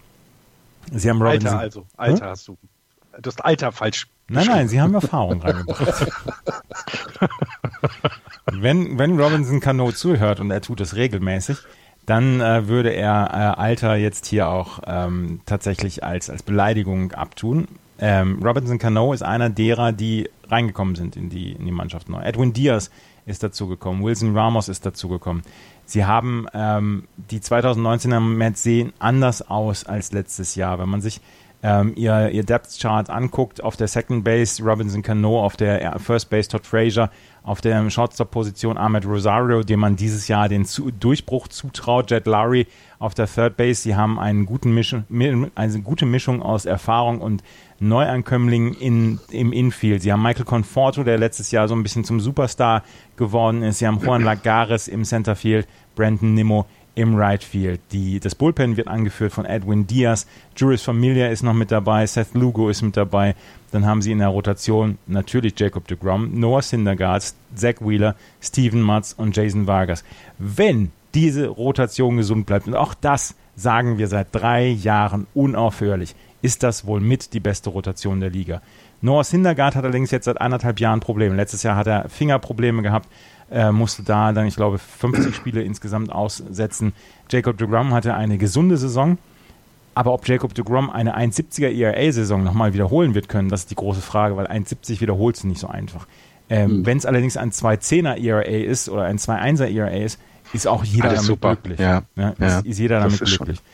Sie 0.92 1.10
haben 1.10 1.22
Robinson. 1.22 1.50
Alter 1.50 1.60
also, 1.60 1.86
Alter 1.98 2.26
hm? 2.26 2.32
hast 2.32 2.48
du. 2.48 2.58
Du 3.22 3.30
hast 3.30 3.44
Alter 3.44 3.72
falsch 3.72 4.08
Nein, 4.28 4.48
nein, 4.48 4.68
sie 4.68 4.82
haben 4.82 4.94
Erfahrung 4.96 5.42
reingebracht. 5.42 6.08
wenn, 8.52 8.98
wenn 8.98 9.20
Robinson 9.20 9.60
Cano 9.60 9.92
zuhört 9.92 10.40
und 10.40 10.50
er 10.50 10.62
tut 10.62 10.82
es 10.82 10.96
regelmäßig, 10.96 11.58
dann 12.06 12.42
äh, 12.42 12.68
würde 12.68 12.90
er 12.92 13.30
äh, 13.32 13.60
Alter 13.60 13.96
jetzt 13.96 14.28
hier 14.28 14.48
auch 14.48 14.80
ähm, 14.86 15.42
tatsächlich 15.46 16.04
als, 16.04 16.30
als 16.30 16.44
Beleidigung 16.44 17.12
abtun. 17.14 17.68
Ähm, 17.98 18.40
Robinson 18.44 18.78
Cano 18.78 19.14
ist 19.14 19.24
einer 19.24 19.50
derer, 19.50 19.92
die 19.92 20.30
reingekommen 20.48 20.96
sind 20.96 21.16
in 21.16 21.30
die, 21.30 21.54
in 21.54 21.66
die 21.66 21.72
Mannschaft 21.72 22.10
neu. 22.10 22.22
Edwin 22.22 22.54
Diaz 22.54 22.92
ist 23.26 23.42
dazugekommen, 23.42 24.04
Wilson 24.04 24.38
Ramos 24.38 24.70
ist 24.70 24.86
dazugekommen. 24.86 25.44
Sie 25.86 26.06
haben 26.06 26.46
ähm, 26.54 27.08
die 27.32 27.40
2019er 27.40 28.20
Mets 28.20 28.64
sehen 28.64 28.94
anders 29.00 29.48
aus 29.48 29.86
als 29.86 30.12
letztes 30.12 30.56
Jahr. 30.56 30.80
Wenn 30.80 30.90
man 30.90 31.02
sich 31.02 31.22
ähm, 31.66 31.94
ihr, 31.96 32.30
ihr 32.30 32.44
Depth 32.44 32.78
Chart 32.80 33.10
anguckt, 33.10 33.64
auf 33.64 33.76
der 33.76 33.88
Second 33.88 34.24
Base 34.24 34.64
Robinson 34.64 35.02
Cano, 35.02 35.44
auf 35.44 35.58
der 35.58 35.98
First 36.00 36.30
Base 36.30 36.48
Todd 36.48 36.64
Frazier, 36.64 37.10
auf 37.42 37.60
der 37.60 37.90
Shortstop-Position 37.90 38.78
Ahmed 38.78 39.04
Rosario, 39.08 39.64
dem 39.64 39.80
man 39.80 39.96
dieses 39.96 40.28
Jahr 40.28 40.48
den 40.48 40.66
zu 40.66 40.92
Durchbruch 40.92 41.48
zutraut, 41.48 42.12
Jet 42.12 42.28
Lowry 42.28 42.68
auf 43.00 43.16
der 43.16 43.26
Third 43.26 43.58
Base. 43.58 43.82
Sie 43.82 43.96
haben 43.96 44.20
einen 44.20 44.46
guten 44.46 44.76
Mischung, 44.76 45.06
eine 45.56 45.82
gute 45.82 46.06
Mischung 46.06 46.44
aus 46.44 46.66
Erfahrung 46.66 47.20
und 47.20 47.44
Neuankömmlingen 47.80 48.76
in, 48.76 49.20
im 49.32 49.52
Infield. 49.52 50.04
Sie 50.04 50.14
haben 50.14 50.22
Michael 50.22 50.46
Conforto, 50.46 51.04
der 51.04 51.18
letztes 51.18 51.50
Jahr 51.50 51.68
so 51.68 51.74
ein 51.74 51.82
bisschen 51.82 52.04
zum 52.04 52.20
Superstar 52.20 52.84
geworden 53.18 53.64
ist. 53.64 53.80
Sie 53.80 53.88
haben 53.88 54.00
Juan 54.06 54.22
Lagares 54.22 54.88
im 54.88 55.04
Centerfield, 55.04 55.68
Brandon 55.96 56.36
Nimmo 56.36 56.68
im 56.96 57.16
Right 57.16 57.44
Field. 57.44 57.82
Die, 57.92 58.20
das 58.20 58.36
Bullpen 58.36 58.78
wird 58.78 58.88
angeführt 58.88 59.34
von 59.34 59.46
Edwin 59.46 59.86
Diaz. 59.86 60.26
Juris 60.56 60.82
Familia 60.82 61.28
ist 61.28 61.44
noch 61.44 61.54
mit 61.54 61.72
dabei. 61.72 62.08
Seth 62.08 62.34
Lugo 62.34 62.70
ist 62.70 62.82
mit 62.82 62.98
dabei. 62.98 63.36
Dann 63.72 63.86
haben 63.86 64.02
sie 64.02 64.14
in 64.14 64.20
der 64.20 64.30
Rotation 64.30 64.98
natürlich 65.06 65.54
Jacob 65.60 65.88
de 65.88 65.98
Grom, 65.98 66.40
Noah 66.40 66.62
Syndergaard, 66.62 67.34
Zach 67.54 67.76
Wheeler, 67.82 68.16
Steven 68.42 68.82
Matz 68.82 69.14
und 69.18 69.36
Jason 69.36 69.68
Vargas. 69.68 70.06
Wenn 70.40 70.92
diese 71.14 71.48
Rotation 71.48 72.18
gesund 72.18 72.46
bleibt, 72.46 72.68
und 72.68 72.76
auch 72.76 72.94
das 72.94 73.36
sagen 73.56 73.98
wir 73.98 74.08
seit 74.08 74.28
drei 74.32 74.68
Jahren 74.68 75.28
unaufhörlich, 75.34 76.16
ist 76.42 76.64
das 76.64 76.86
wohl 76.86 77.02
mit 77.02 77.34
die 77.34 77.40
beste 77.40 77.70
Rotation 77.70 78.20
der 78.22 78.30
Liga. 78.30 78.62
Noah 79.02 79.24
Syndergaard 79.24 79.76
hat 79.76 79.84
allerdings 79.84 80.12
jetzt 80.12 80.26
seit 80.26 80.40
anderthalb 80.40 80.80
Jahren 80.80 81.00
Probleme. 81.00 81.36
Letztes 81.36 81.64
Jahr 81.64 81.76
hat 81.76 81.88
er 81.88 82.08
Fingerprobleme 82.08 82.82
gehabt 82.82 83.10
äh, 83.52 83.72
musste 83.72 84.04
da 84.04 84.32
dann, 84.34 84.48
ich 84.48 84.56
glaube, 84.56 84.78
50 84.78 85.36
Spiele 85.36 85.62
insgesamt 85.62 86.12
aussetzen. 86.12 86.94
Jacob 87.30 87.58
de 87.58 87.68
Grom 87.68 87.94
hatte 87.94 88.14
eine 88.14 88.38
gesunde 88.38 88.78
Saison. 88.78 89.18
Aber 89.94 90.12
ob 90.14 90.28
Jacob 90.28 90.54
de 90.54 90.64
Grom 90.66 90.90
eine 90.90 91.18
1,70er 91.18 91.70
ERA-Saison 91.70 92.44
nochmal 92.44 92.74
wiederholen 92.74 93.16
wird 93.16 93.30
können, 93.30 93.48
das 93.48 93.62
ist 93.62 93.72
die 93.72 93.76
große 93.76 94.02
Frage, 94.02 94.36
weil 94.36 94.46
1,70 94.46 95.00
wiederholst 95.00 95.44
du 95.44 95.48
nicht 95.48 95.60
so 95.60 95.68
einfach. 95.68 96.06
Ähm, 96.50 96.80
mhm. 96.80 96.86
Wenn 96.86 96.98
es 96.98 97.06
allerdings 97.06 97.38
ein 97.38 97.52
2,10er 97.52 98.22
ERA 98.22 98.42
ist 98.42 98.90
oder 98.90 99.04
ein 99.04 99.18
2,1er 99.18 99.74
ERA 99.74 99.88
ist, 99.90 100.20
ist 100.54 100.68
auch 100.68 100.84
jeder 100.84 101.10
Alles 101.10 101.22
damit 101.22 101.28
super. 101.28 101.56
glücklich. 101.56 101.80
Ja. 101.80 102.04
Ja, 102.16 102.34
ja. 102.38 102.60
Ist, 102.60 102.66
ist, 102.66 102.78
jeder 102.78 103.00
damit 103.00 103.18
glücklich. 103.20 103.58
Schon. 103.58 103.66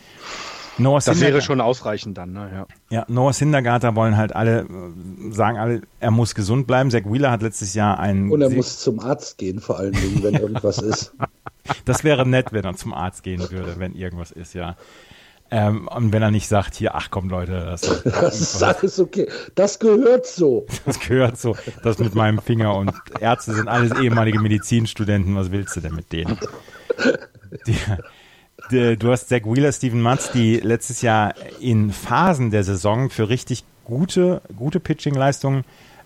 Noah 0.77 0.99
das 0.99 1.19
wäre 1.19 1.41
schon 1.41 1.61
ausreichend 1.61 2.17
dann, 2.17 2.33
ne? 2.33 2.49
Ja, 2.53 2.67
ja 2.89 3.05
Noah 3.07 3.33
Syndergaard, 3.33 3.83
wollen 3.95 4.17
halt 4.17 4.35
alle, 4.35 4.61
äh, 4.61 5.31
sagen 5.31 5.57
alle, 5.57 5.81
er 5.99 6.11
muss 6.11 6.35
gesund 6.35 6.67
bleiben. 6.67 6.91
Zach 6.91 7.01
Wheeler 7.05 7.31
hat 7.31 7.41
letztes 7.41 7.73
Jahr 7.73 7.99
einen... 7.99 8.31
Und 8.31 8.41
er 8.41 8.49
muss 8.49 8.79
zum 8.79 8.99
Arzt 8.99 9.37
gehen, 9.37 9.59
vor 9.59 9.79
allen 9.79 9.93
Dingen, 9.93 10.23
wenn 10.23 10.35
irgendwas 10.35 10.77
ist. 10.77 11.13
Das 11.85 12.03
wäre 12.03 12.27
nett, 12.27 12.53
wenn 12.53 12.65
er 12.65 12.75
zum 12.75 12.91
Arzt 12.91 13.21
gehen 13.21 13.39
würde, 13.51 13.75
wenn 13.77 13.93
irgendwas 13.93 14.31
ist, 14.31 14.55
ja. 14.55 14.75
Ähm, 15.51 15.89
und 15.89 16.13
wenn 16.13 16.23
er 16.23 16.31
nicht 16.31 16.47
sagt, 16.47 16.75
hier, 16.75 16.95
ach 16.95 17.09
komm 17.11 17.29
Leute, 17.29 17.65
das, 17.65 17.81
das 18.03 18.39
ist 18.39 18.63
alles 18.63 18.99
okay. 18.99 19.29
Das 19.53 19.79
gehört 19.79 20.25
so. 20.25 20.65
Das 20.85 20.99
gehört 20.99 21.37
so. 21.37 21.57
Das 21.83 21.99
mit 21.99 22.15
meinem 22.15 22.39
Finger 22.39 22.75
und 22.75 22.93
Ärzte 23.19 23.53
sind 23.53 23.67
alles 23.67 23.97
ehemalige 23.99 24.39
Medizinstudenten. 24.39 25.35
Was 25.35 25.51
willst 25.51 25.75
du 25.75 25.81
denn 25.81 25.93
mit 25.93 26.11
denen? 26.11 26.39
Die, 27.67 27.75
du 28.71 29.11
hast 29.11 29.29
Zach 29.29 29.41
Wheeler, 29.43 29.71
Steven 29.71 30.01
Matz, 30.01 30.31
die 30.31 30.57
letztes 30.57 31.01
Jahr 31.01 31.33
in 31.59 31.91
Phasen 31.91 32.51
der 32.51 32.63
Saison 32.63 33.09
für 33.09 33.29
richtig 33.29 33.65
gute, 33.83 34.41
gute 34.55 34.79
Pitching-Leistungen 34.79 35.63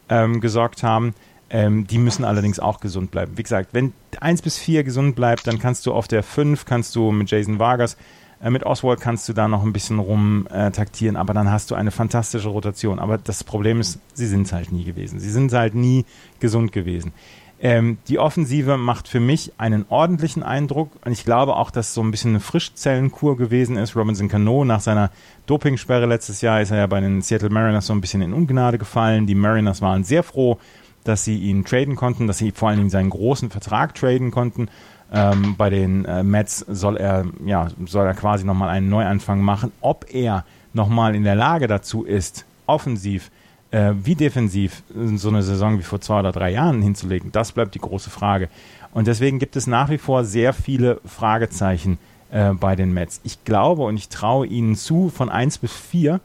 ähm, 0.09 0.41
gesorgt 0.41 0.83
haben. 0.83 1.13
Ähm, 1.49 1.85
die 1.85 1.99
müssen 1.99 2.25
allerdings 2.25 2.59
auch 2.59 2.79
gesund 2.79 3.11
bleiben. 3.11 3.37
Wie 3.37 3.43
gesagt, 3.43 3.69
wenn 3.73 3.93
1 4.19 4.41
bis 4.41 4.57
4 4.57 4.83
gesund 4.83 5.15
bleibt, 5.15 5.45
dann 5.45 5.59
kannst 5.59 5.85
du 5.85 5.93
auf 5.93 6.07
der 6.07 6.23
5, 6.23 6.65
kannst 6.65 6.95
du 6.95 7.11
mit 7.11 7.29
Jason 7.29 7.59
Vargas, 7.59 7.97
äh, 8.41 8.49
mit 8.49 8.63
Oswald 8.63 8.99
kannst 8.99 9.29
du 9.29 9.33
da 9.33 9.47
noch 9.47 9.63
ein 9.63 9.71
bisschen 9.71 9.99
rum 9.99 10.47
äh, 10.51 10.71
aber 11.15 11.33
dann 11.33 11.51
hast 11.51 11.69
du 11.69 11.75
eine 11.75 11.91
fantastische 11.91 12.49
Rotation. 12.49 12.97
Aber 12.97 13.19
das 13.19 13.43
Problem 13.43 13.79
ist, 13.79 13.99
sie 14.13 14.27
sind 14.27 14.47
es 14.47 14.53
halt 14.53 14.71
nie 14.71 14.83
gewesen. 14.83 15.19
Sie 15.19 15.29
sind 15.29 15.53
halt 15.53 15.75
nie 15.75 16.05
gesund 16.39 16.71
gewesen. 16.71 17.13
Ähm, 17.59 17.97
die 18.09 18.19
Offensive 18.19 18.77
macht 18.77 19.07
für 19.07 19.21
mich 19.21 19.53
einen 19.57 19.85
ordentlichen 19.87 20.43
Eindruck 20.43 20.91
und 21.05 21.13
ich 21.13 21.23
glaube 21.23 21.55
auch, 21.55 21.71
dass 21.71 21.93
so 21.93 22.01
ein 22.01 22.11
bisschen 22.11 22.31
eine 22.31 22.39
Frischzellenkur 22.41 23.37
gewesen 23.37 23.77
ist. 23.77 23.95
Robinson 23.95 24.27
Cano 24.27 24.65
nach 24.65 24.81
seiner 24.81 25.09
Dopingsperre 25.45 26.05
letztes 26.05 26.41
Jahr 26.41 26.61
ist 26.61 26.71
er 26.71 26.77
ja 26.77 26.87
bei 26.87 26.99
den 26.99 27.21
Seattle 27.21 27.49
Mariners 27.49 27.87
so 27.87 27.93
ein 27.93 28.01
bisschen 28.01 28.21
in 28.21 28.33
Ungnade 28.33 28.77
gefallen. 28.77 29.25
Die 29.25 29.35
Mariners 29.35 29.81
waren 29.81 30.03
sehr 30.03 30.23
froh, 30.23 30.59
dass 31.05 31.23
sie 31.23 31.37
ihn 31.37 31.63
traden 31.63 31.95
konnten, 31.95 32.27
dass 32.27 32.39
sie 32.39 32.51
vor 32.51 32.69
allen 32.69 32.77
Dingen 32.77 32.89
seinen 32.89 33.09
großen 33.09 33.49
Vertrag 33.49 33.95
traden 33.95 34.31
konnten. 34.31 34.67
Ähm, 35.13 35.55
bei 35.57 35.69
den 35.69 36.03
äh, 36.05 36.23
Mets 36.23 36.59
soll 36.67 36.97
er, 36.97 37.25
ja, 37.45 37.69
soll 37.85 38.05
er 38.05 38.15
quasi 38.15 38.43
nochmal 38.43 38.69
einen 38.69 38.89
Neuanfang 38.89 39.39
machen. 39.41 39.71
Ob 39.79 40.13
er 40.13 40.43
nochmal 40.73 41.15
in 41.15 41.23
der 41.23 41.35
Lage 41.35 41.67
dazu 41.67 42.03
ist, 42.03 42.45
offensiv 42.65 43.31
äh, 43.71 43.93
wie 44.03 44.15
defensiv 44.15 44.83
so 45.15 45.29
eine 45.29 45.43
Saison 45.43 45.77
wie 45.79 45.83
vor 45.83 46.01
zwei 46.01 46.19
oder 46.19 46.31
drei 46.31 46.51
Jahren 46.51 46.81
hinzulegen, 46.81 47.31
das 47.31 47.51
bleibt 47.51 47.75
die 47.75 47.79
große 47.79 48.09
Frage. 48.09 48.49
Und 48.93 49.07
deswegen 49.07 49.39
gibt 49.39 49.55
es 49.55 49.67
nach 49.67 49.89
wie 49.89 49.97
vor 49.97 50.23
sehr 50.23 50.53
viele 50.53 51.01
Fragezeichen 51.05 51.97
äh, 52.31 52.53
bei 52.53 52.75
den 52.75 52.93
Mets. 52.93 53.19
Ich 53.23 53.43
glaube 53.43 53.83
und 53.83 53.97
ich 53.97 54.09
traue 54.09 54.47
ihnen 54.47 54.75
zu, 54.75 55.09
von 55.09 55.29
1 55.29 55.57
bis 55.57 55.73
4 55.73 56.21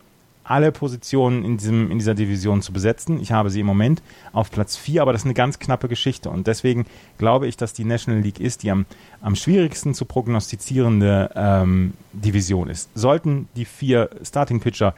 alle 0.51 0.73
Positionen 0.73 1.45
in, 1.45 1.59
diesem, 1.59 1.93
in 1.93 1.99
dieser 1.99 2.17
Division 2.17 2.61
zu 2.61 2.73
besetzen. 2.73 3.21
Ich 3.21 3.31
habe 3.31 3.51
sie 3.51 3.61
im 3.61 3.67
Moment 3.67 4.03
auf 4.33 4.51
Platz 4.51 4.77
4, 4.77 5.01
aber 5.01 5.13
das 5.13 5.23
ist 5.23 5.27
eine 5.27 5.35
ganz 5.35 5.61
knappe 5.61 5.87
Geschichte. 5.87 6.29
Und 6.29 6.49
deswegen 6.49 6.87
glaube 7.19 7.47
ich, 7.47 7.57
dass 7.57 7.73
die 7.73 7.85
National 7.85 8.21
League 8.21 8.41
ist, 8.41 8.65
die 8.65 8.71
am, 8.73 8.85
am 9.21 9.37
schwierigsten 9.37 9.95
zu 9.95 10.07
prognostizierende 10.07 11.31
ähm, 11.37 11.93
Division 12.13 12.69
ist. 12.69 12.91
Sollten 12.97 13.49
die 13.55 13.65
vier 13.65 14.11
Starting 14.25 14.59
Pitcher 14.59 14.95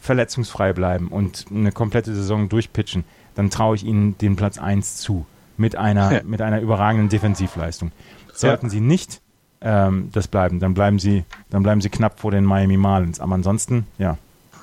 verletzungsfrei 0.00 0.72
bleiben 0.72 1.08
und 1.08 1.46
eine 1.50 1.72
komplette 1.72 2.14
Saison 2.14 2.48
durchpitchen, 2.48 3.04
dann 3.34 3.50
traue 3.50 3.76
ich 3.76 3.84
ihnen 3.84 4.18
den 4.18 4.36
Platz 4.36 4.58
1 4.58 4.96
zu. 4.96 5.26
Mit 5.56 5.76
einer, 5.76 6.12
ja. 6.12 6.20
mit 6.24 6.40
einer 6.40 6.60
überragenden 6.60 7.10
Defensivleistung. 7.10 7.92
Sollten 8.32 8.66
ja. 8.66 8.70
sie 8.70 8.80
nicht 8.80 9.20
ähm, 9.60 10.08
das 10.12 10.26
bleiben. 10.26 10.58
Dann 10.58 10.72
bleiben 10.72 10.98
sie, 10.98 11.24
dann 11.50 11.62
bleiben 11.62 11.82
sie 11.82 11.90
knapp 11.90 12.18
vor 12.18 12.30
den 12.30 12.44
Miami 12.44 12.78
Marlins. 12.78 13.20
Aber 13.20 13.34
ansonsten, 13.34 13.86
ja. 13.98 14.16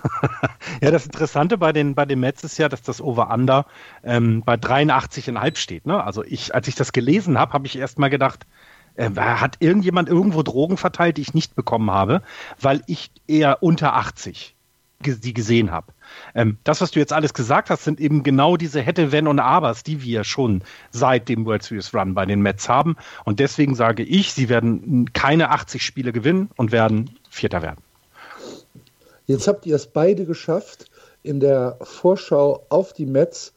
ja, 0.81 0.91
das 0.91 1.05
Interessante 1.05 1.57
bei 1.57 1.71
den, 1.71 1.93
bei 1.93 2.05
den 2.05 2.19
Mets 2.19 2.43
ist 2.43 2.57
ja, 2.57 2.67
dass 2.67 2.81
das 2.81 2.99
Over-Under 2.99 3.67
ähm, 4.03 4.41
bei 4.43 4.55
83,5 4.55 5.57
steht. 5.57 5.85
Ne? 5.85 6.03
Also 6.03 6.23
ich, 6.23 6.55
als 6.55 6.67
ich 6.67 6.73
das 6.73 6.93
gelesen 6.93 7.37
habe, 7.37 7.53
habe 7.53 7.67
ich 7.67 7.77
erst 7.77 7.99
mal 7.99 8.09
gedacht, 8.09 8.47
äh, 8.95 9.11
hat 9.15 9.57
irgendjemand 9.59 10.09
irgendwo 10.09 10.41
Drogen 10.41 10.77
verteilt, 10.77 11.17
die 11.17 11.21
ich 11.21 11.33
nicht 11.35 11.55
bekommen 11.55 11.91
habe, 11.91 12.23
weil 12.59 12.81
ich 12.87 13.11
eher 13.27 13.61
unter 13.61 13.95
80 13.95 14.56
die 14.99 15.33
gesehen 15.33 15.71
habe. 15.71 15.93
Ähm, 16.33 16.57
das, 16.63 16.81
was 16.81 16.91
du 16.91 16.99
jetzt 16.99 17.13
alles 17.13 17.33
gesagt 17.33 17.69
hast, 17.69 17.83
sind 17.83 17.99
eben 17.99 18.23
genau 18.23 18.57
diese 18.57 18.81
hätte, 18.81 19.11
wenn 19.11 19.27
und 19.27 19.39
abers, 19.39 19.83
die 19.83 20.01
wir 20.01 20.23
schon 20.23 20.63
seit 20.91 21.29
dem 21.29 21.45
World 21.45 21.63
Series 21.63 21.93
Run 21.93 22.13
bei 22.13 22.25
den 22.25 22.41
Mets 22.41 22.67
haben. 22.67 22.95
Und 23.23 23.39
deswegen 23.39 23.75
sage 23.75 24.03
ich, 24.03 24.33
sie 24.33 24.49
werden 24.49 25.13
keine 25.13 25.51
80 25.51 25.83
Spiele 25.83 26.11
gewinnen 26.11 26.49
und 26.55 26.71
werden 26.71 27.11
Vierter 27.29 27.61
werden. 27.61 27.81
Jetzt 29.27 29.47
habt 29.47 29.65
ihr 29.65 29.75
es 29.75 29.87
beide 29.87 30.25
geschafft, 30.25 30.89
in 31.21 31.39
der 31.39 31.77
Vorschau 31.81 32.65
auf 32.69 32.93
die 32.93 33.05
Mets 33.05 33.53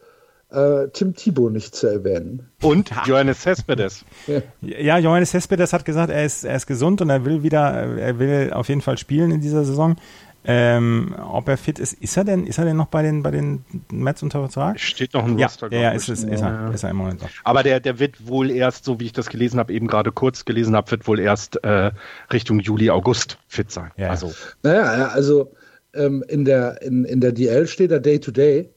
äh, 0.50 0.88
Tim 0.92 1.14
Thibault 1.14 1.52
nicht 1.52 1.74
zu 1.74 1.86
erwähnen. 1.86 2.48
Und 2.60 2.90
Johannes 3.06 3.42
Cespedes. 3.42 4.04
Ja. 4.26 4.42
ja, 4.60 4.98
Johannes 4.98 5.30
Cespedes 5.30 5.72
hat 5.72 5.84
gesagt, 5.84 6.10
er 6.10 6.24
ist, 6.24 6.44
er 6.44 6.56
ist 6.56 6.66
gesund 6.66 7.00
und 7.00 7.10
er 7.10 7.24
will 7.24 7.42
wieder, 7.42 7.60
er 7.60 8.18
will 8.18 8.52
auf 8.52 8.68
jeden 8.68 8.80
Fall 8.80 8.98
spielen 8.98 9.30
in 9.30 9.40
dieser 9.40 9.64
Saison. 9.64 9.96
Ähm, 10.42 11.14
ob 11.18 11.48
er 11.48 11.58
fit 11.58 11.78
ist, 11.78 11.92
ist 11.92 12.16
er 12.16 12.24
denn, 12.24 12.46
ist 12.46 12.56
er 12.58 12.64
denn 12.64 12.76
noch 12.76 12.86
bei 12.86 13.02
den, 13.02 13.22
bei 13.22 13.30
den 13.30 13.62
Mets 13.92 14.22
unter 14.22 14.40
Vertrag? 14.40 14.80
Steht 14.80 15.12
noch 15.12 15.26
ein 15.26 15.38
ja, 15.38 15.46
Roster. 15.46 15.70
Ja, 15.70 15.90
ist, 15.90 16.08
es, 16.08 16.24
ist, 16.24 16.40
er, 16.40 16.70
ist 16.72 16.82
er 16.82 16.90
im 16.90 16.96
Moment 16.96 17.20
noch. 17.20 17.28
Aber 17.44 17.62
der, 17.62 17.78
der 17.78 17.98
wird 17.98 18.26
wohl 18.26 18.50
erst, 18.50 18.86
so 18.86 18.98
wie 19.00 19.06
ich 19.06 19.12
das 19.12 19.28
gelesen 19.28 19.58
habe, 19.58 19.72
eben 19.72 19.86
gerade 19.86 20.12
kurz 20.12 20.46
gelesen 20.46 20.74
habe, 20.74 20.90
wird 20.92 21.06
wohl 21.06 21.20
erst 21.20 21.62
äh, 21.62 21.90
Richtung 22.32 22.58
Juli, 22.60 22.88
August 22.88 23.38
fit 23.48 23.70
sein. 23.70 23.90
Ja. 23.98 24.08
Also. 24.08 24.32
Naja, 24.62 25.08
also 25.08 25.52
ähm, 25.92 26.24
in, 26.26 26.46
der, 26.46 26.80
in, 26.80 27.04
in 27.04 27.20
der 27.20 27.32
DL 27.32 27.66
steht 27.66 27.90
er 27.90 28.00
Day 28.00 28.18
to 28.18 28.30
Day. 28.30 28.70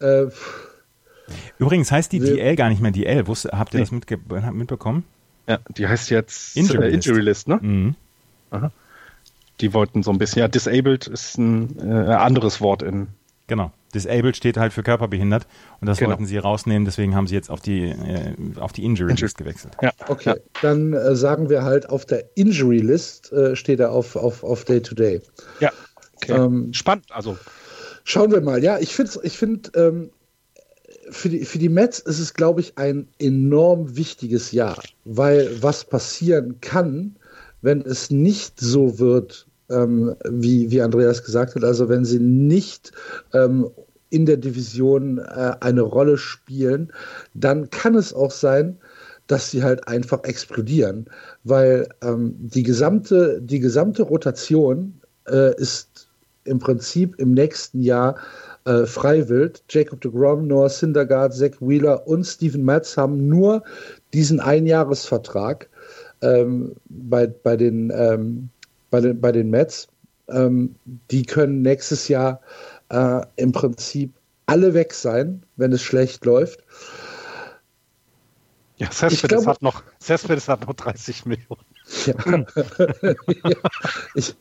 Äh, 0.00 0.26
Übrigens 1.58 1.92
heißt 1.92 2.12
die 2.12 2.20
DL 2.20 2.56
gar 2.56 2.70
nicht 2.70 2.80
mehr 2.80 2.92
DL. 2.92 3.26
Wusste, 3.26 3.50
habt 3.52 3.74
ihr 3.74 3.80
nee. 3.80 3.86
das 3.90 4.52
mitbekommen? 4.52 5.04
Ja, 5.46 5.58
die 5.76 5.86
heißt 5.86 6.08
jetzt 6.08 6.56
Injury, 6.56 6.88
äh, 6.88 6.94
Injury 6.94 7.20
List, 7.20 7.46
ne? 7.46 7.58
Mhm. 7.60 7.94
Aha 8.50 8.72
die 9.60 9.72
wollten 9.72 10.02
so 10.02 10.10
ein 10.10 10.18
bisschen, 10.18 10.40
ja, 10.40 10.48
disabled 10.48 11.06
ist 11.06 11.38
ein 11.38 11.78
äh, 11.78 12.12
anderes 12.12 12.60
Wort 12.60 12.82
in. 12.82 13.08
Genau. 13.46 13.72
Disabled 13.94 14.36
steht 14.36 14.56
halt 14.56 14.72
für 14.72 14.82
körperbehindert 14.82 15.46
und 15.80 15.86
das 15.86 15.98
genau. 15.98 16.10
wollten 16.10 16.26
sie 16.26 16.38
rausnehmen, 16.38 16.84
deswegen 16.84 17.14
haben 17.14 17.26
sie 17.26 17.34
jetzt 17.34 17.50
auf 17.50 17.60
die, 17.60 17.90
äh, 17.90 18.34
auf 18.58 18.72
die 18.72 18.84
Injury 18.84 19.10
Injury. 19.10 19.26
List 19.26 19.38
gewechselt. 19.38 19.76
Ja. 19.82 19.92
Okay, 20.08 20.30
ja. 20.30 20.36
dann 20.62 20.92
äh, 20.94 21.14
sagen 21.14 21.50
wir 21.50 21.62
halt, 21.62 21.88
auf 21.88 22.04
der 22.04 22.24
Injury 22.36 22.78
List 22.78 23.32
äh, 23.32 23.54
steht 23.54 23.80
er 23.80 23.92
auf, 23.92 24.16
auf, 24.16 24.42
auf 24.42 24.64
Day 24.64 24.82
to 24.82 24.94
Day. 24.94 25.20
Ja. 25.60 25.70
Okay. 26.16 26.32
Ähm, 26.32 26.72
Spannend, 26.72 27.04
also. 27.10 27.38
Schauen 28.04 28.32
wir 28.32 28.40
mal, 28.40 28.62
ja, 28.62 28.78
ich 28.78 28.94
finde, 28.94 29.12
ich 29.22 29.38
find, 29.38 29.72
ähm, 29.76 30.10
für 31.10 31.28
die, 31.28 31.44
für 31.44 31.58
die 31.58 31.68
Mets 31.68 31.98
ist 31.98 32.18
es, 32.18 32.34
glaube 32.34 32.60
ich, 32.60 32.78
ein 32.78 33.08
enorm 33.18 33.96
wichtiges 33.96 34.52
Jahr, 34.52 34.82
weil 35.04 35.62
was 35.62 35.84
passieren 35.84 36.60
kann, 36.60 37.16
wenn 37.64 37.80
es 37.80 38.10
nicht 38.10 38.60
so 38.60 38.98
wird, 38.98 39.46
ähm, 39.70 40.14
wie, 40.28 40.70
wie 40.70 40.82
Andreas 40.82 41.24
gesagt 41.24 41.54
hat, 41.54 41.64
also 41.64 41.88
wenn 41.88 42.04
sie 42.04 42.18
nicht 42.18 42.92
ähm, 43.32 43.70
in 44.10 44.26
der 44.26 44.36
Division 44.36 45.18
äh, 45.18 45.54
eine 45.60 45.80
Rolle 45.80 46.18
spielen, 46.18 46.92
dann 47.32 47.70
kann 47.70 47.94
es 47.94 48.12
auch 48.12 48.30
sein, 48.30 48.78
dass 49.26 49.50
sie 49.50 49.62
halt 49.62 49.88
einfach 49.88 50.24
explodieren, 50.24 51.06
weil 51.44 51.88
ähm, 52.02 52.36
die, 52.38 52.62
gesamte, 52.62 53.40
die 53.40 53.60
gesamte 53.60 54.02
Rotation 54.02 55.00
äh, 55.26 55.56
ist 55.56 56.08
im 56.44 56.58
Prinzip 56.58 57.18
im 57.18 57.32
nächsten 57.32 57.80
Jahr 57.80 58.16
äh, 58.66 58.84
freiwillig. 58.84 59.62
Jacob 59.70 60.02
de 60.02 60.10
Grom, 60.10 60.46
Noah 60.46 60.68
Syndergaard, 60.68 61.32
Zach 61.32 61.52
Wheeler 61.60 62.06
und 62.06 62.24
Steven 62.24 62.62
Matz 62.62 62.98
haben 62.98 63.26
nur 63.26 63.62
diesen 64.12 64.40
Einjahresvertrag 64.40 65.70
ähm, 66.22 66.74
bei, 66.86 67.26
bei, 67.26 67.56
den, 67.56 67.92
ähm, 67.94 68.48
bei, 68.90 69.00
den, 69.00 69.20
bei 69.20 69.32
den 69.32 69.50
Mets. 69.50 69.88
Ähm, 70.28 70.74
die 71.10 71.22
können 71.24 71.62
nächstes 71.62 72.08
Jahr 72.08 72.40
äh, 72.88 73.20
im 73.36 73.52
Prinzip 73.52 74.12
alle 74.46 74.74
weg 74.74 74.94
sein, 74.94 75.42
wenn 75.56 75.72
es 75.72 75.82
schlecht 75.82 76.24
läuft. 76.24 76.60
Ja, 78.76 78.90
Cespedes 78.90 79.46
hat 79.46 79.62
noch, 79.62 79.82
Cespedes 80.00 80.48
hat 80.48 80.66
noch 80.66 80.74
30 80.74 81.26
Millionen. 81.26 81.64
Ja. 82.06 82.14
ja. 83.44 83.56
Ich. 84.14 84.34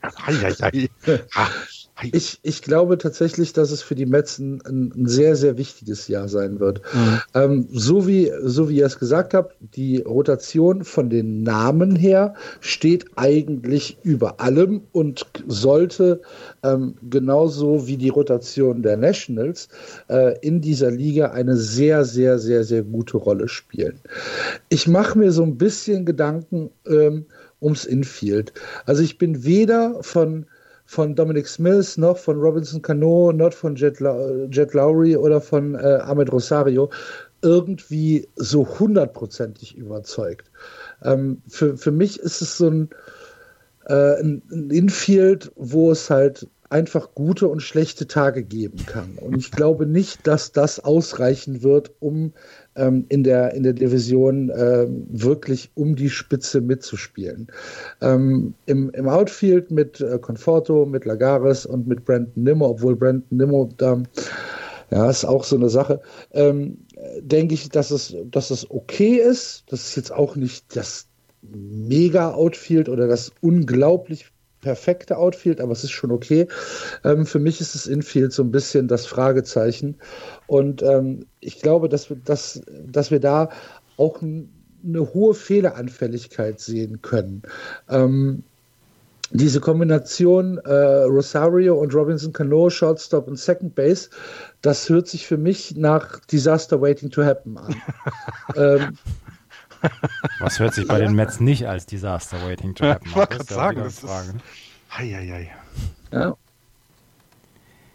Ich, 2.02 2.40
ich 2.42 2.64
glaube 2.64 2.98
tatsächlich, 2.98 3.54
dass 3.54 3.72
es 3.72 3.84
für 3.84 3.94
die 3.94 4.08
Mets 4.08 4.40
ein, 4.40 4.62
ein 4.66 5.08
sehr, 5.08 5.36
sehr 5.36 5.58
wichtiges 5.58 6.08
Jahr 6.08 6.28
sein 6.28 6.60
wird. 6.60 6.82
Mhm. 6.94 7.22
Ähm, 7.36 7.68
so, 7.72 8.08
wie, 8.08 8.32
so 8.42 8.68
wie 8.68 8.78
ihr 8.78 8.88
es 8.88 8.98
gesagt 8.98 9.36
habt, 9.36 9.56
die 9.60 9.98
Rotation 10.02 10.84
von 10.84 11.10
den 11.10 11.44
Namen 11.44 11.96
her 11.96 12.34
steht 12.62 13.06
eigentlich 13.16 13.98
über 14.02 14.40
allem 14.40 14.82
und 14.92 15.28
sollte 15.48 16.22
ähm, 16.64 16.96
genauso 17.10 17.86
wie 17.86 17.98
die 17.98 18.10
Rotation 18.10 18.82
der 18.82 18.98
Nationals 18.98 19.68
äh, 20.10 20.38
in 20.40 20.62
dieser 20.62 20.90
Liga 20.90 21.32
eine 21.32 21.56
sehr, 21.56 22.06
sehr, 22.06 22.40
sehr, 22.40 22.64
sehr 22.64 22.82
gute 22.82 23.18
Rolle 23.18 23.48
spielen. 23.48 24.00
Ich 24.70 24.88
mache 24.88 25.18
mir 25.20 25.32
so 25.32 25.44
ein 25.44 25.58
bisschen 25.58 26.06
Gedanken 26.06 26.72
ähm, 26.88 27.28
ums 27.62 27.86
Infield. 27.86 28.52
Also 28.86 29.04
ich 29.04 29.20
bin 29.20 29.44
weder 29.44 30.02
von 30.02 30.48
von 30.86 31.16
Dominic 31.16 31.48
Smith, 31.48 31.98
noch 31.98 32.18
von 32.18 32.40
Robinson 32.40 32.82
Cano, 32.82 33.32
noch 33.32 33.54
von 33.54 33.76
Jet, 33.76 34.00
Jet 34.52 34.74
Lowry 34.74 35.16
oder 35.16 35.42
von 35.42 35.76
äh, 35.76 36.00
Ahmed 36.04 36.32
Rosario 36.32 36.90
irgendwie 37.42 38.30
so 38.36 38.80
hundertprozentig 38.80 39.76
überzeugt. 39.76 40.50
Ähm, 41.04 41.42
für, 41.48 41.78
für 41.78 41.92
mich 41.92 42.20
ist 42.20 42.42
es 42.42 42.58
so 42.58 42.70
ein, 42.70 42.90
äh, 43.86 44.22
ein 44.22 44.70
Infield, 44.70 45.52
wo 45.56 45.92
es 45.92 46.10
halt 46.10 46.48
einfach 46.70 47.14
gute 47.14 47.48
und 47.48 47.62
schlechte 47.62 48.08
Tage 48.08 48.44
geben 48.44 48.84
kann. 48.88 49.18
Und 49.18 49.38
ich 49.38 49.52
glaube 49.52 49.86
nicht, 49.86 50.26
dass 50.26 50.54
das 50.54 50.80
ausreichen 50.80 51.62
wird, 51.62 51.92
um 52.00 52.34
ähm, 52.76 53.06
in, 53.10 53.24
der, 53.24 53.54
in 53.54 53.64
der 53.64 53.74
Division 53.74 54.52
ähm, 54.56 55.06
wirklich 55.10 55.72
um 55.76 55.96
die 55.96 56.10
Spitze 56.10 56.62
mitzuspielen. 56.62 57.48
Ähm, 58.02 58.54
im, 58.66 58.90
Im 58.92 59.08
Outfield 59.08 59.72
mit 59.72 60.02
äh, 60.02 60.20
Conforto, 60.20 60.86
mit 60.86 61.06
Lagares 61.06 61.66
und 61.66 61.88
mit 61.88 62.06
Brandon 62.06 62.44
Nimmo, 62.44 62.68
obwohl 62.68 62.96
Brandon 62.96 63.38
Nimmo 63.38 63.70
da 63.78 64.02
ja, 64.92 65.10
ist 65.10 65.26
auch 65.26 65.44
so 65.44 65.56
eine 65.56 65.70
Sache. 65.70 66.02
Ähm, 66.32 66.78
denke 67.20 67.56
ich, 67.56 67.70
dass 67.70 67.90
es, 67.90 68.16
dass 68.30 68.52
es 68.52 68.70
okay 68.70 69.16
ist. 69.16 69.64
Das 69.70 69.88
ist 69.88 69.96
jetzt 69.96 70.12
auch 70.12 70.36
nicht 70.36 70.76
das 70.76 71.08
Mega-Outfield 71.42 72.90
oder 72.90 73.08
das 73.08 73.32
unglaublich 73.42 74.33
perfekte 74.64 75.18
Outfield, 75.18 75.62
aber 75.62 75.74
es 75.74 75.84
ist 75.84 75.92
schon 75.92 76.12
okay. 76.12 76.48
Ähm, 77.04 77.26
für 77.26 77.40
mich 77.40 77.62
ist 77.62 77.76
das 77.76 77.86
Infield 77.86 78.34
so 78.34 78.42
ein 78.44 78.52
bisschen 78.52 78.88
das 78.88 79.06
Fragezeichen. 79.06 79.96
Und 80.48 80.82
ähm, 80.82 81.26
ich 81.40 81.62
glaube, 81.62 81.90
dass 81.90 82.10
wir, 82.10 82.18
dass, 82.18 82.62
dass 82.88 83.12
wir 83.12 83.20
da 83.20 83.50
auch 83.98 84.22
eine 84.22 85.14
hohe 85.14 85.34
Fehleranfälligkeit 85.36 86.60
sehen 86.60 87.02
können. 87.02 87.44
Ähm, 87.90 88.44
diese 89.36 89.60
Kombination 89.60 90.60
äh, 90.60 91.04
Rosario 91.04 91.76
und 91.76 91.94
Robinson 91.94 92.34
Cano, 92.34 92.70
Shortstop 92.70 93.28
und 93.28 93.40
Second 93.40 93.74
Base, 93.74 94.10
das 94.62 94.90
hört 94.90 95.08
sich 95.08 95.26
für 95.26 95.38
mich 95.38 95.76
nach 95.76 96.20
Disaster 96.26 96.82
Waiting 96.82 97.10
to 97.10 97.24
Happen 97.24 97.58
an. 97.58 97.76
ähm, 98.56 98.98
was 100.40 100.60
hört 100.60 100.74
sich 100.74 100.88
bei 100.88 101.00
den 101.00 101.14
Mets 101.14 101.40
nicht 101.40 101.68
als 101.68 101.86
Disaster 101.86 102.42
Waiting 102.46 102.76
to 102.76 102.86
Happen 102.86 103.06
an? 103.06 103.10
Ich 103.10 103.16
wollte 103.16 103.44
sagen, 103.44 103.80
das 103.80 104.04
ist... 104.04 104.10
Hei, 104.90 105.10
hei, 105.10 105.28
hei. 105.28 105.52
Ja. 106.12 106.36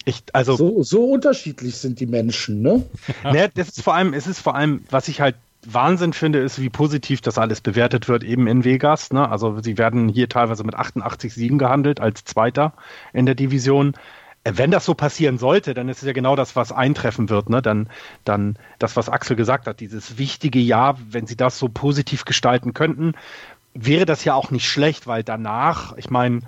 Ich, 0.05 0.25
also, 0.33 0.57
so, 0.57 0.83
so 0.83 1.05
unterschiedlich 1.05 1.77
sind 1.77 2.01
die 2.01 2.07
Menschen, 2.07 2.63
ne? 2.63 2.85
ne? 3.25 3.51
Das 3.55 3.69
ist 3.69 3.83
vor 3.83 3.95
allem, 3.95 4.15
es 4.15 4.27
ist 4.27 4.41
vor 4.41 4.55
allem, 4.55 4.85
was 4.91 5.09
ich 5.09 5.21
halt 5.21 5.37
Wahnsinn 5.67 6.13
finde, 6.13 6.39
ist, 6.39 6.61
wie 6.61 6.71
positiv 6.71 7.21
das 7.21 7.37
alles 7.37 7.61
bewertet 7.61 8.09
wird, 8.09 8.25
eben 8.25 8.47
in 8.47 8.65
Vegas. 8.65 9.13
Ne? 9.13 9.29
Also 9.29 9.61
sie 9.61 9.77
werden 9.77 10.09
hier 10.09 10.29
teilweise 10.29 10.65
mit 10.65 10.75
88 10.75 11.35
Siegen 11.35 11.59
gehandelt 11.59 12.01
als 12.01 12.25
Zweiter 12.25 12.73
in 13.13 13.27
der 13.27 13.35
Division. 13.35 13.95
Äh, 14.49 14.53
wenn 14.57 14.71
das 14.71 14.85
so 14.85 14.95
passieren 14.95 15.39
sollte, 15.39 15.75
dann 15.75 15.89
ist 15.89 15.99
es 15.99 16.07
ja 16.07 16.13
genau 16.13 16.37
das, 16.37 16.57
was 16.57 16.73
eintreffen 16.73 17.29
wird. 17.29 17.51
Ne? 17.51 17.63
Dann, 17.63 17.89
dann 18.25 18.57
das, 18.79 18.97
was 18.97 19.09
Axel 19.09 19.37
gesagt 19.37 19.67
hat, 19.67 19.81
dieses 19.81 20.19
wichtige 20.19 20.61
Jahr, 20.61 20.99
wenn 21.11 21.27
sie 21.27 21.37
das 21.37 21.59
so 21.59 21.69
positiv 21.69 22.25
gestalten 22.25 22.75
könnten, 22.75 23.13
wäre 23.75 24.07
das 24.07 24.25
ja 24.25 24.35
auch 24.35 24.51
nicht 24.51 24.69
schlecht, 24.69 25.07
weil 25.07 25.23
danach, 25.23 25.97
ich 25.97 26.11
meine, 26.11 26.41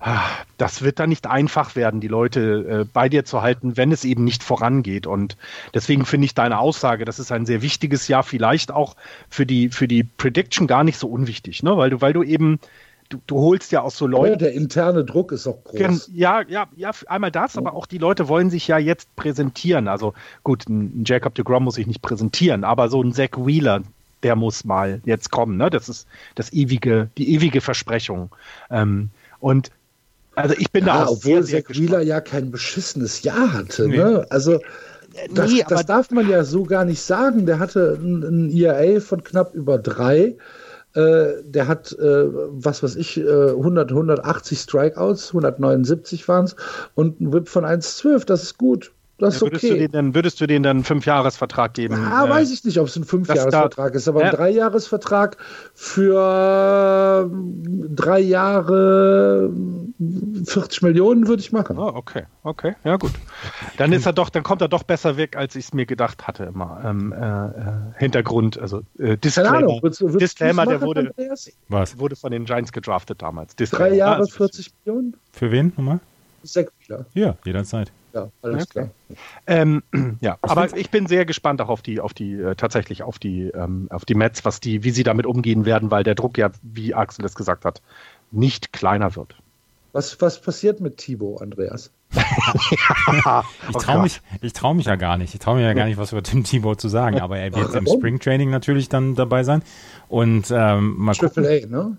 ah, 0.00 0.22
das 0.56 0.82
wird 0.82 0.98
dann 0.98 1.10
nicht 1.10 1.26
einfach 1.26 1.76
werden, 1.76 2.00
die 2.00 2.08
Leute 2.08 2.40
äh, 2.40 2.84
bei 2.90 3.08
dir 3.08 3.24
zu 3.24 3.42
halten, 3.42 3.76
wenn 3.76 3.92
es 3.92 4.04
eben 4.04 4.24
nicht 4.24 4.42
vorangeht. 4.42 5.06
Und 5.06 5.36
deswegen 5.74 6.06
finde 6.06 6.24
ich 6.24 6.34
deine 6.34 6.58
Aussage, 6.58 7.04
das 7.04 7.18
ist 7.18 7.30
ein 7.30 7.46
sehr 7.46 7.62
wichtiges 7.62 8.08
Jahr, 8.08 8.22
vielleicht 8.22 8.72
auch 8.72 8.96
für 9.28 9.46
die, 9.46 9.68
für 9.68 9.86
die 9.86 10.02
Prediction 10.02 10.66
gar 10.66 10.82
nicht 10.82 10.98
so 10.98 11.08
unwichtig, 11.08 11.62
ne? 11.62 11.76
weil 11.76 11.90
du, 11.90 12.00
weil 12.00 12.14
du 12.14 12.22
eben 12.22 12.58
du, 13.12 13.20
du 13.26 13.36
holst 13.36 13.72
ja 13.72 13.82
auch 13.82 13.90
so 13.90 14.06
Leute. 14.06 14.32
Ja, 14.32 14.36
der 14.36 14.52
interne 14.52 15.04
Druck 15.04 15.32
ist 15.32 15.46
auch 15.46 15.62
groß. 15.64 16.10
Ja, 16.12 16.42
ja, 16.48 16.66
ja, 16.76 16.90
einmal 17.06 17.30
das, 17.30 17.56
aber 17.56 17.74
auch 17.74 17.86
die 17.86 17.98
Leute 17.98 18.28
wollen 18.28 18.50
sich 18.50 18.68
ja 18.68 18.78
jetzt 18.78 19.14
präsentieren. 19.16 19.88
Also 19.88 20.14
gut, 20.42 20.68
ein 20.68 21.04
Jacob 21.06 21.34
de 21.34 21.44
Grom 21.44 21.64
muss 21.64 21.74
sich 21.74 21.86
nicht 21.86 22.02
präsentieren, 22.02 22.64
aber 22.64 22.88
so 22.88 23.02
ein 23.02 23.12
Zach 23.12 23.30
Wheeler, 23.36 23.82
der 24.22 24.36
muss 24.36 24.64
mal 24.64 25.00
jetzt 25.04 25.30
kommen. 25.30 25.56
Ne? 25.56 25.68
Das 25.68 25.88
ist 25.88 26.06
das 26.34 26.52
ewige, 26.52 27.10
die 27.18 27.34
ewige 27.34 27.60
Versprechung. 27.60 28.30
Ähm, 28.70 29.10
und 29.40 29.70
also 30.34 30.54
ich 30.58 30.70
bin 30.70 30.86
ja, 30.86 30.98
da 30.98 31.04
auch 31.06 31.12
obwohl 31.12 31.42
sehr, 31.42 31.62
Zach 31.62 31.74
Wheeler 31.74 32.00
ja 32.00 32.20
kein 32.20 32.50
beschissenes 32.50 33.22
Jahr 33.22 33.52
hatte. 33.52 33.88
Nee. 33.88 33.98
Ne? 33.98 34.26
Also 34.30 34.60
das, 35.34 35.52
nee, 35.52 35.62
das 35.68 35.84
darf 35.84 36.10
man 36.10 36.30
ja 36.30 36.42
so 36.44 36.62
gar 36.62 36.86
nicht 36.86 37.02
sagen. 37.02 37.44
Der 37.44 37.58
hatte 37.58 37.98
ein, 38.00 38.22
ein 38.22 38.50
IRA 38.50 39.00
von 39.00 39.22
knapp 39.22 39.54
über 39.54 39.76
drei. 39.76 40.36
Äh, 40.94 41.42
der 41.44 41.68
hat, 41.68 41.92
äh, 41.92 42.26
was 42.28 42.82
weiß 42.82 42.96
ich, 42.96 43.18
äh, 43.18 43.50
100, 43.50 43.90
180 43.90 44.58
Strikeouts, 44.60 45.28
179 45.28 46.28
waren 46.28 46.44
es 46.44 46.56
und 46.94 47.20
ein 47.20 47.32
Whip 47.32 47.48
von 47.48 47.64
1,12. 47.64 48.26
Das 48.26 48.42
ist 48.42 48.58
gut. 48.58 48.92
Das 49.22 49.36
ist 49.36 49.42
würdest 49.42 49.62
okay. 49.62 49.86
Du 49.86 49.88
dann, 49.88 50.16
würdest 50.16 50.40
du 50.40 50.48
denen 50.48 50.64
dann 50.64 50.78
einen 50.78 50.84
Fünfjahresvertrag 50.84 51.74
geben? 51.74 51.94
Ah, 51.94 52.26
äh, 52.26 52.28
weiß 52.28 52.50
ich 52.50 52.64
nicht, 52.64 52.80
ob 52.80 52.88
es 52.88 52.96
ein 52.96 53.04
Fünfjahresvertrag 53.04 53.94
ist, 53.94 54.08
aber 54.08 54.24
ein 54.24 54.32
Dreijahresvertrag 54.32 55.36
für 55.74 57.30
drei 57.94 58.18
Jahre 58.18 59.52
40 60.44 60.82
Millionen 60.82 61.28
würde 61.28 61.40
ich 61.40 61.52
machen. 61.52 61.78
Oh, 61.78 61.92
okay, 61.94 62.24
okay, 62.42 62.74
ja 62.82 62.96
gut. 62.96 63.12
Dann 63.76 63.92
ist 63.92 64.06
er 64.06 64.12
doch, 64.12 64.28
dann 64.28 64.42
kommt 64.42 64.60
er 64.60 64.66
doch 64.66 64.82
besser 64.82 65.16
weg, 65.16 65.36
als 65.36 65.54
ich 65.54 65.66
es 65.66 65.72
mir 65.72 65.86
gedacht 65.86 66.26
hatte 66.26 66.42
immer. 66.42 66.82
Ähm, 66.84 67.12
äh, 67.12 67.16
äh 67.16 67.52
Hintergrund, 67.98 68.58
also 68.58 68.82
äh, 68.98 69.16
Disclaimer, 69.16 69.58
Ahnung, 69.58 69.78
willst, 69.82 70.02
willst 70.02 70.20
Disclaimer, 70.20 70.66
der 70.66 70.82
wurde, 70.82 71.12
Was? 71.68 71.96
wurde 71.96 72.16
von 72.16 72.32
den 72.32 72.44
Giants 72.44 72.72
gedraftet 72.72 73.22
damals. 73.22 73.54
Disclaimer. 73.54 73.88
Drei 73.90 73.96
Jahre, 73.96 74.26
40 74.26 74.66
ah, 74.66 74.72
Millionen? 74.84 75.16
Für 75.30 75.52
wen 75.52 75.72
nochmal? 75.76 76.00
Sechs 76.42 76.72
Ja, 77.14 77.36
jederzeit. 77.44 77.92
Ja, 78.12 78.28
alles 78.42 78.64
okay. 78.64 78.70
klar. 78.70 78.90
Ähm, 79.46 79.82
ja, 80.20 80.38
aber 80.42 80.76
ich 80.76 80.90
bin 80.90 81.06
sehr 81.06 81.24
gespannt 81.24 81.60
auch 81.60 81.68
auf 81.68 81.82
die, 81.82 82.00
auf 82.00 82.14
die, 82.14 82.34
äh, 82.34 82.54
tatsächlich 82.54 83.02
auf 83.02 83.18
die, 83.18 83.48
ähm, 83.48 83.88
auf 83.90 84.04
die 84.04 84.14
Mets, 84.14 84.44
was 84.44 84.60
die, 84.60 84.84
wie 84.84 84.90
sie 84.90 85.02
damit 85.02 85.26
umgehen 85.26 85.64
werden, 85.64 85.90
weil 85.90 86.04
der 86.04 86.14
Druck 86.14 86.38
ja, 86.38 86.50
wie 86.62 86.94
Axel 86.94 87.24
es 87.24 87.34
gesagt 87.34 87.64
hat, 87.64 87.82
nicht 88.30 88.72
kleiner 88.72 89.16
wird. 89.16 89.36
Was, 89.92 90.18
was 90.20 90.40
passiert 90.40 90.80
mit 90.80 90.96
Thibaut, 90.96 91.42
Andreas? 91.42 91.90
ja, 93.24 93.44
ich 93.68 93.76
traue 93.76 93.98
oh 93.98 94.02
mich, 94.02 94.20
ich 94.40 94.52
trau 94.52 94.74
mich 94.74 94.86
ja 94.86 94.96
gar 94.96 95.18
nicht. 95.18 95.34
Ich 95.34 95.40
traue 95.40 95.56
mir 95.56 95.62
ja 95.62 95.74
gar 95.74 95.86
nicht, 95.86 95.98
was 95.98 96.12
über 96.12 96.22
Tim 96.22 96.44
Thibaut 96.44 96.80
zu 96.80 96.88
sagen. 96.88 97.20
Aber 97.20 97.38
er 97.38 97.54
wird 97.54 97.74
im 97.74 97.86
Spring 97.86 98.18
Training 98.18 98.50
natürlich 98.50 98.88
dann 98.88 99.14
dabei 99.14 99.44
sein. 99.44 99.62
Und 100.08 100.50
ähm, 100.50 100.94
mal 100.96 101.14
Triple 101.14 101.60
gucken. 101.60 101.74
A, 101.74 101.78
ne? 101.78 101.96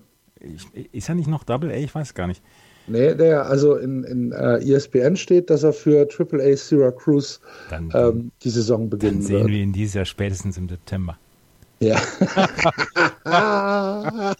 Ich, 0.73 0.93
ist 0.93 1.09
er 1.09 1.15
nicht 1.15 1.27
noch 1.27 1.43
Double 1.43 1.69
A? 1.71 1.75
Ich 1.75 1.93
weiß 1.93 2.13
gar 2.15 2.27
nicht. 2.27 2.41
Nee, 2.87 3.15
der, 3.15 3.45
also 3.45 3.75
in, 3.75 4.03
in 4.03 4.33
uh, 4.33 4.57
äh, 4.57 4.73
ESPN 4.73 5.15
steht, 5.15 5.49
dass 5.49 5.63
er 5.63 5.73
für 5.73 6.07
AAA 6.07 6.57
Syracuse 6.57 7.39
dann, 7.69 7.89
ähm, 7.93 8.31
die 8.43 8.49
Saison 8.49 8.89
beginnen 8.89 9.19
dann 9.19 9.21
sehen 9.21 9.39
wird. 9.39 9.47
wir 9.49 9.59
ihn 9.59 9.71
dieses 9.71 9.93
Jahr 9.93 10.05
spätestens 10.05 10.57
im 10.57 10.67
September. 10.67 11.17
Ja. 11.83 12.01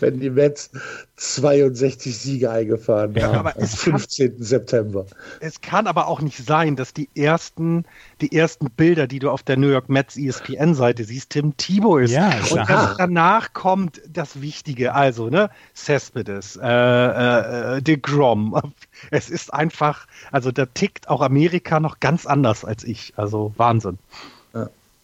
Wenn 0.00 0.20
die 0.20 0.30
Mets 0.30 0.70
62 1.16 2.18
Siege 2.18 2.50
eingefahren 2.50 3.14
ja, 3.14 3.32
haben 3.32 3.48
am 3.48 3.66
15. 3.66 4.32
Kann, 4.32 4.42
September. 4.42 5.06
Es 5.40 5.60
kann 5.60 5.86
aber 5.86 6.08
auch 6.08 6.20
nicht 6.20 6.44
sein, 6.44 6.76
dass 6.76 6.92
die 6.92 7.08
ersten, 7.14 7.84
die 8.20 8.36
ersten 8.36 8.70
Bilder, 8.70 9.06
die 9.06 9.20
du 9.20 9.30
auf 9.30 9.42
der 9.42 9.56
New 9.56 9.68
York 9.68 9.88
Mets 9.88 10.16
ESPN-Seite 10.16 11.04
siehst, 11.04 11.30
Tim 11.30 11.56
Thibault 11.56 12.04
ist. 12.04 12.12
Ja, 12.12 12.30
ist 12.32 12.52
Und 12.52 12.68
dass 12.68 12.96
danach 12.98 13.54
kommt 13.54 14.02
das 14.08 14.42
Wichtige, 14.42 14.94
also, 14.94 15.28
ne, 15.30 15.48
Cespedes, 15.74 16.56
äh, 16.56 16.66
äh, 16.66 17.76
äh, 17.76 17.82
DeGrom. 17.82 18.74
Es 19.10 19.30
ist 19.30 19.52
einfach, 19.54 20.06
also 20.30 20.52
da 20.52 20.66
tickt 20.66 21.08
auch 21.08 21.22
Amerika 21.22 21.80
noch 21.80 22.00
ganz 22.00 22.26
anders 22.26 22.64
als 22.64 22.84
ich. 22.84 23.14
Also 23.16 23.54
Wahnsinn. 23.56 23.98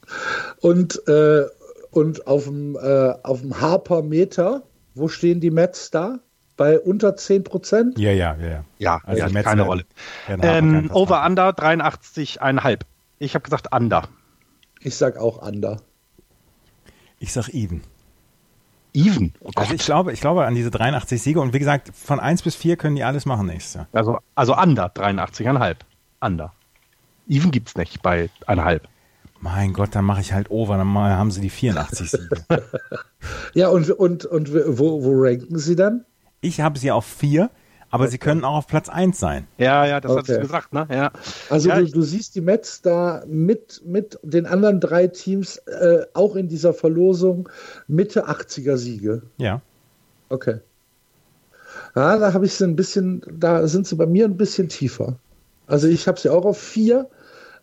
Ja. 0.08 0.68
Und, 0.68 1.08
äh, 1.08 1.44
und 1.90 2.26
auf 2.26 2.44
dem, 2.44 2.76
äh, 2.76 3.14
auf 3.22 3.40
dem 3.40 3.60
Harper-Meter, 3.60 4.62
wo 4.94 5.08
stehen 5.08 5.40
die 5.40 5.50
Mets 5.50 5.90
da? 5.90 6.18
Bei 6.56 6.78
unter 6.78 7.16
10 7.16 7.44
Prozent? 7.44 7.98
Ja, 7.98 8.10
ja, 8.10 8.36
ja. 8.36 8.64
Ja, 8.78 9.00
also 9.04 9.24
ja 9.24 9.42
keine 9.42 9.62
Rolle. 9.62 9.84
Ähm, 10.28 10.90
Over-Under 10.92 11.50
83,5. 11.50 12.80
Ich 13.20 13.34
habe 13.34 13.44
gesagt 13.44 13.72
Under. 13.72 14.08
Ich 14.80 14.96
sag 14.96 15.18
auch 15.18 15.40
Under. 15.40 15.80
Ich 17.20 17.32
sag 17.32 17.48
Even. 17.50 17.82
Even? 18.92 19.32
Oh 19.40 19.50
also 19.54 19.74
ich 19.74 19.84
glaube, 19.84 20.12
ich 20.12 20.20
glaube 20.20 20.46
an 20.46 20.54
diese 20.54 20.70
83 20.70 21.22
Siege 21.22 21.40
und 21.40 21.52
wie 21.52 21.58
gesagt, 21.58 21.90
von 21.94 22.18
1 22.18 22.42
bis 22.42 22.56
4 22.56 22.76
können 22.76 22.96
die 22.96 23.04
alles 23.04 23.26
machen 23.26 23.46
nächstes 23.46 23.74
Jahr. 23.74 23.88
Also, 23.92 24.18
also 24.34 24.56
Under 24.56 24.86
83,5. 24.86 25.76
Under. 26.20 26.52
Even 27.28 27.50
gibt 27.50 27.68
es 27.68 27.76
nicht 27.76 28.02
bei 28.02 28.30
1,5. 28.46 28.80
Mein 29.40 29.72
Gott, 29.72 29.94
dann 29.94 30.04
mache 30.04 30.20
ich 30.20 30.32
halt 30.32 30.50
over, 30.50 30.76
dann 30.76 30.92
haben 30.94 31.30
sie 31.30 31.40
die 31.40 31.50
84 31.50 32.10
Siege. 32.10 32.28
ja, 33.54 33.68
und, 33.68 33.90
und, 33.90 34.24
und 34.24 34.52
wo, 34.52 35.04
wo 35.04 35.12
ranken 35.14 35.58
sie 35.58 35.76
dann? 35.76 36.04
Ich 36.40 36.60
habe 36.60 36.78
sie 36.78 36.90
auf 36.90 37.04
4, 37.04 37.50
aber 37.90 38.04
okay. 38.04 38.10
sie 38.10 38.18
können 38.18 38.44
auch 38.44 38.56
auf 38.56 38.66
Platz 38.66 38.88
1 38.88 39.18
sein. 39.18 39.46
Ja, 39.56 39.86
ja, 39.86 40.00
das 40.00 40.10
okay. 40.10 40.20
hast 40.20 40.28
du 40.28 40.40
gesagt, 40.40 40.72
ne? 40.72 40.86
Ja. 40.90 41.12
Also 41.50 41.68
ja, 41.68 41.80
du, 41.80 41.86
du, 41.86 42.02
siehst 42.02 42.34
die 42.34 42.40
Mets 42.40 42.82
da 42.82 43.22
mit, 43.26 43.82
mit 43.84 44.18
den 44.22 44.46
anderen 44.46 44.80
drei 44.80 45.06
Teams 45.06 45.58
äh, 45.58 46.04
auch 46.14 46.36
in 46.36 46.48
dieser 46.48 46.74
Verlosung 46.74 47.48
Mitte 47.86 48.28
80er 48.28 48.76
Siege. 48.76 49.22
Ja. 49.36 49.62
Okay. 50.28 50.58
Ja, 51.94 52.18
da 52.18 52.32
habe 52.32 52.46
ich 52.46 52.54
sie 52.54 52.64
ein 52.64 52.76
bisschen, 52.76 53.22
da 53.30 53.66
sind 53.68 53.86
sie 53.86 53.96
bei 53.96 54.06
mir 54.06 54.24
ein 54.24 54.36
bisschen 54.36 54.68
tiefer. 54.68 55.16
Also 55.66 55.86
ich 55.86 56.08
habe 56.08 56.18
sie 56.18 56.28
auch 56.28 56.44
auf 56.44 56.58
4 56.58 57.08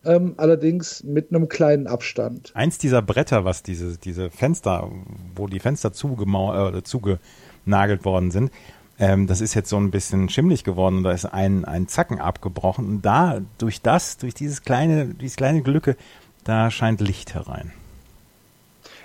ähm, 0.06 0.36
allerdings 0.38 1.04
mit 1.04 1.32
einem 1.32 1.50
kleinen 1.50 1.88
Abstand. 1.88 2.52
Eins 2.56 2.78
dieser 2.78 3.02
Bretter, 3.02 3.46
was 3.46 3.64
diese, 3.64 3.98
diese 3.98 4.30
Fenster, 4.30 4.92
wo 5.36 5.48
die 5.48 5.60
Fenster 5.60 5.94
zugemau 5.94 6.70
äh, 6.70 6.84
zugenagelt 6.84 8.06
worden 8.06 8.32
sind, 8.32 8.52
ähm, 8.98 9.28
das 9.28 9.42
ist 9.42 9.54
jetzt 9.54 9.70
so 9.70 9.78
ein 9.78 9.92
bisschen 9.92 10.30
schimmlig 10.30 10.64
geworden 10.64 10.98
und 10.98 11.04
da 11.04 11.12
ist 11.12 11.26
ein, 11.26 11.66
ein 11.66 11.88
Zacken 11.88 12.20
abgebrochen. 12.20 12.88
Und 12.88 13.02
da, 13.02 13.42
durch 13.58 13.82
das, 13.82 14.18
durch 14.18 14.34
dieses 14.34 14.64
kleine, 14.64 15.08
dieses 15.08 15.36
kleine 15.36 15.62
Glücke, 15.62 15.98
da 16.44 16.72
scheint 16.72 17.02
Licht 17.02 17.34
herein. 17.34 17.72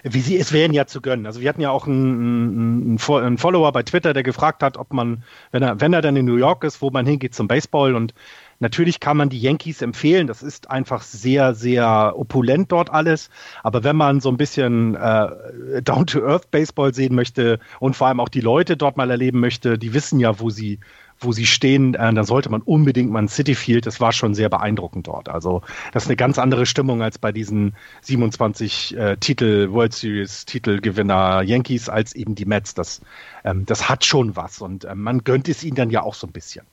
Wie 0.02 0.20
sie 0.20 0.38
es 0.38 0.52
wären 0.52 0.72
ja 0.72 0.86
zu 0.86 1.02
gönnen. 1.02 1.26
Also 1.26 1.40
wir 1.40 1.48
hatten 1.48 1.60
ja 1.60 1.70
auch 1.70 1.86
einen, 1.86 2.98
einen, 2.98 2.98
einen, 2.98 3.38
Follower 3.38 3.70
bei 3.72 3.82
Twitter, 3.82 4.14
der 4.14 4.22
gefragt 4.22 4.62
hat, 4.62 4.78
ob 4.78 4.92
man, 4.94 5.24
wenn 5.50 5.62
er, 5.62 5.80
wenn 5.80 5.92
er 5.92 6.00
dann 6.00 6.16
in 6.16 6.24
New 6.24 6.36
York 6.36 6.64
ist, 6.64 6.80
wo 6.80 6.90
man 6.90 7.04
hingeht 7.04 7.34
zum 7.34 7.48
Baseball 7.48 7.94
und 7.94 8.14
Natürlich 8.60 9.00
kann 9.00 9.16
man 9.16 9.30
die 9.30 9.40
Yankees 9.40 9.80
empfehlen. 9.80 10.26
Das 10.26 10.42
ist 10.42 10.70
einfach 10.70 11.00
sehr, 11.02 11.54
sehr 11.54 12.12
opulent 12.14 12.70
dort 12.70 12.90
alles. 12.90 13.30
Aber 13.62 13.84
wenn 13.84 13.96
man 13.96 14.20
so 14.20 14.28
ein 14.28 14.36
bisschen 14.36 14.94
äh, 14.94 15.82
Down-to-Earth 15.82 16.50
Baseball 16.50 16.92
sehen 16.92 17.14
möchte 17.14 17.58
und 17.80 17.96
vor 17.96 18.08
allem 18.08 18.20
auch 18.20 18.28
die 18.28 18.42
Leute 18.42 18.76
dort 18.76 18.98
mal 18.98 19.10
erleben 19.10 19.40
möchte, 19.40 19.78
die 19.78 19.94
wissen 19.94 20.20
ja, 20.20 20.38
wo 20.40 20.50
sie 20.50 20.78
wo 21.22 21.32
sie 21.32 21.46
stehen, 21.46 21.94
äh, 21.94 22.12
dann 22.12 22.24
sollte 22.24 22.50
man 22.50 22.62
unbedingt 22.62 23.10
mal 23.10 23.20
ein 23.20 23.28
City 23.28 23.54
Field. 23.54 23.86
Das 23.86 24.00
war 24.00 24.12
schon 24.12 24.34
sehr 24.34 24.48
beeindruckend 24.48 25.06
dort. 25.06 25.28
Also 25.28 25.62
das 25.92 26.04
ist 26.04 26.08
eine 26.08 26.16
ganz 26.16 26.38
andere 26.38 26.66
Stimmung 26.66 27.02
als 27.02 27.18
bei 27.18 27.32
diesen 27.32 27.74
27 28.02 28.96
äh, 28.96 29.16
Titel 29.18 29.70
World 29.70 29.92
Series 29.92 30.46
Titelgewinner 30.46 31.42
Yankees 31.42 31.88
als 31.88 32.14
eben 32.14 32.34
die 32.34 32.46
Mets. 32.46 32.74
Das, 32.74 33.00
ähm, 33.44 33.66
das 33.66 33.88
hat 33.88 34.04
schon 34.04 34.36
was 34.36 34.60
und 34.60 34.84
äh, 34.84 34.94
man 34.94 35.24
gönnt 35.24 35.48
es 35.48 35.62
ihnen 35.62 35.76
dann 35.76 35.90
ja 35.90 36.02
auch 36.02 36.14
so 36.14 36.26
ein 36.26 36.32
bisschen. 36.32 36.64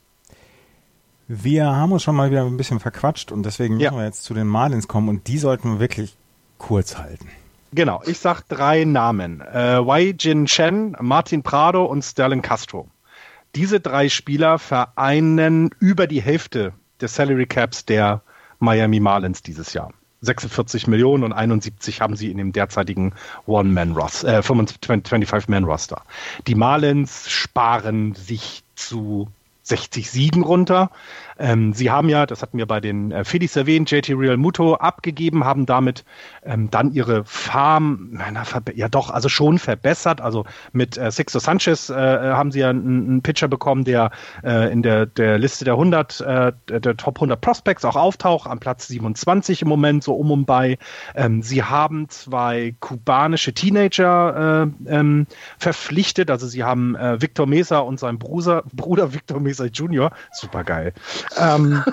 Wir 1.28 1.66
haben 1.66 1.92
uns 1.92 2.04
schon 2.04 2.16
mal 2.16 2.32
wieder 2.32 2.46
ein 2.46 2.56
bisschen 2.56 2.80
verquatscht 2.80 3.34
und 3.34 3.44
deswegen 3.44 3.76
müssen 3.76 3.94
ja. 3.94 4.00
wir 4.00 4.06
jetzt 4.06 4.24
zu 4.24 4.34
den 4.34 4.48
Marlins 4.48 4.88
kommen 4.88 5.10
und 5.10 5.28
die 5.28 5.38
sollten 5.38 5.74
wir 5.74 5.80
wirklich 5.80 6.16
kurz 6.58 6.98
halten. 6.98 7.28
Genau, 7.74 8.02
ich 8.06 8.20
sag 8.20 8.44
drei 8.48 8.86
Namen. 8.86 9.42
Äh, 9.42 9.86
Wei 9.86 10.16
Jin 10.18 10.46
Chen, 10.46 10.96
Martin 11.02 11.44
Prado 11.44 11.84
und 11.84 12.02
Sterling 12.02 12.42
Castro. 12.42 12.88
Diese 13.56 13.82
drei 13.82 14.08
Spieler 14.08 14.58
vereinen 14.58 15.72
über 15.80 16.08
die 16.08 16.22
Hälfte 16.22 16.74
des 17.02 17.16
Salary 17.16 17.46
Caps 17.46 17.86
der 17.86 18.22
Miami 18.60 19.02
Marlins 19.02 19.42
dieses 19.44 19.74
Jahr. 19.74 19.92
46 20.22 20.88
Millionen 20.88 21.24
und 21.24 21.34
71 21.34 22.02
haben 22.02 22.16
sie 22.16 22.32
in 22.32 22.38
dem 22.38 22.54
derzeitigen 22.54 23.14
One-Man-Roster, 23.46 24.38
äh, 24.38 24.42
25-Man-Roster. 24.42 26.02
Die 26.48 26.56
Marlins 26.56 27.30
sparen 27.30 28.16
sich 28.16 28.64
zu 28.76 29.28
60 29.68 30.10
Siegen 30.10 30.44
runter. 30.44 30.90
Ähm, 31.40 31.74
sie 31.74 31.92
haben 31.92 32.10
ja, 32.10 32.26
das 32.26 32.42
hatten 32.42 32.58
wir 32.58 32.66
bei 32.66 32.80
den 32.80 33.12
äh, 33.12 33.24
Phillies 33.24 33.56
erwähnt, 33.56 33.90
JT 33.92 34.10
Real 34.10 34.38
Muto 34.38 34.76
abgegeben, 34.76 35.44
haben 35.44 35.66
damit 35.66 36.06
ähm, 36.44 36.70
dann 36.72 36.92
ihre 36.92 37.24
Farm, 37.26 38.10
na, 38.12 38.44
ja 38.74 38.90
doch, 38.90 39.10
also 39.10 39.30
schon 39.30 39.60
verbessert. 39.60 40.22
Also 40.22 40.46
mit 40.72 40.98
äh, 40.98 41.12
Sixto 41.12 41.40
Sanchez 41.40 41.90
äh, 41.90 41.94
haben 41.96 42.52
sie 42.52 42.60
ja 42.60 42.70
einen, 42.70 43.22
Pitcher 43.22 43.48
bekommen, 43.48 43.84
der 43.84 44.12
äh, 44.44 44.72
in 44.72 44.82
der, 44.82 45.06
der 45.06 45.38
Liste 45.38 45.66
der 45.66 45.74
100, 45.74 46.22
äh, 46.22 46.52
der 46.68 46.98
Top 46.98 47.18
100 47.18 47.40
Prospects 47.40 47.86
auch 47.86 47.96
auftaucht, 47.96 48.50
am 48.50 48.60
Platz 48.60 48.88
27 48.88 49.62
im 49.62 49.68
Moment, 49.68 50.04
so 50.04 50.16
um 50.16 50.32
und 50.32 50.46
bei. 50.46 50.78
Ähm, 51.16 51.42
sie 51.42 51.64
haben 51.64 52.10
zwei 52.10 52.76
kubanische 52.80 53.54
Teenager 53.54 54.68
äh, 54.88 54.94
ähm, 54.94 55.28
verpflichtet, 55.58 56.32
also 56.32 56.48
sie 56.48 56.64
haben 56.64 56.96
äh, 56.96 57.22
Victor 57.22 57.48
Mesa 57.48 57.80
und 57.80 58.00
sein 58.00 58.20
Bruder, 58.20 58.64
Bruder 58.74 59.14
Victor 59.14 59.40
Mesa 59.40 59.66
Jr., 59.66 60.12
super 60.32 60.64
geil, 60.64 60.94
ähm, 61.38 61.84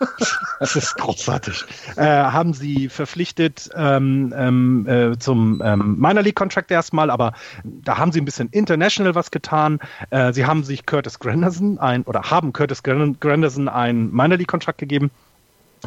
das 0.60 0.76
ist 0.76 0.96
großartig. 0.96 1.64
Äh, 1.96 2.04
haben 2.04 2.54
sie 2.54 2.88
verpflichtet 2.88 3.70
ähm, 3.74 4.34
ähm, 4.36 4.86
äh, 4.86 5.18
zum 5.18 5.62
ähm, 5.64 5.96
Minor 5.98 6.22
League 6.22 6.36
Contract 6.36 6.70
erstmal, 6.70 7.10
aber 7.10 7.32
da 7.64 7.98
haben 7.98 8.12
sie 8.12 8.20
ein 8.20 8.24
bisschen 8.24 8.48
international 8.50 9.14
was 9.14 9.30
getan. 9.30 9.80
Äh, 10.10 10.32
sie 10.32 10.46
haben 10.46 10.64
sich 10.64 10.86
Curtis 10.86 11.18
Granderson 11.18 11.78
ein 11.78 12.02
oder 12.02 12.30
haben 12.30 12.52
Curtis 12.52 12.82
Granderson 12.82 13.68
ein 13.68 14.10
Minor 14.10 14.36
League 14.36 14.48
Contract 14.48 14.78
gegeben. 14.78 15.10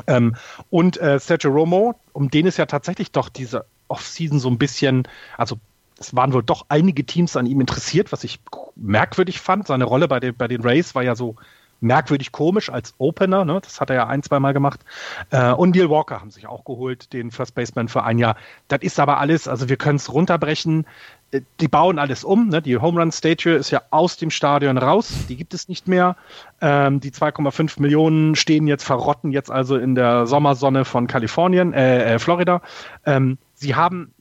Ähm, 0.05 0.35
und 0.69 0.99
äh, 1.01 1.19
Sergio 1.19 1.51
Romo, 1.51 1.99
um 2.13 2.29
den 2.29 2.45
ist 2.45 2.57
ja 2.57 2.65
tatsächlich 2.65 3.11
doch 3.11 3.29
diese 3.29 3.65
Offseason 3.87 4.39
so 4.39 4.49
ein 4.49 4.57
bisschen, 4.57 5.07
also 5.37 5.57
es 5.99 6.15
waren 6.15 6.33
wohl 6.33 6.43
doch 6.43 6.65
einige 6.69 7.05
Teams 7.05 7.35
an 7.35 7.45
ihm 7.45 7.59
interessiert, 7.59 8.11
was 8.11 8.23
ich 8.23 8.39
merkwürdig 8.75 9.39
fand. 9.39 9.67
Seine 9.67 9.85
Rolle 9.85 10.07
bei 10.07 10.19
den, 10.19 10.35
bei 10.35 10.47
den 10.47 10.61
Rays 10.61 10.93
war 10.93 11.03
ja 11.03 11.15
so 11.15 11.35
merkwürdig 11.79 12.31
komisch 12.31 12.69
als 12.69 12.93
Opener, 12.97 13.45
ne? 13.45 13.59
das 13.61 13.79
hat 13.79 13.89
er 13.89 13.95
ja 13.95 14.07
ein, 14.07 14.23
zwei 14.23 14.39
Mal 14.39 14.53
gemacht. 14.53 14.81
Äh, 15.29 15.51
und 15.51 15.75
Neil 15.75 15.89
Walker 15.89 16.19
haben 16.19 16.31
sich 16.31 16.47
auch 16.47 16.65
geholt, 16.65 17.13
den 17.13 17.31
First 17.31 17.55
Baseman 17.55 17.87
für 17.87 18.03
ein 18.03 18.17
Jahr. 18.17 18.35
Das 18.67 18.81
ist 18.81 18.99
aber 18.99 19.19
alles, 19.19 19.47
also 19.47 19.69
wir 19.69 19.77
können 19.77 19.97
es 19.97 20.11
runterbrechen. 20.11 20.85
Äh, 21.31 21.41
die 21.59 21.67
bauen 21.67 21.99
alles 21.99 22.23
um. 22.23 22.49
Ne? 22.49 22.61
Die 22.61 22.77
Home 22.77 22.99
Run 22.99 23.11
Statue 23.11 23.53
ist 23.53 23.71
ja 23.71 23.81
aus 23.91 24.17
dem 24.17 24.31
Stadion 24.31 24.77
raus. 24.77 25.13
Die 25.29 25.35
gibt 25.35 25.53
es 25.53 25.67
nicht 25.67 25.87
mehr. 25.87 26.15
Ähm, 26.61 26.99
die 26.99 27.11
2,5 27.11 27.81
Millionen 27.81 28.35
stehen 28.35 28.67
jetzt, 28.67 28.83
verrotten 28.83 29.31
jetzt 29.31 29.51
also 29.51 29.77
in 29.77 29.95
der 29.95 30.25
Sommersonne 30.27 30.85
von 30.85 31.07
Kalifornien, 31.07 31.73
äh, 31.73 32.15
äh, 32.15 32.19
Florida. 32.19 32.61
Ähm, 33.05 33.37
sie 33.53 33.75
haben, 33.75 34.13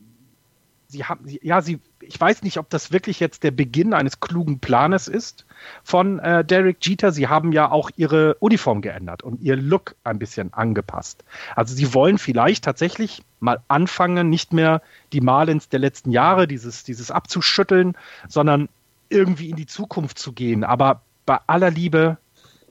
sie 0.88 1.04
haben, 1.04 1.26
ja, 1.42 1.62
sie, 1.62 1.80
ich 2.06 2.20
weiß 2.20 2.42
nicht, 2.42 2.58
ob 2.58 2.70
das 2.70 2.92
wirklich 2.92 3.20
jetzt 3.20 3.42
der 3.42 3.50
Beginn 3.50 3.92
eines 3.92 4.20
klugen 4.20 4.60
Planes 4.60 5.08
ist 5.08 5.44
von 5.82 6.18
äh, 6.18 6.44
Derek 6.44 6.78
Jeter. 6.80 7.12
Sie 7.12 7.28
haben 7.28 7.52
ja 7.52 7.70
auch 7.70 7.90
ihre 7.96 8.34
Uniform 8.36 8.80
geändert 8.80 9.22
und 9.22 9.40
ihr 9.40 9.56
Look 9.56 9.94
ein 10.04 10.18
bisschen 10.18 10.52
angepasst. 10.52 11.24
Also 11.54 11.74
sie 11.74 11.92
wollen 11.94 12.18
vielleicht 12.18 12.64
tatsächlich 12.64 13.22
mal 13.40 13.60
anfangen, 13.68 14.30
nicht 14.30 14.52
mehr 14.52 14.82
die 15.12 15.20
Marlins 15.20 15.68
der 15.68 15.80
letzten 15.80 16.10
Jahre, 16.10 16.46
dieses, 16.46 16.84
dieses 16.84 17.10
abzuschütteln, 17.10 17.96
sondern 18.28 18.68
irgendwie 19.08 19.50
in 19.50 19.56
die 19.56 19.66
Zukunft 19.66 20.18
zu 20.18 20.32
gehen. 20.32 20.64
Aber 20.64 21.02
bei 21.26 21.38
aller 21.46 21.70
Liebe, 21.70 22.18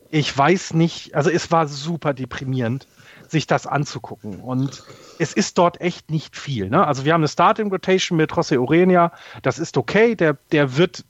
ich 0.09 0.35
weiß 0.35 0.73
nicht, 0.73 1.15
also 1.15 1.29
es 1.29 1.51
war 1.51 1.67
super 1.67 2.13
deprimierend, 2.13 2.87
sich 3.35 3.47
das 3.47 3.67
anzugucken. 3.67 4.39
Und 4.39 4.81
es 5.19 5.33
ist 5.33 5.57
dort 5.57 5.81
echt 5.81 6.09
nicht 6.09 6.37
viel. 6.37 6.69
Ne? 6.69 6.87
Also 6.87 7.03
wir 7.03 7.13
haben 7.13 7.19
eine 7.19 7.27
Starting 7.27 7.69
Rotation 7.69 8.17
mit 8.17 8.31
José 8.31 8.57
Urenia, 8.57 9.11
das 9.41 9.59
ist 9.59 9.75
okay, 9.75 10.15
der, 10.15 10.37
der 10.53 10.77
wird 10.77 11.03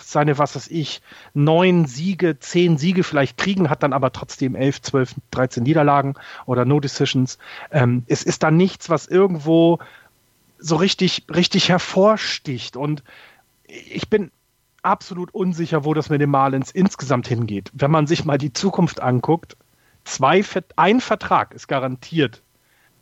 seine, 0.00 0.38
was 0.38 0.54
weiß 0.54 0.68
ich, 0.68 1.02
neun 1.34 1.86
Siege, 1.86 2.38
zehn 2.38 2.78
Siege 2.78 3.02
vielleicht 3.02 3.36
kriegen, 3.36 3.68
hat 3.68 3.82
dann 3.82 3.92
aber 3.92 4.12
trotzdem 4.12 4.54
elf, 4.54 4.80
zwölf, 4.80 5.14
dreizehn 5.32 5.64
Niederlagen 5.64 6.14
oder 6.46 6.64
No 6.64 6.78
Decisions. 6.78 7.36
Ähm, 7.72 8.04
es 8.06 8.22
ist 8.22 8.44
dann 8.44 8.56
nichts, 8.56 8.88
was 8.88 9.08
irgendwo 9.08 9.80
so 10.58 10.76
richtig, 10.76 11.24
richtig 11.34 11.68
hervorsticht. 11.68 12.76
Und 12.76 13.02
ich 13.64 14.08
bin 14.08 14.30
absolut 14.82 15.34
unsicher, 15.34 15.84
wo 15.84 15.94
das 15.94 16.10
mit 16.10 16.20
den 16.20 16.30
Marlins 16.30 16.70
insgesamt 16.70 17.26
hingeht. 17.26 17.72
Wenn 17.74 17.90
man 17.90 18.06
sich 18.06 18.24
mal 18.24 18.38
die 18.38 18.52
Zukunft 18.52 19.02
anguckt, 19.02 19.56
zwei, 20.06 20.42
ein 20.76 21.00
Vertrag 21.00 21.54
ist 21.54 21.68
garantiert 21.68 22.42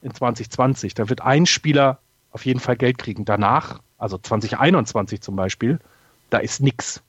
in 0.02 0.12
2020. 0.12 0.94
Da 0.94 1.08
wird 1.08 1.20
ein 1.20 1.46
Spieler 1.46 2.00
auf 2.30 2.44
jeden 2.44 2.60
Fall 2.60 2.76
Geld 2.76 2.98
kriegen. 2.98 3.24
Danach, 3.24 3.80
also 3.98 4.18
2021 4.18 5.20
zum 5.20 5.36
Beispiel, 5.36 5.78
da 6.30 6.38
ist 6.38 6.60
nichts. 6.60 7.02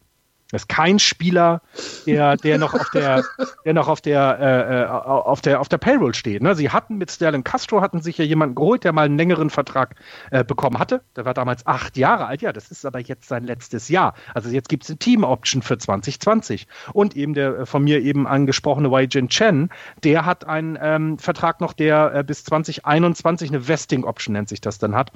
Da 0.52 0.58
ist 0.58 0.70
kein 0.70 1.00
Spieler, 1.00 1.62
der, 2.06 2.38
der 2.38 2.60
noch 2.60 2.76
auf 2.76 2.92
der, 2.92 3.24
der 3.66 3.74
noch 3.74 3.88
auf 3.88 4.00
der, 4.02 4.40
äh, 4.40 4.84
äh, 4.84 4.86
auf 4.86 5.42
der, 5.42 5.60
auf 5.60 5.70
der 5.70 5.80
Payroll 5.80 6.14
steht. 6.14 6.44
Ne? 6.44 6.54
Sie 6.54 6.70
hatten 6.70 6.98
mit 6.98 7.10
Sterling 7.10 7.44
Castro 7.44 7.82
hatten 7.82 8.00
sich 8.02 8.20
ja 8.20 8.26
jemanden 8.26 8.54
geholt, 8.54 8.84
der 8.84 8.94
mal 8.94 9.06
einen 9.06 9.18
längeren 9.18 9.50
Vertrag 9.50 9.96
äh, 10.30 10.44
bekommen 10.44 10.78
hatte. 10.78 11.02
Der 11.16 11.26
war 11.26 11.34
damals 11.34 11.66
acht 11.66 11.98
Jahre 11.98 12.28
alt. 12.28 12.44
Ja, 12.44 12.54
das 12.54 12.70
ist 12.70 12.86
aber 12.86 13.00
jetzt 13.00 13.28
sein 13.28 13.44
letztes 13.44 13.90
Jahr. 13.90 14.14
Also 14.36 14.50
jetzt 14.50 14.70
gibt 14.70 14.84
es 14.84 14.90
eine 14.92 15.00
Team-Option 15.00 15.64
für 15.64 15.80
2020. 15.80 16.68
Und 16.94 17.16
eben 17.16 17.34
der 17.34 17.60
äh, 17.60 17.66
von 17.66 17.84
mir 17.84 18.02
eben 18.02 18.28
angesprochene 18.28 18.92
Wei 18.92 19.06
Jin 19.06 19.30
Chen, 19.30 19.70
der 20.04 20.26
hat 20.26 20.46
einen 20.46 20.78
ähm, 20.80 21.18
Vertrag 21.18 21.60
noch, 21.60 21.74
der 21.74 22.14
äh, 22.14 22.24
bis 22.24 22.44
2021 22.44 23.50
eine 23.50 23.68
Vesting-Option 23.68 24.34
nennt 24.34 24.50
sich 24.50 24.62
das 24.62 24.78
dann 24.78 24.94
hat. 24.94 25.12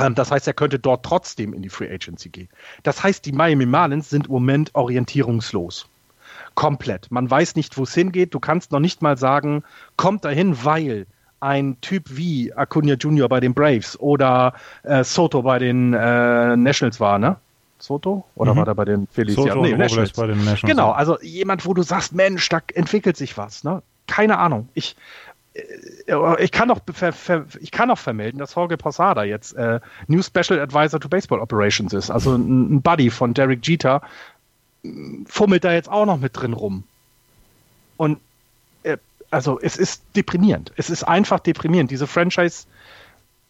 Ähm, 0.00 0.14
das 0.14 0.30
heißt, 0.30 0.46
er 0.46 0.54
könnte 0.54 0.78
dort 0.78 1.04
trotzdem 1.04 1.52
in 1.52 1.62
die 1.62 1.68
Free 1.68 1.92
Agency 1.92 2.28
gehen. 2.28 2.48
Das 2.82 3.02
heißt, 3.02 3.24
die 3.24 3.32
Miami 3.32 3.66
Marlins 3.66 4.10
sind 4.10 4.26
im 4.26 4.32
Moment 4.32 4.74
orientierungslos. 4.74 5.88
Komplett. 6.54 7.10
Man 7.10 7.30
weiß 7.30 7.56
nicht, 7.56 7.76
wo 7.78 7.84
es 7.84 7.94
hingeht. 7.94 8.34
Du 8.34 8.40
kannst 8.40 8.72
noch 8.72 8.80
nicht 8.80 9.02
mal 9.02 9.16
sagen, 9.16 9.62
kommt 9.96 10.24
dahin, 10.24 10.64
weil 10.64 11.06
ein 11.40 11.80
Typ 11.80 12.04
wie 12.08 12.52
Acuna 12.52 12.94
Jr. 12.94 13.28
bei 13.28 13.40
den 13.40 13.54
Braves 13.54 13.98
oder 13.98 14.54
äh, 14.82 15.04
Soto 15.04 15.42
bei 15.42 15.58
den 15.58 15.94
äh, 15.94 16.56
Nationals 16.56 17.00
war, 17.00 17.18
ne? 17.18 17.36
Soto? 17.78 18.26
Oder 18.34 18.52
mhm. 18.52 18.58
war 18.58 18.64
der 18.66 18.74
bei 18.74 18.84
den 18.84 19.06
Phillies? 19.06 19.36
Soto 19.36 19.48
ja, 19.48 19.56
nee, 19.56 19.74
Nationals. 19.74 20.12
bei 20.12 20.26
den 20.26 20.44
Nationals. 20.44 20.62
Genau, 20.62 20.90
also 20.90 21.18
jemand, 21.22 21.64
wo 21.64 21.72
du 21.72 21.82
sagst, 21.82 22.14
Mensch, 22.14 22.48
da 22.50 22.60
entwickelt 22.74 23.16
sich 23.16 23.38
was. 23.38 23.64
Ne? 23.64 23.82
Keine 24.06 24.38
Ahnung. 24.38 24.68
Ich, 24.74 24.96
ich 26.38 26.52
kann 26.52 26.68
noch, 26.68 26.80
ich 27.60 27.70
kann 27.70 27.88
noch 27.88 27.98
vermelden, 27.98 28.38
dass 28.38 28.54
Jorge 28.54 28.76
Posada 28.76 29.24
jetzt 29.24 29.54
äh, 29.54 29.80
New 30.06 30.22
Special 30.22 30.60
Advisor 30.60 31.00
to 31.00 31.08
Baseball 31.08 31.40
Operations 31.40 31.92
ist. 31.92 32.10
Also 32.10 32.36
ein, 32.36 32.82
Buddy 32.82 33.10
von 33.10 33.34
Derek 33.34 33.66
Jeter 33.66 34.00
fummelt 35.26 35.64
da 35.64 35.72
jetzt 35.72 35.90
auch 35.90 36.06
noch 36.06 36.18
mit 36.18 36.36
drin 36.36 36.52
rum. 36.52 36.84
Und 37.96 38.20
äh, 38.84 38.96
also 39.30 39.58
es 39.60 39.76
ist 39.76 40.02
deprimierend. 40.16 40.72
Es 40.76 40.88
ist 40.88 41.02
einfach 41.02 41.40
deprimierend. 41.40 41.90
Diese 41.90 42.06
Franchise 42.06 42.66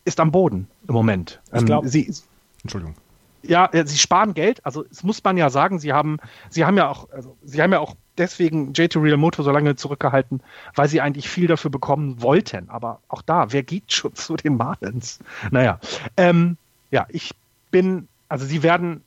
ist 0.05 0.19
am 0.21 0.33
Boden 0.33 0.69
im 0.89 0.95
Moment. 0.95 1.41
Ich 1.55 1.67
glaube. 1.67 1.89
Ähm, 1.89 2.15
Entschuldigung. 2.63 2.95
Ja, 3.43 3.71
sie 3.73 3.97
sparen 3.97 4.35
Geld. 4.35 4.65
Also 4.67 4.85
es 4.91 5.03
muss 5.03 5.23
man 5.23 5.37
ja 5.37 5.51
sagen. 5.51 5.79
Sie 5.79 5.93
haben, 5.93 6.19
sie 6.49 6.65
haben 6.65 6.77
ja 6.77 6.89
auch, 6.89 7.11
also 7.11 7.37
sie 7.43 7.63
haben 7.63 7.73
ja 7.73 7.79
auch 7.79 7.95
deswegen 8.19 8.73
J2 8.73 9.03
Real 9.03 9.17
Moto 9.17 9.43
so 9.43 9.51
lange 9.51 9.77
zurückgehalten, 9.77 10.43
weil 10.75 10.89
sie 10.89 11.01
eigentlich 11.01 11.29
viel 11.29 11.47
dafür 11.47 11.71
bekommen 11.71 12.23
wollten. 12.23 12.69
Aber 12.69 13.01
auch 13.09 13.23
da, 13.23 13.53
wer 13.53 13.63
geht 13.63 13.93
schon 13.93 14.15
zu 14.15 14.37
den 14.37 14.57
Marlins? 14.57 15.19
Naja, 15.51 15.81
ähm, 16.17 16.57
ja, 16.91 17.07
ich 17.09 17.33
bin, 17.71 18.09
also 18.29 18.45
sie 18.45 18.63
werden 18.63 19.03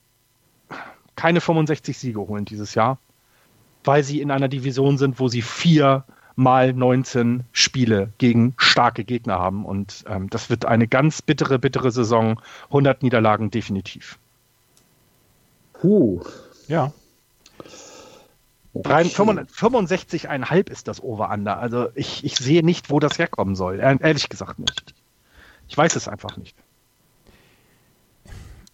keine 1.15 1.41
65 1.41 1.97
Siege 1.97 2.19
holen 2.19 2.45
dieses 2.45 2.75
Jahr, 2.75 2.97
weil 3.83 4.03
sie 4.03 4.21
in 4.21 4.31
einer 4.31 4.47
Division 4.47 4.97
sind, 4.97 5.19
wo 5.19 5.27
sie 5.27 5.41
vier 5.41 6.05
mal 6.35 6.73
19 6.73 7.43
Spiele 7.51 8.11
gegen 8.17 8.55
starke 8.57 9.03
Gegner 9.03 9.39
haben. 9.39 9.65
Und 9.65 10.03
ähm, 10.07 10.29
das 10.29 10.49
wird 10.49 10.65
eine 10.65 10.87
ganz 10.87 11.21
bittere, 11.21 11.59
bittere 11.59 11.91
Saison. 11.91 12.41
100 12.67 13.03
Niederlagen 13.03 13.51
definitiv. 13.51 14.17
Puh. 15.73 16.21
Ja. 16.67 16.91
65,5 18.75 20.69
ist 20.69 20.87
das 20.87 21.01
Over-Under. 21.01 21.59
Also 21.59 21.89
ich, 21.95 22.23
ich 22.23 22.35
sehe 22.37 22.63
nicht, 22.63 22.89
wo 22.89 22.99
das 22.99 23.19
herkommen 23.19 23.55
soll. 23.55 23.79
Ehrlich 23.79 24.29
gesagt 24.29 24.59
nicht. 24.59 24.95
Ich 25.67 25.77
weiß 25.77 25.95
es 25.95 26.07
einfach 26.07 26.37
nicht. 26.37 26.55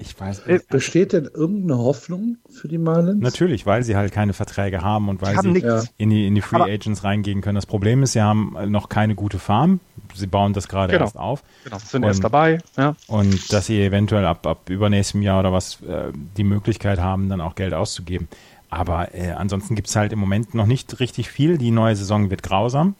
Ich 0.01 0.17
weiß. 0.17 0.47
Äh, 0.47 0.61
besteht 0.69 1.11
denn 1.11 1.26
irgendeine 1.26 1.77
Hoffnung 1.77 2.38
für 2.49 2.69
die 2.69 2.77
Marlins? 2.77 3.21
Natürlich, 3.21 3.65
weil 3.65 3.84
sie 3.84 3.97
halt 3.97 4.13
keine 4.13 4.31
Verträge 4.31 4.81
haben 4.81 5.09
und 5.09 5.21
weil 5.21 5.35
haben 5.35 5.53
sie 5.53 5.89
in 5.97 6.09
die, 6.09 6.26
in 6.26 6.35
die 6.35 6.41
Free 6.41 6.55
Aber 6.55 6.65
Agents 6.71 7.03
reingehen 7.03 7.41
können. 7.41 7.55
Das 7.55 7.65
Problem 7.65 8.01
ist, 8.01 8.13
sie 8.13 8.21
haben 8.21 8.55
noch 8.71 8.88
keine 8.88 9.15
gute 9.15 9.39
Farm. 9.39 9.81
Sie 10.15 10.27
bauen 10.27 10.53
das 10.53 10.69
gerade 10.69 10.93
genau. 10.93 11.03
erst 11.03 11.17
auf. 11.17 11.43
Genau, 11.65 11.77
sind 11.80 12.03
und, 12.03 12.07
erst 12.07 12.23
dabei. 12.23 12.59
Ja. 12.77 12.95
Und 13.07 13.51
dass 13.51 13.65
sie 13.65 13.84
eventuell 13.84 14.26
ab, 14.26 14.47
ab 14.47 14.69
übernächstem 14.69 15.21
Jahr 15.21 15.41
oder 15.41 15.51
was 15.51 15.81
äh, 15.81 16.13
die 16.38 16.45
Möglichkeit 16.45 16.99
haben, 16.99 17.27
dann 17.27 17.41
auch 17.41 17.55
Geld 17.55 17.73
auszugeben. 17.73 18.30
Aber 18.70 19.14
äh, 19.16 19.32
ansonsten 19.32 19.76
gibt 19.76 19.88
es 19.88 19.96
halt 19.96 20.14
im 20.14 20.20
Moment 20.20 20.54
noch 20.54 20.66
nicht 20.66 21.00
richtig 21.00 21.30
viel. 21.30 21.58
Die 21.58 21.72
neue 21.72 21.96
Saison 21.96 22.30
wird 22.30 22.44
grausam. 22.44 22.96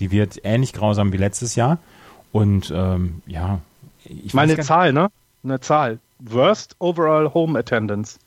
Die 0.00 0.10
wird 0.10 0.40
ähnlich 0.42 0.72
grausam 0.72 1.12
wie 1.12 1.16
letztes 1.16 1.54
Jahr. 1.54 1.78
Und 2.32 2.72
ähm, 2.74 3.22
ja, 3.26 3.60
ich, 4.04 4.34
meine, 4.34 4.54
eine 4.54 4.62
Zahl, 4.62 4.92
ne? 4.92 5.10
Eine 5.44 5.60
Zahl. 5.60 5.98
Worst 6.18 6.76
Overall 6.78 7.32
Home 7.34 7.58
Attendance. 7.58 8.18
30,8 8.18 8.18
Prozent. 8.18 8.18
30,8 8.18 8.22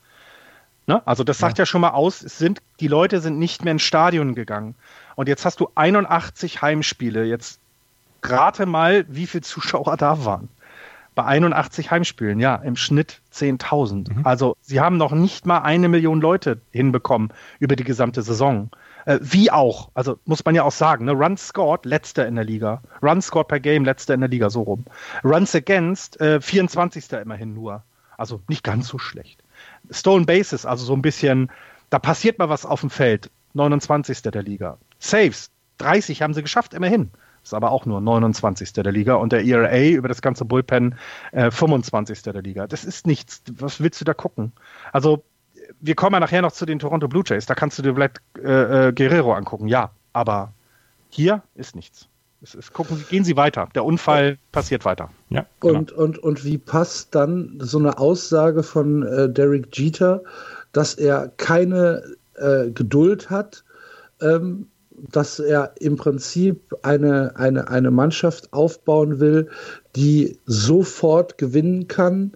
Ne? 0.86 1.02
Also 1.04 1.24
das 1.24 1.38
sagt 1.38 1.58
ja. 1.58 1.62
ja 1.62 1.66
schon 1.66 1.80
mal 1.80 1.90
aus, 1.90 2.22
es 2.22 2.38
sind, 2.38 2.62
die 2.78 2.86
Leute 2.88 3.20
sind 3.20 3.38
nicht 3.38 3.64
mehr 3.64 3.72
ins 3.72 3.82
Stadion 3.82 4.34
gegangen. 4.34 4.76
Und 5.16 5.28
jetzt 5.28 5.44
hast 5.44 5.58
du 5.60 5.68
81 5.74 6.62
Heimspiele. 6.62 7.24
Jetzt 7.24 7.58
rate 8.22 8.66
mal, 8.66 9.04
wie 9.08 9.26
viele 9.26 9.42
Zuschauer 9.42 9.96
da 9.96 10.24
waren. 10.24 10.48
Bei 11.16 11.24
81 11.24 11.90
Heimspielen, 11.90 12.38
ja, 12.38 12.56
im 12.56 12.76
Schnitt 12.76 13.22
10.000. 13.32 14.12
Mhm. 14.12 14.26
Also 14.26 14.54
sie 14.60 14.80
haben 14.80 14.98
noch 14.98 15.12
nicht 15.12 15.46
mal 15.46 15.60
eine 15.60 15.88
Million 15.88 16.20
Leute 16.20 16.60
hinbekommen 16.72 17.32
über 17.58 17.74
die 17.74 17.84
gesamte 17.84 18.20
Saison. 18.20 18.70
Äh, 19.06 19.18
wie 19.22 19.50
auch, 19.50 19.88
also 19.94 20.18
muss 20.26 20.44
man 20.44 20.54
ja 20.54 20.62
auch 20.62 20.72
sagen, 20.72 21.06
ne? 21.06 21.12
Runs 21.12 21.48
scored, 21.48 21.86
letzter 21.86 22.26
in 22.26 22.34
der 22.34 22.44
Liga. 22.44 22.82
Runs 23.02 23.26
scored 23.26 23.48
per 23.48 23.60
Game, 23.60 23.86
letzter 23.86 24.12
in 24.12 24.20
der 24.20 24.28
Liga, 24.28 24.50
so 24.50 24.60
rum. 24.60 24.84
Runs 25.24 25.54
against, 25.54 26.20
äh, 26.20 26.38
24. 26.38 27.10
immerhin 27.12 27.54
nur. 27.54 27.82
Also 28.18 28.42
nicht 28.46 28.62
ganz 28.62 28.86
so 28.86 28.98
schlecht. 28.98 29.42
Stolen 29.90 30.26
Bases, 30.26 30.66
also 30.66 30.84
so 30.84 30.92
ein 30.92 31.02
bisschen, 31.02 31.50
da 31.88 31.98
passiert 31.98 32.38
mal 32.38 32.50
was 32.50 32.66
auf 32.66 32.80
dem 32.82 32.90
Feld. 32.90 33.30
29. 33.54 34.20
der 34.20 34.42
Liga. 34.42 34.76
Saves, 34.98 35.50
30 35.78 36.20
haben 36.20 36.34
sie 36.34 36.42
geschafft, 36.42 36.74
immerhin. 36.74 37.10
Ist 37.46 37.54
aber 37.54 37.70
auch 37.70 37.86
nur 37.86 38.00
29. 38.00 38.72
der 38.72 38.90
Liga 38.90 39.14
und 39.14 39.30
der 39.32 39.44
ERA 39.44 39.78
über 39.90 40.08
das 40.08 40.20
ganze 40.20 40.44
Bullpen 40.44 40.96
äh, 41.30 41.52
25. 41.52 42.20
der 42.22 42.42
Liga. 42.42 42.66
Das 42.66 42.84
ist 42.84 43.06
nichts. 43.06 43.40
Was 43.52 43.80
willst 43.80 44.00
du 44.00 44.04
da 44.04 44.14
gucken? 44.14 44.50
Also, 44.90 45.22
wir 45.78 45.94
kommen 45.94 46.14
ja 46.14 46.18
nachher 46.18 46.42
noch 46.42 46.50
zu 46.50 46.66
den 46.66 46.80
Toronto 46.80 47.06
Blue 47.06 47.22
Jays. 47.24 47.46
Da 47.46 47.54
kannst 47.54 47.78
du 47.78 47.82
dir 47.82 47.94
vielleicht 47.94 48.20
äh, 48.36 48.88
äh, 48.88 48.92
Guerrero 48.92 49.32
angucken. 49.32 49.68
Ja, 49.68 49.90
aber 50.12 50.54
hier 51.08 51.40
ist 51.54 51.76
nichts. 51.76 52.08
Es 52.42 52.56
ist, 52.56 52.72
gucken, 52.72 53.04
gehen 53.10 53.22
Sie 53.22 53.36
weiter. 53.36 53.68
Der 53.76 53.84
Unfall 53.84 54.38
passiert 54.50 54.84
weiter. 54.84 55.10
Ja, 55.28 55.46
genau. 55.60 55.78
und, 55.78 55.92
und, 55.92 56.18
und 56.18 56.44
wie 56.44 56.58
passt 56.58 57.14
dann 57.14 57.58
so 57.60 57.78
eine 57.78 57.98
Aussage 57.98 58.64
von 58.64 59.04
äh, 59.04 59.28
Derek 59.28 59.68
Jeter, 59.78 60.20
dass 60.72 60.94
er 60.94 61.30
keine 61.36 62.02
äh, 62.34 62.70
Geduld 62.72 63.30
hat, 63.30 63.62
ähm, 64.20 64.66
dass 64.98 65.38
er 65.38 65.74
im 65.78 65.96
Prinzip 65.96 66.74
eine, 66.82 67.36
eine, 67.36 67.68
eine 67.68 67.90
Mannschaft 67.90 68.52
aufbauen 68.52 69.20
will, 69.20 69.50
die 69.94 70.38
sofort 70.46 71.38
gewinnen 71.38 71.88
kann. 71.88 72.32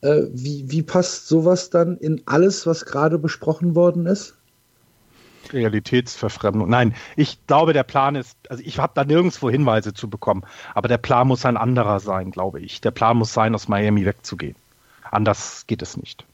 Äh, 0.00 0.22
wie, 0.32 0.70
wie 0.70 0.82
passt 0.82 1.28
sowas 1.28 1.70
dann 1.70 1.96
in 1.96 2.22
alles, 2.26 2.66
was 2.66 2.84
gerade 2.84 3.18
besprochen 3.18 3.74
worden 3.74 4.06
ist? 4.06 4.36
Realitätsverfremdung. 5.52 6.68
Nein, 6.68 6.94
ich 7.16 7.46
glaube, 7.46 7.72
der 7.72 7.82
Plan 7.82 8.14
ist, 8.14 8.36
also 8.48 8.62
ich 8.64 8.78
habe 8.78 8.92
da 8.94 9.04
nirgendwo 9.04 9.50
Hinweise 9.50 9.92
zu 9.92 10.08
bekommen, 10.08 10.44
aber 10.74 10.88
der 10.88 10.98
Plan 10.98 11.26
muss 11.26 11.44
ein 11.44 11.56
anderer 11.56 12.00
sein, 12.00 12.30
glaube 12.30 12.60
ich. 12.60 12.80
Der 12.80 12.90
Plan 12.90 13.16
muss 13.16 13.32
sein, 13.32 13.54
aus 13.54 13.68
Miami 13.68 14.06
wegzugehen. 14.06 14.56
Anders 15.10 15.64
geht 15.66 15.82
es 15.82 15.96
nicht. 15.96 16.24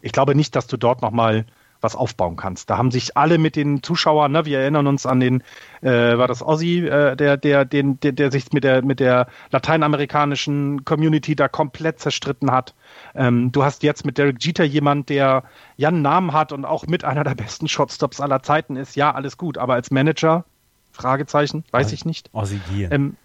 Ich 0.00 0.12
glaube 0.12 0.34
nicht, 0.34 0.56
dass 0.56 0.66
du 0.66 0.76
dort 0.76 1.02
nochmal 1.02 1.46
was 1.84 1.94
aufbauen 1.94 2.34
kannst. 2.34 2.68
Da 2.70 2.78
haben 2.78 2.90
sich 2.90 3.16
alle 3.16 3.38
mit 3.38 3.54
den 3.54 3.82
Zuschauern, 3.82 4.32
ne, 4.32 4.44
wir 4.44 4.58
erinnern 4.58 4.88
uns 4.88 5.06
an 5.06 5.20
den, 5.20 5.44
äh, 5.82 6.18
war 6.18 6.26
das 6.26 6.42
Ozzy, 6.42 6.86
äh, 6.86 7.14
der, 7.14 7.36
der, 7.36 7.64
den, 7.64 8.00
der, 8.00 8.10
der 8.10 8.32
sich 8.32 8.52
mit 8.52 8.64
der, 8.64 8.82
mit 8.82 8.98
der 8.98 9.28
lateinamerikanischen 9.52 10.84
Community 10.84 11.36
da 11.36 11.46
komplett 11.46 12.00
zerstritten 12.00 12.50
hat. 12.50 12.74
Ähm, 13.14 13.52
du 13.52 13.62
hast 13.62 13.84
jetzt 13.84 14.04
mit 14.04 14.18
Derek 14.18 14.42
Jeter 14.44 14.64
jemand, 14.64 15.08
der 15.10 15.44
ja 15.76 15.88
einen 15.88 16.02
Namen 16.02 16.32
hat 16.32 16.50
und 16.50 16.64
auch 16.64 16.86
mit 16.88 17.04
einer 17.04 17.22
der 17.22 17.34
besten 17.36 17.68
Shotstops 17.68 18.20
aller 18.20 18.42
Zeiten 18.42 18.74
ist. 18.74 18.96
Ja, 18.96 19.12
alles 19.12 19.36
gut, 19.36 19.58
aber 19.58 19.74
als 19.74 19.92
Manager, 19.92 20.44
Fragezeichen, 20.90 21.64
weiß 21.70 21.92
ich 21.92 22.04
nicht. 22.04 22.30
Ozzy 22.32 22.60
Gier. 22.70 22.90
Ähm, 22.90 23.16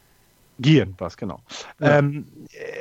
Gehen 0.60 0.96
was, 0.98 1.18
genau. 1.18 1.40
Ja. 1.80 2.00
Ähm, 2.00 2.28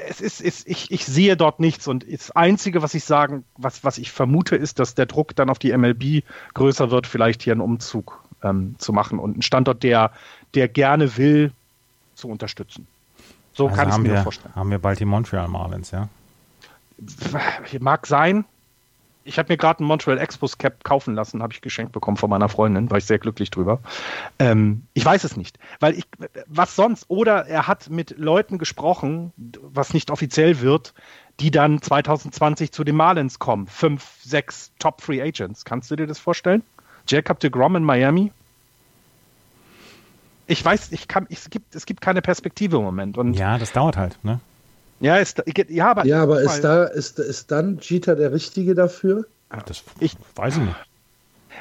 es 0.09 0.21
ist, 0.21 0.41
ist 0.41 0.67
ich, 0.67 0.91
ich 0.91 1.07
sehe 1.07 1.37
dort 1.37 1.61
nichts 1.61 1.87
und 1.87 2.05
das 2.11 2.31
Einzige, 2.33 2.83
was 2.83 2.95
ich 2.95 3.05
sagen, 3.05 3.45
was, 3.57 3.85
was 3.85 3.99
ich 3.99 4.11
vermute, 4.11 4.57
ist, 4.57 4.79
dass 4.79 4.95
der 4.95 5.07
Druck 5.07 5.37
dann 5.37 5.49
auf 5.49 5.59
die 5.59 5.77
MLB 5.77 6.25
größer 6.55 6.91
wird, 6.91 7.07
vielleicht 7.07 7.43
hier 7.43 7.53
einen 7.53 7.61
Umzug 7.61 8.23
ähm, 8.43 8.75
zu 8.79 8.93
machen 8.93 9.19
und 9.19 9.35
einen 9.35 9.43
Standort, 9.43 9.83
der, 9.83 10.13
der 10.55 10.69
gerne 10.69 11.17
will, 11.17 11.53
zu 12.15 12.29
unterstützen. 12.29 12.87
So 13.53 13.67
also 13.67 13.77
kann 13.77 13.89
ich 13.91 13.99
mir 13.99 14.15
wir, 14.15 14.23
vorstellen. 14.23 14.55
Haben 14.55 14.71
wir 14.71 14.79
bald 14.79 15.01
die 15.01 15.05
Montreal 15.05 15.49
Marlins, 15.49 15.91
ja? 15.93 16.09
Mag 17.81 18.07
sein, 18.07 18.45
ich 19.29 19.39
habe 19.39 19.53
mir 19.53 19.57
gerade 19.59 19.81
einen 19.81 19.89
Montreal 19.89 20.19
Expos 20.19 20.59
Cap 20.59 20.83
kaufen 20.85 21.15
lassen, 21.15 21.43
habe 21.43 21.53
ich 21.53 21.61
geschenkt 21.61 21.93
bekommen 21.93 22.17
von 22.17 22.31
meiner 22.31 22.49
Freundin, 22.49 22.91
war 22.91 22.99
ich 22.99 23.05
sehr 23.05 23.19
glücklich 23.19 23.51
drüber. 23.51 23.81
Ähm, 24.39 24.87
ich 24.95 25.05
weiß 25.05 25.25
es 25.25 25.37
nicht, 25.37 25.59
weil 25.81 25.95
ich, 25.95 26.07
was 26.47 26.75
sonst? 26.75 27.05
Oder 27.09 27.47
er 27.47 27.69
hat 27.69 27.91
mit 27.91 28.17
Leuten 28.19 28.59
gesprochen, 28.59 29.33
was 29.37 29.93
nicht 29.93 30.11
offiziell 30.11 30.61
wird, 30.61 30.95
die 31.41 31.51
dann 31.51 31.83
2020 31.83 32.73
zu 32.73 32.85
den 32.85 32.97
Marlins 32.97 33.39
kommen. 33.39 33.67
Fünf, 33.67 34.17
sechs 34.23 34.73
Top 34.79 35.03
Free 35.03 35.23
Agents. 35.23 35.65
Kannst 35.65 35.91
du 35.91 35.97
dir 35.97 36.07
das 36.07 36.19
vorstellen? 36.19 36.63
Jacob 37.07 37.39
de 37.39 37.51
Grom 37.51 37.77
in 37.77 37.85
Miami? 37.85 38.33
Ich 40.47 40.65
weiß, 40.65 40.93
ich 40.93 41.07
kann, 41.07 41.27
es 41.29 41.51
gibt, 41.51 41.75
es 41.75 41.85
gibt 41.85 42.01
keine 42.01 42.23
Perspektive 42.23 42.79
im 42.79 42.83
Moment. 42.83 43.19
Und 43.19 43.35
ja, 43.35 43.59
das 43.59 43.73
dauert 43.73 43.99
halt, 43.99 44.19
ne? 44.25 44.41
Ja, 45.01 45.17
ist, 45.17 45.43
ja, 45.69 45.91
aber, 45.91 46.05
ja, 46.05 46.23
aber 46.23 46.43
ist, 46.43 46.61
da, 46.61 46.85
ist, 46.85 47.19
ist 47.19 47.51
dann 47.51 47.79
Jeter 47.81 48.17
der 48.17 48.33
Richtige 48.33 48.75
dafür? 48.75 49.27
Das 49.67 49.85
ich, 50.01 50.17
weiß 50.35 50.57
ich 50.57 50.63
nicht. 50.63 50.77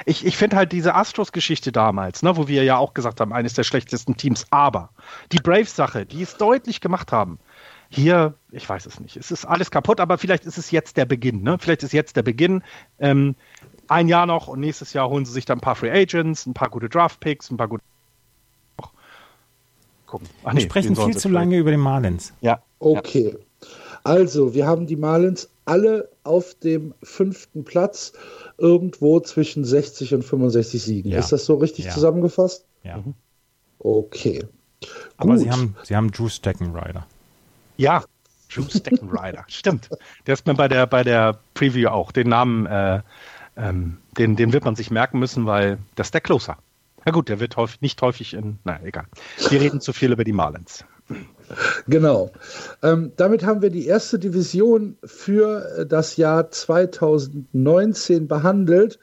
Ich, 0.05 0.25
ich 0.25 0.37
finde 0.37 0.55
halt 0.57 0.71
diese 0.71 0.93
Astros-Geschichte 0.93 1.71
damals, 1.71 2.21
ne, 2.21 2.37
wo 2.37 2.47
wir 2.47 2.63
ja 2.63 2.77
auch 2.77 2.93
gesagt 2.93 3.19
haben, 3.19 3.33
eines 3.33 3.53
der 3.53 3.63
schlechtesten 3.63 4.15
Teams, 4.15 4.45
aber 4.51 4.89
die 5.31 5.39
Braves-Sache, 5.39 6.05
die 6.05 6.21
es 6.21 6.37
deutlich 6.37 6.81
gemacht 6.81 7.11
haben, 7.11 7.39
hier, 7.89 8.35
ich 8.51 8.67
weiß 8.67 8.85
es 8.85 8.99
nicht, 8.99 9.15
es 9.17 9.31
ist 9.31 9.45
alles 9.45 9.71
kaputt, 9.71 9.99
aber 9.99 10.17
vielleicht 10.17 10.45
ist 10.45 10.57
es 10.57 10.71
jetzt 10.71 10.97
der 10.97 11.05
Beginn, 11.05 11.41
ne? 11.41 11.57
Vielleicht 11.59 11.83
ist 11.83 11.93
jetzt 11.93 12.15
der 12.17 12.23
Beginn. 12.23 12.61
Ähm, 12.99 13.35
ein 13.87 14.09
Jahr 14.09 14.25
noch 14.25 14.47
und 14.47 14.59
nächstes 14.59 14.93
Jahr 14.93 15.09
holen 15.09 15.25
sie 15.25 15.31
sich 15.31 15.45
dann 15.45 15.59
ein 15.59 15.61
paar 15.61 15.75
Free 15.75 15.91
Agents, 15.91 16.45
ein 16.45 16.53
paar 16.53 16.69
gute 16.69 16.89
Draft-Picks, 16.89 17.49
ein 17.49 17.57
paar 17.57 17.69
gute. 17.69 17.83
Gucken. 20.07 20.27
Ach, 20.43 20.53
nee, 20.53 20.61
wir 20.61 20.65
sprechen 20.65 20.95
viel 20.95 21.17
zu 21.17 21.29
lange 21.29 21.57
über 21.57 21.69
den 21.69 21.79
Marlins. 21.79 22.33
Ja, 22.41 22.61
Okay. 22.79 23.35
Ja. 23.35 23.67
Also, 24.03 24.53
wir 24.53 24.65
haben 24.67 24.87
die 24.87 24.95
Marlins 24.95 25.49
alle 25.65 26.09
auf 26.23 26.55
dem 26.55 26.93
fünften 27.03 27.65
Platz, 27.65 28.13
irgendwo 28.57 29.19
zwischen 29.19 29.65
60 29.65 30.13
und 30.13 30.23
65 30.23 30.81
Siegen. 30.81 31.11
Ja. 31.11 31.19
Ist 31.19 31.31
das 31.31 31.45
so 31.45 31.55
richtig 31.55 31.85
ja. 31.85 31.91
zusammengefasst? 31.91 32.65
Ja. 32.83 32.97
Mhm. 32.97 33.13
Okay. 33.79 34.45
Aber 35.17 35.33
Gut. 35.33 35.39
Sie, 35.43 35.51
haben, 35.51 35.75
Sie 35.83 35.95
haben 35.95 36.11
Drew 36.11 36.29
Steckenrider. 36.29 37.05
Ja, 37.75 38.03
Drew 38.53 38.63
Steckenrider. 38.69 39.43
Stimmt. 39.47 39.89
Der 40.25 40.35
ist 40.35 40.45
mir 40.45 40.53
bei 40.53 40.67
der, 40.67 40.87
bei 40.87 41.03
der 41.03 41.39
Preview 41.53 41.89
auch. 41.89 42.11
Den 42.11 42.29
Namen, 42.29 42.65
äh, 42.65 43.01
ähm, 43.57 43.97
den, 44.17 44.35
den 44.35 44.53
wird 44.53 44.63
man 44.63 44.75
sich 44.75 44.89
merken 44.89 45.19
müssen, 45.19 45.45
weil 45.45 45.79
das 45.95 46.07
ist 46.07 46.13
der 46.13 46.21
Closer. 46.21 46.57
Na 47.05 47.11
gut, 47.11 47.29
der 47.29 47.39
wird 47.39 47.55
häufig, 47.57 47.81
nicht 47.81 48.01
häufig 48.01 48.33
in. 48.33 48.59
Na, 48.63 48.79
egal. 48.83 49.05
Wir 49.49 49.61
reden 49.61 49.81
zu 49.81 49.93
viel 49.93 50.11
über 50.11 50.23
die 50.23 50.33
Marlins. 50.33 50.85
Genau. 51.87 52.31
Ähm, 52.83 53.13
damit 53.15 53.45
haben 53.45 53.61
wir 53.61 53.69
die 53.69 53.85
erste 53.85 54.19
Division 54.19 54.97
für 55.05 55.85
das 55.85 56.17
Jahr 56.17 56.51
2019 56.51 58.27
behandelt, 58.27 58.99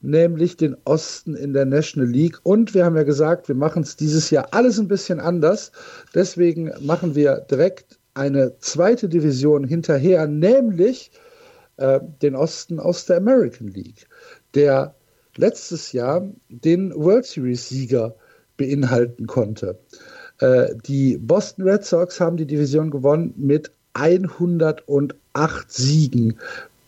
nämlich 0.00 0.56
den 0.56 0.76
Osten 0.84 1.34
in 1.34 1.52
der 1.52 1.66
National 1.66 2.08
League. 2.08 2.38
Und 2.44 2.74
wir 2.74 2.84
haben 2.84 2.96
ja 2.96 3.02
gesagt, 3.02 3.48
wir 3.48 3.56
machen 3.56 3.82
es 3.82 3.96
dieses 3.96 4.30
Jahr 4.30 4.48
alles 4.52 4.78
ein 4.78 4.88
bisschen 4.88 5.18
anders. 5.18 5.72
Deswegen 6.14 6.72
machen 6.80 7.16
wir 7.16 7.40
direkt 7.50 7.98
eine 8.14 8.58
zweite 8.58 9.08
Division 9.08 9.64
hinterher, 9.64 10.26
nämlich 10.26 11.10
äh, 11.76 12.00
den 12.22 12.36
Osten 12.36 12.78
aus 12.78 13.06
der 13.06 13.16
American 13.16 13.68
League, 13.68 14.06
der 14.54 14.94
letztes 15.40 15.92
Jahr 15.92 16.28
den 16.48 16.94
World 16.94 17.24
Series-Sieger 17.24 18.14
beinhalten 18.56 19.26
konnte. 19.26 19.78
Äh, 20.38 20.74
die 20.86 21.16
Boston 21.16 21.68
Red 21.68 21.84
Sox 21.84 22.20
haben 22.20 22.36
die 22.36 22.46
Division 22.46 22.90
gewonnen 22.90 23.34
mit 23.36 23.72
108 23.94 25.72
Siegen 25.72 26.38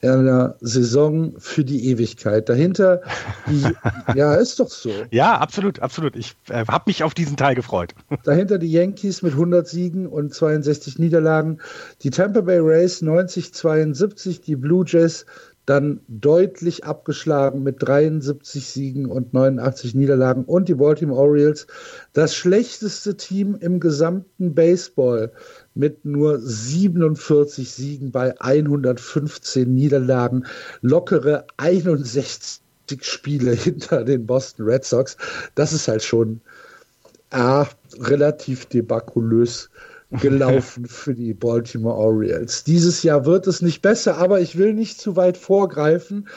in 0.02 0.10
einer 0.10 0.56
Saison 0.60 1.32
für 1.38 1.64
die 1.64 1.88
Ewigkeit. 1.88 2.48
Dahinter, 2.48 3.02
die, 3.48 3.64
ja, 4.18 4.34
ist 4.34 4.58
doch 4.58 4.68
so. 4.68 4.90
Ja, 5.12 5.38
absolut, 5.38 5.78
absolut. 5.78 6.16
Ich 6.16 6.34
äh, 6.48 6.64
habe 6.66 6.84
mich 6.86 7.04
auf 7.04 7.14
diesen 7.14 7.36
Teil 7.36 7.54
gefreut. 7.54 7.94
Dahinter 8.24 8.58
die 8.58 8.70
Yankees 8.70 9.22
mit 9.22 9.32
100 9.32 9.66
Siegen 9.66 10.08
und 10.08 10.34
62 10.34 10.98
Niederlagen, 10.98 11.58
die 12.02 12.10
Tampa 12.10 12.40
Bay 12.40 12.58
Rays 12.58 13.00
90, 13.00 13.54
72, 13.54 14.40
die 14.40 14.56
Blue 14.56 14.84
Jays 14.86 15.24
dann 15.73 16.01
deutlich 16.07 16.85
abgeschlagen 16.85 17.62
mit 17.62 17.77
73 17.78 18.66
Siegen 18.66 19.07
und 19.07 19.32
89 19.32 19.94
Niederlagen. 19.94 20.44
Und 20.44 20.69
die 20.69 20.74
Baltimore 20.74 21.19
Orioles, 21.19 21.66
das 22.12 22.35
schlechteste 22.35 23.16
Team 23.16 23.57
im 23.59 23.81
gesamten 23.81 24.55
Baseball 24.55 25.32
mit 25.74 26.05
nur 26.05 26.39
47 26.39 27.70
Siegen 27.73 28.12
bei 28.12 28.39
115 28.39 29.73
Niederlagen, 29.73 30.44
lockere 30.82 31.47
61 31.57 32.61
Spiele 33.01 33.53
hinter 33.53 34.05
den 34.05 34.27
Boston 34.27 34.66
Red 34.66 34.85
Sox. 34.85 35.16
Das 35.55 35.73
ist 35.73 35.89
halt 35.89 36.03
schon 36.03 36.43
ah, 37.31 37.66
relativ 37.99 38.66
debakulös 38.66 39.70
gelaufen 40.20 40.84
für 40.89 41.14
die 41.14 41.34
Baltimore 41.34 41.97
Orioles. 41.97 42.64
Dieses 42.64 43.02
Jahr 43.02 43.24
wird 43.26 43.47
es 43.47 43.62
nicht 43.62 43.82
besser, 43.82 44.18
aber 44.18 44.40
ich 44.40 44.56
will 44.59 44.74
nicht 44.74 45.01
zu 45.01 45.16
weit 45.16 45.36
vorgreifen. 45.36 46.28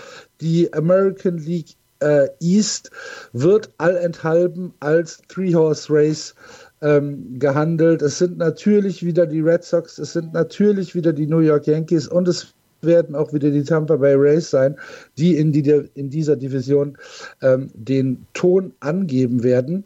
Die 0.42 0.74
American 0.74 1.38
League 1.38 1.76
äh, 2.00 2.28
East 2.40 2.92
wird 3.34 3.72
allenthalben 3.78 4.74
als 4.80 5.22
Three-Horse 5.28 5.88
Race 5.90 6.36
ähm, 6.82 7.40
gehandelt. 7.40 8.02
Es 8.02 8.18
sind 8.18 8.38
natürlich 8.38 9.06
wieder 9.06 9.26
die 9.26 9.42
Red 9.42 9.64
Sox, 9.64 9.98
es 9.98 10.14
sind 10.14 10.34
natürlich 10.34 10.96
wieder 10.96 11.14
die 11.14 11.28
New 11.28 11.40
York 11.40 11.68
Yankees 11.68 12.08
und 12.08 12.28
es 12.28 12.54
werden 12.82 13.16
auch 13.16 13.34
wieder 13.34 13.50
die 13.50 13.64
Tampa 13.64 13.96
Bay 13.96 14.14
Rays 14.16 14.50
sein, 14.50 14.76
die 15.18 15.38
in, 15.38 15.52
die, 15.52 15.68
in 15.96 16.10
dieser 16.10 16.36
Division 16.36 16.98
ähm, 17.42 17.72
den 17.74 18.26
Ton 18.34 18.74
angeben 18.80 19.44
werden. 19.44 19.84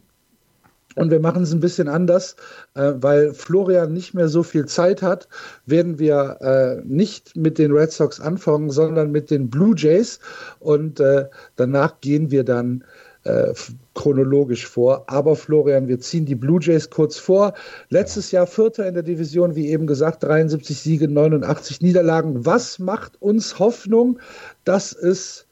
Und 0.96 1.10
wir 1.10 1.20
machen 1.20 1.44
es 1.44 1.52
ein 1.52 1.60
bisschen 1.60 1.88
anders, 1.88 2.36
äh, 2.74 2.92
weil 2.96 3.32
Florian 3.32 3.92
nicht 3.92 4.14
mehr 4.14 4.28
so 4.28 4.42
viel 4.42 4.66
Zeit 4.66 5.02
hat, 5.02 5.28
werden 5.64 5.98
wir 5.98 6.38
äh, 6.40 6.82
nicht 6.84 7.36
mit 7.36 7.58
den 7.58 7.72
Red 7.72 7.92
Sox 7.92 8.20
anfangen, 8.20 8.70
sondern 8.70 9.12
mit 9.12 9.30
den 9.30 9.50
Blue 9.50 9.74
Jays. 9.76 10.18
Und 10.58 10.98
äh, 10.98 11.28
danach 11.56 12.00
gehen 12.00 12.30
wir 12.30 12.44
dann 12.44 12.84
äh, 13.24 13.52
chronologisch 13.94 14.66
vor. 14.66 15.04
Aber 15.06 15.36
Florian, 15.36 15.88
wir 15.88 16.00
ziehen 16.00 16.26
die 16.26 16.34
Blue 16.34 16.58
Jays 16.60 16.90
kurz 16.90 17.18
vor. 17.18 17.54
Letztes 17.88 18.30
Jahr 18.30 18.46
Vierter 18.46 18.86
in 18.86 18.94
der 18.94 19.02
Division, 19.02 19.54
wie 19.54 19.68
eben 19.68 19.86
gesagt, 19.86 20.24
73 20.24 20.78
Siege, 20.78 21.08
89 21.08 21.82
Niederlagen. 21.82 22.46
Was 22.46 22.78
macht 22.78 23.20
uns 23.20 23.58
Hoffnung, 23.58 24.18
dass 24.64 24.92
es 24.92 25.46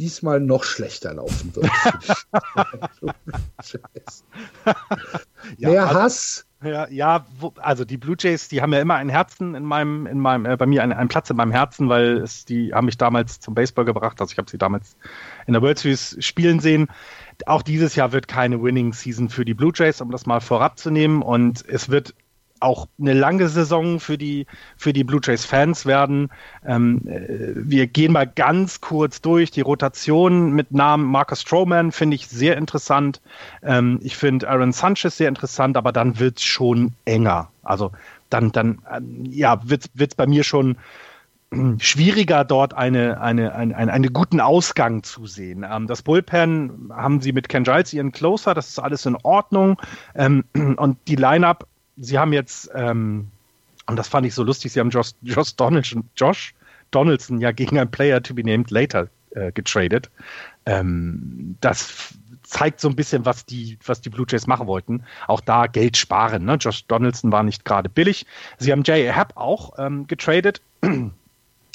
diesmal 0.00 0.40
noch 0.40 0.64
schlechter 0.64 1.14
laufen 1.14 1.54
wird? 1.54 1.70
ja, 5.58 5.68
Mehr 5.68 5.82
also, 5.86 6.00
Hass. 6.00 6.46
Ja, 6.62 6.88
ja, 6.88 7.26
wo, 7.38 7.54
also 7.56 7.86
die 7.86 7.96
Blue 7.96 8.16
Jays, 8.18 8.48
die 8.48 8.60
haben 8.60 8.72
ja 8.72 8.80
immer 8.80 8.96
ein 8.96 9.08
Herzen 9.08 9.54
in 9.54 9.64
meinem, 9.64 10.06
in 10.06 10.18
meinem, 10.18 10.44
äh, 10.44 10.56
bei 10.56 10.66
mir 10.66 10.82
einen, 10.82 10.92
einen 10.92 11.08
Platz 11.08 11.30
in 11.30 11.36
meinem 11.36 11.52
Herzen, 11.52 11.88
weil 11.88 12.18
es, 12.18 12.44
die 12.44 12.74
haben 12.74 12.84
mich 12.84 12.98
damals 12.98 13.40
zum 13.40 13.54
Baseball 13.54 13.86
gebracht. 13.86 14.20
Also 14.20 14.32
ich 14.32 14.38
habe 14.38 14.50
sie 14.50 14.58
damals 14.58 14.96
in 15.46 15.54
der 15.54 15.62
World 15.62 15.78
Series 15.78 16.16
spielen 16.20 16.60
sehen. 16.60 16.88
Auch 17.46 17.62
dieses 17.62 17.94
Jahr 17.96 18.12
wird 18.12 18.28
keine 18.28 18.62
Winning 18.62 18.92
Season 18.92 19.30
für 19.30 19.46
die 19.46 19.54
Blue 19.54 19.72
Jays, 19.74 20.02
um 20.02 20.10
das 20.10 20.26
mal 20.26 20.40
vorab 20.40 20.78
zu 20.78 20.90
nehmen. 20.90 21.22
Und 21.22 21.66
es 21.66 21.88
wird 21.88 22.14
auch 22.60 22.86
eine 23.00 23.14
lange 23.14 23.48
Saison 23.48 24.00
für 24.00 24.18
die, 24.18 24.46
für 24.76 24.92
die 24.92 25.04
Blue 25.04 25.20
Jays 25.22 25.44
Fans 25.44 25.86
werden. 25.86 26.28
Ähm, 26.64 27.02
äh, 27.06 27.52
wir 27.54 27.86
gehen 27.86 28.12
mal 28.12 28.26
ganz 28.26 28.80
kurz 28.80 29.20
durch. 29.20 29.50
Die 29.50 29.60
Rotation 29.62 30.52
mit 30.52 30.72
Namen 30.72 31.04
Marcus 31.04 31.42
Stroman 31.42 31.92
finde 31.92 32.14
ich 32.14 32.28
sehr 32.28 32.56
interessant. 32.56 33.20
Ähm, 33.62 33.98
ich 34.02 34.16
finde 34.16 34.48
Aaron 34.48 34.72
Sanchez 34.72 35.16
sehr 35.16 35.28
interessant, 35.28 35.76
aber 35.76 35.92
dann 35.92 36.18
wird 36.18 36.38
es 36.38 36.44
schon 36.44 36.92
enger. 37.04 37.50
Also 37.62 37.92
dann, 38.28 38.52
dann 38.52 38.82
ähm, 38.94 39.24
ja, 39.30 39.60
wird 39.68 39.90
es 39.96 40.14
bei 40.14 40.26
mir 40.26 40.44
schon 40.44 40.76
schwieriger, 41.78 42.44
dort 42.44 42.74
eine, 42.74 43.20
eine, 43.20 43.54
eine, 43.54 43.76
einen 43.76 44.12
guten 44.12 44.40
Ausgang 44.40 45.02
zu 45.02 45.26
sehen. 45.26 45.66
Ähm, 45.68 45.88
das 45.88 46.02
Bullpen 46.02 46.90
haben 46.94 47.20
sie 47.20 47.32
mit 47.32 47.48
Ken 47.48 47.64
Giles 47.64 47.92
ihren 47.92 48.12
Closer, 48.12 48.54
das 48.54 48.68
ist 48.68 48.78
alles 48.78 49.04
in 49.06 49.16
Ordnung. 49.22 49.80
Ähm, 50.14 50.44
und 50.76 50.98
die 51.08 51.16
Lineup 51.16 51.66
sie 52.00 52.18
haben 52.18 52.32
jetzt, 52.32 52.70
ähm, 52.74 53.28
und 53.86 53.96
das 53.96 54.08
fand 54.08 54.26
ich 54.26 54.34
so 54.34 54.42
lustig, 54.42 54.72
sie 54.72 54.80
haben 54.80 54.90
Josh, 54.90 55.10
Josh, 55.22 55.54
Donaldson, 55.56 56.08
Josh 56.16 56.54
Donaldson 56.90 57.40
ja 57.40 57.52
gegen 57.52 57.78
ein 57.78 57.90
Player 57.90 58.22
to 58.22 58.34
be 58.34 58.42
named 58.42 58.70
later 58.70 59.08
äh, 59.30 59.52
getradet. 59.52 60.10
Ähm, 60.66 61.56
das 61.60 62.14
zeigt 62.42 62.80
so 62.80 62.88
ein 62.88 62.96
bisschen, 62.96 63.24
was 63.24 63.46
die, 63.46 63.78
was 63.86 64.00
die 64.00 64.10
Blue 64.10 64.26
Jays 64.28 64.46
machen 64.46 64.66
wollten. 64.66 65.04
Auch 65.28 65.40
da 65.40 65.66
Geld 65.66 65.96
sparen. 65.96 66.44
Ne? 66.44 66.54
Josh 66.54 66.84
Donaldson 66.86 67.30
war 67.30 67.42
nicht 67.42 67.64
gerade 67.64 67.88
billig. 67.88 68.26
Sie 68.58 68.72
haben 68.72 68.82
Jay 68.84 69.06
Happ 69.06 69.36
auch 69.36 69.78
ähm, 69.78 70.06
getradet. 70.06 70.60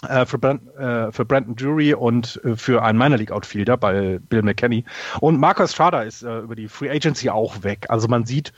Äh, 0.09 0.25
für, 0.25 0.37
Brand, 0.37 0.75
äh, 0.75 1.11
für 1.11 1.25
Brandon 1.25 1.55
Drury 1.55 1.93
und 1.93 2.39
äh, 2.43 2.55
für 2.57 2.83
einen 2.83 2.99
Minor 2.99 3.17
League 3.17 3.31
Outfielder 3.31 3.77
bei 3.77 4.19
Bill 4.29 4.43
McKenney. 4.43 4.83
Und 5.21 5.39
Marcus 5.39 5.71
Strada 5.71 6.01
ist 6.03 6.21
äh, 6.21 6.39
über 6.39 6.53
die 6.53 6.67
Free 6.67 6.91
Agency 6.91 7.29
auch 7.29 7.63
weg. 7.63 7.85
Also 7.87 8.07
man 8.07 8.25
sieht, 8.25 8.53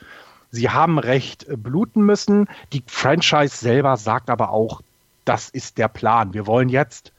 sie 0.50 0.70
haben 0.70 0.98
recht 0.98 1.48
äh, 1.48 1.56
bluten 1.56 2.02
müssen. 2.04 2.48
Die 2.72 2.82
Franchise 2.86 3.56
selber 3.56 3.96
sagt 3.96 4.30
aber 4.30 4.50
auch, 4.50 4.82
das 5.24 5.48
ist 5.48 5.78
der 5.78 5.88
Plan. 5.88 6.32
Wir 6.34 6.46
wollen 6.46 6.68
jetzt 6.68 7.12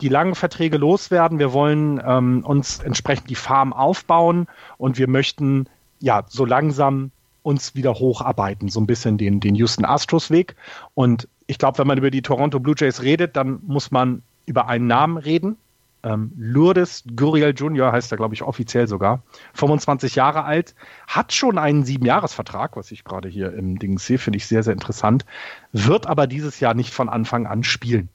die 0.00 0.08
langen 0.08 0.34
Verträge 0.34 0.76
loswerden. 0.76 1.38
Wir 1.38 1.52
wollen 1.52 2.02
ähm, 2.04 2.44
uns 2.44 2.80
entsprechend 2.80 3.30
die 3.30 3.36
Farm 3.36 3.72
aufbauen 3.72 4.48
und 4.76 4.98
wir 4.98 5.08
möchten 5.08 5.66
ja 6.00 6.24
so 6.28 6.44
langsam 6.44 7.10
uns 7.42 7.74
wieder 7.74 7.94
hocharbeiten, 7.94 8.68
so 8.68 8.80
ein 8.80 8.86
bisschen 8.86 9.18
den, 9.18 9.38
den 9.38 9.54
Houston 9.54 9.84
Astros 9.84 10.30
Weg. 10.30 10.56
Und 10.94 11.28
ich 11.46 11.58
glaube, 11.58 11.78
wenn 11.78 11.86
man 11.86 11.98
über 11.98 12.10
die 12.10 12.22
Toronto 12.22 12.58
Blue 12.58 12.74
Jays 12.76 13.02
redet, 13.02 13.36
dann 13.36 13.60
muss 13.66 13.90
man 13.90 14.22
über 14.46 14.66
einen 14.66 14.86
Namen 14.86 15.18
reden. 15.18 15.56
Ähm, 16.04 16.32
Lourdes 16.36 17.04
Guriel 17.16 17.54
Jr. 17.56 17.90
heißt 17.90 18.12
er, 18.12 18.18
glaube 18.18 18.34
ich, 18.34 18.42
offiziell 18.42 18.86
sogar. 18.86 19.22
25 19.54 20.14
Jahre 20.14 20.44
alt, 20.44 20.74
hat 21.08 21.32
schon 21.32 21.58
einen 21.58 21.84
Siebenjahresvertrag, 21.84 22.76
was 22.76 22.92
ich 22.92 23.04
gerade 23.04 23.28
hier 23.28 23.54
im 23.54 23.78
Ding 23.78 23.98
sehe, 23.98 24.18
finde 24.18 24.36
ich 24.36 24.46
sehr, 24.46 24.62
sehr 24.62 24.74
interessant, 24.74 25.24
wird 25.72 26.06
aber 26.06 26.26
dieses 26.26 26.60
Jahr 26.60 26.74
nicht 26.74 26.92
von 26.92 27.08
Anfang 27.08 27.46
an 27.46 27.64
spielen. 27.64 28.10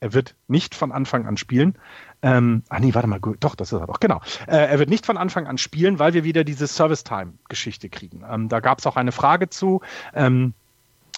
Er 0.00 0.12
wird 0.12 0.34
nicht 0.48 0.74
von 0.74 0.90
Anfang 0.90 1.26
an 1.26 1.36
spielen. 1.36 1.78
Ähm, 2.22 2.64
ah 2.68 2.80
nee, 2.80 2.92
warte 2.92 3.06
mal, 3.06 3.20
doch, 3.20 3.54
das 3.54 3.72
ist 3.72 3.80
er 3.80 3.86
doch, 3.86 4.00
genau. 4.00 4.20
Äh, 4.48 4.56
er 4.56 4.80
wird 4.80 4.90
nicht 4.90 5.06
von 5.06 5.16
Anfang 5.16 5.46
an 5.46 5.58
spielen, 5.58 6.00
weil 6.00 6.12
wir 6.12 6.24
wieder 6.24 6.42
diese 6.42 6.66
Service-Time-Geschichte 6.66 7.88
kriegen. 7.88 8.24
Ähm, 8.28 8.48
da 8.48 8.58
gab 8.58 8.80
es 8.80 8.86
auch 8.88 8.96
eine 8.96 9.12
Frage 9.12 9.48
zu. 9.48 9.80
Ähm, 10.12 10.54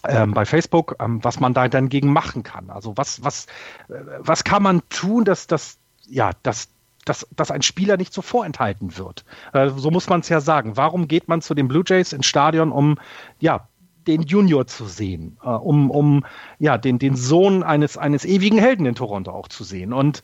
ähm, 0.09 0.33
bei 0.33 0.45
Facebook, 0.45 0.97
ähm, 1.01 1.23
was 1.23 1.41
man 1.41 1.55
da 1.55 1.69
dann 1.69 1.89
gegen 1.89 2.13
machen 2.13 2.43
kann. 2.43 2.71
Also 2.71 2.97
was, 2.97 3.23
was, 3.25 3.47
äh, 3.89 3.95
was 4.19 4.45
kann 4.45 4.63
man 4.63 4.83
tun, 4.89 5.25
dass 5.25 5.47
das, 5.47 5.79
ja, 6.07 6.31
dass, 6.43 6.69
dass, 7.05 7.27
dass 7.35 7.51
ein 7.51 7.63
Spieler 7.63 7.97
nicht 7.97 8.13
so 8.13 8.23
vorenthalten 8.23 8.97
wird. 8.97 9.25
Äh, 9.53 9.71
so 9.71 9.91
muss 9.91 10.09
man 10.09 10.21
es 10.21 10.29
ja 10.29 10.41
sagen. 10.41 10.77
Warum 10.77 11.09
geht 11.09 11.29
man 11.29 11.43
zu 11.43 11.55
den 11.55 11.69
Blue 11.69 11.85
Jays 11.87 12.13
ins 12.13 12.27
Stadion, 12.27 12.73
um 12.73 12.99
ja, 13.41 13.69
den 14.07 14.23
Junior 14.23 14.67
zu 14.67 14.87
sehen, 14.87 15.39
äh, 15.43 15.49
um, 15.49 15.91
um 15.91 16.25
ja, 16.59 16.79
den, 16.79 16.99
den 16.99 17.17
Sohn 17.17 17.63
eines, 17.63 17.97
eines 17.97 18.25
ewigen 18.25 18.59
Helden 18.59 18.87
in 18.87 18.95
Toronto 18.95 19.31
auch 19.33 19.49
zu 19.49 19.65
sehen. 19.65 19.93
Und 19.93 20.23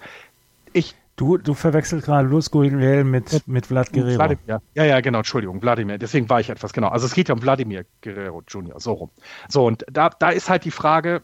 ich 0.72 0.94
Du, 1.20 1.36
du 1.36 1.52
verwechselst 1.52 2.06
gerade 2.06 2.26
Luz 2.26 2.50
Guilherme 2.50 3.04
mit, 3.04 3.46
mit, 3.46 3.66
Vlad 3.66 3.92
Guerrero. 3.92 4.14
Vladimir. 4.14 4.62
Ja, 4.74 4.84
ja, 4.84 5.00
genau, 5.02 5.18
Entschuldigung, 5.18 5.60
Wladimir. 5.60 5.98
Deswegen 5.98 6.30
war 6.30 6.40
ich 6.40 6.48
etwas, 6.48 6.72
genau. 6.72 6.88
Also 6.88 7.04
es 7.04 7.12
geht 7.12 7.28
ja 7.28 7.34
um 7.34 7.42
Wladimir 7.42 7.84
Guerrero 8.00 8.42
Jr., 8.48 8.80
so 8.80 8.92
rum. 8.94 9.10
So, 9.46 9.66
und 9.66 9.84
da, 9.92 10.08
da 10.08 10.30
ist 10.30 10.48
halt 10.48 10.64
die 10.64 10.70
Frage, 10.70 11.22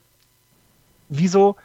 wieso, 1.09 1.57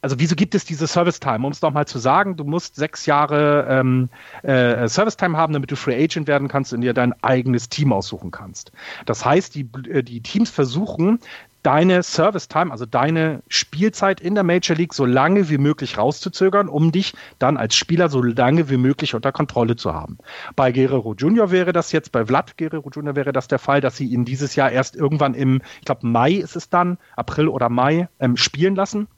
also 0.00 0.18
wieso 0.18 0.34
gibt 0.34 0.56
es 0.56 0.64
diese 0.64 0.88
Service 0.88 1.20
Time? 1.20 1.46
Um 1.46 1.52
es 1.52 1.62
nochmal 1.62 1.86
zu 1.86 2.00
sagen, 2.00 2.36
du 2.36 2.42
musst 2.42 2.74
sechs 2.74 3.06
Jahre 3.06 3.68
ähm, 3.70 4.08
äh, 4.42 4.88
Service 4.88 5.16
Time 5.16 5.36
haben, 5.36 5.52
damit 5.52 5.70
du 5.70 5.76
Free 5.76 6.02
Agent 6.02 6.26
werden 6.26 6.48
kannst 6.48 6.72
und 6.72 6.80
dir 6.80 6.94
dein 6.94 7.12
eigenes 7.22 7.68
Team 7.68 7.92
aussuchen 7.92 8.32
kannst. 8.32 8.72
Das 9.06 9.24
heißt, 9.24 9.54
die, 9.54 9.68
äh, 9.88 10.02
die 10.02 10.20
Teams 10.20 10.50
versuchen, 10.50 11.20
deine 11.62 12.02
Service 12.02 12.48
Time, 12.48 12.70
also 12.70 12.86
deine 12.86 13.42
Spielzeit 13.48 14.20
in 14.20 14.34
der 14.34 14.44
Major 14.44 14.76
League 14.76 14.94
so 14.94 15.04
lange 15.04 15.48
wie 15.48 15.58
möglich 15.58 15.98
rauszuzögern, 15.98 16.68
um 16.68 16.92
dich 16.92 17.14
dann 17.38 17.56
als 17.56 17.74
Spieler 17.74 18.08
so 18.08 18.22
lange 18.22 18.70
wie 18.70 18.76
möglich 18.76 19.14
unter 19.14 19.32
Kontrolle 19.32 19.76
zu 19.76 19.92
haben. 19.94 20.18
Bei 20.56 20.72
Guerrero 20.72 21.14
Junior 21.14 21.50
wäre 21.50 21.72
das 21.72 21.92
jetzt, 21.92 22.12
bei 22.12 22.26
Vlad 22.26 22.56
Guerrero 22.56 22.90
Junior 22.90 23.16
wäre 23.16 23.32
das 23.32 23.48
der 23.48 23.58
Fall, 23.58 23.80
dass 23.80 23.96
sie 23.96 24.06
ihn 24.06 24.24
dieses 24.24 24.54
Jahr 24.54 24.70
erst 24.70 24.96
irgendwann 24.96 25.34
im, 25.34 25.60
ich 25.80 25.86
glaube 25.86 26.06
Mai 26.06 26.32
ist 26.32 26.56
es 26.56 26.70
dann, 26.70 26.98
April 27.16 27.48
oder 27.48 27.68
Mai, 27.68 28.08
ähm, 28.20 28.36
spielen 28.36 28.74
lassen 28.74 29.08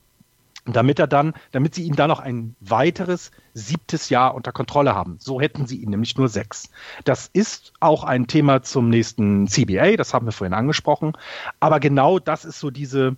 damit 0.72 0.98
er 0.98 1.06
dann, 1.06 1.34
damit 1.52 1.74
sie 1.74 1.84
ihn 1.84 1.96
dann 1.96 2.08
noch 2.08 2.20
ein 2.20 2.54
weiteres 2.60 3.30
siebtes 3.54 4.10
Jahr 4.10 4.34
unter 4.34 4.52
Kontrolle 4.52 4.94
haben. 4.94 5.16
So 5.18 5.40
hätten 5.40 5.66
sie 5.66 5.78
ihn 5.78 5.90
nämlich 5.90 6.16
nur 6.16 6.28
sechs. 6.28 6.70
Das 7.04 7.30
ist 7.32 7.72
auch 7.80 8.04
ein 8.04 8.26
Thema 8.26 8.62
zum 8.62 8.88
nächsten 8.88 9.46
CBA, 9.48 9.96
das 9.96 10.14
haben 10.14 10.26
wir 10.26 10.32
vorhin 10.32 10.54
angesprochen. 10.54 11.12
Aber 11.58 11.80
genau 11.80 12.18
das 12.18 12.44
ist 12.44 12.60
so 12.60 12.70
diese, 12.70 13.16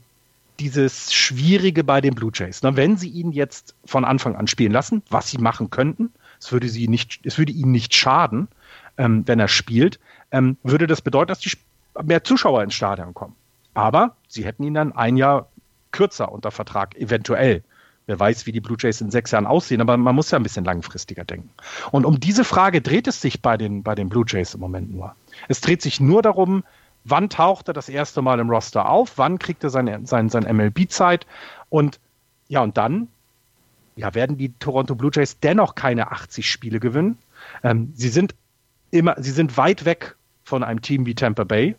dieses 0.61 1.13
Schwierige 1.13 1.85
bei 1.85 2.01
den 2.01 2.15
Blue 2.15 2.33
Jays. 2.33 2.63
Ne? 2.63 2.77
Wenn 2.77 2.97
sie 2.97 3.09
ihn 3.09 3.33
jetzt 3.33 3.75
von 3.85 4.05
Anfang 4.05 4.37
an 4.37 4.47
spielen 4.47 4.73
lassen, 4.73 5.03
was 5.11 5.29
sie 5.29 5.39
machen 5.39 5.71
könnten, 5.71 6.13
es 6.39 6.53
würde 6.53 6.69
sie 6.69 6.89
nicht, 6.89 7.21
es 7.25 7.39
würde 7.39 7.53
ihnen 7.53 7.73
nicht 7.73 7.95
schaden, 7.95 8.49
ähm, 8.99 9.23
wenn 9.27 9.39
er 9.39 9.49
spielt, 9.49 10.01
ähm, 10.31 10.57
würde 10.63 10.87
das 10.87 11.03
bedeuten, 11.03 11.29
dass 11.29 11.41
die 11.41 11.53
mehr 12.03 12.25
Zuschauer 12.25 12.63
ins 12.63 12.75
Stadion 12.75 13.15
kommen. 13.15 13.37
Aber 13.75 14.17
sie 14.29 14.45
hätten 14.45 14.65
ihn 14.65 14.75
dann 14.75 14.93
ein 14.93 15.17
Jahr 15.17 15.49
kürzer 15.93 16.33
unter 16.33 16.51
Vertrag, 16.51 16.97
eventuell. 16.97 17.63
Wer 18.07 18.19
weiß, 18.19 18.47
wie 18.47 18.53
die 18.53 18.61
Blue 18.61 18.77
Jays 18.79 19.01
in 19.01 19.13
sechs 19.13 19.31
Jahren 19.31 19.47
aussehen, 19.47 19.81
aber 19.81 19.97
man 19.97 20.15
muss 20.15 20.31
ja 20.33 20.39
ein 20.39 20.43
bisschen 20.43 20.65
langfristiger 20.65 21.25
denken. 21.25 21.51
Und 21.93 22.05
um 22.05 22.19
diese 22.19 22.45
Frage 22.45 22.83
dreht 22.83 23.07
es 23.07 23.21
sich 23.21 23.43
bei 23.43 23.57
den, 23.57 23.85
bei 23.85 23.95
den 23.95 24.09
Blue 24.09 24.25
Jays 24.27 24.55
im 24.55 24.61
Moment 24.61 24.93
nur. 24.93 25.15
Es 25.49 25.61
dreht 25.61 25.83
sich 25.83 26.01
nur 26.01 26.21
darum, 26.21 26.65
wann 27.05 27.29
taucht 27.31 27.69
er 27.69 27.75
das 27.75 27.89
erste 27.89 28.21
Mal 28.21 28.41
im 28.41 28.51
Roster 28.51 28.89
auf, 28.89 29.19
wann 29.19 29.39
kriegt 29.39 29.63
er 29.63 29.71
seine, 29.71 30.05
sein, 30.05 30.31
sein 30.31 30.45
MLB-Zeit 30.45 31.27
und 31.69 32.01
ja, 32.49 32.61
und 32.61 32.77
dann 32.77 33.09
ja, 33.97 34.15
werden 34.15 34.37
die 34.37 34.53
Toronto 34.59 34.95
Blue 34.95 35.11
Jays 35.13 35.39
dennoch 35.41 35.75
keine 35.75 36.11
80 36.13 36.51
Spiele 36.51 36.81
gewinnen. 36.81 37.19
Ähm, 37.63 37.93
sie 37.95 38.09
sind 38.09 38.35
immer, 38.91 39.17
sie 39.19 39.31
sind 39.31 39.57
weit 39.57 39.85
weg 39.85 40.17
von 40.45 40.63
einem 40.63 40.83
Team 40.83 41.07
wie 41.07 41.15
Tampa 41.15 41.45
Bay. 41.45 41.77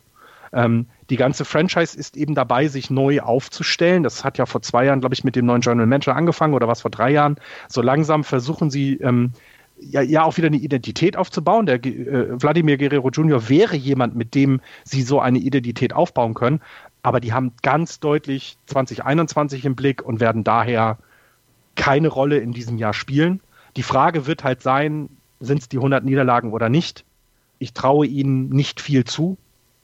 Ähm, 0.54 0.86
die 1.10 1.16
ganze 1.16 1.44
Franchise 1.44 1.98
ist 1.98 2.16
eben 2.16 2.34
dabei, 2.34 2.68
sich 2.68 2.88
neu 2.88 3.20
aufzustellen. 3.20 4.02
Das 4.02 4.24
hat 4.24 4.38
ja 4.38 4.46
vor 4.46 4.62
zwei 4.62 4.86
Jahren, 4.86 5.00
glaube 5.00 5.14
ich, 5.14 5.24
mit 5.24 5.36
dem 5.36 5.46
neuen 5.46 5.60
General 5.60 5.86
Manager 5.86 6.16
angefangen 6.16 6.54
oder 6.54 6.68
was 6.68 6.82
vor 6.82 6.90
drei 6.90 7.10
Jahren. 7.10 7.36
So 7.68 7.82
langsam 7.82 8.24
versuchen 8.24 8.70
sie 8.70 8.94
ähm, 8.94 9.32
ja, 9.78 10.00
ja 10.00 10.22
auch 10.22 10.36
wieder 10.36 10.46
eine 10.46 10.56
Identität 10.56 11.16
aufzubauen. 11.16 11.66
Der 11.66 11.84
äh, 11.84 12.40
Wladimir 12.40 12.78
Guerrero 12.78 13.10
Jr. 13.10 13.48
wäre 13.48 13.76
jemand, 13.76 14.14
mit 14.16 14.34
dem 14.34 14.60
sie 14.84 15.02
so 15.02 15.20
eine 15.20 15.38
Identität 15.38 15.92
aufbauen 15.92 16.34
können. 16.34 16.60
Aber 17.02 17.20
die 17.20 17.32
haben 17.32 17.52
ganz 17.62 18.00
deutlich 18.00 18.56
2021 18.66 19.64
im 19.64 19.74
Blick 19.74 20.02
und 20.02 20.20
werden 20.20 20.44
daher 20.44 20.98
keine 21.74 22.08
Rolle 22.08 22.38
in 22.38 22.52
diesem 22.52 22.78
Jahr 22.78 22.94
spielen. 22.94 23.40
Die 23.76 23.82
Frage 23.82 24.26
wird 24.26 24.44
halt 24.44 24.62
sein, 24.62 25.08
sind 25.40 25.60
es 25.60 25.68
die 25.68 25.78
100 25.78 26.04
Niederlagen 26.04 26.52
oder 26.52 26.68
nicht? 26.68 27.04
Ich 27.58 27.72
traue 27.72 28.06
ihnen 28.06 28.48
nicht 28.48 28.80
viel 28.80 29.04
zu. 29.04 29.36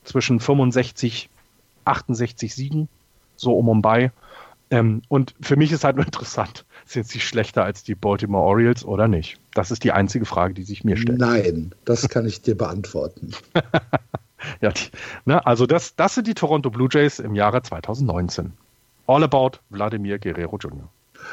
Zwischen 0.04 0.40
65, 0.40 1.28
68 1.84 2.54
Siegen, 2.54 2.88
so 3.36 3.56
um 3.56 3.68
und 3.68 3.82
bei. 3.82 4.12
Ähm, 4.70 5.02
und 5.08 5.34
für 5.40 5.56
mich 5.56 5.72
ist 5.72 5.84
halt 5.84 5.96
nur 5.96 6.04
interessant, 6.06 6.64
sind 6.86 7.06
sie 7.06 7.20
schlechter 7.20 7.64
als 7.64 7.82
die 7.82 7.94
Baltimore 7.94 8.44
Orioles 8.44 8.84
oder 8.84 9.08
nicht? 9.08 9.38
Das 9.54 9.70
ist 9.70 9.84
die 9.84 9.92
einzige 9.92 10.24
Frage, 10.24 10.54
die 10.54 10.62
sich 10.62 10.84
mir 10.84 10.96
stellt. 10.96 11.18
Nein, 11.18 11.74
das 11.84 12.08
kann 12.08 12.26
ich 12.26 12.40
dir 12.42 12.56
beantworten. 12.56 13.32
ja, 14.60 14.70
die, 14.70 14.90
ne, 15.24 15.44
also 15.44 15.66
das, 15.66 15.96
das 15.96 16.14
sind 16.14 16.26
die 16.26 16.34
Toronto 16.34 16.70
Blue 16.70 16.88
Jays 16.90 17.18
im 17.18 17.34
Jahre 17.34 17.62
2019. 17.62 18.52
All 19.06 19.24
about 19.24 19.58
Vladimir 19.70 20.18
Guerrero 20.18 20.56
Jr. 20.56 20.88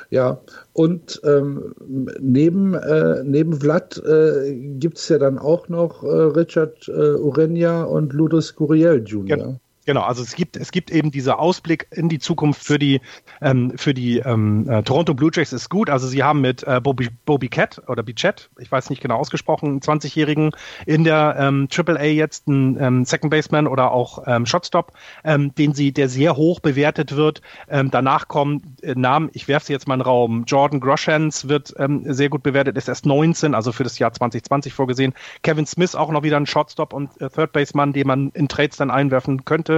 Ja, 0.09 0.39
und 0.73 1.21
ähm, 1.23 1.73
neben, 2.19 2.73
äh, 2.73 3.23
neben 3.23 3.53
Vlad 3.53 4.01
äh, 4.05 4.53
gibt 4.79 4.97
es 4.97 5.09
ja 5.09 5.17
dann 5.17 5.37
auch 5.37 5.69
noch 5.69 6.03
äh, 6.03 6.07
Richard 6.07 6.87
äh, 6.87 7.15
Urenia 7.15 7.83
und 7.83 8.13
Ludus 8.13 8.55
Guriel 8.55 9.03
Jr. 9.05 9.37
Genau. 9.37 9.59
Genau, 9.87 10.01
also 10.01 10.21
es 10.21 10.35
gibt, 10.35 10.57
es 10.57 10.71
gibt 10.71 10.91
eben 10.91 11.11
dieser 11.11 11.39
Ausblick 11.39 11.87
in 11.91 12.09
die 12.09 12.19
Zukunft 12.19 12.61
für 12.61 12.77
die, 12.77 12.99
ähm, 13.39 13.71
für 13.77 13.93
die 13.93 14.17
ähm, 14.19 14.69
äh, 14.69 14.83
Toronto 14.83 15.13
Blue 15.13 15.31
Jays 15.33 15.53
ist 15.53 15.69
gut. 15.69 15.89
Also 15.89 16.07
sie 16.07 16.23
haben 16.23 16.41
mit 16.41 16.61
äh, 16.63 16.81
Bobby, 16.83 17.07
Bobby 17.23 17.47
Cat 17.47 17.81
oder 17.87 18.03
Bichette, 18.03 18.49
ich 18.59 18.69
weiß 18.69 18.89
nicht 18.89 19.01
genau 19.01 19.15
ausgesprochen, 19.15 19.69
einen 19.69 19.79
20-Jährigen 19.79 20.51
in 20.85 21.05
der 21.05 21.37
ähm, 21.39 21.69
AAA 21.73 22.03
jetzt 22.03 22.49
einen 22.49 22.77
ähm, 22.77 23.05
Second 23.05 23.31
Baseman 23.31 23.65
oder 23.65 23.91
auch 23.91 24.23
ähm, 24.27 24.45
Shotstop, 24.45 24.91
ähm, 25.23 25.55
den 25.55 25.73
sie, 25.73 25.93
der 25.93 26.09
sehr 26.09 26.35
hoch 26.35 26.59
bewertet 26.59 27.15
wird. 27.15 27.41
Danach 27.69 28.27
kommen 28.27 28.75
äh, 28.81 28.93
Namen, 28.93 29.29
ich 29.31 29.47
werfe 29.47 29.67
sie 29.67 29.73
jetzt 29.73 29.87
mal 29.87 29.93
in 29.93 29.99
den 30.01 30.05
Raum, 30.05 30.43
Jordan 30.45 30.81
Groshans 30.81 31.47
wird 31.47 31.73
sehr 32.03 32.29
gut 32.29 32.43
bewertet, 32.43 32.75
ist 32.77 32.89
erst 32.89 33.05
19, 33.05 33.53
also 33.53 33.71
für 33.71 33.83
das 33.83 33.99
Jahr 33.99 34.11
2020 34.11 34.73
vorgesehen. 34.73 35.13
Kevin 35.43 35.65
Smith 35.65 35.95
auch 35.95 36.11
noch 36.11 36.23
wieder 36.23 36.37
ein 36.37 36.45
Shotstop 36.45 36.93
und 36.93 37.09
äh, 37.21 37.29
Third 37.29 37.53
Baseman, 37.53 37.93
den 37.93 38.07
man 38.07 38.29
in 38.31 38.47
Trades 38.49 38.77
dann 38.77 38.91
einwerfen 38.91 39.45
könnte. 39.45 39.76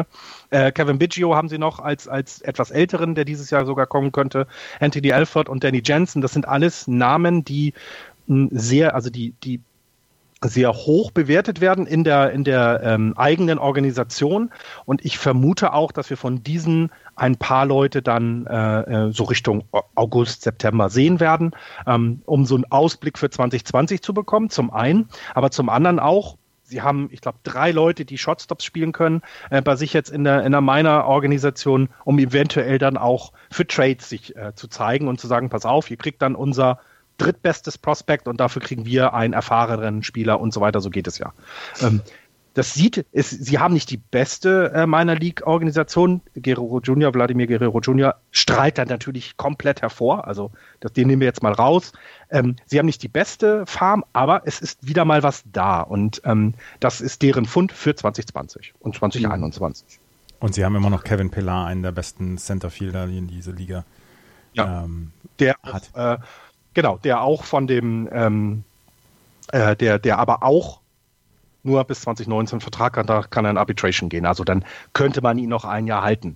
Äh, 0.49 0.71
Kevin 0.71 0.99
Biggio 0.99 1.35
haben 1.35 1.49
sie 1.49 1.57
noch 1.57 1.80
als, 1.80 2.07
als 2.07 2.41
etwas 2.41 2.71
älteren, 2.71 3.15
der 3.15 3.26
dieses 3.26 3.49
Jahr 3.49 3.65
sogar 3.65 3.88
kommen 3.88 4.11
könnte. 4.11 4.47
Anthony 4.80 5.11
Alford 5.11 5.49
und 5.49 5.63
Danny 5.63 5.81
Jensen, 5.84 6.21
das 6.21 6.34
sind 6.34 6.47
alles 6.47 6.88
Namen, 6.88 7.43
die 7.43 7.73
sehr, 8.27 8.95
also 8.95 9.09
die, 9.09 9.34
die 9.43 9.61
sehr 10.41 10.73
hoch 10.73 11.11
bewertet 11.11 11.59
werden 11.59 11.85
in 11.85 12.03
der, 12.03 12.31
in 12.31 12.43
der 12.43 12.81
ähm, 12.84 13.13
eigenen 13.17 13.59
Organisation. 13.59 14.51
Und 14.85 15.03
ich 15.03 15.17
vermute 15.17 15.73
auch, 15.73 15.91
dass 15.91 16.09
wir 16.09 16.17
von 16.17 16.43
diesen 16.43 16.91
ein 17.15 17.35
paar 17.35 17.65
Leute 17.65 18.01
dann 18.01 18.45
äh, 18.47 19.07
äh 19.07 19.11
so 19.11 19.26
Richtung 19.26 19.65
August, 19.95 20.43
September 20.43 20.89
sehen 20.89 21.19
werden, 21.19 21.51
ähm, 21.85 22.21
um 22.26 22.45
so 22.45 22.55
einen 22.55 22.71
Ausblick 22.71 23.17
für 23.17 23.30
2020 23.30 24.01
zu 24.01 24.13
bekommen, 24.13 24.49
zum 24.49 24.71
einen, 24.71 25.09
aber 25.34 25.51
zum 25.51 25.67
anderen 25.67 25.99
auch, 25.99 26.38
sie 26.69 26.81
haben, 26.81 27.09
ich 27.11 27.21
glaube, 27.21 27.39
drei 27.43 27.71
Leute, 27.71 28.05
die 28.05 28.17
Shotstops 28.17 28.63
spielen 28.63 28.91
können, 28.91 29.21
äh, 29.49 29.61
bei 29.61 29.75
sich 29.75 29.93
jetzt 29.93 30.09
in 30.09 30.23
der, 30.23 30.43
in 30.45 30.51
der 30.51 30.61
Miner-Organisation, 30.61 31.89
um 32.05 32.19
eventuell 32.19 32.77
dann 32.77 32.97
auch 32.97 33.33
für 33.49 33.67
Trades 33.67 34.07
sich 34.07 34.35
äh, 34.35 34.53
zu 34.55 34.67
zeigen 34.67 35.07
und 35.07 35.19
zu 35.19 35.27
sagen, 35.27 35.49
pass 35.49 35.65
auf, 35.65 35.89
ihr 35.91 35.97
kriegt 35.97 36.21
dann 36.21 36.35
unser 36.35 36.79
drittbestes 37.17 37.77
Prospect 37.77 38.27
und 38.27 38.39
dafür 38.39 38.61
kriegen 38.61 38.85
wir 38.85 39.13
einen 39.13 39.33
erfahreneren 39.33 40.03
Spieler 40.03 40.39
und 40.39 40.53
so 40.53 40.61
weiter, 40.61 40.79
so 40.79 40.89
geht 40.89 41.07
es 41.07 41.17
ja. 41.17 41.33
Ähm, 41.81 42.01
das 42.53 42.73
sieht, 42.73 42.97
ist, 43.11 43.30
sie 43.30 43.59
haben 43.59 43.73
nicht 43.73 43.89
die 43.89 43.97
beste 43.97 44.71
äh, 44.73 44.88
Minor 44.88 45.15
League-Organisation. 45.15 46.21
Guerrero 46.35 46.80
Jr., 46.80 47.13
Wladimir 47.13 47.47
Guerrero 47.47 47.80
Jr. 47.80 48.15
strahlt 48.31 48.77
da 48.77 48.85
natürlich 48.85 49.38
komplett 49.38 49.81
hervor. 49.81 50.27
Also 50.27 50.51
das, 50.80 50.93
den 50.93 51.07
nehmen 51.07 51.21
wir 51.21 51.27
jetzt 51.27 51.43
mal 51.43 51.53
raus. 51.53 51.91
Ähm, 52.31 52.55
sie 52.65 52.80
haben 52.80 52.88
nicht 52.88 53.03
die 53.03 53.07
beste 53.07 53.65
Farm, 53.65 54.03
aber 54.13 54.41
es 54.45 54.61
ist 54.61 54.85
wieder 54.88 55.05
mal 55.05 55.23
was 55.23 55.43
da. 55.51 55.81
Und 55.81 56.21
ähm, 56.26 56.55
das 56.80 57.01
ist 57.01 57.21
deren 57.21 57.45
Fund 57.45 57.71
für 57.71 57.95
2020 57.95 58.73
und 58.80 58.95
2021. 58.95 59.99
Und 60.39 60.55
sie 60.55 60.65
haben 60.65 60.76
immer 60.76 60.89
noch 60.89 61.03
Kevin 61.03 61.30
Pillar, 61.30 61.67
einen 61.67 61.84
der 61.84 61.91
besten 61.91 62.38
Centerfielder, 62.38 63.07
die 63.07 63.17
in 63.17 63.27
diese 63.27 63.51
Liga 63.51 63.85
ja, 64.53 64.84
ähm, 64.84 65.11
der 65.39 65.55
hat. 65.63 65.89
Äh, 65.93 66.17
genau, 66.73 66.97
der 66.97 67.21
auch 67.21 67.43
von 67.43 67.67
dem, 67.67 68.09
ähm, 68.11 68.63
äh, 69.51 69.76
der, 69.76 69.99
der 69.99 70.17
aber 70.17 70.43
auch 70.43 70.80
nur 71.69 71.83
bis 71.83 72.01
2019 72.01 72.61
Vertrag 72.61 72.97
hat, 72.97 73.09
da 73.09 73.21
kann 73.21 73.45
er 73.45 73.51
in 73.51 73.57
Arbitration 73.57 74.09
gehen. 74.09 74.25
Also 74.25 74.43
dann 74.43 74.65
könnte 74.93 75.21
man 75.21 75.37
ihn 75.37 75.49
noch 75.49 75.65
ein 75.65 75.87
Jahr 75.87 76.03
halten. 76.03 76.35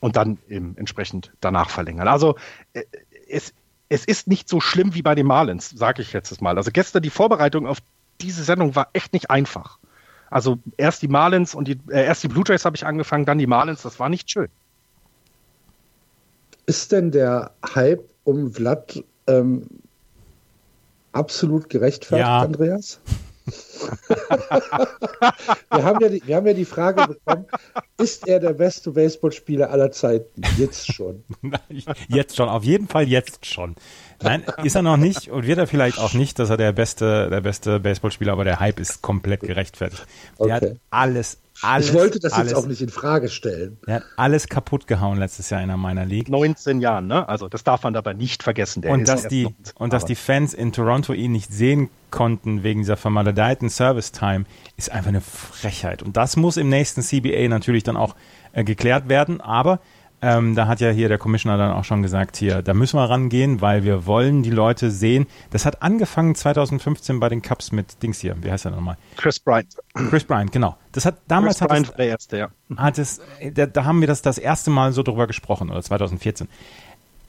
Und 0.00 0.16
dann 0.16 0.38
eben 0.48 0.76
entsprechend 0.76 1.32
danach 1.40 1.70
verlängern. 1.70 2.08
Also 2.08 2.34
äh, 2.72 2.82
es, 3.28 3.54
es 3.88 4.04
ist 4.04 4.26
nicht 4.26 4.48
so 4.48 4.60
schlimm 4.60 4.94
wie 4.94 5.02
bei 5.02 5.14
den 5.14 5.26
Marlins, 5.26 5.70
sage 5.70 6.02
ich 6.02 6.12
letztes 6.12 6.40
Mal. 6.40 6.56
Also 6.56 6.72
gestern 6.72 7.02
die 7.02 7.10
Vorbereitung 7.10 7.68
auf 7.68 7.78
diese 8.20 8.42
Sendung 8.42 8.74
war 8.74 8.88
echt 8.94 9.12
nicht 9.12 9.30
einfach. 9.30 9.78
Also 10.28 10.58
erst 10.76 11.02
die 11.02 11.08
Marlins 11.08 11.54
und 11.54 11.68
die, 11.68 11.78
äh, 11.88 12.04
erst 12.04 12.24
die 12.24 12.28
Blue 12.28 12.44
Jays 12.46 12.64
habe 12.64 12.74
ich 12.74 12.84
angefangen, 12.84 13.26
dann 13.26 13.38
die 13.38 13.46
Marlins, 13.46 13.82
das 13.82 14.00
war 14.00 14.08
nicht 14.08 14.28
schön. 14.30 14.48
Ist 16.66 16.90
denn 16.90 17.10
der 17.12 17.52
Hype 17.74 18.08
um 18.24 18.52
Vlad 18.52 19.04
ähm, 19.26 19.66
absolut 21.12 21.68
gerechtfertigt, 21.68 22.26
ja. 22.26 22.40
Andreas? 22.40 23.00
wir, 25.70 25.82
haben 25.82 26.00
ja 26.00 26.08
die, 26.08 26.22
wir 26.24 26.36
haben 26.36 26.46
ja 26.46 26.54
die 26.54 26.64
Frage 26.64 27.06
bekommen, 27.08 27.46
ist 27.98 28.26
er 28.28 28.40
der 28.40 28.52
beste 28.52 28.92
Baseballspieler 28.92 29.70
aller 29.70 29.90
Zeiten? 29.90 30.42
Jetzt 30.58 30.92
schon. 30.92 31.24
jetzt 32.08 32.36
schon, 32.36 32.48
auf 32.48 32.64
jeden 32.64 32.88
Fall 32.88 33.08
jetzt 33.08 33.46
schon. 33.46 33.74
Nein, 34.22 34.44
ist 34.62 34.76
er 34.76 34.82
noch 34.82 34.96
nicht 34.96 35.28
und 35.28 35.46
wird 35.46 35.58
er 35.58 35.66
vielleicht 35.66 35.98
auch 35.98 36.14
nicht, 36.14 36.38
dass 36.38 36.50
er 36.50 36.56
der 36.56 36.72
beste, 36.72 37.28
der 37.30 37.40
beste 37.40 37.80
Baseballspieler, 37.80 38.32
aber 38.32 38.44
der 38.44 38.60
Hype 38.60 38.78
ist 38.78 39.02
komplett 39.02 39.40
gerechtfertigt. 39.40 40.06
Der 40.38 40.56
okay. 40.56 40.70
hat 40.70 40.76
alles, 40.90 41.38
alles. 41.62 41.88
Ich 41.88 41.94
wollte 41.94 42.18
das 42.20 42.32
alles, 42.32 42.52
jetzt 42.52 42.58
auch 42.58 42.66
nicht 42.66 42.80
in 42.80 42.88
Frage 42.88 43.28
stellen. 43.28 43.78
Er 43.86 43.96
hat 43.96 44.04
alles 44.16 44.48
kaputt 44.48 44.86
gehauen 44.86 45.18
letztes 45.18 45.50
Jahr 45.50 45.62
in 45.62 45.68
meiner 45.78 46.04
League. 46.04 46.28
19 46.28 46.80
Jahren, 46.80 47.06
ne? 47.06 47.28
Also 47.28 47.48
das 47.48 47.64
darf 47.64 47.82
man 47.82 47.94
dabei 47.94 48.12
nicht 48.12 48.42
vergessen. 48.42 48.84
und 48.84 49.08
dass 49.08 49.28
die, 49.28 49.44
19, 49.44 49.74
und 49.76 49.92
dass 49.92 50.04
die 50.04 50.14
Fans 50.14 50.54
in 50.54 50.72
Toronto 50.72 51.12
ihn 51.12 51.32
nicht 51.32 51.52
sehen 51.52 51.90
konnten 52.10 52.62
wegen 52.62 52.80
dieser 52.80 52.96
vermaledeiten 52.96 53.70
Service 53.70 54.12
Time, 54.12 54.44
ist 54.76 54.92
einfach 54.92 55.08
eine 55.08 55.20
Frechheit. 55.20 56.02
Und 56.02 56.16
das 56.16 56.36
muss 56.36 56.56
im 56.56 56.68
nächsten 56.68 57.02
CBA 57.02 57.48
natürlich 57.48 57.82
dann 57.82 57.96
auch 57.96 58.14
äh, 58.52 58.64
geklärt 58.64 59.08
werden. 59.08 59.40
Aber 59.40 59.80
ähm, 60.22 60.54
da 60.54 60.68
hat 60.68 60.80
ja 60.80 60.90
hier 60.90 61.08
der 61.08 61.18
Commissioner 61.18 61.58
dann 61.58 61.72
auch 61.72 61.84
schon 61.84 62.00
gesagt, 62.00 62.36
hier, 62.36 62.62
da 62.62 62.74
müssen 62.74 62.96
wir 62.96 63.10
rangehen, 63.10 63.60
weil 63.60 63.82
wir 63.82 64.06
wollen 64.06 64.44
die 64.44 64.50
Leute 64.50 64.90
sehen. 64.92 65.26
Das 65.50 65.66
hat 65.66 65.82
angefangen 65.82 66.36
2015 66.36 67.18
bei 67.18 67.28
den 67.28 67.42
Cups 67.42 67.72
mit 67.72 68.02
Dings 68.02 68.20
hier. 68.20 68.36
Wie 68.40 68.50
heißt 68.50 68.64
er 68.64 68.70
nochmal? 68.70 68.96
Chris 69.16 69.40
Bryant. 69.40 69.76
Chris 69.94 70.24
Bryant, 70.24 70.52
genau. 70.52 70.76
Das 70.92 71.04
hat 71.04 71.18
damals 71.26 71.58
Chris 71.58 71.68
Bryant 71.68 71.86
hat 71.86 71.90
das, 71.90 71.96
der 71.96 72.06
erste, 72.06 72.36
ja. 72.38 72.48
Hat 72.76 72.98
es, 72.98 73.20
da, 73.52 73.66
da 73.66 73.84
haben 73.84 74.00
wir 74.00 74.06
das 74.06 74.22
das 74.22 74.38
erste 74.38 74.70
Mal 74.70 74.92
so 74.92 75.02
drüber 75.02 75.26
gesprochen 75.26 75.70
oder 75.70 75.82
2014 75.82 76.48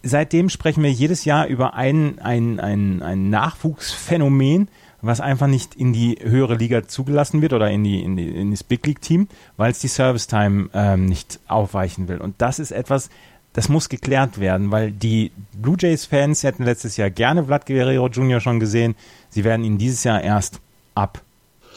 seitdem 0.04 0.50
sprechen 0.50 0.84
wir 0.84 0.92
jedes 0.92 1.26
Jahr 1.26 1.48
über 1.48 1.74
ein, 1.74 2.20
ein, 2.20 2.60
ein, 2.60 3.02
ein 3.02 3.30
Nachwuchsphänomen, 3.30 4.68
was 5.04 5.20
einfach 5.20 5.48
nicht 5.48 5.76
in 5.76 5.92
die 5.92 6.18
höhere 6.22 6.56
Liga 6.56 6.88
zugelassen 6.88 7.42
wird 7.42 7.54
oder 7.54 7.70
in, 7.70 7.84
die, 7.84 8.02
in, 8.02 8.16
die, 8.16 8.30
in 8.30 8.52
das 8.52 8.64
Big 8.64 8.88
League 8.88 9.02
Team, 9.02 9.28
weil 9.58 9.72
es 9.72 9.80
die 9.80 9.90
Service 9.90 10.28
Time 10.28 10.70
ähm, 10.74 11.06
nicht 11.06 11.40
aufweichen 11.48 12.08
will. 12.08 12.20
Und 12.20 12.36
das 12.38 12.58
ist 12.58 12.72
etwas, 12.72 13.10
das 13.52 13.68
muss 13.68 13.90
geklärt 13.90 14.40
werden, 14.40 14.72
weil 14.72 14.92
die 14.92 15.32
Blue 15.54 15.76
Jays 15.78 16.06
Fans 16.06 16.44
hätten 16.44 16.64
letztes 16.64 16.96
Jahr 16.98 17.10
gerne 17.10 17.46
Vlad 17.46 17.66
Guerrero 17.66 18.08
Jr. 18.08 18.40
schon 18.40 18.62
gesehen. 18.62 18.96
Sie 19.30 19.44
werden 19.44 19.66
ihn 19.66 19.78
dieses 19.78 20.06
Jahr 20.06 20.22
erst 20.22 20.62
ab 20.96 21.22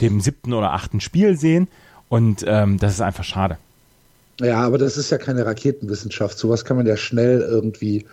dem 0.01 0.21
siebten 0.21 0.53
oder 0.53 0.73
achten 0.73 1.01
Spiel 1.01 1.37
sehen 1.37 1.69
und 2.09 2.45
ähm, 2.47 2.79
das 2.79 2.93
ist 2.93 3.01
einfach 3.01 3.25
schade. 3.25 3.59
Ja, 4.41 4.61
aber 4.61 4.79
das 4.79 4.97
ist 4.99 5.11
ja 5.11 5.19
keine 5.19 5.47
Raketenwissenschaft. 5.47 6.39
Sowas 6.39 6.65
kann 6.65 6.77
man 6.77 6.87
ja 6.87 6.97
schnell 6.97 7.41
irgendwie 7.41 8.05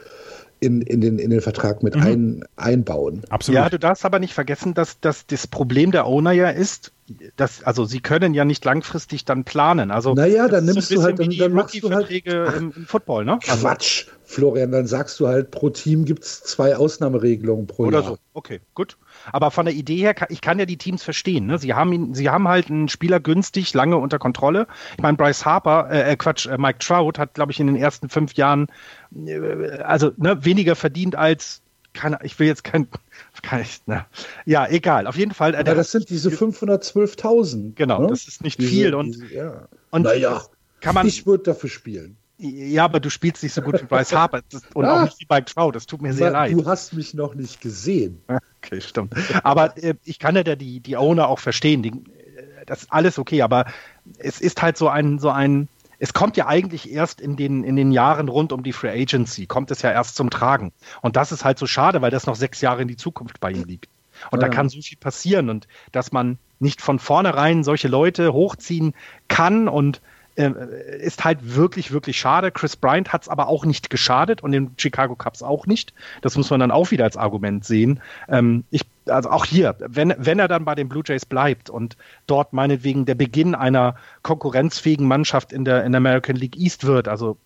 in, 0.63 0.81
in, 0.81 1.01
den, 1.01 1.19
in 1.19 1.29
den 1.29 1.41
Vertrag 1.41 1.83
mit 1.83 1.95
mhm. 1.95 2.01
ein, 2.01 2.43
einbauen. 2.55 3.23
Absolut. 3.29 3.55
Ja, 3.55 3.69
du 3.69 3.77
darfst 3.77 4.05
aber 4.05 4.19
nicht 4.19 4.33
vergessen, 4.33 4.73
dass, 4.73 4.99
dass 4.99 5.27
das 5.27 5.45
Problem 5.47 5.91
der 5.91 6.07
Owner 6.07 6.31
ja 6.31 6.49
ist, 6.49 6.91
dass, 7.35 7.63
also 7.63 7.85
sie 7.85 7.99
können 7.99 8.33
ja 8.33 8.45
nicht 8.45 8.63
langfristig 8.63 9.25
dann 9.25 9.43
planen. 9.43 9.91
Also 9.91 10.13
naja, 10.13 10.47
dann 10.47 10.65
nimmst 10.65 10.89
so 10.89 10.95
du 10.95 11.03
halt, 11.03 11.19
dann, 11.19 11.29
dann 11.37 11.53
machst 11.53 11.81
du 11.81 11.91
halt 11.91 12.09
im, 12.09 12.73
im, 12.75 12.85
Football, 12.85 13.25
ne? 13.25 13.39
Also 13.47 13.67
Quatsch, 13.67 14.05
Florian, 14.23 14.71
dann 14.71 14.87
sagst 14.87 15.19
du 15.19 15.27
halt, 15.27 15.51
pro 15.51 15.69
Team 15.69 16.05
gibt 16.05 16.23
es 16.23 16.41
zwei 16.43 16.75
Ausnahmeregelungen 16.75 17.67
pro 17.67 17.83
Oder 17.83 17.99
Jahr. 17.99 18.09
so, 18.09 18.17
okay, 18.33 18.61
gut. 18.73 18.97
Aber 19.31 19.51
von 19.51 19.65
der 19.65 19.75
Idee 19.75 19.97
her, 19.97 20.15
ich 20.29 20.41
kann 20.41 20.59
ja 20.59 20.65
die 20.65 20.77
Teams 20.77 21.03
verstehen. 21.03 21.45
Ne? 21.45 21.57
Sie, 21.57 21.73
haben 21.73 21.93
ihn, 21.93 22.13
sie 22.13 22.29
haben 22.29 22.47
halt 22.47 22.69
einen 22.69 22.87
Spieler 22.87 23.19
günstig, 23.19 23.73
lange 23.73 23.97
unter 23.97 24.19
Kontrolle. 24.19 24.67
Ich 24.97 25.03
meine, 25.03 25.17
Bryce 25.17 25.45
Harper, 25.45 25.89
äh, 25.91 26.11
äh 26.11 26.15
Quatsch, 26.15 26.47
äh, 26.47 26.57
Mike 26.57 26.79
Trout 26.79 27.13
hat, 27.17 27.33
glaube 27.33 27.51
ich, 27.51 27.59
in 27.59 27.67
den 27.67 27.75
ersten 27.75 28.09
fünf 28.09 28.33
Jahren 28.33 28.67
äh, 28.67 28.71
also 29.83 30.11
ne, 30.17 30.43
weniger 30.43 30.75
verdient 30.75 31.15
als, 31.15 31.61
keine, 31.93 32.19
ich 32.23 32.37
will 32.39 32.47
jetzt 32.47 32.63
kein, 32.63 32.87
ich, 33.61 33.81
ne. 33.85 34.05
ja, 34.45 34.67
egal, 34.67 35.07
auf 35.07 35.15
jeden 35.15 35.33
Fall. 35.33 35.53
Äh, 35.53 35.63
das 35.63 35.91
sind 35.91 36.09
diese 36.09 36.29
512.000. 36.29 37.73
Genau, 37.75 38.01
ne? 38.01 38.07
das 38.07 38.27
ist 38.27 38.43
nicht 38.43 38.59
diese, 38.59 38.69
viel 38.69 38.95
und, 38.95 39.13
diese, 39.13 39.33
ja. 39.33 39.67
und 39.91 40.03
naja, 40.03 40.41
kann 40.81 40.95
man, 40.95 41.07
ich 41.07 41.25
würde 41.25 41.43
dafür 41.43 41.69
spielen. 41.69 42.17
Ja, 42.37 42.85
aber 42.85 42.99
du 42.99 43.09
spielst 43.09 43.43
nicht 43.43 43.53
so 43.53 43.61
gut 43.61 43.81
wie 43.81 43.85
Bryce 43.85 44.11
Harper 44.11 44.41
und 44.73 44.85
ah, 44.85 44.97
auch 44.97 45.03
nicht 45.05 45.19
wie 45.19 45.27
Mike 45.29 45.45
Trout. 45.45 45.71
Das 45.71 45.85
tut 45.85 46.01
mir 46.01 46.13
sehr 46.13 46.31
leid. 46.31 46.51
Du 46.51 46.65
hast 46.65 46.93
mich 46.93 47.13
noch 47.13 47.35
nicht 47.35 47.61
gesehen. 47.61 48.21
Okay, 48.61 48.81
stimmt. 48.81 49.13
Aber 49.43 49.77
äh, 49.77 49.93
ich 50.03 50.19
kann 50.19 50.35
ja 50.35 50.43
die, 50.43 50.79
die 50.79 50.97
Owner 50.97 51.29
auch 51.29 51.39
verstehen. 51.39 51.83
Die, 51.83 51.89
äh, 51.89 52.65
das 52.65 52.83
ist 52.83 52.91
alles 52.91 53.19
okay, 53.19 53.43
aber 53.43 53.65
es 54.17 54.41
ist 54.41 54.61
halt 54.61 54.77
so 54.77 54.89
ein, 54.89 55.19
so 55.19 55.29
ein, 55.29 55.69
es 56.03 56.11
kommt 56.13 56.35
ja 56.35 56.47
eigentlich 56.47 56.91
erst 56.91 57.21
in 57.21 57.37
den, 57.37 57.63
in 57.63 57.77
den 57.77 57.93
Jahren 57.93 58.27
rund 58.27 58.51
um 58.51 58.61
die 58.61 58.73
Free 58.73 58.89
Agency, 58.89 59.45
kommt 59.45 59.71
es 59.71 59.83
ja 59.83 59.89
erst 59.89 60.17
zum 60.17 60.29
Tragen. 60.29 60.73
Und 61.01 61.15
das 61.15 61.31
ist 61.31 61.45
halt 61.45 61.57
so 61.57 61.65
schade, 61.65 62.01
weil 62.01 62.11
das 62.11 62.25
noch 62.25 62.35
sechs 62.35 62.59
Jahre 62.59 62.81
in 62.81 62.89
die 62.89 62.97
Zukunft 62.97 63.39
bei 63.39 63.51
ihm 63.51 63.63
liegt. 63.63 63.87
Und 64.29 64.41
ja. 64.41 64.49
da 64.49 64.53
kann 64.53 64.67
so 64.67 64.81
viel 64.81 64.97
passieren 64.97 65.49
und 65.49 65.65
dass 65.93 66.11
man 66.11 66.39
nicht 66.59 66.81
von 66.81 66.99
vornherein 66.99 67.63
solche 67.63 67.87
Leute 67.87 68.33
hochziehen 68.33 68.93
kann 69.29 69.69
und 69.69 70.01
äh, 70.35 70.51
ist 70.99 71.23
halt 71.23 71.55
wirklich, 71.55 71.93
wirklich 71.93 72.19
schade. 72.19 72.51
Chris 72.51 72.75
Bryant 72.75 73.13
hat 73.13 73.21
es 73.21 73.29
aber 73.29 73.47
auch 73.47 73.63
nicht 73.63 73.89
geschadet 73.89 74.43
und 74.43 74.51
den 74.51 74.71
Chicago 74.77 75.15
Cubs 75.15 75.41
auch 75.41 75.67
nicht. 75.67 75.93
Das 76.19 76.35
muss 76.35 76.49
man 76.49 76.59
dann 76.59 76.71
auch 76.71 76.91
wieder 76.91 77.05
als 77.05 77.15
Argument 77.15 77.63
sehen. 77.63 78.01
Ähm, 78.27 78.65
ich, 78.71 78.81
also 79.07 79.29
auch 79.29 79.45
hier, 79.45 79.75
wenn, 79.79 80.13
wenn 80.17 80.39
er 80.39 80.47
dann 80.47 80.65
bei 80.65 80.75
den 80.75 80.89
Blue 80.89 81.03
Jays 81.05 81.25
bleibt 81.25 81.69
und 81.69 81.97
dort 82.27 82.53
meinetwegen 82.53 83.05
der 83.05 83.15
Beginn 83.15 83.55
einer 83.55 83.95
konkurrenzfähigen 84.21 85.07
Mannschaft 85.07 85.51
in 85.51 85.65
der, 85.65 85.83
in 85.83 85.91
der 85.91 85.97
American 85.97 86.35
League 86.35 86.57
East 86.57 86.85
wird, 86.85 87.07
also 87.07 87.37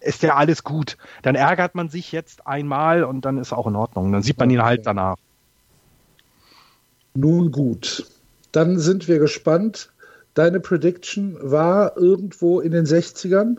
ist 0.00 0.22
ja 0.22 0.36
alles 0.36 0.64
gut. 0.64 0.96
Dann 1.22 1.34
ärgert 1.34 1.74
man 1.74 1.88
sich 1.88 2.12
jetzt 2.12 2.46
einmal 2.46 3.04
und 3.04 3.24
dann 3.24 3.38
ist 3.38 3.52
auch 3.52 3.66
in 3.66 3.76
Ordnung. 3.76 4.12
Dann 4.12 4.22
sieht 4.22 4.38
man 4.38 4.48
ihn 4.50 4.62
halt 4.62 4.86
danach. 4.86 5.16
Nun 7.14 7.50
gut. 7.50 8.06
Dann 8.52 8.78
sind 8.78 9.08
wir 9.08 9.18
gespannt, 9.18 9.90
Deine 10.38 10.60
Prediction 10.60 11.36
war 11.40 11.96
irgendwo 11.96 12.60
in 12.60 12.70
den 12.70 12.86
60ern? 12.86 13.56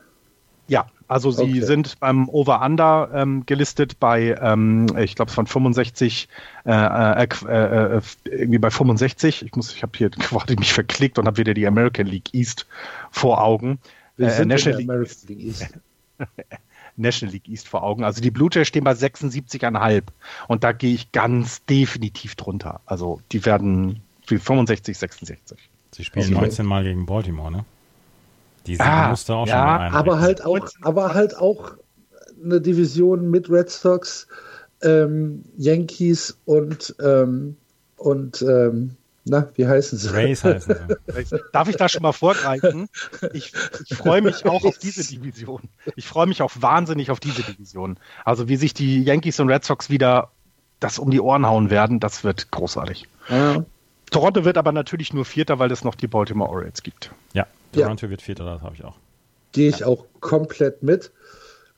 Ja, 0.70 0.88
also 1.08 1.32
sie 1.32 1.42
okay. 1.42 1.62
sind 1.62 2.00
beim 2.00 2.30
Over-Under 2.30 3.10
ähm, 3.14 3.44
gelistet 3.46 4.00
bei, 4.00 4.38
ähm, 4.40 4.86
ich 4.98 5.16
glaube, 5.16 5.32
von 5.32 5.48
65, 5.48 6.30
äh, 6.66 6.72
äh, 6.72 7.28
äh, 7.48 7.98
äh, 7.98 8.02
irgendwie 8.26 8.60
bei 8.60 8.70
65. 8.70 9.44
Ich 9.44 9.56
muss, 9.56 9.74
ich 9.74 9.82
habe 9.82 9.98
hier 9.98 10.10
quasi 10.12 10.56
mich 10.56 10.72
verklickt 10.72 11.18
und 11.18 11.26
habe 11.26 11.38
wieder 11.38 11.56
die 11.56 11.66
American 11.66 12.06
League 12.06 12.34
East 12.34 12.68
vor 13.10 13.44
Augen. 13.44 13.80
Wir 14.18 14.30
sind 14.30 14.50
National 14.50 14.80
in 14.80 14.90
American 14.90 15.28
League 15.28 15.44
East. 15.44 15.80
National 16.98 17.34
League 17.34 17.48
East 17.48 17.68
vor 17.68 17.84
Augen. 17.84 18.04
Also 18.04 18.22
die 18.22 18.30
Blue 18.30 18.50
Jays 18.52 18.68
stehen 18.68 18.84
bei 18.84 18.92
76,5 18.92 20.04
und 20.48 20.64
da 20.64 20.74
gehe 20.74 20.94
ich 20.94 21.12
ganz 21.12 21.66
definitiv 21.66 22.36
drunter. 22.36 22.82
Also 22.86 23.22
die 23.32 23.46
werden 23.46 24.02
65, 24.28 24.98
66. 24.98 25.58
Sie 25.92 26.04
spielen 26.04 26.26
okay. 26.26 26.42
19 26.42 26.66
Mal 26.66 26.84
gegen 26.84 27.06
Baltimore, 27.06 27.52
ne? 27.52 27.66
Die 28.70 28.80
ah, 28.80 29.10
musste 29.10 29.36
auch 29.36 29.48
ja, 29.48 29.54
schon 29.54 29.92
mal 29.92 30.00
aber 30.00 30.20
halt 30.20 30.46
auch, 30.46 30.60
aber 30.82 31.14
halt 31.16 31.36
auch 31.36 31.74
eine 32.44 32.62
Division 32.62 33.32
mit 33.32 33.50
Red 33.50 33.70
Sox, 33.70 34.28
ähm, 34.84 35.44
Yankees 35.58 36.38
und 36.46 36.96
ähm, 37.02 37.58
und 37.98 38.42
ähm, 38.44 38.96
na, 39.26 39.50
wie 39.56 39.68
heißen 39.68 39.98
sie? 39.98 40.14
Rays 40.14 40.44
heißen 40.44 40.76
sie. 41.26 41.40
Darf 41.52 41.68
ich 41.68 41.78
da 41.78 41.90
schon 41.90 42.04
mal 42.04 42.14
vorgreifen? 42.14 42.88
Ich, 43.34 43.54
ich 43.88 43.98
freue 43.98 44.22
mich 44.22 44.46
auch 44.46 44.64
auf 44.64 44.78
diese 44.78 45.06
Division. 45.06 45.62
Ich 45.96 46.08
freue 46.08 46.28
mich 46.28 46.42
auch 46.42 46.52
wahnsinnig 46.60 47.12
auf 47.12 47.20
diese 47.20 47.44
Division. 47.44 47.98
Also 48.24 48.48
wie 48.48 48.56
sich 48.56 48.74
die 48.74 49.04
Yankees 49.04 49.40
und 49.40 49.50
Red 49.50 49.66
Sox 49.66 49.90
wieder 49.90 50.32
das 50.80 51.00
um 51.00 51.12
die 51.12 51.20
Ohren 51.20 51.46
hauen 51.46 51.70
werden, 51.70 52.00
das 52.00 52.24
wird 52.24 52.52
großartig. 52.52 53.08
Ja. 53.30 53.66
Toronto 54.12 54.46
wird 54.46 54.58
aber 54.58 54.72
natürlich 54.72 55.14
nur 55.14 55.26
Vierter, 55.26 55.60
weil 55.60 55.72
es 55.72 55.84
noch 55.84 55.96
die 55.96 56.08
Baltimore 56.08 56.50
Orioles 56.50 56.82
gibt. 56.84 57.12
Ja, 57.34 57.46
Toronto 57.72 58.06
ja. 58.06 58.10
wird 58.10 58.22
Vierter, 58.22 58.46
das 58.46 58.62
habe 58.62 58.76
ich 58.76 58.84
auch. 58.84 58.98
Gehe 59.52 59.70
ich 59.70 59.80
ja. 59.80 59.88
auch 59.88 60.06
komplett 60.20 60.84
mit. 60.84 61.12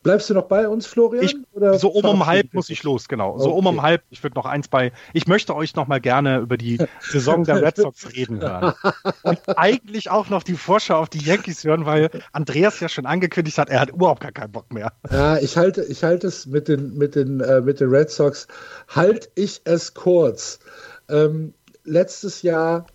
Bleibst 0.03 0.31
du 0.31 0.33
noch 0.33 0.45
bei 0.47 0.67
uns, 0.67 0.87
Florian? 0.87 1.23
Ich, 1.23 1.37
so 1.79 1.89
um 1.89 2.05
um 2.05 2.25
halb 2.25 2.55
muss 2.55 2.71
ich 2.71 2.81
los, 2.81 3.07
genau. 3.07 3.37
So 3.37 3.49
okay. 3.49 3.59
um 3.59 3.67
um 3.67 3.81
halb, 3.83 4.01
ich 4.09 4.23
würde 4.23 4.35
noch 4.35 4.47
eins 4.47 4.67
bei. 4.67 4.91
Ich 5.13 5.27
möchte 5.27 5.55
euch 5.55 5.75
noch 5.75 5.85
mal 5.85 6.01
gerne 6.01 6.39
über 6.39 6.57
die 6.57 6.79
Saison 7.01 7.43
der 7.43 7.61
Red 7.61 7.77
Sox 7.77 8.11
reden 8.15 8.41
hören. 8.41 8.73
Und 9.21 9.39
eigentlich 9.59 10.09
auch 10.09 10.29
noch 10.29 10.41
die 10.41 10.55
Vorschau 10.55 10.97
auf 10.97 11.09
die 11.09 11.23
Yankees 11.23 11.63
hören, 11.63 11.85
weil 11.85 12.09
Andreas 12.31 12.79
ja 12.79 12.89
schon 12.89 13.05
angekündigt 13.05 13.59
hat, 13.59 13.69
er 13.69 13.79
hat 13.79 13.91
überhaupt 13.91 14.21
gar 14.21 14.31
keinen 14.31 14.51
Bock 14.51 14.73
mehr. 14.73 14.91
Ja, 15.11 15.37
ich 15.37 15.55
halte, 15.55 15.83
ich 15.83 16.03
halte 16.03 16.27
es 16.27 16.47
mit 16.47 16.67
den, 16.67 16.97
mit 16.97 17.13
den, 17.13 17.39
äh, 17.39 17.61
mit 17.61 17.79
den 17.79 17.89
Red 17.89 18.09
Sox, 18.09 18.47
halte 18.87 19.29
ich 19.35 19.61
es 19.65 19.93
kurz. 19.93 20.59
Ähm, 21.09 21.53
letztes 21.83 22.41
Jahr, 22.41 22.87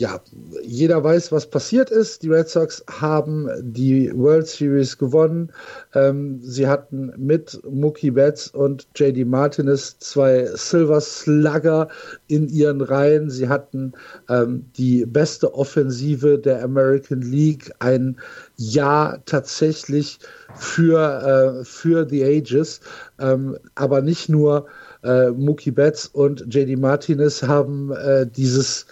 ja, 0.00 0.18
jeder 0.62 1.04
weiß, 1.04 1.30
was 1.30 1.50
passiert 1.50 1.90
ist. 1.90 2.22
Die 2.22 2.30
Red 2.30 2.48
Sox 2.48 2.82
haben 2.90 3.50
die 3.60 4.10
World 4.14 4.46
Series 4.46 4.96
gewonnen. 4.96 5.52
Ähm, 5.94 6.40
sie 6.42 6.66
hatten 6.66 7.12
mit 7.18 7.60
Mookie 7.70 8.10
Betts 8.10 8.48
und 8.48 8.88
JD 8.96 9.26
Martinez 9.26 9.98
zwei 9.98 10.46
Silver 10.54 11.02
Slugger 11.02 11.88
in 12.28 12.48
ihren 12.48 12.80
Reihen. 12.80 13.28
Sie 13.28 13.46
hatten 13.46 13.92
ähm, 14.30 14.64
die 14.78 15.04
beste 15.04 15.52
Offensive 15.52 16.38
der 16.38 16.64
American 16.64 17.20
League. 17.20 17.70
Ein 17.80 18.16
Jahr 18.56 19.22
tatsächlich 19.26 20.18
für, 20.56 21.60
äh, 21.60 21.64
für 21.66 22.08
The 22.08 22.24
Ages. 22.24 22.80
Ähm, 23.18 23.58
aber 23.74 24.00
nicht 24.00 24.30
nur 24.30 24.64
äh, 25.04 25.28
Mookie 25.30 25.72
Betts 25.72 26.06
und 26.06 26.46
JD 26.48 26.78
Martinez 26.78 27.42
haben 27.42 27.92
äh, 27.92 28.26
dieses 28.26 28.86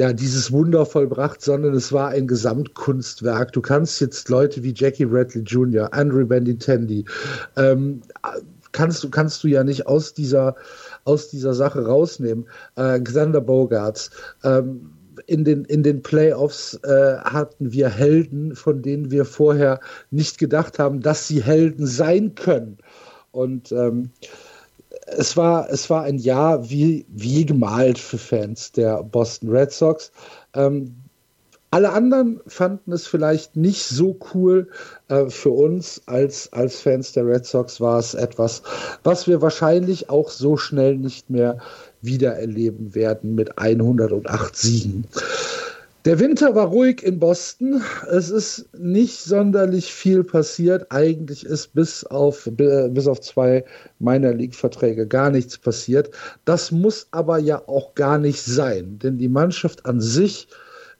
ja, 0.00 0.14
dieses 0.14 0.50
Wunder 0.50 0.86
vollbracht, 0.86 1.42
sondern 1.42 1.74
es 1.74 1.92
war 1.92 2.08
ein 2.08 2.26
Gesamtkunstwerk. 2.26 3.52
Du 3.52 3.60
kannst 3.60 4.00
jetzt 4.00 4.30
Leute 4.30 4.62
wie 4.62 4.72
Jackie 4.74 5.04
Bradley 5.04 5.42
Jr., 5.42 5.92
Andrew 5.92 6.24
Benintendi, 6.24 7.04
ähm, 7.58 8.00
kannst 8.72 9.04
du, 9.04 9.10
kannst 9.10 9.44
du 9.44 9.48
ja 9.48 9.62
nicht 9.62 9.86
aus 9.86 10.14
dieser, 10.14 10.56
aus 11.04 11.28
dieser 11.28 11.52
Sache 11.52 11.84
rausnehmen. 11.84 12.48
Äh, 12.76 12.98
Xander 13.00 13.42
Bogarts, 13.42 14.10
ähm, 14.42 14.90
in 15.26 15.44
den, 15.44 15.66
in 15.66 15.82
den 15.82 16.02
Playoffs 16.02 16.80
äh, 16.82 17.18
hatten 17.18 17.70
wir 17.70 17.90
Helden, 17.90 18.56
von 18.56 18.80
denen 18.80 19.10
wir 19.10 19.26
vorher 19.26 19.80
nicht 20.10 20.38
gedacht 20.38 20.78
haben, 20.78 21.02
dass 21.02 21.28
sie 21.28 21.42
Helden 21.42 21.86
sein 21.86 22.34
können. 22.34 22.78
Und 23.32 23.70
ähm, 23.72 24.12
es 25.16 25.36
war, 25.36 25.68
es 25.70 25.88
war 25.90 26.02
ein 26.02 26.18
Jahr 26.18 26.70
wie, 26.70 27.06
wie 27.08 27.44
gemalt 27.44 27.98
für 27.98 28.18
Fans 28.18 28.72
der 28.72 29.02
Boston 29.02 29.50
Red 29.50 29.72
Sox. 29.72 30.12
Ähm, 30.54 30.94
alle 31.72 31.92
anderen 31.92 32.40
fanden 32.48 32.92
es 32.92 33.06
vielleicht 33.06 33.54
nicht 33.54 33.84
so 33.84 34.18
cool. 34.34 34.68
Äh, 35.08 35.26
für 35.30 35.50
uns 35.50 36.02
als, 36.06 36.52
als 36.52 36.80
Fans 36.80 37.12
der 37.12 37.26
Red 37.26 37.46
Sox 37.46 37.80
war 37.80 37.98
es 37.98 38.14
etwas, 38.14 38.62
was 39.04 39.28
wir 39.28 39.40
wahrscheinlich 39.40 40.10
auch 40.10 40.30
so 40.30 40.56
schnell 40.56 40.96
nicht 40.96 41.30
mehr 41.30 41.58
wiedererleben 42.02 42.94
werden 42.94 43.34
mit 43.36 43.58
108 43.58 44.56
Siegen. 44.56 45.04
Der 46.06 46.18
Winter 46.18 46.54
war 46.54 46.68
ruhig 46.68 47.02
in 47.02 47.18
Boston. 47.18 47.82
Es 48.10 48.30
ist 48.30 48.70
nicht 48.78 49.20
sonderlich 49.20 49.92
viel 49.92 50.24
passiert. 50.24 50.90
Eigentlich 50.90 51.44
ist 51.44 51.74
bis 51.74 52.04
auf, 52.04 52.48
bis 52.50 53.06
auf 53.06 53.20
zwei 53.20 53.64
Minor 53.98 54.32
League-Verträge 54.32 55.06
gar 55.06 55.30
nichts 55.30 55.58
passiert. 55.58 56.10
Das 56.46 56.70
muss 56.70 57.08
aber 57.10 57.38
ja 57.38 57.68
auch 57.68 57.94
gar 57.94 58.16
nicht 58.16 58.42
sein, 58.42 58.98
denn 58.98 59.18
die 59.18 59.28
Mannschaft 59.28 59.84
an 59.84 60.00
sich 60.00 60.48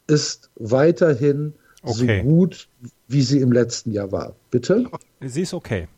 ist 0.06 0.50
weiterhin 0.56 1.54
okay. 1.82 2.20
so 2.22 2.28
gut, 2.28 2.68
wie 3.08 3.22
sie 3.22 3.40
im 3.40 3.52
letzten 3.52 3.92
Jahr 3.92 4.12
war. 4.12 4.34
Bitte? 4.50 4.84
Sie 5.20 5.42
ist 5.42 5.54
okay. 5.54 5.88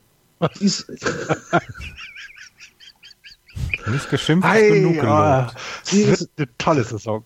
Sie 0.55 0.66
ist 0.66 0.89
nicht 3.87 4.11
geschimpft, 4.11 4.49
hey, 4.49 4.81
genug 4.81 5.01
gelobt. 5.01 5.55
Sie 5.83 6.03
ist 6.03 6.31
eine 6.37 6.49
tolle 6.59 6.85
Saison. 6.85 7.24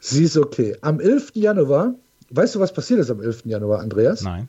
Sie 0.00 0.24
ist 0.24 0.36
okay. 0.36 0.76
Am 0.80 0.98
11. 0.98 1.32
Januar, 1.34 1.94
weißt 2.30 2.54
du, 2.54 2.60
was 2.60 2.72
passiert 2.72 3.00
ist 3.00 3.10
am 3.10 3.20
11. 3.20 3.44
Januar, 3.44 3.80
Andreas? 3.80 4.22
Nein. 4.22 4.48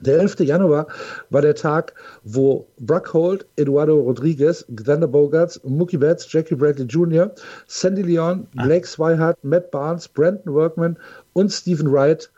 Der 0.00 0.18
11. 0.18 0.40
Januar 0.40 0.86
war 1.30 1.42
der 1.42 1.54
Tag, 1.54 1.94
wo 2.24 2.66
Bruckhold, 2.78 3.46
Eduardo 3.56 4.00
Rodriguez, 4.00 4.64
Xander 4.74 5.06
Bogarts, 5.06 5.60
Mookie 5.64 5.98
Betts, 5.98 6.30
Jackie 6.32 6.54
Bradley 6.54 6.86
Jr., 6.86 7.30
Sandy 7.66 8.02
Leon, 8.02 8.46
ah. 8.56 8.64
Blake 8.64 8.86
Swihart, 8.86 9.42
Matt 9.44 9.70
Barnes, 9.70 10.08
Brandon 10.08 10.54
Workman 10.54 10.96
und 11.34 11.50
Stephen 11.50 11.92
Wright 11.92 12.30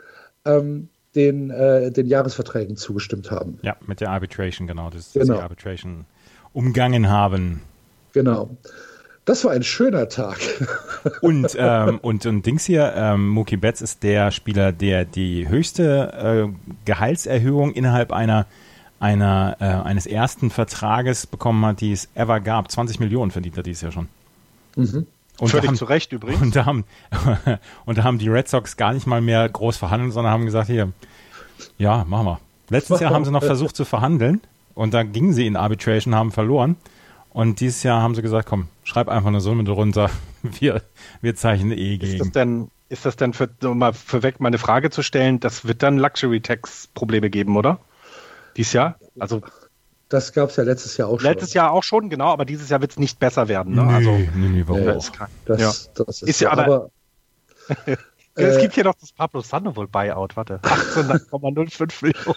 ähm, 0.44 0.89
den, 1.14 1.51
äh, 1.51 1.93
den 1.93 2.06
Jahresverträgen 2.06 2.76
zugestimmt 2.76 3.31
haben. 3.31 3.59
Ja, 3.62 3.76
mit 3.86 4.01
der 4.01 4.10
Arbitration, 4.10 4.66
genau. 4.66 4.90
Das, 4.90 5.12
dass 5.12 5.22
genau. 5.22 5.36
die 5.36 5.43
Arbitration 5.43 6.06
umgangen 6.52 7.09
haben. 7.09 7.62
Genau. 8.12 8.56
Das 9.24 9.44
war 9.44 9.52
ein 9.52 9.62
schöner 9.62 10.09
Tag. 10.09 10.38
und, 11.22 11.56
ähm, 11.59 11.98
und, 12.02 12.26
und 12.26 12.44
Dings 12.44 12.64
hier, 12.64 12.92
ähm, 12.94 13.28
Mookie 13.28 13.56
Betts 13.56 13.80
ist 13.80 14.02
der 14.02 14.30
Spieler, 14.30 14.70
der 14.72 15.05
die 15.05 15.48
höchste 15.48 16.52
äh, 16.52 16.72
Gehaltserhöhung 16.84 17.72
innerhalb 17.72 18.12
einer, 18.12 18.46
einer 19.01 19.56
äh, 19.60 19.64
eines 19.64 20.06
ersten 20.06 20.51
Vertrages 20.51 21.26
bekommen 21.26 21.64
hat, 21.64 21.80
die 21.80 21.92
es 21.92 22.09
ever 22.14 22.40
gab. 22.40 22.70
20 22.70 23.01
Millionen 23.01 23.30
verdient 23.30 23.56
er 23.56 23.62
dieses 23.62 23.80
Jahr 23.80 23.92
schon. 23.92 24.09
Mhm. 24.76 25.06
Und 25.38 25.48
Völlig 25.48 25.68
haben, 25.68 25.76
zu 25.76 25.86
Recht 25.86 26.12
übrigens. 26.12 26.42
Und 26.42 26.55
da, 26.55 26.66
haben, 26.66 26.84
und 27.86 27.98
da 27.98 28.05
haben 28.05 28.18
die 28.18 28.28
Red 28.28 28.48
Sox 28.48 28.76
gar 28.76 28.92
nicht 28.92 29.06
mal 29.06 29.20
mehr 29.22 29.48
groß 29.48 29.76
verhandelt, 29.76 30.12
sondern 30.12 30.32
haben 30.32 30.44
gesagt, 30.44 30.68
hier, 30.68 30.92
ja, 31.78 32.05
machen 32.06 32.26
wir. 32.26 32.40
Letztes 32.68 33.01
Jahr 33.01 33.12
haben 33.12 33.24
sie 33.24 33.30
noch 33.30 33.42
versucht 33.42 33.74
zu 33.74 33.84
verhandeln 33.84 34.40
und 34.74 34.94
da 34.94 35.02
gingen 35.02 35.32
sie 35.32 35.46
in 35.46 35.56
Arbitration, 35.56 36.14
haben 36.14 36.30
verloren. 36.30 36.76
Und 37.35 37.59
dieses 37.59 37.82
Jahr 37.82 38.01
haben 38.01 38.15
sie 38.15 38.23
gesagt, 38.23 38.48
komm, 38.48 38.69
schreib 38.85 39.09
einfach 39.09 39.27
eine 39.27 39.40
Summe 39.40 39.65
drunter. 39.65 40.09
Wir, 40.43 40.82
wir 41.23 41.35
zeichnen 41.35 41.73
eh 41.73 41.97
gegen. 41.97 42.12
Ist 42.12 42.20
das 42.20 42.32
denn, 42.32 42.70
ist 42.90 43.06
das 43.06 43.16
denn 43.16 43.32
für, 43.32 43.48
um 43.62 43.78
mal 43.78 43.94
vorweg 43.94 44.40
meine 44.40 44.59
Frage 44.59 44.90
zu 44.90 45.02
stellen, 45.02 45.40
das 45.40 45.66
wird 45.66 45.82
dann 45.82 45.97
Luxury 45.97 46.43
Tax 46.43 46.86
Probleme 46.89 47.31
geben, 47.31 47.56
oder? 47.56 47.78
Dieses 48.55 48.74
Jahr? 48.74 48.97
Also 49.19 49.40
das 50.11 50.35
gab 50.35 50.51
es 50.51 50.56
ja 50.56 50.65
letztes 50.65 50.98
Jahr 50.98 51.09
auch 51.09 51.19
schon. 51.19 51.31
Letztes 51.31 51.55
Jahr 51.55 51.73
auch 51.73 51.82
schon, 51.82 52.11
genau, 52.11 52.27
aber 52.27 52.44
dieses 52.44 52.69
Jahr 52.69 52.82
wird 52.82 52.90
es 52.90 52.98
nicht 52.98 53.19
besser 53.19 53.48
werden. 53.48 53.74
Ne? 53.74 53.85
Nee, 53.85 53.94
also, 53.94 54.11
nee, 54.11 54.28
nee, 54.35 54.65
warum? 54.66 54.85
Ja, 54.85 54.93
das, 54.93 55.61
ja. 55.61 55.73
das 55.94 56.23
ist, 56.23 56.28
ist 56.28 56.40
ja, 56.40 56.51
aber, 56.51 56.65
aber 56.65 56.90
es 58.35 58.61
gibt 58.61 58.74
hier 58.74 58.85
noch 58.85 58.97
das 59.01 59.12
Pablo 59.12 59.40
Sandoval 59.40 59.86
Buyout, 59.86 60.36
warte. 60.36 60.56
18,05 60.62 62.05
Millionen. 62.05 62.36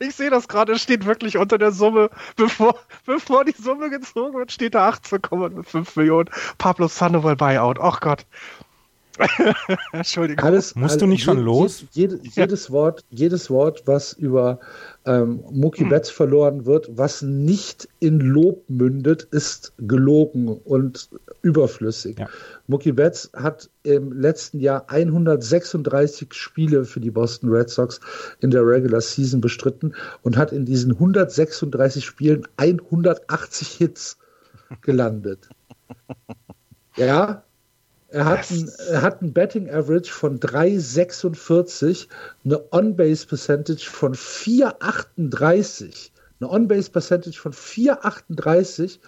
Ich 0.00 0.14
sehe 0.14 0.30
das 0.30 0.48
gerade, 0.48 0.78
steht 0.78 1.06
wirklich 1.06 1.36
unter 1.36 1.58
der 1.58 1.72
Summe, 1.72 2.10
bevor, 2.36 2.78
bevor 3.06 3.44
die 3.44 3.54
Summe 3.60 3.90
gezogen 3.90 4.36
wird, 4.36 4.52
steht 4.52 4.74
da 4.74 4.88
18,5 4.90 5.98
Millionen. 5.98 6.30
Pablo 6.58 6.88
Sandoval 6.88 7.36
Buyout, 7.36 7.78
ach 7.80 8.00
Gott. 8.00 8.26
Entschuldigung. 9.92 10.44
Alles, 10.44 10.74
Musst 10.74 10.92
alles, 10.92 10.98
du 10.98 11.06
nicht 11.06 11.24
schon 11.24 11.38
los? 11.38 11.84
Jed, 11.92 12.20
jedes, 12.34 12.70
Wort, 12.70 13.04
jedes 13.10 13.50
Wort, 13.50 13.82
was 13.86 14.12
über 14.12 14.60
ähm, 15.04 15.42
Mookie 15.50 15.82
hm. 15.82 15.90
Betts 15.90 16.10
verloren 16.10 16.66
wird, 16.66 16.88
was 16.96 17.22
nicht 17.22 17.88
in 18.00 18.20
Lob 18.20 18.64
mündet, 18.68 19.24
ist 19.30 19.72
gelogen 19.78 20.48
und 20.48 21.08
überflüssig. 21.42 22.18
Ja. 22.18 22.28
Mookie 22.66 22.92
Betts 22.92 23.30
hat 23.34 23.70
im 23.82 24.12
letzten 24.12 24.60
Jahr 24.60 24.84
136 24.88 26.32
Spiele 26.32 26.84
für 26.84 27.00
die 27.00 27.10
Boston 27.10 27.50
Red 27.50 27.70
Sox 27.70 28.00
in 28.40 28.50
der 28.50 28.66
Regular 28.66 29.00
Season 29.00 29.40
bestritten 29.40 29.94
und 30.22 30.36
hat 30.36 30.52
in 30.52 30.64
diesen 30.64 30.92
136 30.92 32.04
Spielen 32.04 32.46
180 32.56 33.68
Hits 33.68 34.18
gelandet. 34.82 35.48
Ja, 36.96 37.44
er 38.10 38.24
hat, 38.24 38.50
ein, 38.50 38.70
er 38.90 39.02
hat 39.02 39.22
ein 39.22 39.32
Betting 39.32 39.68
Average 39.68 40.10
von 40.10 40.40
3,46, 40.40 42.08
eine 42.44 42.72
On-Base 42.72 43.26
Percentage 43.26 43.84
von 43.84 44.14
4,38. 44.14 46.10
Eine 46.40 46.50
On-Base 46.50 46.90
Percentage 46.90 47.38
von 47.38 47.52
4,38. 47.52 48.98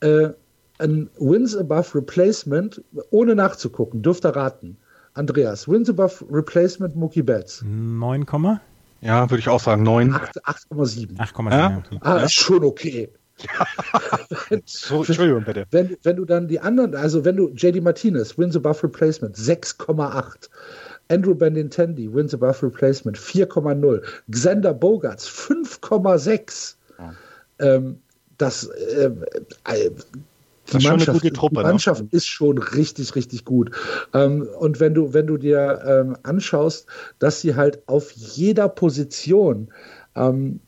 Äh, 0.00 0.30
ein 0.78 1.10
Wins 1.18 1.54
Above 1.54 1.94
Replacement, 1.96 2.82
ohne 3.10 3.34
nachzugucken, 3.34 4.02
dürft 4.02 4.24
ihr 4.24 4.34
raten. 4.34 4.78
Andreas, 5.12 5.68
Wins 5.68 5.90
Above 5.90 6.24
Replacement 6.30 6.96
Mookie 6.96 7.22
Betts. 7.22 7.62
9, 7.66 8.24
ja, 9.02 9.30
würde 9.30 9.40
ich 9.40 9.48
auch 9.48 9.60
sagen, 9.60 9.82
9. 9.82 10.14
8,7. 10.14 11.18
8,7. 11.18 11.50
Ja? 11.50 11.82
Ah, 12.00 12.18
ist 12.18 12.34
schon 12.34 12.64
okay. 12.64 13.10
so, 14.64 15.04
Entschuldigung, 15.04 15.44
bitte. 15.44 15.66
Wenn, 15.70 15.96
wenn 16.02 16.16
du 16.16 16.24
dann 16.24 16.48
die 16.48 16.60
anderen, 16.60 16.94
also 16.94 17.24
wenn 17.24 17.36
du 17.36 17.48
JD 17.50 17.82
Martinez, 17.82 18.36
Wins 18.38 18.56
Above 18.56 18.82
Replacement 18.84 19.36
6,8. 19.36 20.48
Andrew 21.08 21.34
Benintendi, 21.34 22.12
Wins 22.12 22.34
Above 22.34 22.66
Replacement 22.66 23.18
4,0. 23.18 24.02
Xander 24.30 24.74
Bogarts 24.74 25.28
5,6. 25.28 26.76
Ja. 26.98 27.14
Ähm, 27.58 27.98
das, 28.38 28.66
äh, 28.66 29.10
äh, 29.64 29.90
die 30.68 30.74
das 30.74 30.84
Mannschaft, 30.84 31.34
Truppe, 31.34 31.56
die 31.56 31.62
ne? 31.62 31.62
Mannschaft 31.64 32.02
ne? 32.02 32.08
ist 32.12 32.26
schon 32.26 32.58
richtig, 32.58 33.14
richtig 33.16 33.44
gut. 33.44 33.72
Ähm, 34.14 34.48
und 34.58 34.78
wenn 34.80 34.94
du, 34.94 35.12
wenn 35.12 35.26
du 35.26 35.36
dir 35.36 35.82
ähm, 35.84 36.16
anschaust, 36.22 36.86
dass 37.18 37.40
sie 37.40 37.56
halt 37.56 37.82
auf 37.86 38.12
jeder 38.12 38.68
Position 38.68 39.72
ähm, 40.14 40.60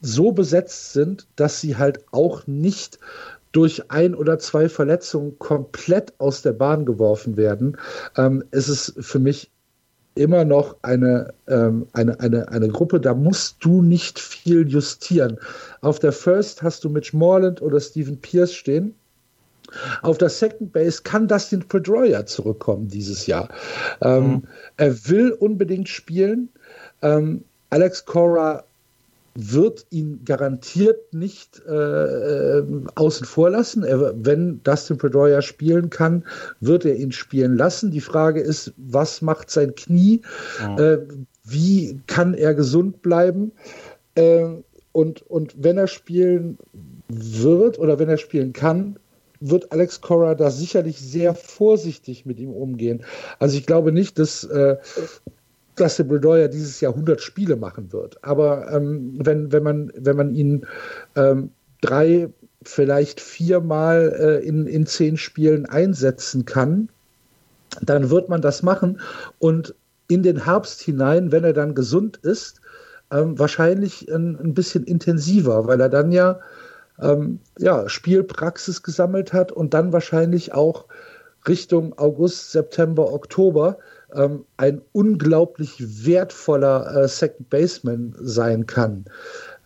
so 0.00 0.32
besetzt 0.32 0.92
sind, 0.92 1.26
dass 1.36 1.60
sie 1.60 1.76
halt 1.76 2.04
auch 2.12 2.46
nicht 2.46 2.98
durch 3.52 3.90
ein 3.90 4.14
oder 4.14 4.38
zwei 4.38 4.68
Verletzungen 4.68 5.38
komplett 5.38 6.14
aus 6.18 6.42
der 6.42 6.52
Bahn 6.52 6.86
geworfen 6.86 7.36
werden, 7.36 7.76
ähm, 8.16 8.44
ist 8.52 8.68
es 8.68 8.94
für 8.98 9.18
mich 9.18 9.50
immer 10.14 10.44
noch 10.44 10.76
eine, 10.82 11.32
ähm, 11.48 11.86
eine, 11.92 12.20
eine, 12.20 12.48
eine 12.48 12.68
Gruppe, 12.68 13.00
da 13.00 13.14
musst 13.14 13.56
du 13.60 13.82
nicht 13.82 14.18
viel 14.18 14.68
justieren. 14.68 15.38
Auf 15.80 15.98
der 15.98 16.12
First 16.12 16.62
hast 16.62 16.84
du 16.84 16.90
Mitch 16.90 17.16
Morland 17.16 17.62
oder 17.62 17.80
Stephen 17.80 18.18
Pierce 18.18 18.54
stehen. 18.54 18.94
Auf 20.02 20.18
der 20.18 20.28
Second 20.28 20.72
Base 20.72 21.02
kann 21.02 21.28
Dustin 21.28 21.60
Pedroia 21.60 22.26
zurückkommen 22.26 22.88
dieses 22.88 23.26
Jahr. 23.26 23.48
Ähm, 24.00 24.28
mhm. 24.28 24.42
Er 24.76 25.08
will 25.08 25.30
unbedingt 25.30 25.88
spielen. 25.88 26.48
Ähm, 27.02 27.44
Alex 27.70 28.04
Cora 28.04 28.64
wird 29.34 29.86
ihn 29.90 30.22
garantiert 30.24 31.14
nicht 31.14 31.62
äh, 31.66 31.72
äh, 31.72 32.64
außen 32.94 33.26
vor 33.26 33.50
lassen. 33.50 33.84
Er, 33.84 34.12
wenn 34.16 34.62
Dustin 34.64 34.98
Pedroia 34.98 35.40
spielen 35.42 35.90
kann, 35.90 36.24
wird 36.60 36.84
er 36.84 36.96
ihn 36.96 37.12
spielen 37.12 37.56
lassen. 37.56 37.90
Die 37.90 38.00
Frage 38.00 38.40
ist, 38.40 38.72
was 38.76 39.22
macht 39.22 39.50
sein 39.50 39.74
Knie? 39.74 40.22
Ja. 40.60 40.78
Äh, 40.78 41.06
wie 41.44 42.00
kann 42.06 42.34
er 42.34 42.54
gesund 42.54 43.02
bleiben? 43.02 43.52
Äh, 44.14 44.46
und, 44.92 45.22
und 45.30 45.54
wenn 45.56 45.78
er 45.78 45.86
spielen 45.86 46.58
wird 47.08 47.78
oder 47.78 47.98
wenn 47.98 48.08
er 48.08 48.18
spielen 48.18 48.52
kann, 48.52 48.98
wird 49.40 49.72
Alex 49.72 50.00
Cora 50.00 50.34
da 50.34 50.50
sicherlich 50.50 51.00
sehr 51.00 51.34
vorsichtig 51.34 52.26
mit 52.26 52.38
ihm 52.38 52.50
umgehen. 52.50 53.04
Also 53.38 53.56
ich 53.56 53.66
glaube 53.66 53.90
nicht, 53.90 54.18
dass 54.18 54.44
äh, 54.44 54.76
dass 55.80 55.96
der 55.96 56.04
dieses 56.48 56.80
Jahr 56.80 56.92
100 56.92 57.20
Spiele 57.20 57.56
machen 57.56 57.92
wird. 57.92 58.22
Aber 58.22 58.70
ähm, 58.72 59.14
wenn, 59.18 59.52
wenn, 59.52 59.62
man, 59.62 59.92
wenn 59.96 60.16
man 60.16 60.34
ihn 60.34 60.66
ähm, 61.16 61.50
drei, 61.80 62.28
vielleicht 62.62 63.20
viermal 63.20 64.14
äh, 64.18 64.46
in, 64.46 64.66
in 64.66 64.86
zehn 64.86 65.16
Spielen 65.16 65.66
einsetzen 65.66 66.44
kann, 66.44 66.90
dann 67.80 68.10
wird 68.10 68.28
man 68.28 68.42
das 68.42 68.62
machen. 68.62 69.00
Und 69.38 69.74
in 70.08 70.22
den 70.22 70.44
Herbst 70.44 70.80
hinein, 70.80 71.32
wenn 71.32 71.44
er 71.44 71.52
dann 71.52 71.74
gesund 71.74 72.16
ist, 72.18 72.60
ähm, 73.10 73.38
wahrscheinlich 73.38 74.12
ein, 74.12 74.38
ein, 74.38 74.54
bisschen 74.54 74.84
intensiver, 74.84 75.66
weil 75.66 75.80
er 75.80 75.88
dann 75.88 76.12
ja, 76.12 76.40
ähm, 77.00 77.40
ja 77.58 77.88
Spielpraxis 77.88 78.82
gesammelt 78.82 79.32
hat 79.32 79.52
und 79.52 79.74
dann 79.74 79.92
wahrscheinlich 79.92 80.52
auch 80.52 80.86
Richtung 81.48 81.96
August, 81.98 82.52
September, 82.52 83.12
Oktober 83.12 83.78
ähm, 84.14 84.44
ein 84.56 84.80
unglaublich 84.92 85.74
wertvoller 86.04 87.04
äh, 87.04 87.08
Second 87.08 87.48
Baseman 87.50 88.14
sein 88.18 88.66
kann. 88.66 89.04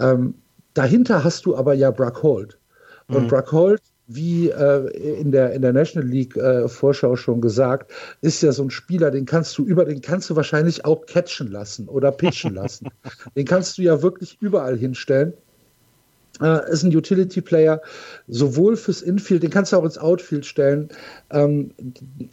Ähm, 0.00 0.34
dahinter 0.74 1.24
hast 1.24 1.46
du 1.46 1.56
aber 1.56 1.74
ja 1.74 1.90
Brock 1.90 2.22
Holt. 2.22 2.58
Und 3.08 3.24
mhm. 3.24 3.28
Brock 3.28 3.52
Holt, 3.52 3.82
wie 4.06 4.50
äh, 4.50 4.88
in, 5.20 5.32
der, 5.32 5.52
in 5.52 5.62
der 5.62 5.72
National 5.72 6.08
League 6.08 6.36
äh, 6.36 6.68
Vorschau 6.68 7.16
schon 7.16 7.40
gesagt, 7.40 7.90
ist 8.20 8.42
ja 8.42 8.52
so 8.52 8.62
ein 8.62 8.70
Spieler, 8.70 9.10
den 9.10 9.24
kannst 9.24 9.56
du 9.56 9.64
über, 9.64 9.84
den 9.84 10.00
kannst 10.00 10.28
du 10.28 10.36
wahrscheinlich 10.36 10.84
auch 10.84 11.06
catchen 11.06 11.50
lassen 11.50 11.88
oder 11.88 12.12
pitchen 12.12 12.54
lassen. 12.54 12.88
den 13.36 13.46
kannst 13.46 13.78
du 13.78 13.82
ja 13.82 14.02
wirklich 14.02 14.36
überall 14.40 14.76
hinstellen. 14.76 15.32
Äh, 16.40 16.70
ist 16.72 16.82
ein 16.82 16.94
Utility-Player, 16.94 17.80
sowohl 18.26 18.76
fürs 18.76 19.02
Infield, 19.02 19.44
den 19.44 19.50
kannst 19.50 19.72
du 19.72 19.76
auch 19.76 19.84
ins 19.84 19.98
Outfield 19.98 20.44
stellen. 20.44 20.88
Ähm, 21.30 21.70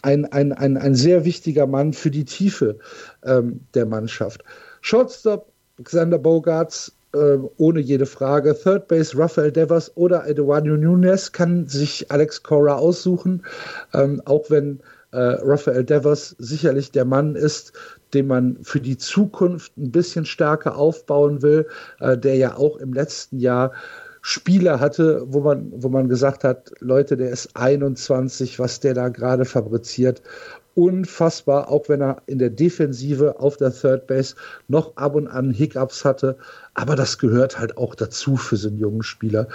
ein, 0.01 0.25
ein, 0.31 0.53
ein, 0.53 0.77
ein 0.77 0.95
sehr 0.95 1.23
wichtiger 1.23 1.67
Mann 1.67 1.93
für 1.93 2.09
die 2.09 2.25
Tiefe 2.25 2.79
ähm, 3.23 3.59
der 3.75 3.85
Mannschaft. 3.85 4.43
Shortstop, 4.81 5.51
Xander 5.83 6.17
Bogarts, 6.17 6.93
äh, 7.13 7.37
ohne 7.57 7.79
jede 7.79 8.07
Frage. 8.07 8.55
Third 8.55 8.87
Base, 8.87 9.17
Rafael 9.17 9.51
Devers 9.51 9.95
oder 9.95 10.27
Eduardo 10.27 10.77
Nunez 10.77 11.31
kann 11.31 11.67
sich 11.67 12.09
Alex 12.09 12.41
Cora 12.41 12.75
aussuchen, 12.75 13.43
ähm, 13.93 14.21
auch 14.25 14.49
wenn 14.49 14.79
äh, 15.11 15.17
Rafael 15.17 15.83
Devers 15.83 16.35
sicherlich 16.39 16.91
der 16.91 17.05
Mann 17.05 17.35
ist, 17.35 17.73
den 18.13 18.27
man 18.27 18.57
für 18.61 18.81
die 18.81 18.97
Zukunft 18.97 19.77
ein 19.77 19.91
bisschen 19.91 20.25
stärker 20.25 20.75
aufbauen 20.77 21.41
will, 21.41 21.67
äh, 21.99 22.17
der 22.17 22.35
ja 22.35 22.57
auch 22.57 22.77
im 22.77 22.93
letzten 22.93 23.39
Jahr 23.39 23.71
Spieler 24.21 24.79
hatte, 24.79 25.23
wo 25.25 25.41
man, 25.41 25.71
wo 25.75 25.89
man 25.89 26.07
gesagt 26.07 26.43
hat, 26.43 26.71
Leute, 26.79 27.17
der 27.17 27.31
ist 27.31 27.55
21, 27.55 28.59
was 28.59 28.79
der 28.79 28.93
da 28.93 29.09
gerade 29.09 29.45
fabriziert. 29.45 30.21
unfassbar, 30.73 31.69
auch 31.69 31.89
wenn 31.89 32.01
er 32.01 32.21
in 32.27 32.39
der 32.39 32.49
Defensive 32.49 33.39
auf 33.39 33.57
der 33.57 33.73
Third 33.73 34.07
Base 34.07 34.35
noch 34.69 34.95
ab 34.95 35.15
und 35.15 35.27
an 35.27 35.51
Hiccups 35.51 36.05
hatte. 36.05 36.37
Aber 36.75 36.95
das 36.95 37.17
gehört 37.17 37.59
halt 37.59 37.77
auch 37.77 37.93
dazu 37.93 38.37
für 38.37 38.55
so 38.55 38.69
einen 38.69 38.79
jungen 38.79 39.03
Spieler. 39.03 39.49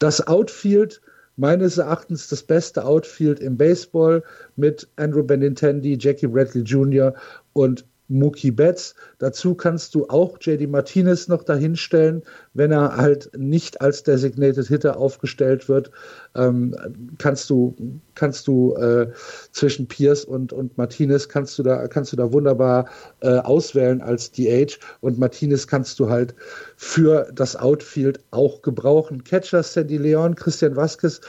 Das 0.00 0.26
Outfield, 0.26 1.00
meines 1.36 1.78
Erachtens 1.78 2.28
das 2.28 2.42
beste 2.42 2.84
Outfield 2.84 3.38
im 3.38 3.56
Baseball 3.56 4.24
mit 4.56 4.88
Andrew 4.96 5.22
Benintendi, 5.22 5.98
Jackie 6.00 6.26
Bradley 6.26 6.62
Jr. 6.62 7.14
und 7.52 7.84
Mookie 8.08 8.50
Betts. 8.50 8.94
Dazu 9.18 9.54
kannst 9.54 9.94
du 9.94 10.08
auch 10.08 10.38
JD 10.40 10.68
Martinez 10.68 11.28
noch 11.28 11.42
dahinstellen, 11.42 12.22
wenn 12.54 12.72
er 12.72 12.96
halt 12.96 13.30
nicht 13.36 13.80
als 13.80 14.02
Designated 14.02 14.66
Hitter 14.66 14.96
aufgestellt 14.96 15.68
wird. 15.68 15.90
Ähm, 16.34 16.76
kannst 17.18 17.50
du, 17.50 17.74
kannst 18.14 18.46
du 18.46 18.74
äh, 18.76 19.10
zwischen 19.50 19.88
Pierce 19.88 20.24
und, 20.24 20.52
und 20.52 20.78
Martinez 20.78 21.28
kannst 21.28 21.58
du 21.58 21.62
da, 21.62 21.88
kannst 21.88 22.12
du 22.12 22.16
da 22.16 22.32
wunderbar 22.32 22.88
äh, 23.20 23.38
auswählen 23.38 24.00
als 24.00 24.30
DH 24.30 24.78
und 25.00 25.18
Martinez 25.18 25.66
kannst 25.66 25.98
du 25.98 26.08
halt 26.08 26.34
für 26.76 27.30
das 27.34 27.56
Outfield 27.56 28.20
auch 28.30 28.62
gebrauchen. 28.62 29.24
Catcher 29.24 29.62
Sandy 29.62 29.96
Leon, 29.96 30.34
Christian 30.34 30.76
Vasquez 30.76 31.20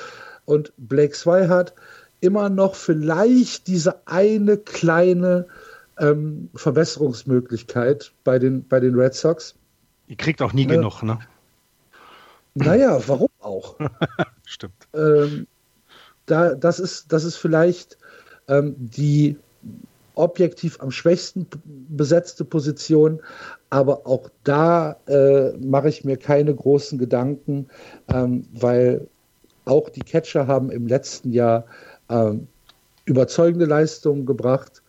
und 0.45 0.73
Blake 0.77 1.15
Swihart 1.15 1.73
immer 2.19 2.49
noch 2.49 2.75
vielleicht 2.75 3.67
diese 3.67 4.07
eine 4.07 4.57
kleine 4.57 5.47
ähm, 5.99 6.49
Verbesserungsmöglichkeit 6.55 8.11
bei 8.23 8.39
den, 8.39 8.67
bei 8.67 8.79
den 8.79 8.95
Red 8.95 9.13
Sox. 9.13 9.55
Ihr 10.07 10.17
kriegt 10.17 10.41
auch 10.41 10.53
nie 10.53 10.63
äh, 10.63 10.67
genug, 10.67 11.03
ne? 11.03 11.19
Naja, 12.55 12.99
warum 13.07 13.29
auch? 13.39 13.75
Stimmt. 14.45 14.87
Ähm, 14.93 15.47
da, 16.25 16.55
das, 16.55 16.79
ist, 16.79 17.11
das 17.11 17.23
ist 17.23 17.37
vielleicht 17.37 17.97
ähm, 18.47 18.75
die 18.77 19.37
objektiv 20.15 20.81
am 20.81 20.89
schwächsten 20.89 21.47
besetzte 21.89 22.43
Position, 22.43 23.21
aber 23.69 24.07
auch 24.07 24.29
da 24.43 24.97
äh, 25.07 25.51
mache 25.57 25.89
ich 25.89 26.03
mir 26.03 26.17
keine 26.17 26.55
großen 26.55 26.97
Gedanken, 26.97 27.67
ähm, 28.07 28.45
weil 28.51 29.07
auch 29.65 29.89
die 29.89 29.99
Catcher 29.99 30.47
haben 30.47 30.71
im 30.71 30.87
letzten 30.87 31.31
Jahr 31.31 31.65
ähm, 32.09 32.47
überzeugende 33.05 33.65
Leistungen 33.65 34.25
gebracht 34.25 34.81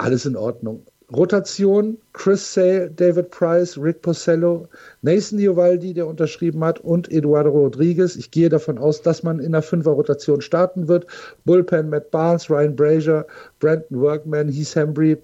alles 0.00 0.26
in 0.26 0.36
Ordnung. 0.36 0.84
Rotation, 1.12 1.98
Chris 2.12 2.54
Sale, 2.54 2.88
David 2.88 3.30
Price, 3.30 3.76
Rick 3.76 4.02
Posello, 4.02 4.68
Nathan 5.02 5.40
Iovaldi, 5.40 5.92
der 5.92 6.06
unterschrieben 6.06 6.62
hat, 6.62 6.78
und 6.80 7.10
Eduardo 7.10 7.50
Rodriguez. 7.50 8.14
Ich 8.14 8.30
gehe 8.30 8.48
davon 8.48 8.78
aus, 8.78 9.02
dass 9.02 9.24
man 9.24 9.40
in 9.40 9.52
der 9.52 9.62
Fünfer-Rotation 9.62 10.40
starten 10.40 10.86
wird. 10.86 11.06
Bullpen, 11.44 11.90
Matt 11.90 12.12
Barnes, 12.12 12.48
Ryan 12.48 12.76
Brazier, 12.76 13.26
Brandon 13.58 14.00
Workman, 14.00 14.48
Heath 14.48 14.76
Hembry. 14.76 15.18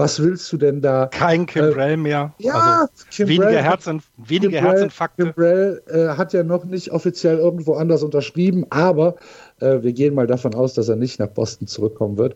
Was 0.00 0.22
willst 0.22 0.50
du 0.50 0.56
denn 0.56 0.80
da? 0.80 1.06
Kein 1.06 1.44
Kimbrell 1.44 1.92
äh, 1.92 1.96
mehr. 1.96 2.34
Ja, 2.38 2.54
also 2.54 3.04
Kimbrell, 3.10 3.38
weniger, 3.38 3.62
Herzinf 3.62 4.10
weniger 4.16 4.58
Kimbrell, 4.58 4.72
Herzinfarkte. 4.72 5.22
Kimbrell 5.24 5.82
äh, 5.88 6.08
hat 6.16 6.32
ja 6.32 6.42
noch 6.42 6.64
nicht 6.64 6.90
offiziell 6.90 7.36
irgendwo 7.36 7.74
anders 7.74 8.02
unterschrieben, 8.02 8.64
aber 8.70 9.16
äh, 9.60 9.82
wir 9.82 9.92
gehen 9.92 10.14
mal 10.14 10.26
davon 10.26 10.54
aus, 10.54 10.72
dass 10.72 10.88
er 10.88 10.96
nicht 10.96 11.20
nach 11.20 11.28
Boston 11.28 11.66
zurückkommen 11.66 12.16
wird, 12.16 12.34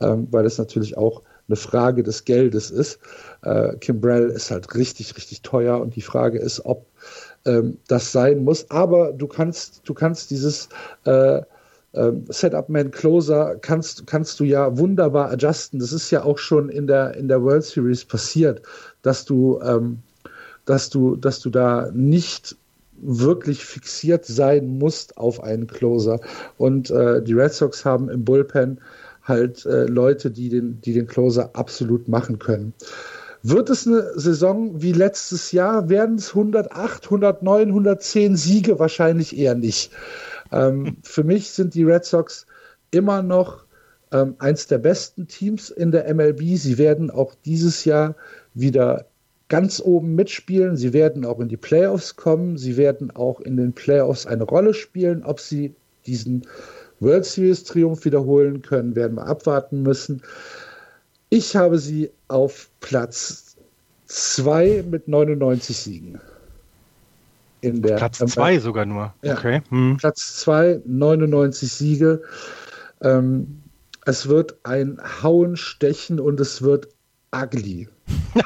ähm, 0.00 0.28
weil 0.30 0.44
es 0.44 0.58
natürlich 0.58 0.98
auch 0.98 1.22
eine 1.48 1.56
Frage 1.56 2.02
des 2.02 2.26
Geldes 2.26 2.70
ist. 2.70 3.00
Äh, 3.42 3.76
Kimbrell 3.78 4.28
ist 4.28 4.50
halt 4.50 4.74
richtig, 4.74 5.16
richtig 5.16 5.40
teuer 5.40 5.80
und 5.80 5.96
die 5.96 6.02
Frage 6.02 6.38
ist, 6.38 6.66
ob 6.66 6.84
ähm, 7.46 7.78
das 7.88 8.12
sein 8.12 8.44
muss. 8.44 8.70
Aber 8.70 9.12
du 9.12 9.26
kannst, 9.26 9.80
du 9.88 9.94
kannst 9.94 10.30
dieses 10.30 10.68
äh, 11.92 12.00
ähm, 12.00 12.24
Setup 12.28 12.68
Man 12.68 12.90
Closer 12.90 13.56
kannst, 13.56 14.06
kannst 14.06 14.40
du 14.40 14.44
ja 14.44 14.76
wunderbar 14.78 15.30
adjusten. 15.30 15.78
Das 15.78 15.92
ist 15.92 16.10
ja 16.10 16.24
auch 16.24 16.38
schon 16.38 16.68
in 16.68 16.86
der, 16.86 17.14
in 17.14 17.28
der 17.28 17.42
World 17.42 17.64
Series 17.64 18.04
passiert, 18.04 18.62
dass 19.02 19.24
du, 19.24 19.60
ähm, 19.62 19.98
dass 20.64 20.90
du, 20.90 21.16
dass 21.16 21.40
du 21.40 21.50
da 21.50 21.90
nicht 21.92 22.56
wirklich 23.00 23.64
fixiert 23.64 24.24
sein 24.26 24.78
musst 24.78 25.16
auf 25.18 25.42
einen 25.42 25.66
Closer. 25.66 26.20
Und 26.56 26.90
äh, 26.90 27.22
die 27.22 27.32
Red 27.32 27.52
Sox 27.52 27.84
haben 27.84 28.08
im 28.08 28.24
Bullpen 28.24 28.80
halt 29.22 29.64
äh, 29.66 29.84
Leute, 29.84 30.30
die 30.30 30.48
den, 30.48 30.80
die 30.80 30.94
den 30.94 31.06
Closer 31.06 31.50
absolut 31.52 32.08
machen 32.08 32.38
können. 32.38 32.74
Wird 33.44 33.70
es 33.70 33.86
eine 33.86 34.18
Saison 34.18 34.82
wie 34.82 34.92
letztes 34.92 35.52
Jahr? 35.52 35.88
Werden 35.88 36.16
es 36.16 36.30
108, 36.30 37.04
109, 37.04 37.68
110 37.68 38.36
Siege? 38.36 38.80
Wahrscheinlich 38.80 39.38
eher 39.38 39.54
nicht. 39.54 39.92
Ähm, 40.52 40.98
für 41.02 41.24
mich 41.24 41.50
sind 41.50 41.74
die 41.74 41.84
Red 41.84 42.04
Sox 42.04 42.46
immer 42.90 43.22
noch 43.22 43.64
ähm, 44.12 44.36
eins 44.38 44.66
der 44.66 44.78
besten 44.78 45.28
Teams 45.28 45.70
in 45.70 45.90
der 45.90 46.12
MLB. 46.12 46.56
Sie 46.56 46.78
werden 46.78 47.10
auch 47.10 47.34
dieses 47.44 47.84
Jahr 47.84 48.16
wieder 48.54 49.06
ganz 49.48 49.80
oben 49.80 50.14
mitspielen. 50.14 50.76
Sie 50.76 50.92
werden 50.92 51.24
auch 51.24 51.40
in 51.40 51.48
die 51.48 51.56
Playoffs 51.56 52.16
kommen. 52.16 52.56
Sie 52.56 52.76
werden 52.76 53.10
auch 53.10 53.40
in 53.40 53.56
den 53.56 53.72
Playoffs 53.72 54.26
eine 54.26 54.44
Rolle 54.44 54.74
spielen. 54.74 55.24
Ob 55.24 55.40
sie 55.40 55.74
diesen 56.06 56.46
World 57.00 57.24
Series 57.24 57.64
Triumph 57.64 58.04
wiederholen 58.04 58.62
können, 58.62 58.96
werden 58.96 59.16
wir 59.16 59.26
abwarten 59.26 59.82
müssen. 59.82 60.22
Ich 61.30 61.56
habe 61.56 61.78
sie 61.78 62.10
auf 62.28 62.70
Platz 62.80 63.56
2 64.06 64.84
mit 64.88 65.08
99 65.08 65.76
Siegen. 65.76 66.20
In 67.60 67.82
der, 67.82 67.96
Platz 67.96 68.18
2 68.18 68.54
ähm, 68.54 68.60
sogar 68.60 68.86
nur. 68.86 69.14
Ja, 69.22 69.34
okay. 69.34 69.62
Hm. 69.70 69.96
Platz 69.96 70.36
2, 70.36 70.82
99 70.84 71.72
Siege. 71.72 72.22
Ähm, 73.00 73.62
es 74.04 74.28
wird 74.28 74.58
ein 74.64 74.98
Hauen, 75.22 75.56
Stechen 75.56 76.20
und 76.20 76.40
es 76.40 76.62
wird 76.62 76.88
ugly. 77.34 77.88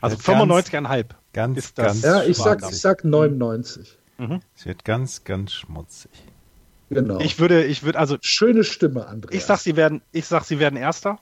also 0.00 0.16
95,5 0.16 1.06
ganz, 1.32 1.58
ist 1.58 1.78
das. 1.78 2.02
Ja, 2.02 2.22
ich 2.22 2.36
sag, 2.36 2.62
ich 2.68 2.80
sag 2.80 3.04
99. 3.04 3.96
Mhm. 4.18 4.40
Es 4.56 4.66
wird 4.66 4.84
ganz, 4.84 5.24
ganz 5.24 5.52
schmutzig. 5.52 6.10
Genau. 6.90 7.18
Ich 7.20 7.38
würde, 7.38 7.64
ich 7.64 7.82
würde, 7.82 7.98
also. 7.98 8.16
Schöne 8.20 8.64
Stimme, 8.64 9.06
Andreas. 9.06 9.34
Ich 9.34 9.44
sag, 9.44 9.58
sie 9.58 9.76
werden, 9.76 10.02
ich 10.12 10.26
sag, 10.26 10.44
sie 10.44 10.58
werden 10.58 10.76
Erster. 10.76 11.18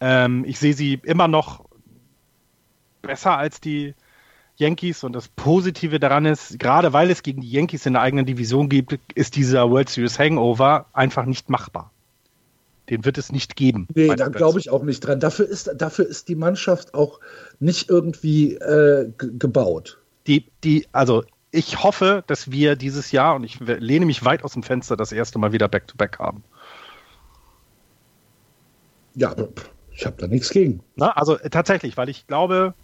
Ähm, 0.00 0.44
ich 0.44 0.58
sehe 0.58 0.74
sie 0.74 1.00
immer 1.02 1.28
noch 1.28 1.64
besser 3.02 3.38
als 3.38 3.60
die 3.60 3.94
Yankees 4.56 5.04
und 5.04 5.12
das 5.12 5.28
Positive 5.28 5.98
daran 5.98 6.26
ist, 6.26 6.58
gerade 6.58 6.92
weil 6.92 7.10
es 7.10 7.22
gegen 7.22 7.40
die 7.40 7.50
Yankees 7.50 7.86
in 7.86 7.94
der 7.94 8.02
eigenen 8.02 8.26
Division 8.26 8.68
gibt, 8.68 8.98
ist 9.14 9.36
dieser 9.36 9.70
World 9.70 9.88
Series 9.88 10.18
Hangover 10.18 10.86
einfach 10.92 11.24
nicht 11.24 11.50
machbar. 11.50 11.90
Den 12.90 13.04
wird 13.04 13.16
es 13.16 13.32
nicht 13.32 13.56
geben. 13.56 13.88
Nee, 13.94 14.14
da 14.14 14.28
glaube 14.28 14.60
ich 14.60 14.70
auch 14.70 14.82
nicht 14.82 15.00
dran. 15.00 15.18
Dafür 15.18 15.48
ist, 15.48 15.70
dafür 15.76 16.06
ist 16.06 16.28
die 16.28 16.34
Mannschaft 16.34 16.94
auch 16.94 17.18
nicht 17.58 17.88
irgendwie 17.88 18.54
äh, 18.54 19.10
gebaut. 19.16 19.98
Die, 20.26 20.46
die, 20.62 20.86
also 20.92 21.24
ich 21.50 21.82
hoffe, 21.82 22.24
dass 22.26 22.50
wir 22.50 22.76
dieses 22.76 23.10
Jahr, 23.10 23.36
und 23.36 23.44
ich 23.44 23.60
lehne 23.60 24.06
mich 24.06 24.24
weit 24.24 24.44
aus 24.44 24.52
dem 24.52 24.62
Fenster, 24.62 24.96
das 24.96 25.12
erste 25.12 25.38
Mal 25.38 25.52
wieder 25.52 25.68
Back-to-Back 25.68 26.16
-back 26.16 26.18
haben. 26.18 26.44
Ja, 29.14 29.34
ich 29.92 30.04
habe 30.04 30.16
da 30.18 30.26
nichts 30.26 30.50
gegen. 30.50 30.80
Na, 30.96 31.10
also 31.12 31.38
äh, 31.38 31.48
tatsächlich, 31.50 31.96
weil 31.96 32.08
ich 32.08 32.26
glaube, 32.26 32.74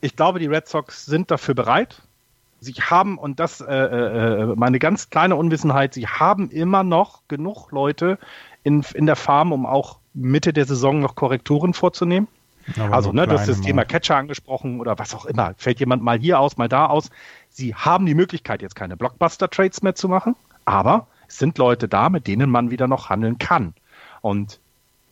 ich 0.00 0.16
glaube, 0.16 0.38
die 0.38 0.46
Red 0.46 0.68
Sox 0.68 1.06
sind 1.06 1.30
dafür 1.30 1.54
bereit. 1.54 2.02
Sie 2.60 2.72
haben, 2.72 3.18
und 3.18 3.38
das 3.38 3.60
äh, 3.60 3.74
äh, 3.74 4.42
äh 4.42 4.56
meine 4.56 4.78
ganz 4.78 5.10
kleine 5.10 5.36
Unwissenheit, 5.36 5.94
sie 5.94 6.06
haben 6.06 6.50
immer 6.50 6.82
noch 6.82 7.22
genug 7.28 7.70
Leute 7.70 8.18
in, 8.64 8.84
in 8.94 9.06
der 9.06 9.16
Farm, 9.16 9.52
um 9.52 9.66
auch 9.66 9.98
Mitte 10.14 10.52
der 10.52 10.64
Saison 10.64 11.00
noch 11.00 11.14
Korrekturen 11.14 11.74
vorzunehmen. 11.74 12.28
Aber 12.78 12.94
also, 12.94 13.12
ne, 13.12 13.26
du 13.26 13.38
hast 13.38 13.48
das 13.48 13.60
Thema 13.60 13.84
Catcher 13.84 14.16
angesprochen 14.16 14.80
oder 14.80 14.98
was 14.98 15.14
auch 15.14 15.26
immer. 15.26 15.54
Fällt 15.56 15.78
jemand 15.78 16.02
mal 16.02 16.18
hier 16.18 16.40
aus, 16.40 16.56
mal 16.56 16.68
da 16.68 16.86
aus. 16.86 17.10
Sie 17.48 17.74
haben 17.74 18.06
die 18.06 18.14
Möglichkeit, 18.14 18.62
jetzt 18.62 18.74
keine 18.74 18.96
Blockbuster-Trades 18.96 19.82
mehr 19.82 19.94
zu 19.94 20.08
machen, 20.08 20.34
aber 20.64 21.06
es 21.28 21.38
sind 21.38 21.58
Leute 21.58 21.86
da, 21.86 22.08
mit 22.08 22.26
denen 22.26 22.50
man 22.50 22.70
wieder 22.70 22.88
noch 22.88 23.08
handeln 23.08 23.38
kann. 23.38 23.74
Und 24.20 24.58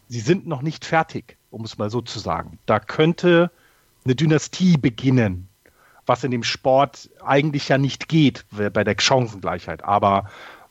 sie 0.08 0.20
sind 0.20 0.46
noch 0.46 0.62
nicht 0.62 0.84
fertig, 0.84 1.36
um 1.50 1.64
es 1.64 1.78
mal 1.78 1.90
so 1.90 2.00
zu 2.00 2.18
sagen. 2.18 2.58
Da 2.66 2.80
könnte 2.80 3.50
eine 4.04 4.14
Dynastie 4.14 4.76
beginnen, 4.76 5.48
was 6.06 6.24
in 6.24 6.30
dem 6.30 6.42
Sport 6.42 7.10
eigentlich 7.24 7.68
ja 7.68 7.78
nicht 7.78 8.08
geht, 8.08 8.44
bei 8.50 8.84
der 8.84 8.96
Chancengleichheit. 8.98 9.84
Aber 9.84 10.28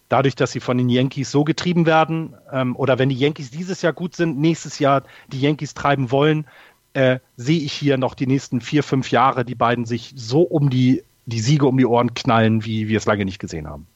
dadurch, 0.09 0.35
dass 0.35 0.51
sie 0.51 0.59
von 0.59 0.77
den 0.77 0.89
Yankees 0.89 1.31
so 1.31 1.43
getrieben 1.43 1.85
werden, 1.85 2.35
ähm, 2.51 2.75
oder 2.75 2.99
wenn 2.99 3.09
die 3.09 3.17
Yankees 3.17 3.49
dieses 3.49 3.81
Jahr 3.81 3.93
gut 3.93 4.15
sind, 4.15 4.37
nächstes 4.39 4.79
Jahr 4.79 5.03
die 5.27 5.41
Yankees 5.41 5.73
treiben 5.73 6.11
wollen, 6.11 6.45
äh, 6.93 7.19
sehe 7.37 7.59
ich 7.59 7.73
hier 7.73 7.97
noch 7.97 8.13
die 8.13 8.27
nächsten 8.27 8.61
vier, 8.61 8.83
fünf 8.83 9.09
Jahre, 9.09 9.43
die 9.43 9.55
beiden 9.55 9.85
sich 9.85 10.13
so 10.15 10.41
um 10.41 10.69
die, 10.69 11.03
die 11.25 11.39
Siege 11.39 11.65
um 11.65 11.77
die 11.77 11.85
Ohren 11.85 12.13
knallen, 12.13 12.63
wie 12.65 12.87
wir 12.87 12.97
es 12.97 13.05
lange 13.05 13.25
nicht 13.25 13.39
gesehen 13.39 13.67
haben. 13.67 13.87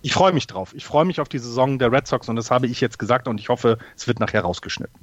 Ich 0.00 0.14
freue 0.14 0.32
mich 0.32 0.46
drauf. 0.46 0.74
Ich 0.74 0.84
freue 0.84 1.04
mich 1.04 1.20
auf 1.20 1.28
die 1.28 1.38
Saison 1.38 1.78
der 1.78 1.92
Red 1.92 2.08
Sox 2.08 2.28
und 2.28 2.36
das 2.36 2.50
habe 2.50 2.66
ich 2.66 2.80
jetzt 2.80 2.98
gesagt 2.98 3.28
und 3.28 3.38
ich 3.38 3.50
hoffe, 3.50 3.78
es 3.94 4.08
wird 4.08 4.18
nachher 4.18 4.40
rausgeschnitten. 4.40 4.98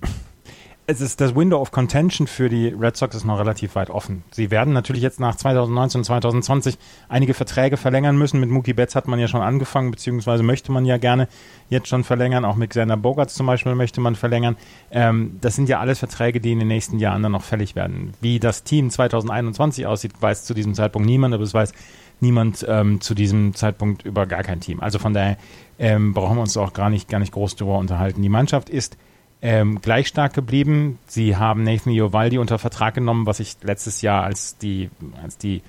Es 0.90 1.02
ist 1.02 1.22
das 1.22 1.36
Window 1.36 1.62
of 1.62 1.70
Contention 1.70 2.26
für 2.26 2.50
die 2.50 2.70
Red 2.70 2.98
Sox 2.98 3.16
ist 3.16 3.24
noch 3.24 3.38
relativ 3.38 3.76
weit 3.76 3.92
offen. 3.92 4.24
Sie 4.32 4.50
werden 4.50 4.74
natürlich 4.74 5.04
jetzt 5.04 5.20
nach 5.20 5.36
2019 5.36 6.00
und 6.00 6.06
2020 6.06 6.80
einige 7.08 7.36
Verträge 7.36 7.78
verlängern 7.78 8.18
müssen. 8.18 8.40
Mit 8.40 8.50
Mookie 8.50 8.74
Betts 8.74 8.96
hat 8.96 9.08
man 9.08 9.20
ja 9.20 9.28
schon 9.28 9.42
angefangen, 9.42 9.92
beziehungsweise 9.92 10.42
möchte 10.42 10.72
man 10.72 10.86
ja 10.86 10.98
gerne 10.98 11.28
jetzt 11.70 11.90
schon 11.90 12.04
verlängern. 12.04 12.44
Auch 12.44 12.56
mit 12.56 12.72
Xander 12.72 12.98
Bogarts 12.98 13.36
zum 13.36 13.46
Beispiel 13.46 13.76
möchte 13.76 14.02
man 14.02 14.16
verlängern. 14.16 14.58
Ähm, 14.90 15.38
das 15.42 15.56
sind 15.56 15.70
ja 15.70 15.80
alles 15.80 16.00
Verträge, 16.00 16.42
die 16.42 16.54
in 16.54 16.60
den 16.60 16.68
nächsten 16.68 16.98
Jahren 16.98 17.22
dann 17.22 17.34
noch 17.34 17.44
fällig 17.44 17.76
werden. 17.76 18.14
Wie 18.20 18.40
das 18.40 18.64
Team 18.64 18.90
2021 18.90 19.86
aussieht, 19.86 20.14
weiß 20.20 20.46
zu 20.46 20.56
diesem 20.56 20.74
Zeitpunkt 20.74 21.08
niemand, 21.08 21.36
aber 21.36 21.44
es 21.44 21.54
weiß 21.54 21.72
niemand 22.20 22.66
ähm, 22.68 23.00
zu 23.00 23.14
diesem 23.14 23.54
Zeitpunkt 23.54 24.06
über 24.06 24.26
gar 24.26 24.42
kein 24.42 24.60
Team. 24.60 24.80
Also 24.80 24.98
von 24.98 25.14
daher 25.14 25.38
ähm, 25.78 26.16
brauchen 26.16 26.38
wir 26.38 26.42
uns 26.42 26.58
auch 26.58 26.74
gar 26.74 26.90
nicht, 26.90 27.10
gar 27.10 27.20
nicht 27.20 27.32
groß 27.32 27.58
darüber 27.58 27.78
unterhalten. 27.78 28.24
Die 28.24 28.30
Mannschaft 28.30 28.70
ist 28.70 28.98
ähm, 29.42 29.80
gleich 29.82 30.08
stark 30.08 30.34
geblieben. 30.34 31.00
Sie 31.08 31.36
haben 31.38 31.64
Nathan 31.64 31.94
Iovaldi 31.94 32.38
unter 32.38 32.60
Vertrag 32.60 32.96
genommen, 32.96 33.26
was 33.26 33.40
ich 33.40 33.58
letztes 33.64 34.02
Jahr 34.02 34.24
als 34.24 34.58
die, 34.58 34.90
als 35.24 35.38
die, 35.38 35.62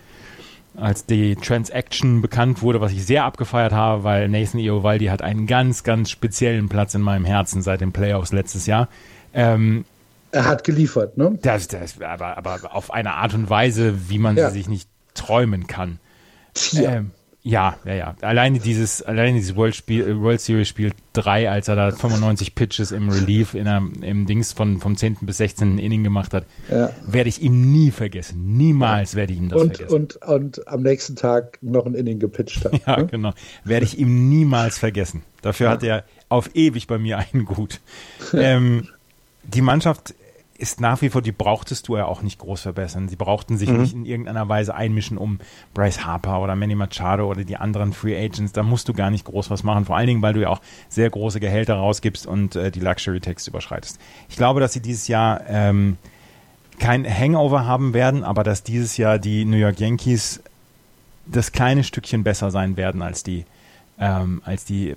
als 0.77 1.07
die 1.07 1.37
Transaction 1.37 2.21
bekannt 2.21 2.63
wurde, 2.63 2.81
was 2.81 2.93
ich 2.93 3.05
sehr 3.05 3.25
abgefeiert 3.25 3.73
habe, 3.73 4.05
weil 4.05 4.29
Nathan 4.29 4.61
Iovaldi 4.61 5.07
hat 5.07 5.23
einen 5.23 5.47
ganz, 5.47 5.85
ganz 5.85 6.11
speziellen 6.11 6.69
Platz 6.69 6.95
in 6.95 7.03
meinem 7.03 7.25
Herzen 7.25 7.63
seit 7.63 7.81
den 7.81 7.93
Playoffs 7.93 8.33
letztes 8.33 8.67
Jahr. 8.67 8.89
Ähm, 9.33 9.85
er 10.33 10.47
hat 10.47 10.65
geliefert, 10.65 11.17
ne? 11.17 11.39
Das, 11.43 11.69
das, 11.69 12.01
aber, 12.01 12.37
aber 12.37 12.75
auf 12.75 12.93
eine 12.93 13.15
Art 13.15 13.35
und 13.35 13.51
Weise, 13.51 14.09
wie 14.09 14.19
man 14.19 14.37
ja. 14.37 14.49
sie 14.51 14.59
sich 14.59 14.69
nicht 14.69 14.89
träumen 15.15 15.67
kann. 15.67 15.99
Tja. 16.55 16.93
Ähm, 16.93 17.11
ja, 17.43 17.77
ja, 17.87 17.95
ja. 17.95 18.15
Alleine 18.21 18.59
dieses, 18.59 19.01
alleine 19.01 19.39
dieses 19.39 19.57
World, 19.57 19.75
Spiel, 19.75 20.07
äh, 20.07 20.21
World 20.21 20.43
Series 20.43 20.69
Spiel 20.69 20.93
3, 21.15 21.51
als 21.51 21.69
er 21.69 21.77
da 21.77 21.91
95 21.91 22.55
Pitches 22.55 22.93
im 22.93 23.09
Relief 23.09 23.55
in 23.55 23.67
einem, 23.67 24.03
im 24.03 24.27
Dings 24.27 24.53
von, 24.53 24.79
vom 24.79 24.97
10. 24.97 25.19
bis 25.23 25.39
16. 25.39 25.79
Inning 25.79 26.05
gemacht 26.05 26.35
hat, 26.35 26.45
ja. 26.71 26.91
werde 27.07 27.31
ich 27.31 27.41
ihm 27.41 27.73
nie 27.73 27.91
vergessen. 27.91 28.57
Niemals 28.59 29.15
werde 29.15 29.33
ich 29.33 29.39
ihm 29.39 29.49
das 29.49 29.61
und, 29.61 29.77
vergessen. 29.77 29.95
Und, 29.95 30.17
und 30.17 30.69
am 30.69 30.83
nächsten 30.83 31.17
Tag 31.17 31.59
noch 31.63 31.87
ein 31.87 31.95
Inning 31.95 32.19
gepitcht 32.19 32.65
hat. 32.65 32.79
Ja, 32.87 32.97
ne? 32.99 33.07
genau. 33.07 33.33
Werde 33.65 33.85
ich 33.85 33.99
ihm 33.99 34.29
niemals 34.29 34.79
vergessen. 34.79 35.23
Dafür 35.43 35.67
ja. 35.67 35.73
hat 35.73 35.83
er 35.83 36.05
auf 36.29 36.55
ewig 36.55 36.87
bei 36.87 36.99
mir 36.99 37.19
einen 37.19 37.45
Gut. 37.45 37.81
ähm, 38.33 38.89
die 39.45 39.61
Mannschaft 39.61 40.15
ist 40.61 40.81
nach 40.81 41.01
wie 41.01 41.09
vor, 41.09 41.23
die 41.23 41.33
brauchtest 41.33 41.89
du 41.89 41.97
ja 41.97 42.05
auch 42.05 42.23
nicht 42.23 42.39
groß 42.39 42.61
verbessern. 42.61 43.09
Sie 43.09 43.17
brauchten 43.17 43.57
sich 43.57 43.71
mhm. 43.71 43.81
nicht 43.81 43.95
in 43.95 44.05
irgendeiner 44.05 44.49
Weise 44.49 44.75
einmischen, 44.75 45.17
um 45.17 45.39
Bryce 45.73 46.05
Harper 46.05 46.41
oder 46.41 46.55
Manny 46.55 46.75
Machado 46.75 47.29
oder 47.29 47.45
die 47.45 47.57
anderen 47.57 47.93
Free 47.93 48.17
Agents. 48.17 48.53
Da 48.53 48.63
musst 48.63 48.89
du 48.89 48.93
gar 48.93 49.11
nicht 49.11 49.25
groß 49.25 49.51
was 49.51 49.63
machen. 49.63 49.87
Vor 49.87 49.97
allen 49.97 50.07
Dingen, 50.07 50.23
weil 50.23 50.35
du 50.35 50.43
ja 50.43 50.49
auch 50.49 50.61
sehr 50.89 51.09
große 51.09 51.41
Gehälter 51.41 51.75
rausgibst 51.75 52.27
und 52.27 52.57
äh, 52.57 52.71
die 52.71 52.81
Luxury 52.81 53.21
Tax 53.21 53.49
überschreitest. 53.49 53.99
Ich 54.29 54.37
glaube, 54.37 54.61
dass 54.61 54.75
sie 54.75 54.81
dieses 54.81 55.09
Jahr 55.09 55.41
ähm, 55.49 55.97
kein 56.79 57.07
Hangover 57.07 57.65
haben 57.65 57.95
werden, 57.95 58.23
aber 58.23 58.43
dass 58.45 58.63
dieses 58.63 58.99
Jahr 58.99 59.19
die 59.19 59.47
New 59.47 59.57
York 59.57 59.81
Yankees 59.81 60.43
das 61.27 61.53
kleine 61.53 61.85
Stückchen 61.85 62.23
besser 62.23 62.51
sein 62.51 62.77
werden 62.77 63.03
als 63.03 63.23
die 63.23 63.45
ähm, 63.99 64.41
als 64.45 64.65
die 64.65 64.91
äh, 64.91 64.97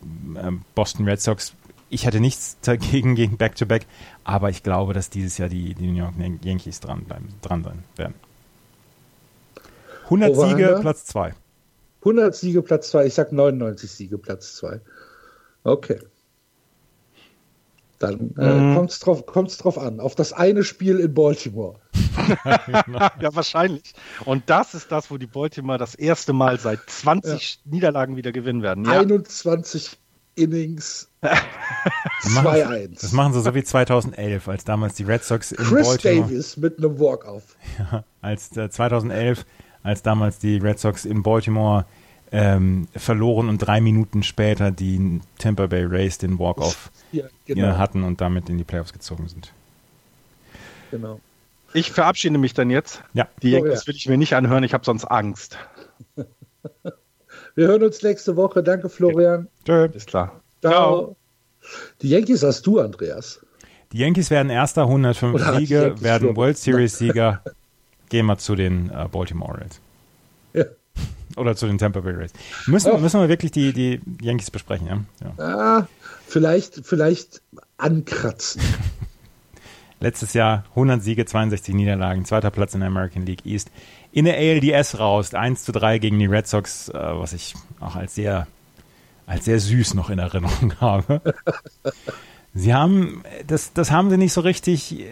Boston 0.76 1.06
Red 1.07 1.22
Sox 1.22 1.53
ich 1.94 2.07
hatte 2.07 2.20
nichts 2.20 2.57
dagegen 2.61 3.15
gegen 3.15 3.38
Back-to-Back, 3.38 3.86
aber 4.24 4.49
ich 4.49 4.64
glaube, 4.64 4.94
dass 4.94 5.10
dieses 5.10 5.38
Jahr 5.38 5.49
die, 5.49 5.76
die 5.76 5.88
New 5.88 5.98
York 5.98 6.15
Yankees 6.44 6.80
dran, 6.80 7.03
bleiben, 7.06 7.30
dran 7.41 7.64
sein 7.64 7.84
werden. 7.95 8.15
100 10.06 10.32
Over 10.32 10.49
Siege, 10.49 10.78
Platz 10.82 11.06
2. 11.06 11.34
100 11.99 12.36
Siege, 12.36 12.61
Platz 12.61 12.90
2. 12.90 13.06
Ich 13.06 13.14
sag 13.14 13.32
99 13.32 13.90
Siege, 13.90 14.18
Platz 14.18 14.56
2. 14.56 14.82
Okay. 15.64 15.99
Dann 17.99 18.34
äh, 18.38 18.53
mhm. 18.53 18.76
kommt 18.76 18.91
es 18.91 18.99
drauf, 18.99 19.26
kommt's 19.26 19.57
drauf 19.57 19.78
an. 19.78 20.02
Auf 20.02 20.15
das 20.15 20.34
eine 20.34 20.64
Spiel 20.64 20.99
in 20.99 21.14
Baltimore. 21.14 21.80
ja, 23.22 23.34
wahrscheinlich. 23.34 23.94
Und 24.26 24.49
das 24.49 24.74
ist 24.74 24.91
das, 24.91 25.10
wo 25.10 25.18
die 25.18 25.28
Baltimore 25.28 25.78
das 25.78 25.95
erste 25.95 26.34
Mal 26.34 26.60
seit 26.60 26.80
20 26.86 27.60
ja. 27.64 27.72
Niederlagen 27.72 28.18
wieder 28.18 28.34
gewinnen 28.34 28.61
werden. 28.61 28.84
Ja. 28.84 28.99
21 28.99 29.98
Innings 30.36 31.12
2-1. 32.24 33.02
Das 33.02 33.12
machen 33.12 33.34
sie 33.34 33.41
so 33.41 33.54
wie 33.56 33.64
2011, 33.64 34.48
als 34.48 34.64
damals 34.64 34.95
die 34.95 35.04
Red 35.04 35.24
Sox 35.24 35.52
in 35.52 35.58
Chris 35.64 35.88
Baltimore. 35.88 36.30
Davis 36.30 36.58
mit 36.58 36.78
einem 36.78 37.00
Walk-Off. 37.00 37.56
Ja, 37.80 38.04
als 38.22 38.56
äh, 38.58 38.70
2011, 38.70 39.45
als 39.84 40.02
damals 40.02 40.40
die 40.40 40.58
Red 40.58 40.80
Sox 40.80 41.06
in 41.06 41.24
Baltimore 41.24 41.86
ähm, 42.32 42.88
verloren 42.95 43.48
und 43.48 43.60
drei 43.60 43.80
Minuten 43.80 44.24
später 44.24 44.72
die 44.72 45.22
Tampa 45.38 45.68
Bay 45.68 45.86
Rays 45.86 46.18
den 46.18 46.40
Walk-Off 46.40 46.91
ja, 47.12 47.26
genau. 47.45 47.78
hatten 47.78 48.04
und 48.04 48.22
damit 48.22 48.50
in 48.50 48.58
die 48.58 48.64
Playoffs 48.64 48.91
gezogen 48.91 49.28
sind. 49.28 49.54
Genau. 50.90 51.20
Ich 51.74 51.91
verabschiede 51.91 52.38
mich 52.38 52.54
dann 52.54 52.70
jetzt. 52.70 53.04
Ja. 53.14 53.28
Die 53.41 53.52
Yankees 53.52 53.72
oh, 53.72 53.82
ja. 53.82 53.88
will 53.88 53.95
ich 53.95 54.10
mir 54.10 54.18
nicht 54.18 54.34
anhören, 54.34 54.64
ich 54.64 54.74
habe 54.74 54.84
sonst 54.84 55.06
Angst. 55.06 55.58
Wir 57.56 57.68
hören 57.68 57.84
uns 57.84 58.02
nächste 58.02 58.36
Woche. 58.36 58.64
Danke, 58.64 58.90
Florian. 58.90 59.48
Tschö. 59.64 59.86
Ist 59.94 60.08
klar. 60.08 60.41
Ciao. 60.64 61.18
Die 62.02 62.10
Yankees 62.10 62.41
hast 62.44 62.65
du, 62.65 62.80
Andreas. 62.80 63.41
Die 63.91 63.98
Yankees 63.98 64.30
werden 64.30 64.49
erster, 64.49 64.84
105 64.84 65.35
Oder 65.35 65.57
Siege, 65.57 65.95
werden 65.99 66.35
World 66.38 66.57
Series 66.57 66.98
Sieger. 66.98 67.44
Gehen 68.07 68.26
wir 68.27 68.38
zu 68.38 68.56
den 68.56 68.90
äh, 68.90 69.07
Baltimore 69.11 69.60
Rays. 69.60 69.81
Ja. 70.53 70.64
Oder 71.35 71.56
zu 71.56 71.68
den 71.68 71.77
Tampa 71.77 71.99
Bay 71.99 72.14
Rays. 72.14 72.31
Müssen, 72.68 73.02
müssen 73.02 73.19
wir 73.19 73.27
wirklich 73.27 73.52
die, 73.52 73.73
die 73.73 73.99
Yankees 74.22 74.52
besprechen, 74.52 74.88
ja? 74.88 74.99
ja. 75.38 75.44
Ah, 75.44 75.88
vielleicht, 76.27 76.85
vielleicht 76.85 77.41
ankratzen. 77.77 78.61
Letztes 79.99 80.34
Jahr 80.34 80.64
100 80.69 81.03
Siege, 81.03 81.26
62 81.26 81.73
Niederlagen, 81.76 82.23
zweiter 82.26 82.52
Platz 82.52 82.73
in 82.73 82.81
der 82.81 82.88
American 82.88 83.26
League 83.26 83.45
East. 83.45 83.69
In 84.11 84.26
der 84.26 84.38
ALDS 84.38 84.99
raus, 84.99 85.34
1 85.34 85.64
zu 85.64 85.72
3 85.72 85.98
gegen 85.99 86.19
die 86.19 86.26
Red 86.26 86.48
Sox, 86.48 86.88
äh, 86.90 86.94
was 86.94 87.34
ich 87.34 87.53
auch 87.80 87.95
als 87.95 88.15
sehr, 88.15 88.48
als 89.26 89.45
sehr 89.45 89.60
süß 89.60 89.94
noch 89.94 90.10
in 90.10 90.20
Erinnerung 90.20 90.74
habe. 90.82 91.22
Sie 92.54 92.74
haben, 92.74 93.24
das, 93.48 93.74
das 93.74 93.91
haben 93.91 94.10
sie 94.10 94.18
nicht 94.18 94.34
so 94.34 94.41
richtig 94.41 95.00
äh, 95.00 95.06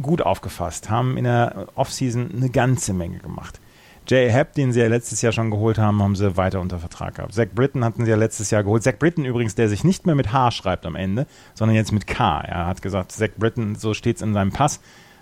gut 0.00 0.22
aufgefasst, 0.22 0.90
haben 0.90 1.16
in 1.16 1.24
der 1.24 1.66
Offseason 1.74 2.30
eine 2.34 2.50
ganze 2.50 2.92
Menge 2.92 3.18
gemacht. 3.18 3.60
Jay 4.06 4.30
Happ, 4.30 4.52
den 4.52 4.72
sie 4.72 4.80
ja 4.80 4.88
letztes 4.88 5.22
Jahr 5.22 5.32
schon 5.32 5.50
geholt 5.50 5.78
haben, 5.78 6.02
haben 6.02 6.14
sie 6.14 6.36
weiter 6.36 6.60
unter 6.60 6.78
Vertrag 6.78 7.14
gehabt. 7.14 7.32
Zach 7.32 7.46
Britton 7.54 7.84
hatten 7.84 8.04
sie 8.04 8.10
ja 8.10 8.16
letztes 8.16 8.50
Jahr 8.50 8.62
geholt. 8.62 8.82
Zach 8.82 8.98
Britton 8.98 9.24
übrigens, 9.24 9.54
der 9.54 9.68
sich 9.68 9.82
nicht 9.82 10.04
mehr 10.04 10.14
mit 10.14 10.32
H 10.32 10.50
schreibt 10.50 10.84
am 10.84 10.94
Ende, 10.94 11.26
sondern 11.54 11.74
jetzt 11.74 11.90
mit 11.90 12.06
K. 12.06 12.40
Er 12.42 12.66
hat 12.66 12.82
gesagt, 12.82 13.12
Zach 13.12 13.30
Britton, 13.38 13.76
so 13.76 13.94
steht 13.94 14.16
es 14.16 14.22
in 14.22 14.34
seinem 14.34 14.52
Pass, 14.52 14.80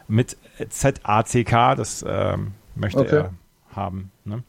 mit 0.09 0.37
Z-A-C-K, 0.69 1.77
das 1.77 2.03
äh, 2.03 2.37
möchte 2.75 3.01
okay. 3.01 3.17
er 3.17 3.31
haben. 3.75 4.11
Ne? 4.25 4.43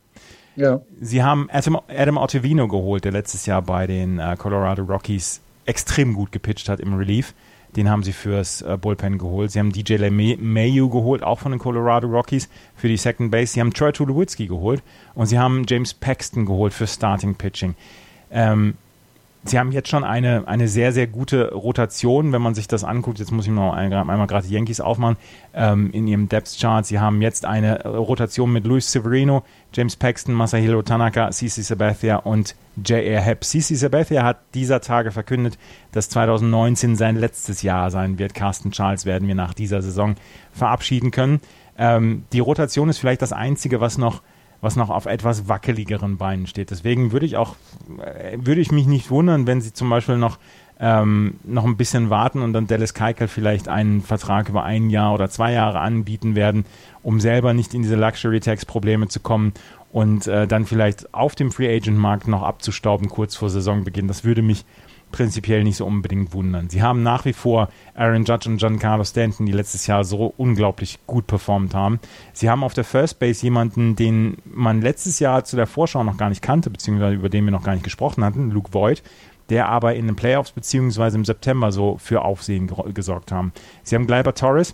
Ja. 0.55 0.81
Sie 0.99 1.23
haben 1.23 1.49
Adam, 1.51 1.79
Adam 1.87 2.17
Ottavino 2.17 2.67
geholt, 2.67 3.05
der 3.05 3.11
letztes 3.11 3.45
Jahr 3.45 3.61
bei 3.61 3.87
den 3.87 4.19
äh, 4.19 4.35
Colorado 4.37 4.83
Rockies 4.83 5.41
extrem 5.65 6.13
gut 6.13 6.31
gepitcht 6.31 6.69
hat 6.69 6.79
im 6.79 6.93
Relief. 6.93 7.33
Den 7.75 7.89
haben 7.89 8.03
sie 8.03 8.13
fürs 8.13 8.61
äh, 8.61 8.77
Bullpen 8.79 9.17
geholt. 9.17 9.51
Sie 9.51 9.59
haben 9.59 9.71
DJ 9.71 10.09
Mayu 10.09 10.89
geholt, 10.89 11.23
auch 11.23 11.39
von 11.39 11.51
den 11.51 11.59
Colorado 11.59 12.07
Rockies, 12.07 12.49
für 12.75 12.87
die 12.87 12.97
Second 12.97 13.31
Base. 13.31 13.53
Sie 13.53 13.59
haben 13.59 13.73
Troy 13.73 13.91
Tulowitzki 13.91 14.47
geholt 14.47 14.83
und 15.15 15.25
sie 15.25 15.39
haben 15.39 15.65
James 15.67 15.93
Paxton 15.93 16.45
geholt 16.45 16.73
für 16.73 16.85
Starting 16.85 17.35
Pitching. 17.35 17.75
Ähm, 18.29 18.75
Sie 19.45 19.59
haben 19.59 19.73
jetzt 19.73 19.89
schon 19.89 20.05
eine, 20.05 20.47
eine 20.47 20.69
sehr, 20.69 20.93
sehr 20.93 21.05
gute 21.05 21.53
Rotation, 21.53 22.31
wenn 22.31 22.41
man 22.41 22.55
sich 22.55 22.67
das 22.69 22.85
anguckt. 22.85 23.19
Jetzt 23.19 23.31
muss 23.31 23.45
ich 23.45 23.51
noch 23.51 23.73
einmal, 23.73 23.99
einmal 23.99 24.27
gerade 24.27 24.47
die 24.47 24.53
Yankees 24.53 24.79
aufmachen 24.79 25.17
ähm, 25.53 25.91
in 25.91 26.07
ihrem 26.07 26.29
Depth 26.29 26.57
Chart. 26.59 26.85
Sie 26.85 26.99
haben 26.99 27.21
jetzt 27.21 27.45
eine 27.45 27.83
Rotation 27.83 28.53
mit 28.53 28.65
Luis 28.65 28.89
Severino, 28.91 29.43
James 29.73 29.97
Paxton, 29.97 30.33
Masahiro 30.33 30.81
Tanaka, 30.81 31.29
CC 31.31 31.61
Sabathia 31.61 32.17
und 32.17 32.55
J.R. 32.85 33.21
Hepp. 33.21 33.43
CC 33.43 33.75
Sabathia 33.75 34.23
hat 34.23 34.39
dieser 34.53 34.79
Tage 34.79 35.11
verkündet, 35.11 35.57
dass 35.91 36.09
2019 36.09 36.95
sein 36.95 37.17
letztes 37.17 37.63
Jahr 37.63 37.91
sein 37.91 38.17
wird. 38.17 38.33
Carsten 38.33 38.71
Charles 38.71 39.05
werden 39.05 39.27
wir 39.27 39.35
nach 39.35 39.53
dieser 39.53 39.81
Saison 39.81 40.15
verabschieden 40.53 41.11
können. 41.11 41.41
Ähm, 41.77 42.23
die 42.31 42.39
Rotation 42.39 42.87
ist 42.87 42.99
vielleicht 42.99 43.21
das 43.21 43.33
Einzige, 43.33 43.81
was 43.81 43.97
noch 43.97 44.21
was 44.63 44.77
noch 44.77 44.89
auf 44.89 45.05
etwas 45.05 45.49
wackeligeren 45.49 46.17
Beinen 46.17 46.47
steht. 46.47 46.71
Deswegen 46.71 47.11
würde 47.11 47.25
ich 47.25 47.35
auch, 47.35 47.55
äh, 47.99 48.37
würde 48.39 48.61
ich 48.61 48.71
mich 48.71 48.87
nicht 48.87 49.11
wundern, 49.11 49.45
wenn 49.45 49.61
sie 49.61 49.73
zum 49.73 49.89
Beispiel 49.89 50.17
noch 50.17 50.39
ähm, 50.79 51.35
noch 51.43 51.65
ein 51.65 51.77
bisschen 51.77 52.09
warten 52.09 52.41
und 52.41 52.53
dann 52.53 52.67
Dallas 52.67 52.93
Keuchel 52.93 53.27
vielleicht 53.27 53.67
einen 53.67 54.01
Vertrag 54.01 54.49
über 54.49 54.63
ein 54.63 54.89
Jahr 54.89 55.13
oder 55.13 55.29
zwei 55.29 55.53
Jahre 55.53 55.79
anbieten 55.79 56.35
werden, 56.35 56.65
um 57.03 57.19
selber 57.19 57.53
nicht 57.53 57.73
in 57.73 57.83
diese 57.83 57.95
Luxury 57.95 58.39
Tax 58.39 58.65
Probleme 58.65 59.07
zu 59.07 59.19
kommen 59.19 59.53
und 59.91 60.25
äh, 60.27 60.47
dann 60.47 60.65
vielleicht 60.65 61.13
auf 61.13 61.35
dem 61.35 61.51
Free 61.51 61.73
Agent 61.73 61.97
Markt 61.97 62.27
noch 62.27 62.41
abzustauben 62.41 63.07
kurz 63.07 63.35
vor 63.35 63.49
Saisonbeginn. 63.49 64.07
Das 64.07 64.23
würde 64.23 64.41
mich 64.41 64.65
prinzipiell 65.13 65.63
nicht 65.63 65.77
so 65.77 65.85
unbedingt 65.85 66.33
wundern. 66.33 66.69
Sie 66.69 66.81
haben 66.81 67.03
nach 67.03 67.23
wie 67.23 67.31
vor 67.31 67.69
Aaron 67.95 68.25
Judge 68.25 68.49
und 68.49 68.57
Giancarlo 68.57 69.05
Stanton, 69.05 69.45
die 69.45 69.53
letztes 69.53 69.87
Jahr 69.87 70.03
so 70.03 70.33
unglaublich 70.35 70.99
gut 71.07 71.27
performt 71.27 71.73
haben. 71.73 72.01
Sie 72.33 72.49
haben 72.49 72.63
auf 72.63 72.73
der 72.73 72.83
First 72.83 73.19
Base 73.19 73.43
jemanden, 73.43 73.95
den 73.95 74.37
man 74.43 74.81
letztes 74.81 75.19
Jahr 75.19 75.45
zu 75.45 75.55
der 75.55 75.67
Vorschau 75.67 76.03
noch 76.03 76.17
gar 76.17 76.27
nicht 76.27 76.41
kannte, 76.41 76.69
beziehungsweise 76.69 77.15
über 77.15 77.29
den 77.29 77.45
wir 77.45 77.51
noch 77.51 77.63
gar 77.63 77.73
nicht 77.73 77.85
gesprochen 77.85 78.25
hatten, 78.25 78.51
Luke 78.51 78.73
Voigt, 78.73 79.03
der 79.49 79.69
aber 79.69 79.95
in 79.95 80.07
den 80.07 80.15
Playoffs 80.17 80.51
beziehungsweise 80.51 81.17
im 81.17 81.23
September 81.25 81.71
so 81.71 81.97
für 81.97 82.23
Aufsehen 82.23 82.69
gesorgt 82.93 83.31
haben. 83.31 83.53
Sie 83.83 83.95
haben 83.95 84.07
Gleiber 84.07 84.33
Torres, 84.33 84.73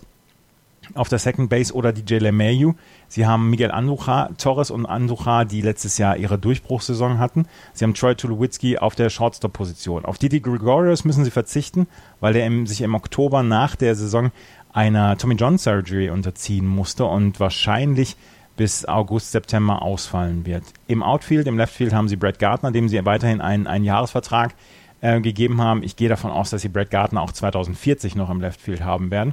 auf 0.94 1.08
der 1.08 1.18
Second 1.18 1.50
Base 1.50 1.72
oder 1.72 1.92
DJ 1.92 2.16
LeMayu. 2.16 2.74
Sie 3.10 3.26
haben 3.26 3.50
Miguel 3.50 3.72
Andujar, 3.72 4.30
Torres 4.38 4.70
und 4.70 4.86
Andujar, 4.86 5.44
die 5.44 5.62
letztes 5.62 5.98
Jahr 5.98 6.16
ihre 6.16 6.38
Durchbruchssaison 6.38 7.18
hatten. 7.18 7.46
Sie 7.72 7.84
haben 7.84 7.92
Troy 7.92 8.14
Tulowitzki 8.14 8.78
auf 8.78 8.94
der 8.94 9.10
Shortstop-Position. 9.10 10.04
Auf 10.04 10.16
Didi 10.16 10.38
Gregorius 10.38 11.04
müssen 11.04 11.24
sie 11.24 11.32
verzichten, 11.32 11.88
weil 12.20 12.36
er 12.36 12.46
im, 12.46 12.68
sich 12.68 12.82
im 12.82 12.94
Oktober 12.94 13.42
nach 13.42 13.74
der 13.74 13.96
Saison 13.96 14.30
einer 14.72 15.18
Tommy 15.18 15.34
John 15.34 15.58
Surgery 15.58 16.08
unterziehen 16.10 16.68
musste 16.68 17.04
und 17.04 17.40
wahrscheinlich 17.40 18.16
bis 18.56 18.86
August, 18.86 19.32
September 19.32 19.82
ausfallen 19.82 20.46
wird. 20.46 20.62
Im 20.86 21.02
Outfield, 21.02 21.48
im 21.48 21.58
Leftfield 21.58 21.92
haben 21.92 22.06
sie 22.06 22.16
Brad 22.16 22.38
Gardner, 22.38 22.70
dem 22.70 22.88
sie 22.88 23.04
weiterhin 23.04 23.40
einen, 23.40 23.66
einen 23.66 23.84
Jahresvertrag 23.84 24.54
äh, 25.00 25.20
gegeben 25.20 25.60
haben. 25.60 25.82
Ich 25.82 25.96
gehe 25.96 26.08
davon 26.08 26.30
aus, 26.30 26.50
dass 26.50 26.62
sie 26.62 26.68
Brad 26.68 26.92
Gardner 26.92 27.22
auch 27.22 27.32
2040 27.32 28.14
noch 28.14 28.30
im 28.30 28.40
Leftfield 28.40 28.84
haben 28.84 29.10
werden 29.10 29.32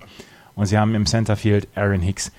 und 0.56 0.66
sie 0.66 0.80
haben 0.80 0.96
im 0.96 1.06
Centerfield 1.06 1.68
Aaron 1.76 2.02
Hicks. 2.02 2.32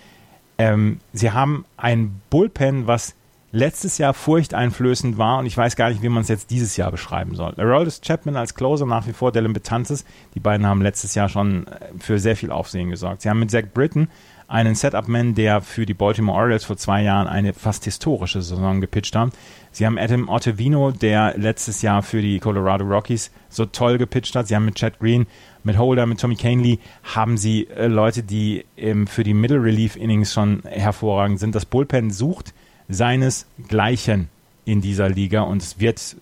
Ähm, 0.58 0.98
sie 1.12 1.30
haben 1.30 1.64
ein 1.76 2.20
Bullpen, 2.30 2.86
was 2.86 3.14
letztes 3.50 3.96
Jahr 3.96 4.12
furchteinflößend 4.12 5.16
war 5.16 5.38
und 5.38 5.46
ich 5.46 5.56
weiß 5.56 5.76
gar 5.76 5.88
nicht, 5.88 6.02
wie 6.02 6.08
man 6.10 6.22
es 6.22 6.28
jetzt 6.28 6.50
dieses 6.50 6.76
Jahr 6.76 6.90
beschreiben 6.90 7.34
soll. 7.34 7.54
Aroldis 7.56 8.02
Chapman 8.02 8.36
als 8.36 8.54
Closer 8.54 8.84
nach 8.84 9.06
wie 9.06 9.12
vor 9.12 9.32
Dylan 9.32 9.54
Betances. 9.54 10.04
Die 10.34 10.40
beiden 10.40 10.66
haben 10.66 10.82
letztes 10.82 11.14
Jahr 11.14 11.28
schon 11.28 11.66
äh, 11.66 11.78
für 11.98 12.18
sehr 12.18 12.36
viel 12.36 12.50
Aufsehen 12.50 12.90
gesorgt. 12.90 13.22
Sie 13.22 13.30
haben 13.30 13.38
mit 13.38 13.50
Zach 13.50 13.64
Britton 13.72 14.08
einen 14.48 14.74
Setup-Man, 14.74 15.34
der 15.34 15.60
für 15.60 15.86
die 15.86 15.94
Baltimore 15.94 16.38
Orioles 16.38 16.64
vor 16.64 16.78
zwei 16.78 17.02
Jahren 17.02 17.26
eine 17.26 17.52
fast 17.52 17.84
historische 17.84 18.40
Saison 18.40 18.80
gepitcht 18.80 19.14
hat. 19.14 19.30
Sie 19.72 19.84
haben 19.84 19.98
Adam 19.98 20.28
Ottavino, 20.28 20.90
der 20.90 21.34
letztes 21.36 21.82
Jahr 21.82 22.02
für 22.02 22.22
die 22.22 22.38
Colorado 22.40 22.84
Rockies 22.84 23.30
so 23.50 23.66
toll 23.66 23.98
gepitcht 23.98 24.34
hat. 24.34 24.48
Sie 24.48 24.56
haben 24.56 24.64
mit 24.64 24.76
Chad 24.76 24.98
Green 24.98 25.26
mit 25.64 25.78
Holder, 25.78 26.06
mit 26.06 26.20
Tommy 26.20 26.36
Canely 26.36 26.78
haben 27.02 27.36
sie 27.36 27.68
äh, 27.68 27.86
Leute, 27.86 28.22
die 28.22 28.64
ähm, 28.76 29.06
für 29.06 29.24
die 29.24 29.34
Middle 29.34 29.62
Relief 29.62 29.96
Innings 29.96 30.32
schon 30.32 30.62
hervorragend 30.64 31.40
sind. 31.40 31.54
Das 31.54 31.66
Bullpen 31.66 32.10
sucht 32.10 32.54
seinesgleichen 32.88 34.28
in 34.64 34.80
dieser 34.80 35.08
Liga 35.08 35.42
und 35.42 35.62
es 35.62 35.80
wird, 35.80 36.16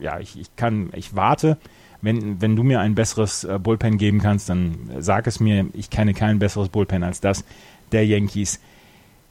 ja, 0.00 0.18
ich, 0.18 0.38
ich 0.38 0.54
kann, 0.56 0.90
ich 0.94 1.14
warte. 1.14 1.56
Wenn, 2.02 2.42
wenn 2.42 2.54
du 2.54 2.62
mir 2.62 2.80
ein 2.80 2.94
besseres 2.94 3.44
äh, 3.44 3.58
Bullpen 3.58 3.96
geben 3.96 4.20
kannst, 4.20 4.50
dann 4.50 4.90
sag 4.98 5.26
es 5.26 5.40
mir. 5.40 5.66
Ich 5.72 5.88
kenne 5.88 6.12
kein 6.12 6.38
besseres 6.38 6.68
Bullpen 6.68 7.02
als 7.02 7.20
das 7.20 7.44
der 7.92 8.04
Yankees. 8.04 8.60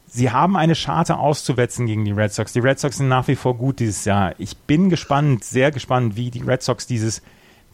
Sie 0.06 0.30
haben 0.30 0.56
eine 0.56 0.74
Scharte 0.74 1.18
auszuwetzen 1.18 1.86
gegen 1.86 2.04
die 2.04 2.12
Red 2.12 2.32
Sox. 2.32 2.52
Die 2.52 2.60
Red 2.60 2.78
Sox 2.78 2.98
sind 2.98 3.08
nach 3.08 3.28
wie 3.28 3.36
vor 3.36 3.56
gut 3.56 3.80
dieses 3.80 4.04
Jahr. 4.04 4.34
Ich 4.38 4.56
bin 4.56 4.90
gespannt, 4.90 5.44
sehr 5.44 5.70
gespannt, 5.70 6.16
wie 6.16 6.30
die 6.30 6.42
Red 6.42 6.62
Sox 6.62 6.86
dieses 6.86 7.22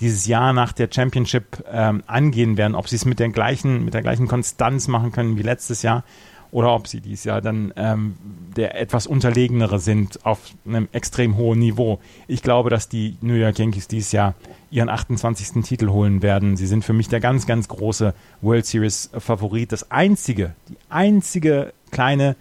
dieses 0.01 0.27
Jahr 0.27 0.53
nach 0.53 0.73
der 0.73 0.89
Championship 0.91 1.65
ähm, 1.71 2.03
angehen 2.07 2.57
werden, 2.57 2.75
ob 2.75 2.89
sie 2.89 2.97
es 2.97 3.05
mit 3.05 3.19
der 3.19 3.29
gleichen, 3.29 3.85
mit 3.85 3.95
der 3.95 4.03
gleichen 4.03 4.29
Konstanz 4.29 4.89
machen 4.89 5.13
können 5.13 5.39
wie 5.39 5.43
letztes 5.43 5.83
Jahr 5.83 6.05
oder 6.53 6.75
ob 6.75 6.89
sie 6.89 7.01
dieses 7.01 7.25
Jahr 7.25 7.41
dann 7.41 7.73
ähm, 7.77 8.17
der 8.57 8.81
etwas 8.81 9.07
unterlegenere 9.07 9.79
sind 9.79 10.25
auf 10.27 10.41
einem 10.67 10.89
extrem 10.93 11.37
hohen 11.37 11.59
Niveau. 11.59 12.01
Ich 12.27 12.43
glaube, 12.43 12.71
dass 12.71 12.89
die 12.89 13.17
New 13.21 13.35
York 13.35 13.59
Yankees 13.59 13.89
dieses 13.89 14.13
Jahr 14.13 14.35
ihren 14.71 14.89
28. 14.89 15.63
Titel 15.63 15.91
holen 15.91 16.23
werden. 16.23 16.57
Sie 16.57 16.67
sind 16.67 16.85
für 16.85 16.93
mich 16.93 17.09
der 17.09 17.21
ganz, 17.21 17.47
ganz 17.47 17.69
große 17.69 18.15
World 18.41 18.67
Series 18.67 19.11
Favorit. 19.17 19.73
Das 19.73 19.91
einzige, 19.91 20.55
die 20.69 20.77
einzige 20.89 21.73
kleine 21.91 22.37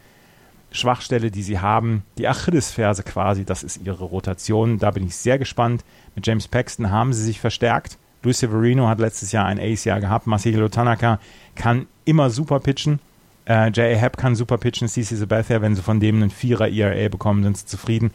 Schwachstelle, 0.72 1.32
die 1.32 1.44
sie 1.44 1.60
haben, 1.60 2.04
die 2.18 2.28
Achillesferse 2.28 3.04
quasi, 3.04 3.44
das 3.44 3.64
ist 3.64 3.82
ihre 3.84 4.04
Rotation. 4.04 4.78
Da 4.78 4.92
bin 4.92 5.06
ich 5.06 5.16
sehr 5.16 5.40
gespannt. 5.40 5.84
Mit 6.16 6.28
James 6.28 6.48
Paxton 6.48 6.92
haben 6.92 7.14
sie 7.14 7.24
sich 7.24 7.40
verstärkt. 7.40 7.98
Luis 8.22 8.40
Severino 8.40 8.88
hat 8.88 9.00
letztes 9.00 9.32
Jahr 9.32 9.46
ein 9.46 9.60
Ace-Jahr 9.60 10.00
gehabt. 10.00 10.28
Marcelo 10.28 10.68
Tanaka 10.70 11.20
kann 11.56 11.88
immer 12.06 12.30
super 12.30 12.60
pitchen. 12.60 13.00
Äh, 13.48 13.70
J.A. 13.70 13.96
Happ 13.96 14.18
kann 14.18 14.36
super 14.36 14.58
pitchen. 14.58 14.88
CC 14.88 15.16
Sabathia, 15.16 15.62
wenn 15.62 15.76
sie 15.76 15.82
von 15.82 16.00
dem 16.00 16.18
einen 16.18 16.30
Vierer 16.30 16.70
ERA 16.70 17.10
bekommen, 17.10 17.44
sind 17.44 17.58
sie 17.58 17.66
zufrieden. 17.66 18.12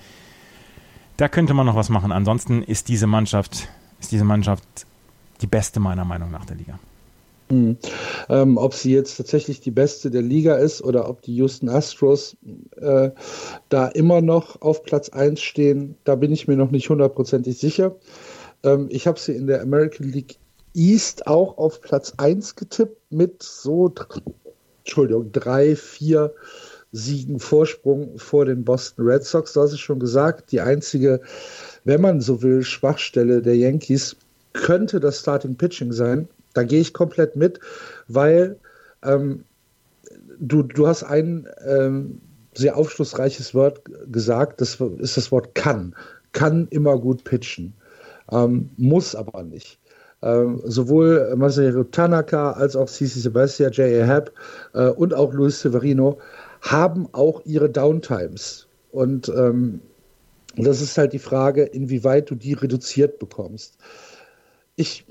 Da 1.17 1.29
könnte 1.29 1.55
man 1.55 1.67
noch 1.67 1.77
was 1.77 1.89
machen. 1.89 2.13
Ansonsten 2.13 2.63
ist 2.63 2.89
diese 2.89 3.07
Mannschaft, 3.07 3.69
ist 3.99 4.13
diese 4.13 4.25
Mannschaft 4.25 4.65
die 5.41 5.47
beste 5.47 5.81
meiner 5.81 6.05
Meinung 6.05 6.31
nach 6.31 6.45
der 6.45 6.57
Liga. 6.57 6.79
Hm. 7.55 7.77
Ähm, 8.29 8.57
ob 8.57 8.75
sie 8.75 8.93
jetzt 8.93 9.17
tatsächlich 9.17 9.61
die 9.61 9.71
beste 9.71 10.11
der 10.11 10.23
Liga 10.23 10.57
ist 10.57 10.83
oder 10.83 11.09
ob 11.09 11.23
die 11.23 11.37
Houston 11.37 11.69
Astros 11.69 12.37
äh, 12.77 13.11
da 13.69 13.87
immer 13.89 14.21
noch 14.21 14.61
auf 14.61 14.83
Platz 14.83 15.11
1 15.11 15.41
stehen, 15.41 15.95
da 16.03 16.17
bin 16.17 16.33
ich 16.33 16.49
mir 16.49 16.57
noch 16.57 16.73
nicht 16.73 16.91
hundertprozentig 16.91 17.57
sicher. 17.59 17.95
Ähm, 18.65 18.89
ich 18.91 19.07
habe 19.07 19.21
sie 19.21 19.37
in 19.37 19.47
der 19.47 19.63
American 19.63 20.09
League 20.09 20.37
East 20.75 21.29
auch 21.29 21.57
auf 21.57 21.81
Platz 21.81 22.15
1 22.17 22.57
getippt 22.57 23.01
mit 23.11 23.41
so, 23.45 23.95
Entschuldigung, 24.79 25.31
drei, 25.31 25.77
vier 25.77 26.35
Siegen 26.91 27.39
Vorsprung 27.39 28.19
vor 28.19 28.47
den 28.47 28.65
Boston 28.65 29.07
Red 29.07 29.23
Sox. 29.25 29.53
Du 29.53 29.61
hast 29.61 29.73
es 29.73 29.81
schon 29.81 30.01
gesagt, 30.01 30.51
die 30.51 30.61
einzige, 30.61 31.21
wenn 31.85 32.01
man 32.01 32.21
so 32.21 32.43
will, 32.43 32.65
Schwachstelle 32.65 33.43
der 33.43 33.57
Yankees 33.57 34.17
könnte 34.53 34.99
das 34.99 35.21
Starting 35.21 35.55
Pitching 35.55 35.93
sein. 35.93 36.29
Da 36.55 36.63
gehe 36.63 36.81
ich 36.81 36.95
komplett 36.95 37.37
mit, 37.37 37.61
weil 38.09 38.57
ähm, 39.03 39.45
du, 40.39 40.63
du 40.63 40.87
hast 40.87 41.03
ein 41.03 41.47
ähm, 41.67 42.21
sehr 42.55 42.77
aufschlussreiches 42.77 43.55
Wort 43.55 43.83
gesagt, 44.11 44.61
das 44.61 44.81
ist 44.99 45.17
das 45.17 45.33
Wort 45.33 45.55
kann. 45.55 45.95
Kann 46.33 46.67
immer 46.71 46.99
gut 46.99 47.25
pitchen, 47.25 47.75
ähm, 48.33 48.71
muss 48.77 49.15
aber 49.15 49.43
nicht. 49.43 49.79
Ähm, 50.23 50.63
sowohl 50.65 51.35
Masahiro 51.37 51.85
Tanaka 51.85 52.53
als 52.53 52.77
auch 52.77 52.89
Cici 52.89 53.21
Sebastian, 53.21 53.73
J.A. 53.73 54.07
Happ 54.07 54.33
äh, 54.73 54.89
und 54.89 55.13
auch 55.13 55.35
Luis 55.35 55.61
Severino 55.61 56.19
haben 56.63 57.09
auch 57.13 57.43
ihre 57.45 57.69
Downtimes. 57.69 58.67
Und 58.91 59.29
ähm, 59.29 59.81
das 60.57 60.81
ist 60.81 60.97
halt 60.97 61.13
die 61.13 61.19
Frage, 61.19 61.65
inwieweit 61.65 62.31
du 62.31 62.37
die 62.37 62.55
reduziert 62.55 63.19
bekommst. 63.19 63.77
Ich 64.77 65.05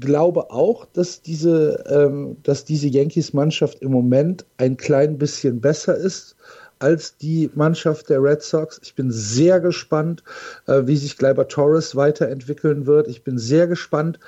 glaube 0.00 0.50
auch, 0.50 0.86
dass 0.86 1.22
diese, 1.22 1.84
ähm, 1.88 2.36
dass 2.42 2.64
diese 2.64 2.88
Yankees-Mannschaft 2.88 3.80
im 3.82 3.92
Moment 3.92 4.44
ein 4.56 4.76
klein 4.76 5.18
bisschen 5.18 5.60
besser 5.60 5.96
ist 5.96 6.36
als 6.80 7.16
die 7.16 7.50
Mannschaft 7.54 8.10
der 8.10 8.22
Red 8.22 8.42
Sox. 8.42 8.80
Ich 8.82 8.94
bin 8.94 9.10
sehr 9.10 9.60
gespannt, 9.60 10.22
äh, 10.66 10.82
wie 10.84 10.96
sich 10.96 11.16
Gleiber 11.16 11.48
Torres 11.48 11.96
weiterentwickeln 11.96 12.86
wird. 12.86 13.08
Ich 13.08 13.22
bin 13.22 13.38
sehr 13.38 13.66
gespannt 13.66 14.18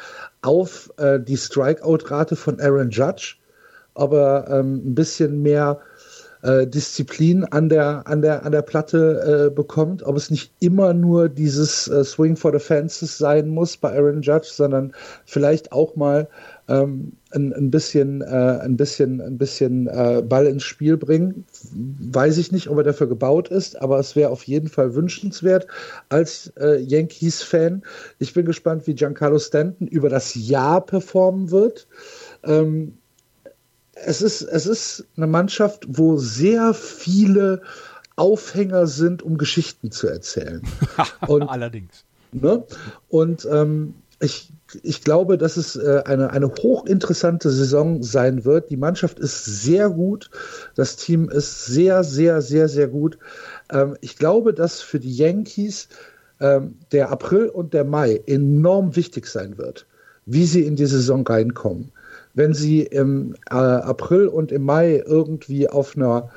auf 0.42 0.92
äh, 0.96 1.18
die 1.20 1.36
Strikeout-Rate 1.36 2.36
von 2.36 2.60
Aaron 2.60 2.90
Judge, 2.90 3.36
ob 3.94 4.12
er 4.12 4.46
ähm, 4.48 4.76
ein 4.76 4.94
bisschen 4.94 5.42
mehr 5.42 5.80
äh, 6.46 6.66
Disziplin 6.66 7.44
an 7.44 7.68
der, 7.68 8.06
an 8.06 8.22
der, 8.22 8.44
an 8.44 8.52
der 8.52 8.62
Platte 8.62 9.48
äh, 9.48 9.54
bekommt, 9.54 10.04
ob 10.04 10.16
es 10.16 10.30
nicht 10.30 10.52
immer 10.60 10.94
nur 10.94 11.28
dieses 11.28 11.88
äh, 11.88 12.04
Swing 12.04 12.36
for 12.36 12.52
the 12.52 12.64
Fences 12.64 13.18
sein 13.18 13.48
muss 13.48 13.76
bei 13.76 13.92
Aaron 13.92 14.22
Judge, 14.22 14.48
sondern 14.52 14.92
vielleicht 15.24 15.72
auch 15.72 15.96
mal 15.96 16.28
ähm, 16.68 17.12
ein, 17.30 17.52
ein 17.52 17.70
bisschen, 17.70 18.22
äh, 18.22 18.60
ein 18.62 18.76
bisschen, 18.76 19.20
ein 19.20 19.38
bisschen 19.38 19.88
äh, 19.88 20.22
Ball 20.26 20.46
ins 20.46 20.62
Spiel 20.62 20.96
bringen. 20.96 21.44
Weiß 21.72 22.38
ich 22.38 22.52
nicht, 22.52 22.68
ob 22.68 22.78
er 22.78 22.84
dafür 22.84 23.08
gebaut 23.08 23.48
ist, 23.48 23.80
aber 23.80 23.98
es 23.98 24.14
wäre 24.14 24.30
auf 24.30 24.44
jeden 24.44 24.68
Fall 24.68 24.94
wünschenswert 24.94 25.66
als 26.08 26.52
äh, 26.60 26.80
Yankees-Fan. 26.80 27.82
Ich 28.18 28.34
bin 28.34 28.46
gespannt, 28.46 28.86
wie 28.86 28.94
Giancarlo 28.94 29.38
Stanton 29.38 29.88
über 29.88 30.08
das 30.08 30.34
Jahr 30.34 30.84
performen 30.84 31.50
wird. 31.50 31.88
Ähm, 32.44 32.94
es 34.04 34.22
ist, 34.22 34.42
es 34.42 34.66
ist 34.66 35.04
eine 35.16 35.26
Mannschaft, 35.26 35.86
wo 35.88 36.16
sehr 36.16 36.74
viele 36.74 37.62
Aufhänger 38.16 38.86
sind, 38.86 39.22
um 39.22 39.38
Geschichten 39.38 39.90
zu 39.90 40.06
erzählen. 40.06 40.62
Und, 41.26 41.42
Allerdings. 41.42 42.04
Ne? 42.32 42.64
Und 43.08 43.46
ähm, 43.50 43.94
ich, 44.20 44.50
ich 44.82 45.02
glaube, 45.02 45.38
dass 45.38 45.56
es 45.56 45.76
äh, 45.76 46.02
eine, 46.04 46.30
eine 46.30 46.48
hochinteressante 46.48 47.50
Saison 47.50 48.02
sein 48.02 48.44
wird. 48.44 48.70
Die 48.70 48.76
Mannschaft 48.76 49.18
ist 49.18 49.44
sehr 49.44 49.90
gut. 49.90 50.30
Das 50.74 50.96
Team 50.96 51.28
ist 51.28 51.66
sehr, 51.66 52.04
sehr, 52.04 52.42
sehr, 52.42 52.68
sehr 52.68 52.88
gut. 52.88 53.18
Ähm, 53.70 53.96
ich 54.00 54.16
glaube, 54.16 54.54
dass 54.54 54.80
für 54.80 55.00
die 55.00 55.14
Yankees 55.14 55.88
ähm, 56.40 56.76
der 56.92 57.10
April 57.10 57.48
und 57.48 57.74
der 57.74 57.84
Mai 57.84 58.22
enorm 58.26 58.96
wichtig 58.96 59.26
sein 59.26 59.56
wird, 59.58 59.86
wie 60.26 60.46
sie 60.46 60.64
in 60.64 60.76
die 60.76 60.86
Saison 60.86 61.26
reinkommen 61.26 61.92
wenn 62.36 62.54
sie 62.54 62.82
im 62.82 63.34
äh, 63.50 63.54
April 63.54 64.28
und 64.28 64.52
im 64.52 64.62
Mai 64.62 65.02
irgendwie 65.04 65.68
auf 65.68 65.96
einer 65.96 66.30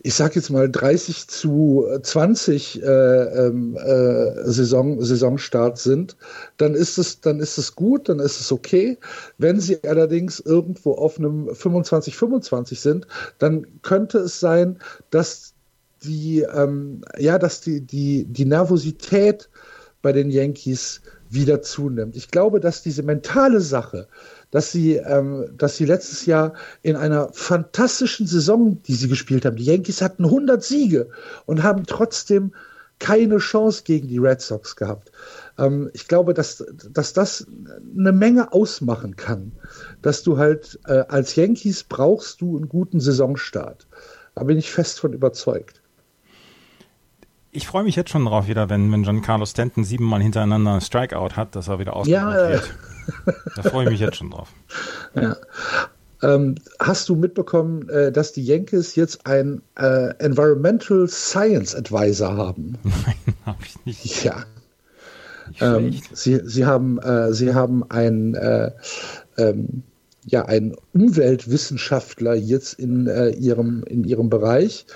ich 0.00 0.14
sag 0.14 0.36
jetzt 0.36 0.50
mal 0.50 0.70
30 0.70 1.26
zu 1.26 1.86
20 2.02 2.82
äh, 2.82 2.86
ähm, 2.86 3.76
äh, 3.76 4.48
Saison, 4.48 5.02
Saisonstart 5.02 5.76
sind, 5.76 6.16
dann 6.56 6.74
ist 6.74 6.98
es, 6.98 7.20
dann 7.20 7.40
ist 7.40 7.58
es 7.58 7.74
gut, 7.74 8.08
dann 8.08 8.20
ist 8.20 8.40
es 8.40 8.52
okay. 8.52 8.96
Wenn 9.38 9.60
sie 9.60 9.82
allerdings 9.82 10.38
irgendwo 10.38 10.92
auf 10.92 11.18
einem 11.18 11.52
25, 11.52 12.16
25 12.16 12.80
sind, 12.80 13.06
dann 13.38 13.66
könnte 13.82 14.18
es 14.18 14.38
sein, 14.38 14.78
dass 15.10 15.54
die, 16.04 16.46
ähm, 16.54 17.02
ja, 17.18 17.38
dass 17.38 17.60
die, 17.60 17.80
die, 17.80 18.24
die 18.24 18.44
Nervosität 18.44 19.50
bei 20.00 20.12
den 20.12 20.30
Yankees 20.30 21.00
wieder 21.28 21.60
zunimmt. 21.60 22.16
Ich 22.16 22.30
glaube, 22.30 22.60
dass 22.60 22.82
diese 22.82 23.02
mentale 23.02 23.60
Sache, 23.60 24.06
dass 24.50 24.72
sie, 24.72 24.96
ähm, 24.96 25.50
dass 25.56 25.76
sie 25.76 25.84
letztes 25.84 26.26
Jahr 26.26 26.54
in 26.82 26.96
einer 26.96 27.30
fantastischen 27.32 28.26
Saison, 28.26 28.82
die 28.82 28.94
sie 28.94 29.08
gespielt 29.08 29.44
haben, 29.44 29.56
die 29.56 29.64
Yankees 29.64 30.02
hatten 30.02 30.24
100 30.24 30.62
Siege 30.62 31.10
und 31.46 31.62
haben 31.62 31.84
trotzdem 31.86 32.52
keine 32.98 33.38
Chance 33.38 33.82
gegen 33.84 34.08
die 34.08 34.18
Red 34.18 34.40
Sox 34.40 34.76
gehabt. 34.76 35.12
Ähm, 35.58 35.90
ich 35.92 36.08
glaube, 36.08 36.34
dass, 36.34 36.64
dass 36.90 37.12
das 37.12 37.46
eine 37.96 38.12
Menge 38.12 38.52
ausmachen 38.52 39.16
kann, 39.16 39.52
dass 40.02 40.22
du 40.22 40.38
halt 40.38 40.80
äh, 40.86 41.04
als 41.08 41.36
Yankees 41.36 41.84
brauchst 41.84 42.40
du 42.40 42.56
einen 42.56 42.68
guten 42.68 43.00
Saisonstart. 43.00 43.86
Da 44.34 44.44
bin 44.44 44.58
ich 44.58 44.70
fest 44.70 45.00
von 45.00 45.12
überzeugt. 45.12 45.77
Ich 47.58 47.66
freue 47.66 47.82
mich 47.82 47.96
jetzt 47.96 48.10
schon 48.10 48.24
drauf 48.24 48.46
wieder, 48.46 48.70
wenn, 48.70 48.92
wenn 48.92 49.02
Giancarlo 49.02 49.44
Stanton 49.44 49.82
siebenmal 49.82 50.22
hintereinander 50.22 50.74
ein 50.74 50.80
Strikeout 50.80 51.30
hat, 51.34 51.56
dass 51.56 51.66
er 51.66 51.80
wieder 51.80 51.96
ausgebaut 51.96 52.34
ja, 52.34 52.50
wird. 52.50 52.74
da 53.56 53.62
freue 53.62 53.86
ich 53.86 53.90
mich 53.90 54.00
jetzt 54.00 54.16
schon 54.16 54.30
drauf. 54.30 54.52
Ja. 55.20 55.36
Ähm, 56.22 56.54
hast 56.78 57.08
du 57.08 57.16
mitbekommen, 57.16 57.88
äh, 57.88 58.12
dass 58.12 58.32
die 58.32 58.44
Yankees 58.44 58.94
jetzt 58.94 59.26
einen 59.26 59.62
äh, 59.76 60.14
Environmental 60.18 61.08
Science 61.08 61.74
Advisor 61.74 62.36
haben? 62.36 62.78
Nein, 62.84 63.34
habe 63.44 63.58
ich 63.64 63.84
nicht. 63.84 64.24
Ja. 64.24 64.44
Ähm, 65.60 66.00
sie, 66.12 66.40
sie 66.44 66.64
haben, 66.64 67.00
äh, 67.00 67.32
sie 67.32 67.54
haben 67.54 67.88
ein, 67.90 68.34
äh, 68.34 68.70
ähm, 69.36 69.82
ja, 70.26 70.44
einen 70.44 70.76
Umweltwissenschaftler 70.92 72.34
jetzt 72.34 72.74
in, 72.74 73.08
äh, 73.08 73.30
ihrem, 73.30 73.82
in 73.84 74.04
ihrem 74.04 74.28
Bereich, 74.30 74.86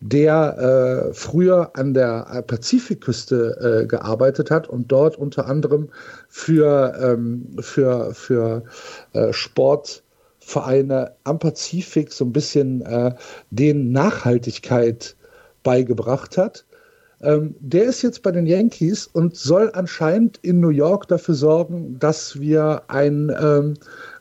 der 0.00 1.08
äh, 1.10 1.14
früher 1.14 1.70
an 1.74 1.94
der 1.94 2.44
Pazifikküste 2.46 3.82
äh, 3.82 3.86
gearbeitet 3.86 4.50
hat 4.50 4.68
und 4.68 4.92
dort 4.92 5.16
unter 5.16 5.46
anderem 5.46 5.88
für, 6.28 6.94
ähm, 7.00 7.56
für, 7.60 8.14
für 8.14 8.62
äh, 9.12 9.32
Sportvereine 9.32 11.12
am 11.24 11.38
Pazifik 11.38 12.12
so 12.12 12.24
ein 12.24 12.32
bisschen 12.32 12.82
äh, 12.82 13.14
den 13.50 13.90
Nachhaltigkeit 13.90 15.16
beigebracht 15.64 16.38
hat. 16.38 16.64
Ähm, 17.20 17.56
der 17.58 17.84
ist 17.84 18.02
jetzt 18.02 18.22
bei 18.22 18.30
den 18.30 18.46
Yankees 18.46 19.08
und 19.08 19.36
soll 19.36 19.70
anscheinend 19.74 20.38
in 20.42 20.60
New 20.60 20.68
York 20.68 21.08
dafür 21.08 21.34
sorgen, 21.34 21.98
dass 21.98 22.38
wir 22.38 22.82
ein, 22.86 23.34
ähm, 23.40 23.74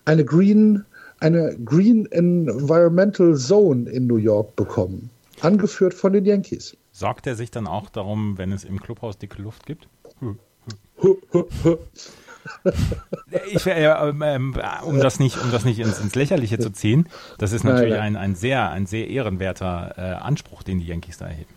eine 0.06 0.26
Green 0.26 0.84
eine 1.20 1.58
Green 1.66 2.06
Environmental 2.12 3.36
Zone 3.36 3.90
in 3.90 4.06
New 4.06 4.18
York 4.18 4.56
bekommen 4.56 5.10
angeführt 5.44 5.94
von 5.94 6.14
den 6.14 6.26
Yankees. 6.26 6.78
Sorgt 6.92 7.28
er 7.28 7.36
sich 7.36 7.52
dann 7.52 7.68
auch 7.68 7.90
darum, 7.90 8.38
wenn 8.38 8.52
es 8.52 8.64
im 8.64 8.80
Clubhaus 8.80 9.18
dicke 9.18 9.42
Luft 9.42 9.66
gibt? 9.66 9.88
ich, 13.52 13.66
äh, 13.66 13.86
ähm, 13.86 14.56
um 14.84 15.00
das 15.00 15.20
nicht, 15.20 15.38
um 15.42 15.52
das 15.52 15.66
nicht 15.66 15.80
ins, 15.80 16.00
ins, 16.00 16.16
Lächerliche 16.16 16.60
zu 16.60 16.72
ziehen, 16.72 17.10
das 17.38 17.52
ist 17.52 17.64
natürlich. 17.64 17.96
Ein, 17.96 18.16
ein 18.16 18.36
sehr, 18.36 18.70
ein 18.72 18.86
sehr 18.86 19.10
ehrenwerter 19.10 19.94
äh, 19.98 20.02
Anspruch, 20.02 20.64
den 20.64 20.80
die 20.80 20.88
Yankees 20.88 21.18
da 21.18 21.28
erheben. 21.28 21.57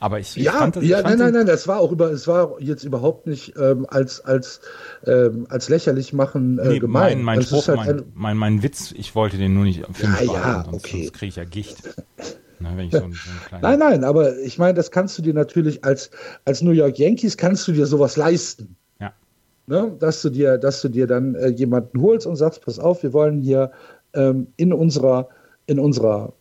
Aber 0.00 0.20
ich, 0.20 0.36
ich 0.36 0.44
ja, 0.44 0.52
fand 0.52 0.76
das, 0.76 0.84
ja, 0.84 1.02
nein, 1.02 1.18
nein, 1.18 1.32
nein, 1.32 1.46
das 1.46 1.66
war 1.66 1.80
auch 1.80 1.90
über, 1.90 2.10
es 2.12 2.28
war 2.28 2.60
jetzt 2.60 2.84
überhaupt 2.84 3.26
nicht 3.26 3.54
ähm, 3.56 3.84
als 3.88 4.24
als 4.24 4.60
ähm, 5.04 5.46
als 5.48 5.68
lächerlich 5.68 6.12
machen 6.12 6.58
äh, 6.58 6.68
nee, 6.68 6.78
gemeint. 6.78 7.16
Mein, 7.16 7.24
mein, 7.24 7.42
Spruch, 7.42 7.66
halt 7.66 7.78
mein, 7.78 8.04
mein, 8.14 8.36
mein, 8.36 8.62
Witz, 8.62 8.92
ich 8.96 9.14
wollte 9.16 9.38
den 9.38 9.54
nur 9.54 9.64
nicht 9.64 9.84
für 9.92 10.06
mich 10.06 10.20
ja, 10.20 10.32
ja, 10.32 10.64
sonst, 10.64 10.84
okay. 10.84 11.02
sonst 11.02 11.12
kriege 11.14 11.28
ich 11.28 11.36
ja 11.36 11.44
Gicht. 11.44 11.78
Ne, 12.60 12.88
so 12.90 13.04
ein, 13.04 13.12
so 13.12 13.56
nein, 13.62 13.78
nein, 13.78 14.02
aber 14.02 14.36
ich 14.38 14.58
meine, 14.58 14.74
das 14.74 14.90
kannst 14.90 15.16
du 15.16 15.22
dir 15.22 15.32
natürlich 15.32 15.84
als 15.84 16.10
als 16.44 16.60
New 16.60 16.72
York 16.72 16.98
Yankees 16.98 17.36
kannst 17.36 17.68
du 17.68 17.72
dir 17.72 17.86
sowas 17.86 18.16
leisten. 18.16 18.74
Ja. 18.98 19.12
Ne? 19.68 19.94
Dass 20.00 20.22
du 20.22 20.28
dir, 20.28 20.58
dass 20.58 20.82
du 20.82 20.88
dir 20.88 21.06
dann 21.06 21.36
äh, 21.36 21.50
jemanden 21.50 22.02
holst 22.02 22.26
und 22.26 22.34
sagst, 22.34 22.64
pass 22.64 22.80
auf, 22.80 23.04
wir 23.04 23.12
wollen 23.12 23.40
hier 23.42 23.70
ähm, 24.12 24.48
in 24.56 24.72
unserer 24.72 25.28
in 25.66 25.78
unserer 25.78 26.32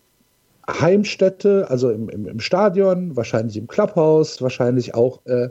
Heimstätte, 0.69 1.69
also 1.69 1.89
im, 1.91 2.09
im, 2.09 2.27
im, 2.27 2.39
Stadion, 2.39 3.15
wahrscheinlich 3.15 3.57
im 3.57 3.67
Clubhouse, 3.67 4.41
wahrscheinlich 4.41 4.95
auch 4.95 5.25
äh, 5.25 5.49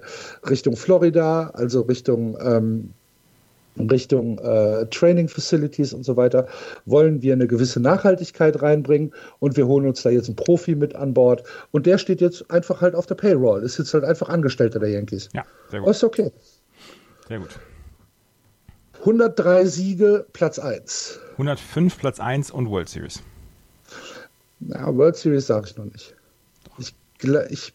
Richtung 0.48 0.76
Florida, 0.76 1.50
also 1.54 1.82
Richtung, 1.82 2.36
ähm, 2.40 2.90
Richtung 3.78 4.38
äh, 4.38 4.86
Training 4.86 5.28
Facilities 5.28 5.94
und 5.94 6.04
so 6.04 6.16
weiter, 6.16 6.46
wollen 6.84 7.22
wir 7.22 7.32
eine 7.32 7.46
gewisse 7.46 7.80
Nachhaltigkeit 7.80 8.60
reinbringen 8.60 9.12
und 9.38 9.56
wir 9.56 9.66
holen 9.66 9.86
uns 9.86 10.02
da 10.02 10.10
jetzt 10.10 10.28
einen 10.28 10.36
Profi 10.36 10.74
mit 10.74 10.94
an 10.94 11.14
Bord 11.14 11.44
und 11.72 11.86
der 11.86 11.96
steht 11.96 12.20
jetzt 12.20 12.50
einfach 12.50 12.82
halt 12.82 12.94
auf 12.94 13.06
der 13.06 13.14
Payroll, 13.14 13.62
ist 13.62 13.78
jetzt 13.78 13.94
halt 13.94 14.04
einfach 14.04 14.28
Angestellter 14.28 14.78
der 14.78 14.90
Yankees. 14.90 15.30
Ja, 15.34 15.44
sehr 15.70 15.80
gut. 15.80 15.90
ist 15.90 16.04
okay. 16.04 16.30
Sehr 17.28 17.38
gut. 17.38 17.58
103 19.00 19.64
Siege, 19.66 20.26
Platz 20.32 20.58
1. 20.58 21.20
105 21.32 21.98
Platz 21.98 22.20
1 22.20 22.50
und 22.50 22.68
World 22.68 22.88
Series. 22.88 23.22
Na, 24.60 24.94
World 24.94 25.16
Series 25.16 25.46
sage 25.46 25.66
ich 25.68 25.76
noch 25.76 25.84
nicht. 25.84 26.14
Ich, 26.78 26.94
ich, 27.50 27.72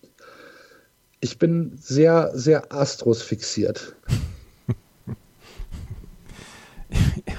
ich 1.19 1.37
bin 1.37 1.77
sehr, 1.79 2.31
sehr 2.33 2.73
Astros 2.73 3.21
fixiert. 3.21 3.95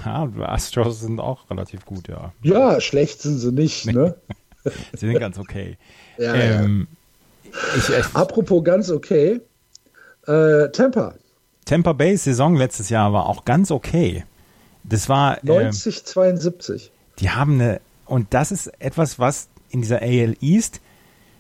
ja, 0.05 0.31
Astros 0.41 1.01
sind 1.01 1.21
auch 1.21 1.51
relativ 1.51 1.85
gut, 1.85 2.09
ja. 2.09 2.33
Ja, 2.43 2.81
schlecht 2.81 3.23
sind 3.23 3.39
sie 3.39 3.53
nicht, 3.53 3.87
ne? 3.87 4.15
sie 4.93 5.07
sind 5.07 5.19
ganz 5.19 5.39
okay. 5.39 5.77
Ja, 6.19 6.35
ähm, 6.35 6.89
ja. 7.45 7.51
Ich, 7.77 7.89
ich, 7.89 8.15
Apropos 8.15 8.65
ganz 8.65 8.91
okay, 8.91 9.41
äh, 10.27 10.69
Tampa. 10.71 11.15
Tampa 11.65 11.93
Bay 11.93 12.17
Saison 12.17 12.57
letztes 12.57 12.89
Jahr 12.89 13.13
war 13.13 13.27
auch 13.27 13.45
ganz 13.45 13.71
okay. 13.71 14.25
Das 14.85 15.09
war 15.09 15.39
90, 15.43 15.99
äh, 15.99 16.05
72. 16.05 16.93
Die 17.19 17.31
haben 17.31 17.55
eine 17.55 17.81
und 18.13 18.35
das 18.35 18.53
ist 18.53 18.67
etwas, 18.79 19.19
was 19.19 19.49
in 19.71 19.81
dieser 19.81 20.03
AL 20.03 20.37
East 20.43 20.83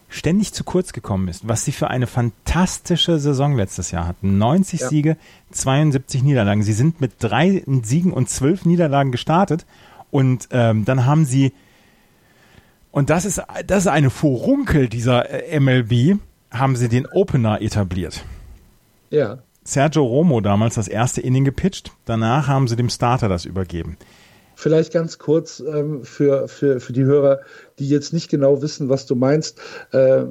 ständig 0.09 0.55
zu 0.55 0.65
kurz 0.65 0.94
gekommen 0.94 1.28
ist, 1.28 1.47
was 1.47 1.66
sie 1.66 1.73
für 1.73 1.89
eine 1.89 2.07
fantastische 2.07 3.19
Saison 3.19 3.55
letztes 3.55 3.90
Jahr 3.90 4.09
hatten. 4.09 4.39
90 4.39 4.81
ja. 4.81 4.89
Siege, 4.89 5.16
72 5.51 6.23
Niederlagen. 6.23 6.62
Sie 6.62 6.73
sind 6.73 6.99
mit 7.03 7.12
drei 7.19 7.62
Siegen 7.82 8.11
und 8.11 8.31
zwölf 8.31 8.65
Niederlagen 8.65 9.12
gestartet 9.12 9.66
und 10.11 10.49
ähm, 10.51 10.86
dann 10.86 11.05
haben 11.05 11.27
sie 11.27 11.53
und 12.90 13.11
das 13.11 13.27
ist 13.27 13.43
das 13.66 13.81
ist 13.81 13.89
eine 13.89 14.09
Furunkel 14.09 14.89
dieser 14.89 15.28
äh, 15.28 15.61
MLB, 15.61 16.20
haben 16.51 16.77
sie 16.77 16.89
den 16.89 17.05
Opener 17.05 17.61
etabliert. 17.61 18.24
Ja. 19.11 19.40
Sergio 19.62 20.05
Romo 20.05 20.40
damals 20.40 20.77
das 20.77 20.89
erste 20.89 21.20
Inning 21.20 21.44
gepitcht, 21.44 21.93
danach 22.07 22.49
haben 22.49 22.66
sie 22.66 22.77
dem 22.77 22.89
Starter 22.89 23.28
das 23.28 23.44
übergeben. 23.44 23.99
Vielleicht 24.62 24.93
ganz 24.93 25.18
kurz 25.18 25.59
ähm, 25.59 26.05
für, 26.05 26.47
für, 26.47 26.78
für 26.78 26.93
die 26.93 27.02
Hörer, 27.02 27.40
die 27.80 27.89
jetzt 27.89 28.12
nicht 28.12 28.30
genau 28.30 28.62
wissen, 28.62 28.89
was 28.89 29.06
du 29.06 29.16
meinst. 29.16 29.60
Äh, 29.90 30.26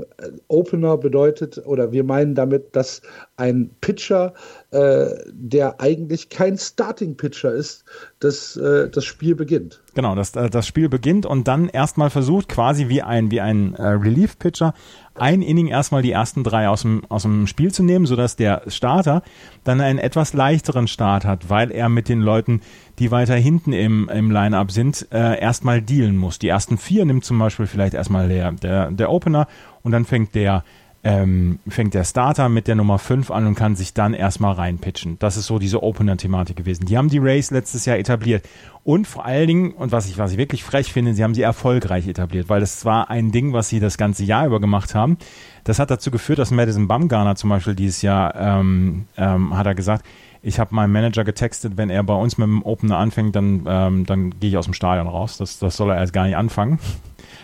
Opener 0.47 0.95
bedeutet, 0.97 1.61
oder 1.65 1.91
wir 1.91 2.05
meinen 2.05 2.33
damit, 2.33 2.73
dass 2.73 3.01
ein 3.35 3.71
Pitcher, 3.81 4.33
äh, 4.69 5.07
der 5.33 5.81
eigentlich 5.81 6.29
kein 6.29 6.57
Starting-Pitcher 6.57 7.51
ist, 7.51 7.83
das, 8.19 8.55
äh, 8.55 8.89
das 8.89 9.03
Spiel 9.03 9.35
beginnt. 9.35 9.81
Genau, 9.95 10.15
das, 10.15 10.33
äh, 10.37 10.49
das 10.49 10.65
Spiel 10.65 10.87
beginnt 10.87 11.25
und 11.25 11.49
dann 11.49 11.67
erstmal 11.67 12.09
versucht, 12.09 12.47
quasi 12.47 12.87
wie 12.87 13.01
ein, 13.01 13.31
wie 13.31 13.41
ein 13.41 13.73
äh, 13.73 13.85
Relief-Pitcher, 13.85 14.73
ein 15.13 15.41
Inning 15.41 15.67
erstmal 15.67 16.01
die 16.01 16.11
ersten 16.11 16.45
drei 16.45 16.69
aus 16.69 16.83
dem, 16.83 17.03
aus 17.09 17.23
dem 17.23 17.47
Spiel 17.47 17.73
zu 17.73 17.83
nehmen, 17.83 18.05
sodass 18.05 18.37
der 18.37 18.61
Starter 18.67 19.23
dann 19.65 19.81
einen 19.81 19.99
etwas 19.99 20.31
leichteren 20.31 20.87
Start 20.87 21.25
hat, 21.25 21.49
weil 21.49 21.69
er 21.71 21.89
mit 21.89 22.07
den 22.07 22.21
Leuten, 22.21 22.61
die 23.02 23.10
weiter 23.10 23.36
hinten 23.36 23.73
im, 23.73 24.10
im 24.10 24.30
Line-Up 24.30 24.72
sind, 24.72 25.07
äh, 25.11 25.40
erstmal 25.40 25.82
dealen 25.82 26.18
muss. 26.18 26.38
Die 26.38 26.49
ersten 26.49 26.78
vier 26.78 27.03
nimmt 27.03 27.26
zum 27.26 27.40
Beispiel 27.40 27.65
vielleicht 27.65 27.95
erstmal 27.95 28.30
der, 28.30 28.52
der, 28.52 28.91
der 28.91 29.10
Opener 29.10 29.48
und 29.82 29.91
dann 29.91 30.06
fängt 30.06 30.36
der 30.36 30.64
ähm, 31.03 31.57
fängt 31.68 31.95
der 31.95 32.03
Starter 32.03 32.48
mit 32.48 32.68
der 32.68 32.76
Nummer 32.76 32.99
5 32.99 33.32
an 33.32 33.48
und 33.48 33.56
kann 33.56 33.76
sich 33.76 33.95
dann 33.95 34.14
erstmal 34.14 34.53
reinpitchen. 34.53 35.18
Das 35.18 35.36
ist 35.36 35.48
so 35.48 35.57
diese 35.57 35.82
Opener-Thematik 35.82 36.56
gewesen. 36.56 36.86
Die 36.86 36.95
haben 36.95 37.10
die 37.10 37.18
Race 37.18 37.49
letztes 37.49 37.86
Jahr 37.86 37.98
etabliert. 37.98 38.48
Und 38.84 39.07
vor 39.07 39.26
allen 39.26 39.48
Dingen, 39.48 39.72
und 39.72 39.91
was 39.91 40.07
ich, 40.07 40.19
was 40.19 40.34
ich 40.34 40.38
wirklich 40.38 40.64
frech 40.64 40.94
finde, 40.94 41.15
sie 41.15 41.23
haben 41.23 41.34
sie 41.34 41.41
erfolgreich 41.41 42.07
etabliert, 42.07 42.49
weil 42.49 42.60
das 42.60 42.86
war 42.86 43.10
ein 43.10 43.32
Ding, 43.32 43.52
was 43.52 43.69
sie 43.69 43.80
das 43.80 43.98
ganze 43.98 44.23
Jahr 44.23 44.45
über 44.45 44.60
gemacht 44.60 44.94
haben. 44.94 45.18
Das 45.64 45.80
hat 45.80 45.90
dazu 45.90 46.11
geführt, 46.11 46.38
dass 46.38 46.52
Madison 46.52 46.88
Bumgarner 46.88 47.36
zum 47.36 47.49
Beispiel 47.49 47.73
dieses 47.73 48.03
Jahr, 48.03 48.36
ähm, 48.36 49.06
ähm, 49.18 49.57
hat 49.57 49.65
er 49.65 49.73
gesagt, 49.73 50.06
ich 50.43 50.59
habe 50.59 50.73
meinem 50.73 50.91
Manager 50.91 51.23
getextet, 51.23 51.77
wenn 51.77 51.89
er 51.89 52.03
bei 52.03 52.15
uns 52.15 52.38
mit 52.38 52.47
dem 52.47 52.63
Opener 52.63 52.97
anfängt, 52.97 53.35
dann, 53.35 53.63
ähm, 53.68 54.05
dann 54.05 54.39
gehe 54.39 54.49
ich 54.49 54.57
aus 54.57 54.65
dem 54.65 54.73
Stadion 54.73 55.07
raus. 55.07 55.38
Das, 55.38 55.59
das 55.59 55.77
soll 55.77 55.91
er 55.91 55.97
erst 55.97 56.13
gar 56.13 56.26
nicht 56.26 56.38
anfangen. 56.38 56.80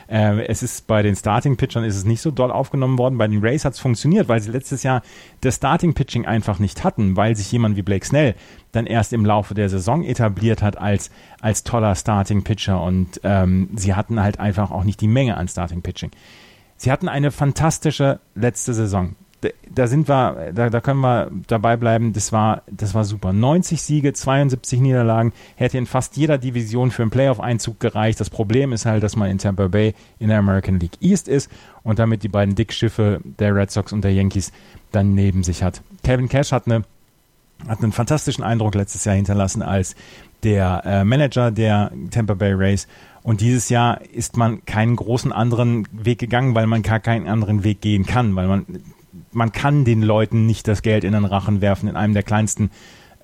Äh, 0.10 0.46
es 0.48 0.64
ist 0.64 0.88
bei 0.88 1.02
den 1.02 1.18
Starting-Pitchern 1.18 1.84
ist 1.84 1.98
es 1.98 2.06
nicht 2.06 2.22
so 2.22 2.32
doll 2.32 2.50
aufgenommen 2.50 2.98
worden. 2.98 3.18
Bei 3.18 3.28
den 3.28 3.42
Rays 3.42 3.66
hat 3.66 3.74
es 3.74 3.80
funktioniert, 3.80 4.30
weil 4.30 4.40
sie 4.40 4.52
letztes 4.52 4.84
Jahr 4.84 5.02
das 5.42 5.56
Starting-Pitching 5.56 6.26
einfach 6.26 6.60
nicht 6.60 6.86
hatten, 6.86 7.18
weil 7.18 7.36
sich 7.36 7.52
jemand 7.52 7.76
wie 7.76 7.82
Blake 7.82 8.06
Snell 8.06 8.36
dann 8.72 8.86
erst 8.86 9.12
im 9.12 9.26
Laufe 9.26 9.54
der 9.54 9.68
Saison 9.68 10.04
etabliert 10.04 10.62
hat 10.62 10.78
als, 10.78 11.12
als 11.42 11.66
toller 11.66 11.94
Starting-Pitcher 11.94 12.82
und 12.82 13.20
ähm, 13.24 13.70
sie 13.76 13.96
hatten 13.96 14.22
halt 14.22 14.40
einfach 14.40 14.72
auch 14.72 14.86
nicht 14.86 15.02
die 15.02 15.10
Menge 15.10 15.36
an 15.36 15.50
Starting-Pitching. 15.50 16.12
Sie 16.78 16.92
hatten 16.92 17.10
eine 17.10 17.32
fantastische 17.32 18.22
letzte 18.34 18.74
Saison. 18.74 19.16
Da 19.70 19.88
sind 19.88 20.08
wir, 20.08 20.52
da, 20.54 20.70
da 20.70 20.82
können 20.82 21.00
wir 21.02 21.30
dabei 21.48 21.78
bleiben, 21.78 22.14
das 22.14 22.32
war, 22.32 22.64
das 22.72 22.94
war 22.94 23.06
super. 23.06 23.34
90 23.34 23.82
Siege, 23.82 24.14
72 24.14 24.80
Niederlagen, 24.80 25.32
hätte 25.56 25.78
in 25.78 25.86
fast 25.86 26.18
jeder 26.18 26.38
Division 26.38 26.90
für 26.90 27.04
einen 27.04 27.12
Playoff-Einzug 27.12 27.80
gereicht. 27.80 28.20
Das 28.20 28.30
Problem 28.30 28.74
ist 28.74 28.86
halt, 28.86 29.04
dass 29.04 29.16
man 29.16 29.30
in 29.30 29.38
Tampa 29.38 29.68
Bay 29.68 29.94
in 30.20 30.30
der 30.30 30.40
American 30.40 30.80
League 30.80 30.98
East 31.02 31.28
ist 31.28 31.52
und 31.84 32.00
damit 32.00 32.24
die 32.24 32.30
beiden 32.30 32.56
Dickschiffe 32.56 33.22
der 33.24 33.54
Red 33.54 33.70
Sox 33.70 33.94
und 33.94 34.04
der 34.04 34.14
Yankees 34.14 34.52
dann 34.92 35.14
neben 35.14 35.44
sich 35.44 35.62
hat. 35.62 35.82
Kevin 36.04 36.30
Cash 36.30 36.52
hat 36.52 36.66
eine 36.66 36.84
hat 37.68 37.82
einen 37.82 37.92
fantastischen 37.92 38.44
Eindruck 38.44 38.76
letztes 38.76 39.04
Jahr 39.06 39.16
hinterlassen 39.16 39.64
als 39.64 39.96
der 40.44 40.84
äh, 40.86 41.04
Manager 41.04 41.50
der 41.50 41.92
Tampa 42.12 42.36
Bay 42.36 42.54
Rays. 42.54 42.88
Und 43.24 43.42
dieses 43.42 43.70
Jahr 43.70 44.00
ist 44.14 44.38
man 44.38 44.64
keinen 44.66 44.96
großen 44.96 45.32
anderen 45.32 45.88
Weg 45.92 46.20
gegangen, 46.20 46.54
weil 46.54 46.68
man 46.68 46.84
gar 46.84 47.00
keinen 47.00 47.28
anderen 47.28 47.64
Weg 47.64 47.82
gehen 47.82 48.06
kann, 48.06 48.36
weil 48.36 48.48
man 48.48 48.66
man 49.32 49.52
kann 49.52 49.86
den 49.86 50.02
Leuten 50.02 50.46
nicht 50.46 50.68
das 50.68 50.82
Geld 50.82 51.04
in 51.04 51.14
den 51.14 51.26
Rachen 51.26 51.62
werfen 51.62 51.90
in 51.90 51.96
einem 51.96 52.14
der 52.14 52.24
kleinsten 52.24 52.72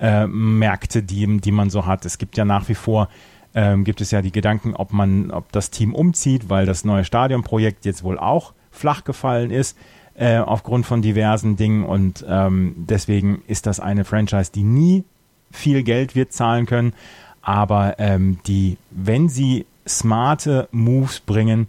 äh, 0.00 0.26
Märkte, 0.26 1.02
die, 1.02 1.38
die 1.38 1.52
man 1.52 1.70
so 1.70 1.86
hat. 1.86 2.04
Es 2.04 2.18
gibt 2.18 2.36
ja 2.36 2.44
nach 2.44 2.68
wie 2.68 2.74
vor 2.74 3.08
ähm, 3.54 3.84
gibt 3.84 4.00
es 4.00 4.10
ja 4.10 4.20
die 4.20 4.32
Gedanken, 4.32 4.74
ob 4.74 4.92
man, 4.92 5.30
ob 5.30 5.52
das 5.52 5.70
Team 5.70 5.94
umzieht, 5.94 6.50
weil 6.50 6.66
das 6.66 6.84
neue 6.84 7.04
Stadionprojekt 7.04 7.84
jetzt 7.84 8.02
wohl 8.02 8.18
auch 8.18 8.52
flach 8.70 9.04
gefallen 9.04 9.50
ist 9.50 9.76
äh, 10.14 10.38
aufgrund 10.38 10.86
von 10.86 11.02
diversen 11.02 11.56
Dingen 11.56 11.84
und 11.84 12.24
ähm, 12.28 12.74
deswegen 12.76 13.42
ist 13.46 13.66
das 13.66 13.80
eine 13.80 14.04
Franchise, 14.04 14.50
die 14.52 14.62
nie 14.62 15.04
viel 15.50 15.82
Geld 15.82 16.14
wird 16.14 16.32
zahlen 16.32 16.66
können, 16.66 16.94
aber 17.42 17.96
ähm, 17.98 18.38
die, 18.46 18.76
wenn 18.90 19.28
sie 19.28 19.66
smarte 19.86 20.68
Moves 20.72 21.20
bringen, 21.20 21.68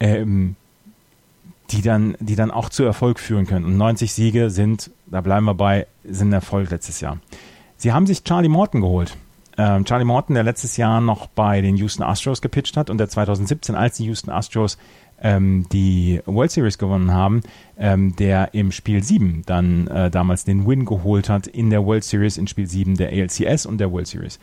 ähm, 0.00 0.56
die 1.70 1.82
dann, 1.82 2.16
die 2.20 2.36
dann 2.36 2.50
auch 2.50 2.68
zu 2.68 2.84
Erfolg 2.84 3.20
führen 3.20 3.46
können. 3.46 3.64
Und 3.64 3.76
90 3.76 4.12
Siege 4.12 4.50
sind, 4.50 4.90
da 5.06 5.20
bleiben 5.20 5.46
wir 5.46 5.54
bei, 5.54 5.86
sind 6.04 6.32
Erfolg 6.32 6.70
letztes 6.70 7.00
Jahr. 7.00 7.18
Sie 7.76 7.92
haben 7.92 8.06
sich 8.06 8.24
Charlie 8.24 8.48
Morton 8.48 8.80
geholt. 8.80 9.16
Ähm, 9.56 9.84
Charlie 9.84 10.04
Morton, 10.04 10.34
der 10.34 10.44
letztes 10.44 10.76
Jahr 10.76 11.00
noch 11.00 11.26
bei 11.26 11.60
den 11.60 11.76
Houston 11.76 12.02
Astros 12.02 12.40
gepitcht 12.40 12.76
hat 12.76 12.90
und 12.90 12.98
der 12.98 13.08
2017, 13.08 13.74
als 13.74 13.96
die 13.96 14.06
Houston 14.06 14.30
Astros 14.30 14.78
ähm, 15.20 15.66
die 15.70 16.20
World 16.24 16.50
Series 16.50 16.78
gewonnen 16.78 17.12
haben, 17.12 17.42
ähm, 17.78 18.16
der 18.16 18.54
im 18.54 18.72
Spiel 18.72 19.02
7 19.02 19.42
dann 19.46 19.86
äh, 19.88 20.10
damals 20.10 20.44
den 20.44 20.66
Win 20.66 20.86
geholt 20.86 21.28
hat 21.28 21.46
in 21.46 21.70
der 21.70 21.84
World 21.84 22.04
Series, 22.04 22.38
in 22.38 22.46
Spiel 22.46 22.66
7 22.66 22.96
der 22.96 23.10
ALCS 23.10 23.66
und 23.66 23.78
der 23.78 23.92
World 23.92 24.06
Series. 24.06 24.38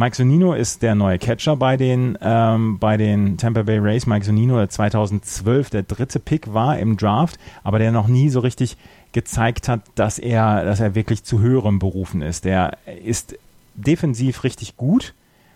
Mike 0.00 0.16
Sonino 0.16 0.54
ist 0.54 0.80
der 0.80 0.94
neue 0.94 1.18
Catcher 1.18 1.56
bei 1.56 1.76
den, 1.76 2.16
ähm, 2.22 2.78
bei 2.78 2.96
den 2.96 3.36
Tampa 3.36 3.64
Bay 3.64 3.76
Rays. 3.76 4.06
Mike 4.06 4.24
Sonino, 4.24 4.56
der 4.56 4.70
2012 4.70 5.68
der 5.68 5.82
dritte 5.82 6.18
Pick 6.18 6.54
war 6.54 6.78
im 6.78 6.96
Draft, 6.96 7.38
aber 7.64 7.78
der 7.78 7.92
noch 7.92 8.08
nie 8.08 8.30
so 8.30 8.40
richtig 8.40 8.78
gezeigt 9.12 9.68
hat, 9.68 9.82
dass 9.96 10.18
er, 10.18 10.64
dass 10.64 10.80
er 10.80 10.94
wirklich 10.94 11.24
zu 11.24 11.40
höherem 11.40 11.78
berufen 11.78 12.22
ist. 12.22 12.46
Der 12.46 12.78
ist 13.04 13.36
defensiv 13.74 14.42
richtig 14.42 14.78
gut. 14.78 15.12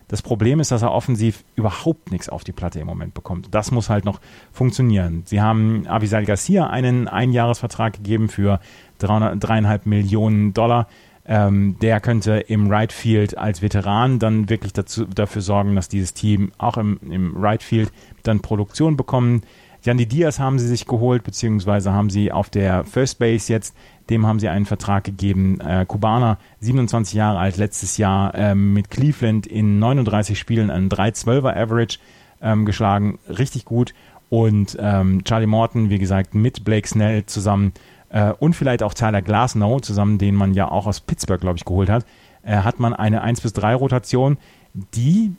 Das 0.09 0.21
Problem 0.21 0.59
ist, 0.59 0.69
dass 0.69 0.83
er 0.83 0.91
offensiv 0.91 1.43
überhaupt 1.55 2.11
nichts 2.11 2.29
auf 2.29 2.43
die 2.43 2.51
Platte 2.51 2.79
im 2.79 2.85
Moment 2.85 3.15
bekommt. 3.15 3.47
Das 3.49 3.71
muss 3.71 3.89
halt 3.89 4.05
noch 4.05 4.21
funktionieren. 4.53 5.23
Sie 5.25 5.41
haben 5.41 5.87
Avisal 5.87 6.23
Garcia 6.23 6.67
einen 6.67 7.07
Einjahresvertrag 7.07 7.93
gegeben 7.93 8.29
für 8.29 8.59
dreieinhalb 8.99 9.87
Millionen 9.87 10.53
Dollar. 10.53 10.87
Ähm, 11.27 11.77
der 11.81 11.99
könnte 12.01 12.33
im 12.33 12.69
Right 12.69 12.93
Field 12.93 13.37
als 13.37 13.61
Veteran 13.61 14.19
dann 14.19 14.49
wirklich 14.49 14.73
dazu, 14.73 15.05
dafür 15.05 15.41
sorgen, 15.41 15.75
dass 15.75 15.89
dieses 15.89 16.13
Team 16.13 16.51
auch 16.57 16.77
im, 16.77 16.99
im 17.09 17.35
Right 17.35 17.63
Field 17.63 17.91
dann 18.23 18.41
Produktion 18.41 18.95
bekommen. 18.95 19.41
Yandy 19.85 20.07
Diaz 20.07 20.39
haben 20.39 20.57
sie 20.57 20.67
sich 20.67 20.85
geholt, 20.85 21.23
beziehungsweise 21.23 21.93
haben 21.93 22.09
sie 22.09 22.31
auf 22.31 22.49
der 22.49 22.83
First 22.85 23.19
Base 23.19 23.51
jetzt, 23.51 23.75
dem 24.09 24.25
haben 24.25 24.39
sie 24.39 24.49
einen 24.49 24.65
Vertrag 24.65 25.03
gegeben. 25.03 25.59
Äh, 25.61 25.85
Kubaner, 25.87 26.37
27 26.59 27.13
Jahre 27.13 27.39
alt, 27.39 27.57
letztes 27.57 27.97
Jahr 27.97 28.33
ähm, 28.35 28.73
mit 28.73 28.89
Cleveland 28.89 29.45
in 29.45 29.79
39 29.79 30.37
Spielen 30.37 30.71
einen 30.71 30.89
3-12er 30.89 31.55
Average 31.55 31.99
ähm, 32.41 32.65
geschlagen, 32.65 33.19
richtig 33.29 33.65
gut. 33.65 33.93
Und 34.29 34.75
ähm, 34.79 35.23
Charlie 35.23 35.45
Morton, 35.45 35.89
wie 35.89 35.99
gesagt, 35.99 36.33
mit 36.33 36.63
Blake 36.65 36.87
Snell 36.87 37.25
zusammen 37.27 37.73
äh, 38.15 38.31
und 38.39 38.55
vielleicht 38.55 38.81
auch 38.81 38.93
Tyler 38.93 39.21
Glasnow 39.21 39.81
zusammen, 39.81 40.17
den 40.17 40.35
man 40.35 40.53
ja 40.53 40.71
auch 40.71 40.87
aus 40.87 41.01
Pittsburgh, 41.01 41.41
glaube 41.41 41.57
ich, 41.57 41.65
geholt 41.65 41.89
hat, 41.89 42.05
äh, 42.43 42.55
hat 42.55 42.79
man 42.79 42.93
eine 42.93 43.21
1 43.21 43.41
bis 43.41 43.51
3 43.51 43.75
Rotation, 43.75 44.37
die 44.73 45.35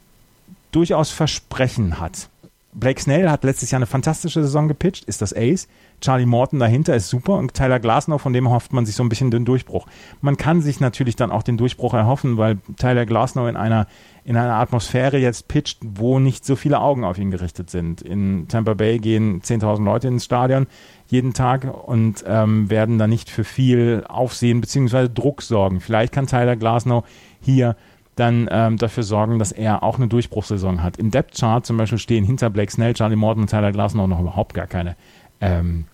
durchaus 0.73 1.11
Versprechen 1.11 1.99
hat. 1.99 2.29
Blake 2.75 3.01
Snell 3.01 3.31
hat 3.31 3.43
letztes 3.45 3.71
Jahr 3.71 3.79
eine 3.79 3.87
fantastische 3.87 4.43
Saison 4.43 4.69
gepitcht, 4.69 5.05
ist 5.05 5.23
das 5.23 5.35
Ace. 5.35 5.67
Charlie 6.03 6.27
Morton 6.27 6.59
dahinter 6.59 6.95
ist 6.95 7.09
super 7.09 7.39
und 7.39 7.55
Tyler 7.55 7.81
Glasnow, 7.81 8.21
von 8.21 8.35
dem 8.35 8.51
hofft 8.51 8.75
man 8.75 8.85
sich 8.85 8.95
so 8.95 9.03
ein 9.03 9.09
bisschen 9.09 9.31
den 9.31 9.47
Durchbruch. 9.47 9.87
Man 10.21 10.37
kann 10.37 10.61
sich 10.61 10.79
natürlich 10.79 11.17
dann 11.17 11.31
auch 11.31 11.43
den 11.43 11.57
Durchbruch 11.57 11.95
erhoffen, 11.95 12.37
weil 12.37 12.59
Tyler 12.77 13.07
Glasnow 13.07 13.49
in 13.49 13.57
einer, 13.57 13.87
in 14.25 14.37
einer 14.37 14.57
Atmosphäre 14.57 15.17
jetzt 15.17 15.49
pitcht, 15.49 15.79
wo 15.81 16.19
nicht 16.19 16.45
so 16.45 16.55
viele 16.55 16.81
Augen 16.81 17.05
auf 17.05 17.17
ihn 17.17 17.31
gerichtet 17.31 17.71
sind. 17.71 18.03
In 18.03 18.47
Tampa 18.49 18.75
Bay 18.75 18.99
gehen 18.99 19.41
10.000 19.41 19.83
Leute 19.83 20.09
ins 20.09 20.27
Stadion 20.27 20.67
jeden 21.09 21.35
Tag 21.35 21.67
und 21.87 22.25
ähm, 22.27 22.71
werden 22.71 22.99
da 22.99 23.07
nicht 23.07 23.31
für 23.31 23.45
viel 23.45 24.05
Aufsehen 24.09 24.61
bzw. 24.61 25.09
Druck 25.13 25.43
sorgen. 25.43 25.81
Vielleicht 25.81 26.13
kann 26.13 26.27
Tyler 26.27 26.57
Glasnow 26.57 27.05
hier 27.41 27.77
dann 28.17 28.49
ähm, 28.51 28.79
dafür 28.79 29.03
sorgen, 29.03 29.39
dass 29.39 29.53
er 29.53 29.83
auch 29.83 29.99
eine 29.99 30.09
Durchbruchssaison 30.09 30.83
hat. 30.83 30.97
Im 30.97 31.11
Depth 31.11 31.39
Chart 31.39 31.65
zum 31.65 31.77
Beispiel 31.77 31.99
stehen 31.99 32.25
hinter 32.25 32.51
Blake 32.51 32.73
Snell, 32.73 32.95
Charlie 32.95 33.17
Morton 33.17 33.43
und 33.43 33.51
Tyler 33.51 33.73
Glasnow 33.73 34.07
noch 34.07 34.21
überhaupt 34.21 34.55
gar 34.55 34.67
keine 34.67 34.97
ähm, 35.41 35.85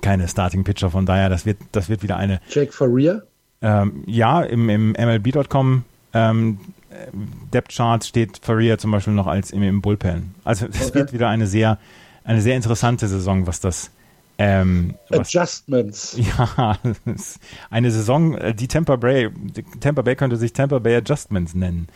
keine 0.00 0.28
Starting 0.28 0.64
Pitcher. 0.64 0.90
Von 0.90 1.06
daher, 1.06 1.28
das 1.28 1.46
wird 1.46 1.58
das 1.72 1.88
wird 1.88 2.02
wieder 2.02 2.16
eine. 2.16 2.40
Jake 2.48 2.72
Faria. 2.72 3.22
Ähm, 3.62 4.04
ja, 4.06 4.42
im, 4.42 4.68
im 4.70 4.92
MLB.com 4.92 5.84
ähm, 6.14 6.58
Depth 7.52 7.72
Chart 7.74 8.04
steht 8.04 8.38
Faria 8.42 8.78
zum 8.78 8.90
Beispiel 8.90 9.12
noch 9.12 9.26
als 9.26 9.50
im, 9.50 9.62
im 9.62 9.80
Bullpen. 9.80 10.34
Also 10.44 10.66
es 10.66 10.88
okay. 10.88 11.00
wird 11.00 11.12
wieder 11.12 11.28
eine 11.28 11.46
sehr 11.46 11.78
eine 12.24 12.40
sehr 12.40 12.56
interessante 12.56 13.08
Saison, 13.08 13.46
was 13.46 13.60
das 13.60 13.90
ähm, 14.42 14.94
Adjustments. 15.10 16.16
Was, 16.16 16.48
ja, 16.58 16.78
eine 17.68 17.90
Saison, 17.90 18.34
äh, 18.38 18.54
die 18.54 18.68
Tampa 18.68 18.96
Bay, 18.96 19.28
Tampa 19.80 20.00
Bay 20.00 20.16
könnte 20.16 20.36
sich 20.38 20.54
Tampa 20.54 20.78
Bay 20.78 20.96
Adjustments 20.96 21.54
nennen. 21.54 21.88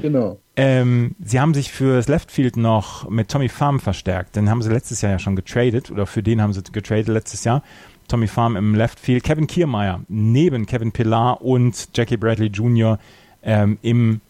Genau. 0.00 0.38
Ähm, 0.54 1.16
sie 1.18 1.40
haben 1.40 1.54
sich 1.54 1.72
für 1.72 1.96
das 1.96 2.06
Left 2.06 2.30
Field 2.30 2.56
noch 2.56 3.10
mit 3.10 3.28
Tommy 3.28 3.48
Farm 3.48 3.80
verstärkt. 3.80 4.36
Den 4.36 4.48
haben 4.48 4.62
sie 4.62 4.70
letztes 4.70 5.00
Jahr 5.00 5.10
ja 5.10 5.18
schon 5.18 5.34
getradet 5.34 5.90
oder 5.90 6.06
für 6.06 6.22
den 6.22 6.40
haben 6.40 6.52
sie 6.52 6.62
getradet 6.62 7.08
letztes 7.08 7.42
Jahr. 7.42 7.64
Tommy 8.06 8.28
Farm 8.28 8.54
im 8.54 8.76
Left 8.76 9.00
Field. 9.00 9.24
Kevin 9.24 9.48
Kiermeier 9.48 10.00
neben 10.06 10.66
Kevin 10.66 10.92
Pillar 10.92 11.42
und 11.42 11.88
Jackie 11.96 12.16
Bradley 12.16 12.46
Jr. 12.46 13.00
Ähm, 13.42 13.78
im 13.82 14.20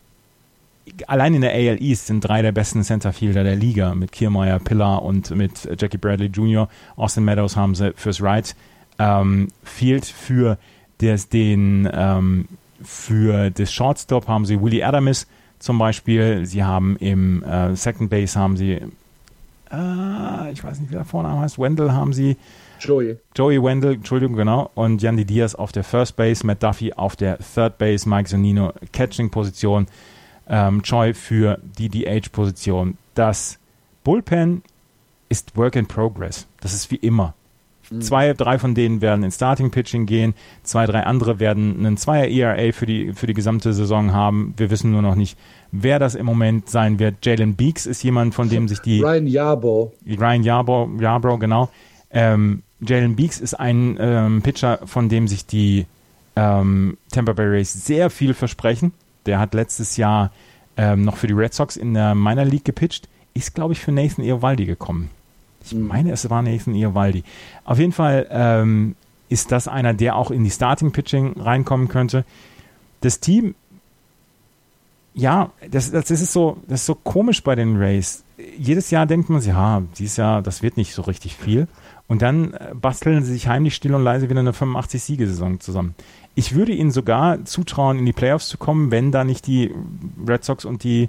allein 1.07 1.35
in 1.35 1.41
der 1.41 1.53
AL 1.53 1.83
East 1.83 2.07
sind 2.07 2.21
drei 2.21 2.43
der 2.43 2.53
besten 2.53 2.83
Centerfielder 2.83 3.45
der 3.45 3.57
Liga 3.57 3.95
mit 3.95 4.13
Kiermaier, 4.13 4.59
Pillar 4.59 5.03
und 5.03 5.31
mit 5.31 5.69
Jackie 5.79 5.99
Bradley 5.99 6.29
Jr. 6.29 6.69
Austin 6.97 7.25
Meadows 7.25 7.57
haben 7.57 7.75
sie 7.75 7.93
fürs 7.95 8.23
Right 8.23 8.55
ähm, 8.99 9.49
Field 9.63 10.07
für 10.07 10.59
des, 11.01 11.29
den 11.29 11.89
ähm, 11.93 12.49
für 12.83 13.51
das 13.51 13.73
Shortstop 13.73 14.29
haben 14.29 14.47
sie 14.47 14.61
Willie 14.61 14.85
Adamis 14.85 15.27
zum 15.59 15.79
Beispiel. 15.79 16.47
Sie 16.47 16.63
haben 16.63 16.97
im 16.97 17.43
äh, 17.43 17.75
Second 17.75 18.11
Base 18.11 18.39
haben 18.39 18.57
sie 18.57 18.81
äh, 19.71 20.53
ich 20.53 20.63
weiß 20.63 20.81
nicht, 20.81 20.91
wie 20.91 20.95
der 20.95 21.05
Vorname 21.05 21.41
heißt, 21.41 21.59
Wendell 21.59 21.93
haben 21.93 22.13
sie 22.13 22.37
Joey. 22.81 23.17
Joey 23.35 23.63
Wendell, 23.63 23.95
Entschuldigung, 23.95 24.37
genau. 24.37 24.71
Und 24.75 25.03
Yandy 25.03 25.25
Diaz 25.25 25.55
auf 25.55 25.73
der 25.73 25.83
First 25.83 26.17
Base, 26.17 26.47
Matt 26.47 26.63
Duffy 26.63 26.93
auf 26.93 27.17
der 27.17 27.39
Third 27.39 27.77
Base, 27.79 28.09
Mike 28.09 28.29
Zonino 28.29 28.73
Catching-Position 28.93 29.87
ähm, 30.49 30.83
Choi 30.83 31.15
für 31.15 31.59
die 31.79 31.89
DH-Position. 31.89 32.97
Das 33.15 33.59
Bullpen 34.05 34.63
ist 35.29 35.57
Work 35.57 35.77
in 35.77 35.87
Progress. 35.87 36.47
Das 36.61 36.73
ist 36.73 36.91
wie 36.91 36.97
immer. 36.97 37.35
Mhm. 37.91 38.01
Zwei, 38.01 38.33
drei 38.35 38.59
von 38.59 38.75
denen 38.75 39.01
werden 39.01 39.25
in 39.25 39.31
Starting 39.31 39.71
Pitching 39.71 40.07
gehen, 40.07 40.35
zwei, 40.63 40.87
drei 40.87 41.05
andere 41.05 41.41
werden 41.41 41.79
einen 41.79 41.97
Zweier 41.97 42.29
ERA 42.29 42.73
für 42.73 42.87
die, 42.87 43.13
für 43.13 43.27
die 43.27 43.35
gesamte 43.35 43.73
Saison 43.73 44.13
haben. 44.13 44.55
Wir 44.57 44.71
wissen 44.71 44.91
nur 44.91 45.03
noch 45.03 45.15
nicht, 45.15 45.39
wer 45.73 45.99
das 45.99 46.15
im 46.15 46.27
Moment 46.27 46.69
sein 46.69 46.99
wird. 46.99 47.25
Jalen 47.25 47.55
Beeks 47.55 47.87
ist 47.87 48.03
jemand, 48.03 48.35
von 48.35 48.49
dem 48.49 48.69
sich 48.69 48.81
die. 48.81 49.03
Ryan 49.03 49.27
Yarbrough. 49.27 49.93
Ryan 50.07 50.43
Yarbrough, 50.43 51.01
Yarbrough 51.01 51.39
genau. 51.41 51.69
Ähm, 52.11 52.63
Jalen 52.81 53.17
Beeks 53.17 53.41
ist 53.41 53.55
ein 53.55 53.97
ähm, 54.01 54.43
Pitcher, 54.43 54.81
von 54.85 55.09
dem 55.09 55.29
sich 55.29 55.47
die 55.47 55.87
ähm, 56.37 56.97
Tampa 57.11 57.33
Bay 57.33 57.47
Rays 57.47 57.73
sehr 57.73 58.11
viel 58.11 58.35
versprechen. 58.35 58.93
Der 59.29 59.39
hat 59.39 59.55
letztes 59.55 59.97
Jahr 59.97 60.33
ähm, 60.77 61.05
noch 61.05 61.17
für 61.17 61.27
die 61.27 61.35
Red 61.35 61.55
Sox 61.55 61.77
in 61.77 61.95
der 61.95 62.15
Minor 62.15 62.45
League 62.45 62.65
gepitcht. 62.65 63.09
Ist, 63.35 63.55
glaube 63.55 63.75
ich, 63.75 63.81
für 63.81 63.93
Nathan 63.93 64.25
Eovaldi 64.25 64.65
gekommen. 64.65 65.11
Ich 65.65 65.75
mhm. 65.75 65.87
meine, 65.87 66.13
es 66.13 66.29
war 66.29 66.43
Nathan 66.43 66.75
Eovaldi. 66.75 67.23
Auf 67.65 67.79
jeden 67.79 67.93
Fall 67.93 68.27
ähm, 68.31 68.97
ist 69.29 69.53
das 69.53 69.69
einer, 69.69 69.95
der 69.95 70.17
auch 70.17 70.31
in 70.31 70.45
die 70.45 70.51
Starting 70.51 70.93
Pitching 70.93 71.41
reinkommen 71.41 71.89
könnte. 71.89 72.25
Das 73.03 73.21
Team, 73.21 73.55
ja, 75.15 75.51
das, 75.71 75.91
das, 75.91 76.11
ist 76.11 76.33
so, 76.33 76.59
das 76.67 76.81
ist 76.81 76.87
so 76.87 76.95
komisch 76.95 77.43
bei 77.43 77.55
den 77.55 77.77
Rays. 77.77 78.25
jedes 78.57 78.91
Jahr 78.91 79.07
denkt 79.07 79.29
man 79.29 79.41
sich, 79.41 79.53
ja, 79.53 79.83
dieses 79.99 80.17
Jahr, 80.17 80.43
das 80.43 80.63
wird 80.63 80.77
nicht 80.77 80.95
so 80.95 81.03
richtig 81.03 81.37
viel. 81.37 81.69
Und 82.07 82.23
dann 82.23 82.55
äh, 82.55 82.75
basteln 82.75 83.23
sie 83.23 83.33
sich 83.33 83.49
heimlich 83.49 83.75
still 83.75 83.95
und 83.95 84.03
leise 84.03 84.31
wieder 84.31 84.41
eine 84.41 84.53
85-Siegesaison 84.53 85.61
zusammen. 85.61 85.95
Ich 86.39 86.55
würde 86.55 86.71
ihnen 86.71 86.93
sogar 86.93 87.45
zutrauen, 87.47 87.99
in 87.99 88.07
die 88.07 88.13
Playoffs 88.13 88.47
zu 88.47 88.59
kommen, 88.59 88.93
wenn 88.93 89.11
da 89.11 89.25
nicht 89.25 89.49
die 89.49 89.75
Red 90.25 90.45
Sox 90.45 90.65
und 90.65 90.85
die 90.85 91.09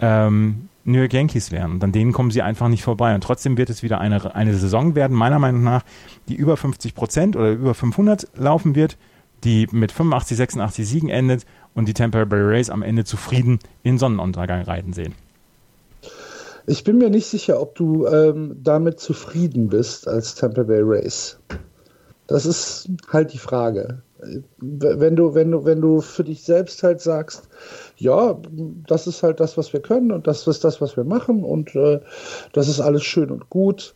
ähm, 0.00 0.68
New 0.84 0.98
York 0.98 1.14
Yankees 1.14 1.50
wären. 1.50 1.72
Und 1.72 1.84
an 1.84 1.92
denen 1.92 2.12
kommen 2.12 2.30
sie 2.30 2.42
einfach 2.42 2.68
nicht 2.68 2.82
vorbei. 2.82 3.14
Und 3.14 3.22
trotzdem 3.22 3.56
wird 3.56 3.70
es 3.70 3.82
wieder 3.82 4.00
eine, 4.02 4.34
eine 4.34 4.52
Saison 4.52 4.94
werden, 4.94 5.16
meiner 5.16 5.38
Meinung 5.38 5.64
nach, 5.64 5.82
die 6.28 6.34
über 6.34 6.58
50 6.58 6.94
Prozent 6.94 7.36
oder 7.36 7.52
über 7.52 7.72
500 7.72 8.28
laufen 8.36 8.74
wird, 8.74 8.98
die 9.44 9.66
mit 9.70 9.92
85, 9.92 10.36
86 10.36 10.86
Siegen 10.86 11.08
endet 11.08 11.46
und 11.74 11.88
die 11.88 11.94
Tampa 11.94 12.26
Bay 12.26 12.42
Rays 12.42 12.68
am 12.68 12.82
Ende 12.82 13.04
zufrieden 13.04 13.60
in 13.82 13.96
Sonnenuntergang 13.96 14.60
reiten 14.60 14.92
sehen. 14.92 15.14
Ich 16.66 16.84
bin 16.84 16.98
mir 16.98 17.08
nicht 17.08 17.28
sicher, 17.28 17.62
ob 17.62 17.76
du 17.76 18.06
ähm, 18.08 18.58
damit 18.62 19.00
zufrieden 19.00 19.68
bist 19.68 20.06
als 20.06 20.34
Tampa 20.34 20.64
Bay 20.64 20.82
Rays. 20.82 21.38
Das 22.26 22.44
ist 22.44 22.90
halt 23.10 23.32
die 23.32 23.38
Frage. 23.38 24.02
Wenn 24.58 25.16
du, 25.16 25.34
wenn 25.34 25.50
du, 25.50 25.64
wenn 25.64 25.80
du 25.80 26.00
für 26.00 26.24
dich 26.24 26.42
selbst 26.42 26.82
halt 26.82 27.00
sagst, 27.00 27.48
ja, 27.96 28.38
das 28.86 29.06
ist 29.06 29.22
halt 29.22 29.40
das, 29.40 29.56
was 29.56 29.72
wir 29.72 29.80
können 29.80 30.12
und 30.12 30.26
das 30.26 30.46
ist 30.46 30.64
das, 30.64 30.80
was 30.80 30.96
wir 30.96 31.04
machen 31.04 31.44
und 31.44 31.74
äh, 31.74 32.00
das 32.52 32.68
ist 32.68 32.80
alles 32.80 33.04
schön 33.04 33.30
und 33.30 33.50
gut. 33.50 33.94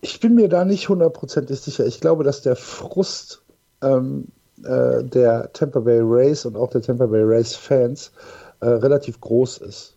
Ich 0.00 0.20
bin 0.20 0.34
mir 0.34 0.48
da 0.48 0.64
nicht 0.64 0.88
hundertprozentig 0.88 1.60
sicher. 1.60 1.86
Ich 1.86 2.00
glaube, 2.00 2.24
dass 2.24 2.42
der 2.42 2.56
Frust 2.56 3.42
ähm, 3.82 4.28
äh, 4.62 5.02
der 5.02 5.50
Tampa 5.52 5.80
Bay 5.80 6.00
Rays 6.02 6.44
und 6.44 6.56
auch 6.56 6.70
der 6.70 6.82
Tampa 6.82 7.06
Bay 7.06 7.22
Rays 7.22 7.54
Fans 7.54 8.12
äh, 8.60 8.68
relativ 8.68 9.20
groß 9.20 9.58
ist 9.58 9.94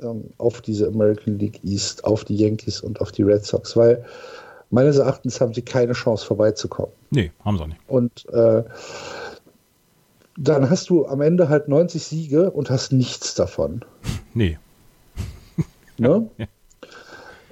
ähm, 0.00 0.30
auf 0.38 0.60
diese 0.60 0.88
American 0.88 1.38
League 1.38 1.62
East, 1.64 2.04
auf 2.04 2.24
die 2.24 2.36
Yankees 2.36 2.80
und 2.80 3.00
auf 3.00 3.12
die 3.12 3.22
Red 3.22 3.44
Sox, 3.44 3.76
weil 3.76 4.04
meines 4.70 4.98
Erachtens 4.98 5.40
haben 5.40 5.54
sie 5.54 5.62
keine 5.62 5.92
Chance 5.92 6.26
vorbeizukommen. 6.26 6.92
Nee, 7.10 7.32
haben 7.44 7.58
sie 7.58 7.66
nicht. 7.66 7.80
Und 7.86 8.26
äh, 8.32 8.64
dann 10.36 10.68
hast 10.68 10.90
du 10.90 11.06
am 11.06 11.20
Ende 11.20 11.48
halt 11.48 11.68
90 11.68 12.02
Siege 12.02 12.50
und 12.50 12.70
hast 12.70 12.92
nichts 12.92 13.34
davon. 13.34 13.84
Nee. 14.36 14.58
Ne? 15.96 16.28
ja. 16.38 16.46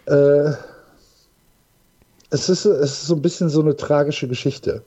äh, 0.06 0.54
es, 2.30 2.48
ist, 2.48 2.64
es 2.64 2.90
ist 2.90 3.06
so 3.06 3.14
ein 3.14 3.22
bisschen 3.22 3.48
so 3.48 3.60
eine 3.60 3.76
tragische 3.76 4.26
Geschichte. 4.26 4.82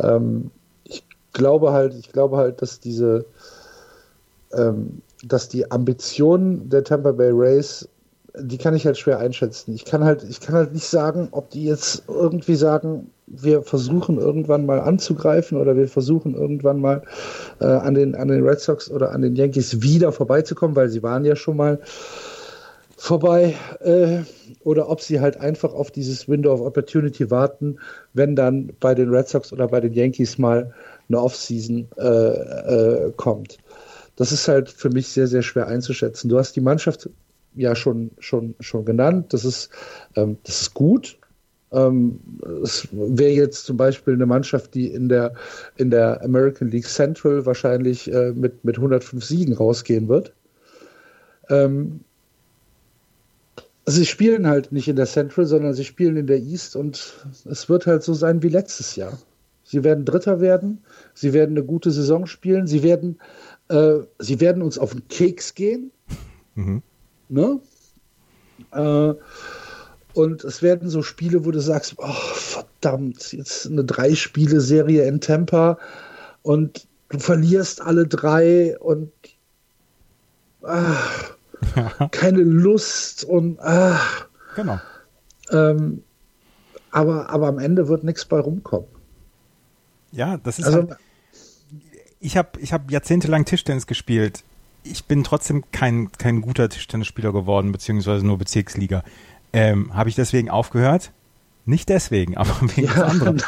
Ähm, 0.00 0.50
ich 0.84 1.04
glaube 1.34 1.72
halt, 1.72 1.92
ich 1.94 2.10
glaube 2.10 2.38
halt, 2.38 2.62
dass 2.62 2.80
diese, 2.80 3.26
ähm, 4.54 5.02
dass 5.22 5.50
die 5.50 5.70
Ambitionen 5.70 6.70
der 6.70 6.84
Tampa 6.84 7.12
Bay 7.12 7.32
Rays, 7.32 7.86
die 8.36 8.58
kann 8.58 8.74
ich 8.74 8.84
halt 8.84 8.98
schwer 8.98 9.18
einschätzen. 9.18 9.74
Ich 9.74 9.84
kann 9.84 10.02
halt, 10.02 10.24
ich 10.28 10.40
kann 10.40 10.54
halt 10.54 10.72
nicht 10.72 10.86
sagen, 10.86 11.28
ob 11.30 11.50
die 11.50 11.64
jetzt 11.64 12.04
irgendwie 12.08 12.56
sagen, 12.56 13.10
wir 13.26 13.62
versuchen 13.62 14.18
irgendwann 14.18 14.66
mal 14.66 14.80
anzugreifen 14.80 15.58
oder 15.58 15.76
wir 15.76 15.88
versuchen 15.88 16.34
irgendwann 16.34 16.80
mal 16.80 17.02
äh, 17.60 17.66
an, 17.66 17.94
den, 17.94 18.14
an 18.14 18.28
den 18.28 18.46
Red 18.46 18.60
Sox 18.60 18.90
oder 18.90 19.12
an 19.12 19.22
den 19.22 19.36
Yankees 19.36 19.82
wieder 19.82 20.12
vorbeizukommen, 20.12 20.74
weil 20.74 20.88
sie 20.88 21.02
waren 21.02 21.24
ja 21.24 21.36
schon 21.36 21.56
mal 21.56 21.78
vorbei 22.96 23.54
äh, 23.80 24.20
oder 24.64 24.88
ob 24.88 25.00
sie 25.00 25.20
halt 25.20 25.36
einfach 25.40 25.72
auf 25.72 25.90
dieses 25.90 26.28
Window 26.28 26.52
of 26.52 26.60
Opportunity 26.60 27.30
warten, 27.30 27.78
wenn 28.14 28.34
dann 28.34 28.72
bei 28.80 28.94
den 28.94 29.10
Red 29.10 29.28
Sox 29.28 29.52
oder 29.52 29.68
bei 29.68 29.80
den 29.80 29.92
Yankees 29.92 30.38
mal 30.38 30.72
eine 31.08 31.20
Offseason 31.20 31.86
äh, 31.98 32.06
äh, 32.06 33.12
kommt. 33.16 33.58
Das 34.16 34.32
ist 34.32 34.48
halt 34.48 34.70
für 34.70 34.90
mich 34.90 35.08
sehr, 35.08 35.26
sehr 35.26 35.42
schwer 35.42 35.66
einzuschätzen. 35.66 36.28
Du 36.28 36.38
hast 36.38 36.54
die 36.56 36.60
Mannschaft 36.60 37.08
ja 37.54 37.74
schon, 37.74 38.10
schon, 38.18 38.54
schon 38.60 38.84
genannt. 38.84 39.32
Das 39.32 39.44
ist, 39.44 39.70
ähm, 40.16 40.38
das 40.44 40.62
ist 40.62 40.74
gut. 40.74 41.18
Ähm, 41.72 42.20
es 42.62 42.88
wäre 42.92 43.32
jetzt 43.32 43.64
zum 43.66 43.76
Beispiel 43.76 44.14
eine 44.14 44.26
Mannschaft, 44.26 44.74
die 44.74 44.86
in 44.86 45.08
der, 45.08 45.34
in 45.76 45.90
der 45.90 46.22
American 46.22 46.70
League 46.70 46.86
Central 46.86 47.44
wahrscheinlich 47.46 48.12
äh, 48.12 48.32
mit, 48.32 48.64
mit 48.64 48.76
105 48.76 49.24
Siegen 49.24 49.54
rausgehen 49.54 50.08
wird. 50.08 50.32
Ähm, 51.48 52.00
sie 53.86 54.06
spielen 54.06 54.46
halt 54.46 54.72
nicht 54.72 54.88
in 54.88 54.96
der 54.96 55.06
Central, 55.06 55.46
sondern 55.46 55.74
sie 55.74 55.84
spielen 55.84 56.16
in 56.16 56.26
der 56.26 56.38
East 56.38 56.76
und 56.76 57.14
es 57.44 57.68
wird 57.68 57.86
halt 57.86 58.02
so 58.02 58.14
sein 58.14 58.42
wie 58.42 58.48
letztes 58.48 58.96
Jahr. 58.96 59.18
Sie 59.64 59.82
werden 59.82 60.04
Dritter 60.04 60.40
werden, 60.40 60.84
sie 61.14 61.32
werden 61.32 61.56
eine 61.56 61.64
gute 61.64 61.90
Saison 61.90 62.26
spielen, 62.26 62.66
sie 62.66 62.82
werden, 62.82 63.18
äh, 63.68 63.96
sie 64.18 64.40
werden 64.40 64.62
uns 64.62 64.78
auf 64.78 64.92
den 64.92 65.08
Keks 65.08 65.54
gehen. 65.54 65.90
Mhm. 66.54 66.82
Ne? 67.28 67.60
Äh, 68.72 69.14
und 70.14 70.44
es 70.44 70.62
werden 70.62 70.88
so 70.88 71.02
Spiele, 71.02 71.44
wo 71.44 71.50
du 71.50 71.60
sagst, 71.60 71.94
oh, 71.98 72.12
verdammt, 72.12 73.32
jetzt 73.32 73.66
eine 73.66 73.84
Drei-Spiele-Serie 73.84 75.04
in 75.06 75.20
Tampa 75.20 75.78
und 76.42 76.86
du 77.08 77.18
verlierst 77.18 77.80
alle 77.80 78.06
drei 78.06 78.78
und 78.78 79.10
ach, 80.62 81.36
keine 82.12 82.42
Lust 82.42 83.24
und 83.24 83.58
ach. 83.60 84.28
Genau. 84.54 84.80
Ähm, 85.50 86.04
aber, 86.90 87.30
aber 87.30 87.48
am 87.48 87.58
Ende 87.58 87.88
wird 87.88 88.04
nichts 88.04 88.24
bei 88.24 88.38
rumkommen. 88.38 88.88
Ja, 90.12 90.36
das 90.36 90.60
ist 90.60 90.66
also, 90.66 90.88
halt, 90.88 90.96
ich 92.20 92.36
habe 92.36 92.60
ich 92.60 92.72
hab 92.72 92.90
jahrzehntelang 92.90 93.44
Tischtennis 93.44 93.88
gespielt. 93.88 94.44
Ich 94.84 95.04
bin 95.04 95.24
trotzdem 95.24 95.64
kein, 95.72 96.12
kein 96.12 96.40
guter 96.40 96.68
Tischtennisspieler 96.68 97.32
geworden, 97.32 97.72
beziehungsweise 97.72 98.24
nur 98.24 98.38
Bezirksliga. 98.38 99.02
Ähm, 99.52 99.94
habe 99.94 100.08
ich 100.08 100.14
deswegen 100.14 100.50
aufgehört? 100.50 101.10
Nicht 101.66 101.88
deswegen, 101.88 102.36
aber 102.36 102.54
wegen 102.60 102.86
ja, 102.86 103.04
anderem. 103.04 103.38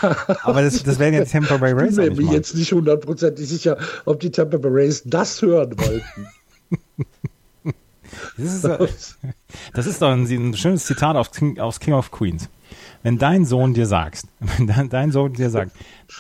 aber 0.43 0.63
das, 0.63 0.83
das 0.83 0.99
wären 0.99 1.15
ja 1.15 1.25
die 1.25 1.31
Tampa 1.31 1.59
Bay 1.59 1.73
Rays. 1.73 1.99
Ich 1.99 2.15
bin 2.15 2.27
mir 2.27 2.33
jetzt 2.33 2.55
nicht 2.55 2.73
hundertprozentig 2.73 3.47
sicher, 3.47 3.77
ob 4.07 4.21
die 4.21 4.31
Tampa 4.31 4.57
Bay 4.57 4.71
Rays 4.73 5.03
das 5.05 5.43
hören 5.43 5.79
wollten. 5.79 6.27
Das 8.37 8.65
ist, 8.65 9.19
das 9.75 9.87
ist 9.87 10.03
doch 10.03 10.11
ein, 10.11 10.25
ein 10.25 10.55
schönes 10.55 10.85
Zitat 10.87 11.17
aus 11.17 11.31
King, 11.31 11.59
aus 11.59 11.81
King 11.81 11.95
of 11.95 12.11
Queens. 12.11 12.49
Wenn 13.07 13.19
dein 13.19 13.45
Sohn 13.45 13.73
dir 13.73 13.87
sagt, 13.87 14.25
wenn 14.41 14.67
dein, 14.67 14.89
dein 14.89 15.13
Sohn 15.13 15.33
dir 15.33 15.49
sagt, 15.49 15.71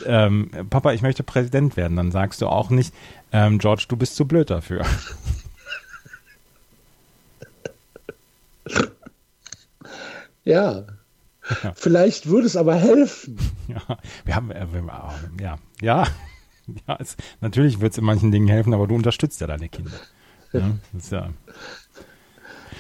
ähm, 0.04 0.52
Papa, 0.70 0.92
ich 0.92 1.02
möchte 1.02 1.24
Präsident 1.24 1.76
werden, 1.76 1.96
dann 1.96 2.12
sagst 2.12 2.40
du 2.40 2.46
auch 2.46 2.70
nicht, 2.70 2.94
ähm, 3.32 3.58
George, 3.58 3.86
du 3.88 3.96
bist 3.96 4.14
zu 4.14 4.24
blöd 4.24 4.50
dafür. 4.50 4.86
Ja. 10.44 10.84
ja. 11.64 11.72
Vielleicht 11.74 12.26
würde 12.26 12.46
es 12.46 12.56
aber 12.56 12.76
helfen. 12.76 13.36
Ja, 13.66 13.98
wir 14.24 14.36
haben, 14.36 14.52
äh, 14.52 14.64
wir, 14.72 14.78
äh, 14.78 15.42
ja, 15.42 15.58
ja, 15.80 16.06
ja 16.86 16.96
es, 17.00 17.16
natürlich 17.40 17.80
wird 17.80 17.94
es 17.94 17.98
in 17.98 18.04
manchen 18.04 18.30
Dingen 18.30 18.46
helfen, 18.46 18.72
aber 18.72 18.86
du 18.86 18.94
unterstützt 18.94 19.40
ja 19.40 19.48
deine 19.48 19.68
Kinder. 19.68 19.90
Ja, 20.52 20.70
das 20.92 21.02
ist 21.02 21.10
ja, 21.10 21.30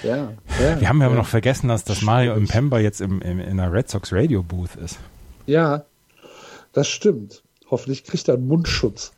ja, 0.06 0.32
ja, 0.60 0.80
Wir 0.80 0.88
haben 0.88 1.00
ja, 1.00 1.08
ja. 1.08 1.14
noch 1.14 1.26
vergessen, 1.26 1.68
dass, 1.68 1.84
dass 1.84 2.02
Mario 2.02 2.34
im 2.34 2.46
Pember 2.46 2.80
jetzt 2.80 3.00
im, 3.00 3.20
im, 3.20 3.40
in 3.40 3.56
der 3.56 3.72
Red 3.72 3.88
Sox 3.88 4.12
Radio 4.12 4.42
Booth 4.42 4.76
ist. 4.76 4.98
Ja, 5.46 5.84
das 6.72 6.88
stimmt. 6.88 7.42
Hoffentlich 7.70 8.04
kriegt 8.04 8.28
er 8.28 8.34
einen 8.34 8.46
Mundschutz. 8.46 9.12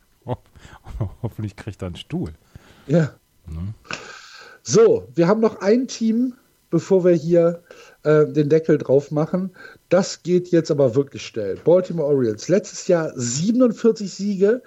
Hoffentlich 1.21 1.55
kriegt 1.55 1.81
er 1.81 1.87
einen 1.87 1.95
Stuhl. 1.95 2.33
Ja. 2.87 3.13
Mhm. 3.45 3.73
So, 4.63 5.07
wir 5.13 5.27
haben 5.27 5.41
noch 5.41 5.61
ein 5.61 5.87
Team, 5.87 6.33
bevor 6.69 7.03
wir 7.03 7.13
hier 7.13 7.63
äh, 8.03 8.25
den 8.25 8.49
Deckel 8.49 8.77
drauf 8.77 9.11
machen. 9.11 9.51
Das 9.89 10.23
geht 10.23 10.49
jetzt 10.49 10.71
aber 10.71 10.95
wirklich 10.95 11.25
schnell. 11.25 11.55
Baltimore 11.57 12.07
Orioles. 12.07 12.47
Letztes 12.47 12.87
Jahr 12.87 13.11
47 13.15 14.11
Siege. 14.11 14.61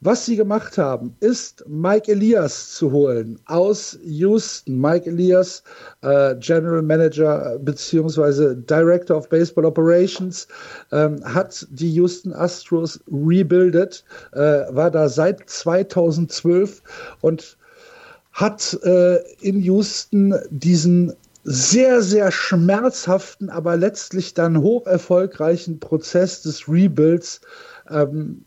Was 0.00 0.26
sie 0.26 0.36
gemacht 0.36 0.78
haben, 0.78 1.16
ist 1.18 1.64
Mike 1.66 2.12
Elias 2.12 2.74
zu 2.74 2.92
holen 2.92 3.40
aus 3.46 3.98
Houston. 4.04 4.80
Mike 4.80 5.10
Elias, 5.10 5.64
äh, 6.02 6.36
General 6.36 6.82
Manager 6.82 7.58
bzw. 7.58 8.54
Director 8.54 9.16
of 9.16 9.28
Baseball 9.28 9.64
Operations, 9.64 10.46
ähm, 10.92 11.16
hat 11.24 11.66
die 11.70 11.90
Houston 11.94 12.32
Astros 12.32 13.00
rebuildet, 13.10 14.04
äh, 14.34 14.66
war 14.70 14.92
da 14.92 15.08
seit 15.08 15.50
2012 15.50 16.80
und 17.20 17.58
hat 18.32 18.78
äh, 18.84 19.16
in 19.40 19.58
Houston 19.62 20.32
diesen 20.50 21.12
sehr, 21.42 22.02
sehr 22.02 22.30
schmerzhaften, 22.30 23.50
aber 23.50 23.76
letztlich 23.76 24.34
dann 24.34 24.62
hoch 24.62 24.86
erfolgreichen 24.86 25.80
Prozess 25.80 26.42
des 26.42 26.68
Rebuilds 26.68 27.40
ähm, 27.90 28.44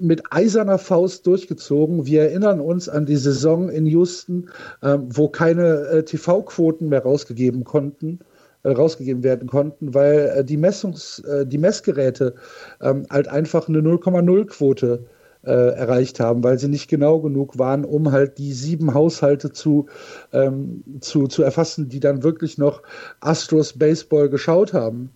mit 0.00 0.22
eiserner 0.30 0.78
Faust 0.78 1.26
durchgezogen. 1.26 2.06
Wir 2.06 2.22
erinnern 2.22 2.60
uns 2.60 2.88
an 2.88 3.06
die 3.06 3.16
Saison 3.16 3.68
in 3.68 3.86
Houston, 3.86 4.50
äh, 4.82 4.98
wo 5.00 5.28
keine 5.28 5.86
äh, 5.88 6.04
TV-Quoten 6.04 6.88
mehr 6.88 7.02
rausgegeben 7.02 7.64
konnten 7.64 8.20
äh, 8.62 8.72
rausgegeben 8.72 9.22
werden 9.22 9.48
konnten, 9.48 9.94
weil 9.94 10.34
äh, 10.36 10.44
die 10.44 10.58
Messungs, 10.58 11.20
äh, 11.20 11.46
die 11.46 11.56
Messgeräte 11.56 12.34
ähm, 12.82 13.06
halt 13.08 13.26
einfach 13.26 13.68
eine 13.68 13.78
0,0 13.78 14.46
Quote 14.46 15.06
erreicht 15.42 16.20
haben, 16.20 16.44
weil 16.44 16.58
sie 16.58 16.68
nicht 16.68 16.90
genau 16.90 17.18
genug 17.18 17.58
waren, 17.58 17.86
um 17.86 18.12
halt 18.12 18.36
die 18.36 18.52
sieben 18.52 18.92
Haushalte 18.92 19.50
zu, 19.50 19.86
ähm, 20.34 20.84
zu, 21.00 21.28
zu 21.28 21.42
erfassen, 21.42 21.88
die 21.88 21.98
dann 21.98 22.22
wirklich 22.22 22.58
noch 22.58 22.82
Astros 23.20 23.72
Baseball 23.72 24.28
geschaut 24.28 24.74
haben. 24.74 25.12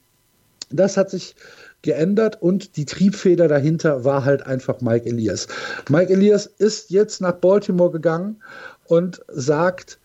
Das 0.71 0.97
hat 0.97 1.11
sich 1.11 1.37
geändert 1.85 2.43
und 2.43 2.77
die 2.77 2.87
Triebfeder 2.87 3.47
dahinter 3.47 4.05
war 4.05 4.25
halt 4.25 4.45
einfach 4.47 4.81
Mike 4.81 5.07
Elias. 5.07 5.47
Mike 5.89 6.13
Elias 6.13 6.47
ist 6.47 6.91
jetzt 6.91 7.21
nach 7.21 7.35
Baltimore 7.35 7.93
gegangen 7.93 8.43
und 8.87 9.23
sagt, 9.29 10.01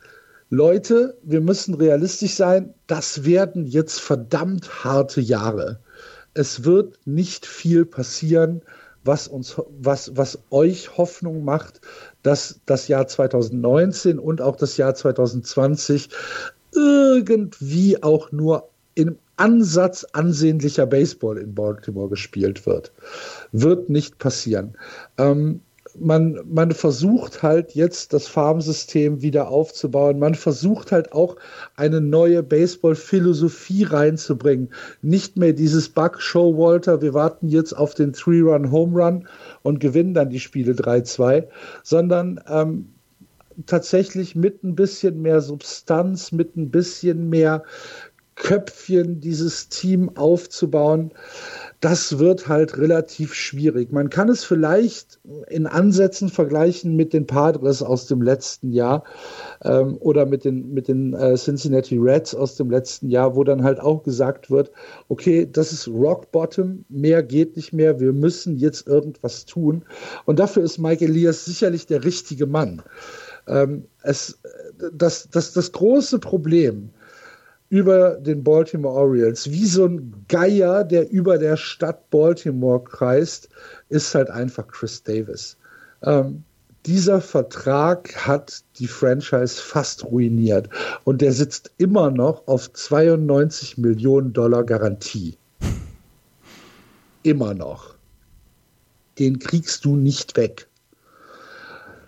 Leute, 0.52 1.18
wir 1.24 1.42
müssen 1.42 1.74
realistisch 1.74 2.36
sein, 2.36 2.74
das 2.88 3.24
werden 3.26 3.66
jetzt 3.66 4.00
verdammt 4.00 4.84
harte 4.84 5.22
Jahre. 5.22 5.80
Es 6.34 6.64
wird 6.64 7.00
nicht 7.06 7.46
viel 7.46 7.86
passieren, 7.86 8.62
was 9.04 9.28
uns, 9.28 9.56
was, 9.80 10.18
was 10.18 10.40
euch 10.50 10.98
Hoffnung 10.98 11.44
macht, 11.44 11.82
dass 12.24 12.60
das 12.66 12.88
Jahr 12.88 13.08
2019 13.08 14.20
und 14.20 14.42
auch 14.42 14.56
das 14.56 14.78
Jahr 14.78 14.94
2020 14.94 16.10
irgendwie 16.74 18.04
auch 18.04 18.32
nur 18.32 18.70
im 18.96 19.18
Ansatz 19.38 20.06
ansehnlicher 20.12 20.86
Baseball 20.86 21.38
in 21.38 21.56
Baltimore 21.56 22.10
gespielt 22.10 22.66
wird. 22.66 22.92
Wird 23.52 23.90
nicht 23.90 24.18
passieren. 24.20 24.78
Ähm, 25.18 25.62
man, 25.98 26.40
man 26.46 26.72
versucht 26.72 27.42
halt 27.42 27.74
jetzt 27.74 28.14
das 28.14 28.28
Farmsystem 28.28 29.22
wieder 29.22 29.50
aufzubauen. 29.50 30.20
Man 30.20 30.36
versucht 30.36 30.92
halt 30.92 31.14
auch 31.14 31.36
eine 31.76 32.02
neue 32.02 32.44
Baseball-Philosophie 32.44 33.84
reinzubringen. 33.84 34.70
Nicht 35.02 35.38
mehr 35.38 35.54
dieses 35.54 35.90
Bug-Show, 35.90 36.58
Walter, 36.58 37.02
wir 37.02 37.14
warten 37.14 37.48
jetzt 37.48 37.74
auf 37.74 37.94
den 37.94 38.14
Three-Run-Home-Run 38.14 39.28
und 39.62 39.80
gewinnen 39.80 40.14
dann 40.14 40.30
die 40.30 40.40
Spiele 40.40 40.74
3-2, 40.74 41.48
sondern 41.84 42.40
ähm, 42.48 42.90
tatsächlich 43.66 44.36
mit 44.36 44.64
ein 44.64 44.76
bisschen 44.76 45.22
mehr 45.22 45.42
Substanz, 45.42 46.32
mit 46.32 46.56
ein 46.56 46.72
bisschen 46.72 47.30
mehr 47.30 47.64
Köpfchen 48.40 49.22
dieses 49.22 49.70
Team 49.70 50.18
aufzubauen 50.18 51.12
das 51.80 52.20
wird 52.20 52.48
halt 52.50 52.78
relativ 52.78 53.34
schwierig. 53.34 53.92
Man 53.92 54.10
kann 54.10 54.28
es 54.28 54.44
vielleicht 54.44 55.20
in 55.48 55.66
Ansätzen 55.66 56.28
vergleichen 56.28 56.96
mit 56.96 57.14
den 57.14 57.26
Padres 57.26 57.82
aus 57.82 58.06
dem 58.06 58.22
letzten 58.22 58.74
Jahr 58.74 59.04
ähm, 59.64 59.98
oder 60.00 60.26
mit 60.26 60.44
den, 60.44 60.74
mit 60.74 60.90
den 60.90 61.14
äh, 61.14 61.36
Cincinnati 61.36 61.98
Reds 61.98 62.36
aus 62.36 62.56
dem 62.56 62.70
letzten 62.70 63.10
Jahr, 63.10 63.36
wo 63.36 63.46
dann 63.46 63.64
halt 63.64 63.80
auch 63.80 64.04
gesagt 64.04 64.52
wird, 64.52 64.72
okay, 65.08 65.48
das 65.50 65.72
ist 65.72 65.88
Rock 65.88 66.32
Bottom, 66.32 66.84
mehr 66.90 67.24
geht 67.24 67.56
nicht 67.56 67.72
mehr, 67.72 68.00
wir 68.02 68.12
müssen 68.12 68.58
jetzt 68.58 68.86
irgendwas 68.86 69.46
tun. 69.46 69.86
Und 70.26 70.40
dafür 70.40 70.64
ist 70.64 70.80
Mike 70.80 71.06
Elias 71.06 71.46
sicherlich 71.46 71.88
der 71.88 72.04
richtige 72.04 72.46
Mann. 72.46 72.82
Ähm, 73.48 73.86
es, 74.04 74.38
das, 74.94 75.30
das, 75.30 75.54
das 75.54 75.72
große 75.72 76.20
Problem, 76.20 76.90
über 77.70 78.16
den 78.16 78.44
Baltimore 78.44 78.96
Orioles. 78.96 79.50
Wie 79.52 79.66
so 79.66 79.86
ein 79.86 80.26
Geier, 80.28 80.84
der 80.84 81.10
über 81.12 81.38
der 81.38 81.56
Stadt 81.56 82.10
Baltimore 82.10 82.84
kreist, 82.84 83.50
ist 83.90 84.14
halt 84.16 84.30
einfach 84.30 84.68
Chris 84.68 85.04
Davis. 85.04 85.56
Ähm, 86.02 86.44
dieser 86.86 87.22
Vertrag 87.22 88.16
hat 88.26 88.64
die 88.80 88.88
Franchise 88.88 89.62
fast 89.62 90.06
ruiniert 90.06 90.70
und 91.04 91.22
der 91.22 91.34
sitzt 91.34 91.72
immer 91.78 92.10
noch 92.10 92.48
auf 92.48 92.72
92 92.74 93.78
Millionen 93.78 94.34
Dollar 94.34 94.64
Garantie. 94.64 95.38
Immer 97.22 97.54
noch. 97.54 97.96
Den 99.20 99.40
kriegst 99.40 99.84
du 99.86 99.98
nicht 99.98 100.38
weg. 100.38 100.68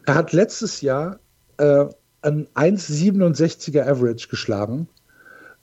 Er 0.06 0.16
hat 0.16 0.32
letztes 0.32 0.82
Jahr 0.82 1.20
äh, 1.58 1.86
ein 2.22 2.48
1,67er 2.56 3.86
Average 3.86 4.30
geschlagen 4.30 4.88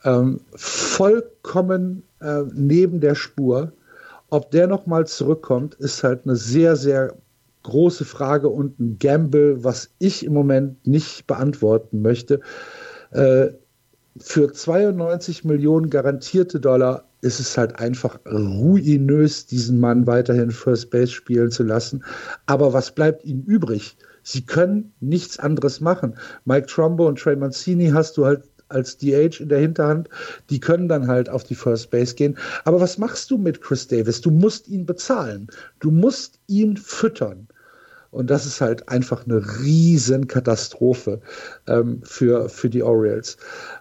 ähm, 0.09 0.41
vollkommen 0.55 2.03
äh, 2.21 2.43
neben 2.55 3.01
der 3.01 3.15
Spur. 3.15 3.73
Ob 4.31 4.51
der 4.51 4.67
nochmal 4.67 5.07
zurückkommt, 5.07 5.75
ist 5.75 6.03
halt 6.03 6.23
eine 6.25 6.37
sehr, 6.37 6.77
sehr 6.77 7.15
große 7.63 8.05
Frage 8.05 8.49
und 8.49 8.79
ein 8.79 8.99
Gamble, 8.99 9.63
was 9.65 9.91
ich 9.99 10.25
im 10.25 10.33
Moment 10.33 10.87
nicht 10.87 11.27
beantworten 11.27 12.01
möchte. 12.03 12.41
Äh, 13.11 13.49
für 14.19 14.53
92 14.53 15.45
Millionen 15.45 15.91
garantierte 15.91 16.59
Dollar 16.59 17.05
ist 17.21 17.41
es 17.41 17.59
halt 17.59 17.79
einfach 17.79 18.19
ruinös, 18.27 19.47
diesen 19.47 19.81
Mann 19.81 20.07
weiterhin 20.07 20.51
First 20.51 20.91
Base 20.91 21.13
spielen 21.13 21.51
zu 21.51 21.65
lassen. 21.65 22.05
Aber 22.47 22.73
was 22.73 22.93
bleibt 22.93 23.25
ihnen 23.25 23.45
übrig? 23.45 23.97
Sie 24.23 24.43
können 24.43 24.93
nichts 25.01 25.39
anderes 25.39 25.81
machen. 25.81 26.17
Mike 26.45 26.67
Trumbo 26.67 27.07
und 27.07 27.19
Trey 27.19 27.37
Mancini 27.37 27.89
hast 27.89 28.17
du 28.17 28.27
halt 28.27 28.45
als 28.69 28.99
DH 28.99 29.40
in 29.40 29.49
der 29.49 29.61
Hinterhand. 29.61 30.09
Die 30.51 30.61
können 30.61 30.89
dann 30.89 31.07
halt 31.09 31.28
auf 31.28 31.45
die 31.45 31.55
First 31.55 31.90
Base 31.90 32.15
gehen. 32.15 32.39
Aber 32.65 32.81
was 32.81 32.99
machst 32.99 33.31
du 33.31 33.39
mit 33.39 33.61
Chris 33.61 33.89
Davis? 33.89 34.20
Du 34.20 34.31
musst 34.31 34.69
ihn 34.69 34.86
bezahlen. 34.86 35.49
Du 35.81 35.90
musst 35.90 36.39
ihn 36.47 36.77
füttern. 36.77 37.49
Und 38.11 38.31
das 38.31 38.47
ist 38.47 38.63
halt 38.63 38.89
einfach 38.89 39.27
eine 39.27 39.43
riesen 39.61 40.29
Katastrophe 40.29 41.21
ähm, 41.67 42.01
für, 42.03 42.49
für 42.49 42.71
die 42.71 42.83
Orioles. 42.83 43.37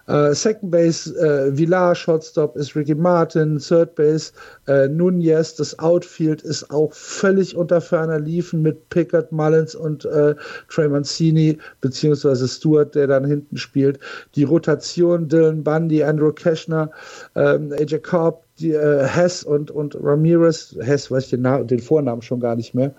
Äh, 0.06 0.34
Second 0.34 0.70
Base, 0.70 1.18
äh, 1.18 1.56
Villar, 1.56 1.94
Shortstop 1.94 2.54
ist 2.56 2.76
Ricky 2.76 2.94
Martin, 2.94 3.58
Third 3.58 3.94
Base, 3.94 4.32
äh, 4.66 4.86
Nunez, 4.88 5.54
das 5.54 5.78
Outfield 5.78 6.42
ist 6.42 6.70
auch 6.70 6.92
völlig 6.92 7.56
unter 7.56 7.80
ferner 7.80 8.20
Liefen 8.20 8.60
mit 8.60 8.90
Pickard, 8.90 9.32
Mullins 9.32 9.74
und 9.74 10.04
äh, 10.04 10.34
Trey 10.68 10.88
Mancini, 10.88 11.56
beziehungsweise 11.80 12.46
Stewart, 12.48 12.94
der 12.94 13.06
dann 13.06 13.24
hinten 13.24 13.56
spielt. 13.56 13.98
Die 14.34 14.44
Rotation, 14.44 15.28
Dylan 15.28 15.64
Bundy, 15.64 16.04
Andrew 16.04 16.32
Keschner, 16.32 16.90
ähm, 17.34 17.72
AJ 17.72 18.00
Cobb, 18.00 18.44
die, 18.58 18.72
äh, 18.72 19.04
Hess 19.06 19.42
und, 19.42 19.70
und 19.70 19.96
Ramirez, 19.98 20.76
Hess 20.80 21.10
weiß 21.10 21.24
ich 21.24 21.30
den, 21.30 21.66
den 21.66 21.80
Vornamen 21.80 22.20
schon 22.20 22.40
gar 22.40 22.56
nicht 22.56 22.74
mehr. 22.74 22.94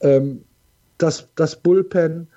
Ähm, 0.00 0.42
das, 0.98 1.28
das 1.34 1.56
Bullpen, 1.56 2.28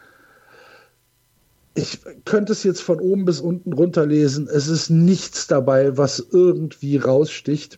ich 1.77 1.99
könnte 2.25 2.53
es 2.53 2.63
jetzt 2.63 2.81
von 2.81 2.99
oben 2.99 3.25
bis 3.25 3.39
unten 3.39 3.71
runterlesen. 3.71 4.47
Es 4.47 4.67
ist 4.67 4.89
nichts 4.89 5.45
dabei, 5.45 5.95
was 5.95 6.25
irgendwie 6.31 6.97
raussticht, 6.97 7.77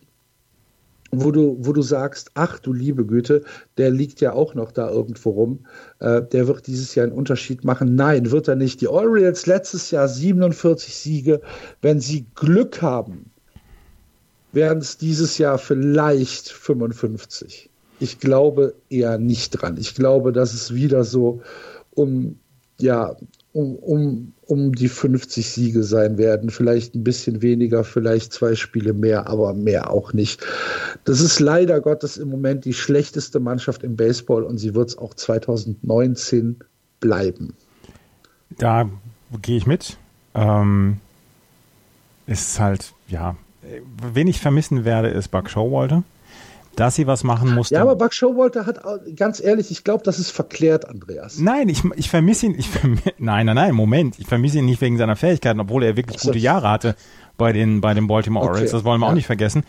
wo 1.12 1.30
du, 1.30 1.58
wo 1.60 1.74
du 1.74 1.82
sagst, 1.82 2.30
ach 2.32 2.58
du 2.60 2.72
liebe 2.72 3.04
Güte, 3.04 3.44
der 3.76 3.90
liegt 3.90 4.22
ja 4.22 4.32
auch 4.32 4.54
noch 4.54 4.72
da 4.72 4.88
irgendwo 4.88 5.30
rum. 5.30 5.66
Äh, 5.98 6.22
der 6.22 6.48
wird 6.48 6.66
dieses 6.66 6.94
Jahr 6.94 7.06
einen 7.08 7.16
Unterschied 7.16 7.62
machen. 7.64 7.94
Nein, 7.94 8.30
wird 8.30 8.48
er 8.48 8.56
nicht. 8.56 8.80
Die 8.80 8.88
Orioles 8.88 9.44
letztes 9.44 9.90
Jahr 9.90 10.08
47 10.08 10.96
Siege. 10.96 11.42
Wenn 11.82 12.00
sie 12.00 12.24
Glück 12.34 12.80
haben, 12.80 13.30
werden 14.52 14.78
es 14.78 14.96
dieses 14.96 15.36
Jahr 15.36 15.58
vielleicht 15.58 16.48
55. 16.48 17.69
Ich 18.00 18.18
glaube 18.18 18.74
eher 18.88 19.18
nicht 19.18 19.50
dran. 19.50 19.76
Ich 19.78 19.94
glaube, 19.94 20.32
dass 20.32 20.54
es 20.54 20.74
wieder 20.74 21.04
so 21.04 21.42
um, 21.90 22.38
ja, 22.80 23.14
um, 23.52 23.76
um, 23.76 24.32
um 24.46 24.72
die 24.72 24.88
50 24.88 25.48
Siege 25.48 25.82
sein 25.82 26.18
werden. 26.18 26.50
Vielleicht 26.50 26.94
ein 26.94 27.04
bisschen 27.04 27.42
weniger, 27.42 27.84
vielleicht 27.84 28.32
zwei 28.32 28.54
Spiele 28.54 28.94
mehr, 28.94 29.28
aber 29.28 29.54
mehr 29.54 29.90
auch 29.90 30.12
nicht. 30.12 30.44
Das 31.04 31.20
ist 31.20 31.40
leider 31.40 31.80
Gottes 31.80 32.16
im 32.16 32.30
Moment 32.30 32.64
die 32.64 32.74
schlechteste 32.74 33.38
Mannschaft 33.38 33.82
im 33.82 33.96
Baseball 33.96 34.44
und 34.44 34.58
sie 34.58 34.74
wird 34.74 34.90
es 34.90 34.98
auch 34.98 35.14
2019 35.14 36.56
bleiben. 37.00 37.54
Da 38.58 38.88
gehe 39.42 39.56
ich 39.56 39.66
mit. 39.66 39.98
Ähm, 40.34 40.98
ist 42.26 42.60
halt, 42.60 42.92
ja, 43.08 43.36
wen 44.12 44.28
ich 44.28 44.40
vermissen 44.40 44.84
werde, 44.84 45.08
ist 45.08 45.28
Buck 45.28 45.50
Showalter 45.50 46.04
dass 46.76 46.94
sie 46.94 47.06
was 47.06 47.24
machen 47.24 47.54
musste. 47.54 47.74
Ja, 47.74 47.82
aber 47.82 47.96
Buck 47.96 48.14
Showalter 48.14 48.66
hat, 48.66 48.80
ganz 49.16 49.40
ehrlich, 49.40 49.70
ich 49.70 49.84
glaube, 49.84 50.02
das 50.04 50.18
ist 50.18 50.30
verklärt, 50.30 50.88
Andreas. 50.88 51.38
Nein, 51.38 51.68
ich, 51.68 51.82
ich 51.96 52.08
vermisse 52.08 52.46
ihn, 52.46 52.54
ich 52.58 52.68
vermiss, 52.68 53.02
nein, 53.18 53.46
nein, 53.46 53.56
nein, 53.56 53.74
Moment, 53.74 54.18
ich 54.18 54.26
vermisse 54.26 54.58
ihn 54.58 54.66
nicht 54.66 54.80
wegen 54.80 54.96
seiner 54.96 55.16
Fähigkeiten, 55.16 55.60
obwohl 55.60 55.82
er 55.82 55.96
wirklich 55.96 56.20
gute 56.20 56.38
Jahre 56.38 56.70
hatte 56.70 56.96
bei 57.36 57.52
den, 57.52 57.80
bei 57.80 57.94
den 57.94 58.06
Baltimore 58.06 58.44
okay. 58.44 58.52
Orioles, 58.52 58.72
das 58.72 58.84
wollen 58.84 59.00
wir 59.00 59.06
ja. 59.06 59.10
auch 59.12 59.16
nicht 59.16 59.26
vergessen. 59.26 59.64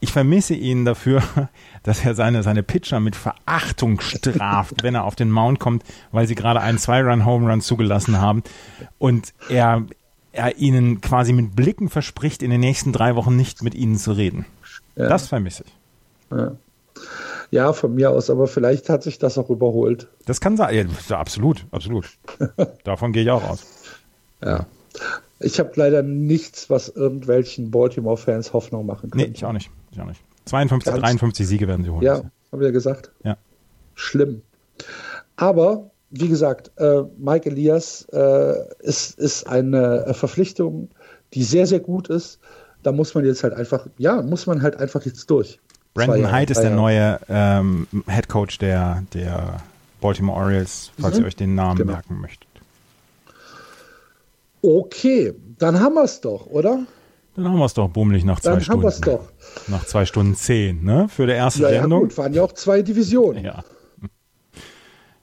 Ich 0.00 0.12
vermisse 0.12 0.54
ihn 0.54 0.84
dafür, 0.84 1.22
dass 1.82 2.04
er 2.04 2.14
seine, 2.14 2.42
seine 2.42 2.62
Pitcher 2.62 3.00
mit 3.00 3.16
Verachtung 3.16 4.00
straft, 4.00 4.82
wenn 4.82 4.94
er 4.94 5.04
auf 5.04 5.16
den 5.16 5.30
Mount 5.30 5.58
kommt, 5.58 5.82
weil 6.12 6.26
sie 6.26 6.34
gerade 6.34 6.60
einen 6.60 6.78
Zwei-Run-Home-Run 6.78 7.60
zugelassen 7.60 8.20
haben 8.20 8.42
und 8.98 9.32
er, 9.48 9.84
er 10.32 10.56
ihnen 10.58 11.00
quasi 11.00 11.32
mit 11.32 11.56
Blicken 11.56 11.88
verspricht, 11.88 12.42
in 12.42 12.50
den 12.50 12.60
nächsten 12.60 12.92
drei 12.92 13.14
Wochen 13.16 13.36
nicht 13.36 13.62
mit 13.62 13.74
ihnen 13.74 13.96
zu 13.96 14.12
reden. 14.12 14.46
Ja. 14.96 15.08
Das 15.08 15.28
vermisse 15.28 15.64
ich. 15.66 15.72
Ja. 16.30 16.56
ja. 17.50 17.72
von 17.72 17.94
mir 17.94 18.10
aus, 18.10 18.30
aber 18.30 18.46
vielleicht 18.46 18.88
hat 18.88 19.02
sich 19.02 19.18
das 19.18 19.38
auch 19.38 19.50
überholt. 19.50 20.08
Das 20.24 20.40
kann 20.40 20.56
sein, 20.56 20.90
ja, 21.08 21.18
absolut, 21.18 21.66
absolut. 21.70 22.06
Davon 22.84 23.12
gehe 23.12 23.22
ich 23.22 23.30
auch 23.30 23.48
aus. 23.48 23.64
Ja. 24.42 24.66
Ich 25.38 25.58
habe 25.60 25.72
leider 25.74 26.02
nichts, 26.02 26.70
was 26.70 26.88
irgendwelchen 26.88 27.70
Baltimore-Fans 27.70 28.52
Hoffnung 28.52 28.86
machen 28.86 29.10
kann. 29.10 29.20
Nee, 29.20 29.30
ich 29.34 29.44
auch 29.44 29.52
nicht. 29.52 29.70
Ich 29.92 30.00
auch 30.00 30.06
nicht. 30.06 30.20
52, 30.46 30.94
53 30.94 31.46
Siege 31.46 31.68
werden 31.68 31.84
sie 31.84 31.90
holen. 31.90 32.02
Ja, 32.02 32.22
habe 32.52 32.62
ich 32.62 32.66
ja 32.66 32.70
gesagt. 32.70 33.10
Ja. 33.24 33.36
Schlimm. 33.94 34.42
Aber 35.36 35.90
wie 36.10 36.28
gesagt, 36.28 36.70
äh, 36.76 37.02
Mike 37.18 37.50
Elias 37.50 38.06
äh, 38.12 38.54
ist, 38.80 39.18
ist 39.18 39.46
eine 39.46 40.14
Verpflichtung, 40.14 40.88
die 41.34 41.42
sehr, 41.42 41.66
sehr 41.66 41.80
gut 41.80 42.08
ist. 42.08 42.38
Da 42.82 42.92
muss 42.92 43.14
man 43.14 43.24
jetzt 43.24 43.42
halt 43.42 43.54
einfach, 43.54 43.88
ja, 43.98 44.22
muss 44.22 44.46
man 44.46 44.62
halt 44.62 44.76
einfach 44.76 45.04
jetzt 45.04 45.28
durch. 45.30 45.60
Brandon 45.96 46.32
Hyde 46.32 46.52
ist 46.52 46.60
der 46.60 46.70
neue 46.70 47.18
ähm, 47.28 47.86
Head 48.06 48.28
Coach 48.28 48.58
der, 48.58 49.02
der 49.14 49.62
Baltimore 50.00 50.38
Orioles, 50.38 50.92
falls 51.00 51.16
mhm. 51.16 51.22
ihr 51.22 51.26
euch 51.26 51.36
den 51.36 51.54
Namen 51.54 51.78
genau. 51.78 51.92
merken 51.92 52.20
möchtet. 52.20 52.48
Okay, 54.62 55.32
dann 55.58 55.80
haben 55.80 55.94
wir 55.94 56.04
es 56.04 56.20
doch, 56.20 56.46
oder? 56.46 56.80
Dann 57.34 57.48
haben 57.48 57.58
wir 57.58 57.64
es 57.64 57.74
doch 57.74 57.88
bummelig 57.88 58.24
nach 58.24 58.40
zwei 58.40 58.52
dann 58.52 58.60
Stunden. 58.62 58.82
Dann 58.82 58.92
haben 58.92 59.02
wir 59.02 59.18
es 59.18 59.20
doch. 59.64 59.68
Nach 59.68 59.84
zwei 59.84 60.06
Stunden 60.06 60.34
zehn, 60.34 60.82
ne? 60.84 61.08
Für 61.08 61.26
die 61.26 61.34
erste 61.34 61.62
ja, 61.62 61.68
Sendung. 61.68 62.02
Ja, 62.02 62.06
gut, 62.08 62.18
waren 62.18 62.34
ja 62.34 62.42
auch 62.42 62.52
zwei 62.52 62.82
Divisionen. 62.82 63.44
Ja. 63.44 63.62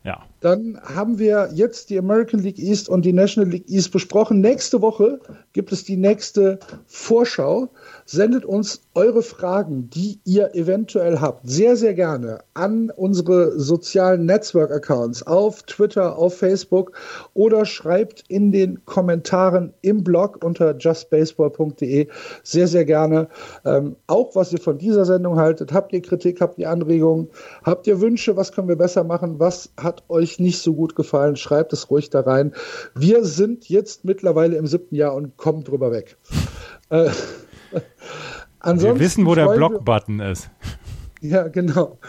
Ja. 0.04 0.24
Dann 0.44 0.78
haben 0.84 1.20
wir 1.20 1.52
jetzt 1.54 1.90
die 1.90 1.98
American 1.98 2.42
League 2.42 2.60
East 2.60 2.90
und 2.90 3.06
die 3.06 3.14
National 3.14 3.50
League 3.50 3.70
East 3.70 3.94
besprochen. 3.94 4.42
Nächste 4.42 4.82
Woche 4.82 5.22
gibt 5.54 5.72
es 5.72 5.86
die 5.86 5.96
nächste 5.96 6.60
Vorschau. 6.86 7.70
Sendet 8.06 8.44
uns 8.44 8.82
eure 8.94 9.22
Fragen, 9.22 9.90
die 9.90 10.20
ihr 10.26 10.54
eventuell 10.54 11.22
habt, 11.22 11.48
sehr, 11.48 11.78
sehr 11.78 11.94
gerne 11.94 12.40
an 12.56 12.92
unsere 12.94 13.58
sozialen 13.58 14.26
Netzwerk-Accounts 14.26 15.26
auf 15.26 15.64
Twitter, 15.64 16.18
auf 16.18 16.38
Facebook 16.38 16.92
oder 17.34 17.66
schreibt 17.66 18.26
in 18.28 18.52
den 18.52 18.84
Kommentaren 18.84 19.74
im 19.82 20.04
Blog 20.04 20.44
unter 20.44 20.76
justbaseball.de 20.78 22.08
sehr, 22.44 22.68
sehr 22.68 22.84
gerne. 22.84 23.30
Ähm, 23.64 23.96
auch, 24.08 24.36
was 24.36 24.52
ihr 24.52 24.60
von 24.60 24.78
dieser 24.78 25.06
Sendung 25.06 25.38
haltet. 25.38 25.72
Habt 25.72 25.94
ihr 25.94 26.02
Kritik, 26.02 26.42
habt 26.42 26.60
ihr 26.60 26.70
Anregungen, 26.70 27.30
habt 27.64 27.88
ihr 27.88 28.02
Wünsche, 28.02 28.36
was 28.36 28.52
können 28.52 28.68
wir 28.68 28.76
besser 28.76 29.06
machen, 29.06 29.40
was 29.40 29.72
hat 29.78 30.04
euch 30.34 30.40
nicht 30.40 30.60
so 30.60 30.74
gut 30.74 30.96
gefallen, 30.96 31.36
schreibt 31.36 31.74
es 31.74 31.90
ruhig 31.90 32.10
da 32.10 32.22
rein. 32.22 32.54
Wir 32.96 33.24
sind 33.26 33.70
jetzt 33.70 34.04
mittlerweile 34.06 34.58
im 34.58 34.68
siebten 34.68 34.96
Jahr 34.96 35.14
und 35.16 35.38
kommen 35.38 35.64
drüber 35.64 35.92
weg. 35.92 36.18
Äh, 36.90 37.10
wir 38.64 39.00
wissen, 39.00 39.26
wo 39.26 39.36
der 39.36 39.48
Block-Button 39.48 40.20
ist. 40.20 40.50
Ja, 41.22 41.48
genau. 41.48 42.00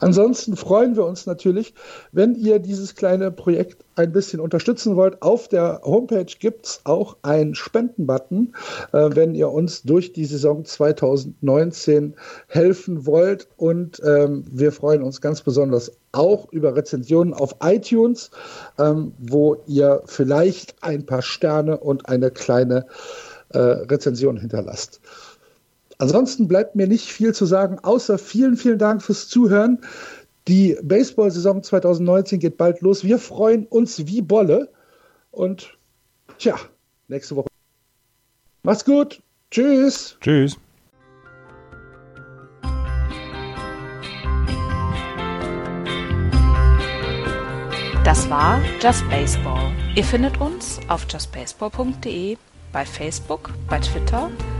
Ansonsten 0.00 0.56
freuen 0.56 0.96
wir 0.96 1.04
uns 1.04 1.26
natürlich, 1.26 1.74
wenn 2.12 2.34
ihr 2.34 2.58
dieses 2.58 2.94
kleine 2.94 3.30
Projekt 3.30 3.84
ein 3.96 4.12
bisschen 4.12 4.40
unterstützen 4.40 4.96
wollt. 4.96 5.22
Auf 5.22 5.48
der 5.48 5.80
Homepage 5.82 6.32
gibt 6.38 6.66
es 6.66 6.80
auch 6.84 7.16
einen 7.22 7.54
Spendenbutton, 7.54 8.54
äh, 8.92 9.10
wenn 9.14 9.34
ihr 9.34 9.50
uns 9.50 9.82
durch 9.82 10.12
die 10.12 10.24
Saison 10.24 10.64
2019 10.64 12.14
helfen 12.46 13.06
wollt. 13.06 13.48
Und 13.56 14.00
ähm, 14.04 14.44
wir 14.50 14.72
freuen 14.72 15.02
uns 15.02 15.20
ganz 15.20 15.42
besonders 15.42 15.92
auch 16.12 16.50
über 16.52 16.76
Rezensionen 16.76 17.34
auf 17.34 17.56
iTunes, 17.62 18.30
ähm, 18.78 19.12
wo 19.18 19.56
ihr 19.66 20.02
vielleicht 20.06 20.76
ein 20.82 21.04
paar 21.04 21.22
Sterne 21.22 21.78
und 21.78 22.08
eine 22.08 22.30
kleine 22.30 22.86
äh, 23.50 23.58
Rezension 23.58 24.36
hinterlasst. 24.38 25.00
Ansonsten 25.98 26.46
bleibt 26.46 26.76
mir 26.76 26.86
nicht 26.86 27.12
viel 27.12 27.34
zu 27.34 27.44
sagen, 27.44 27.80
außer 27.82 28.18
vielen, 28.18 28.56
vielen 28.56 28.78
Dank 28.78 29.02
fürs 29.02 29.28
Zuhören. 29.28 29.80
Die 30.46 30.78
Baseball-Saison 30.82 31.62
2019 31.62 32.38
geht 32.38 32.56
bald 32.56 32.80
los. 32.80 33.02
Wir 33.02 33.18
freuen 33.18 33.66
uns 33.66 34.06
wie 34.06 34.22
Bolle. 34.22 34.70
Und 35.32 35.76
tja, 36.38 36.56
nächste 37.08 37.34
Woche. 37.34 37.48
Macht's 38.62 38.84
gut. 38.84 39.20
Tschüss. 39.50 40.16
Tschüss. 40.20 40.56
Das 48.04 48.30
war 48.30 48.62
Just 48.80 49.06
Baseball. 49.10 49.72
Ihr 49.96 50.04
findet 50.04 50.40
uns 50.40 50.78
auf 50.88 51.06
justbaseball.de, 51.10 52.36
bei 52.72 52.86
Facebook, 52.86 53.50
bei 53.68 53.80
Twitter 53.80 54.30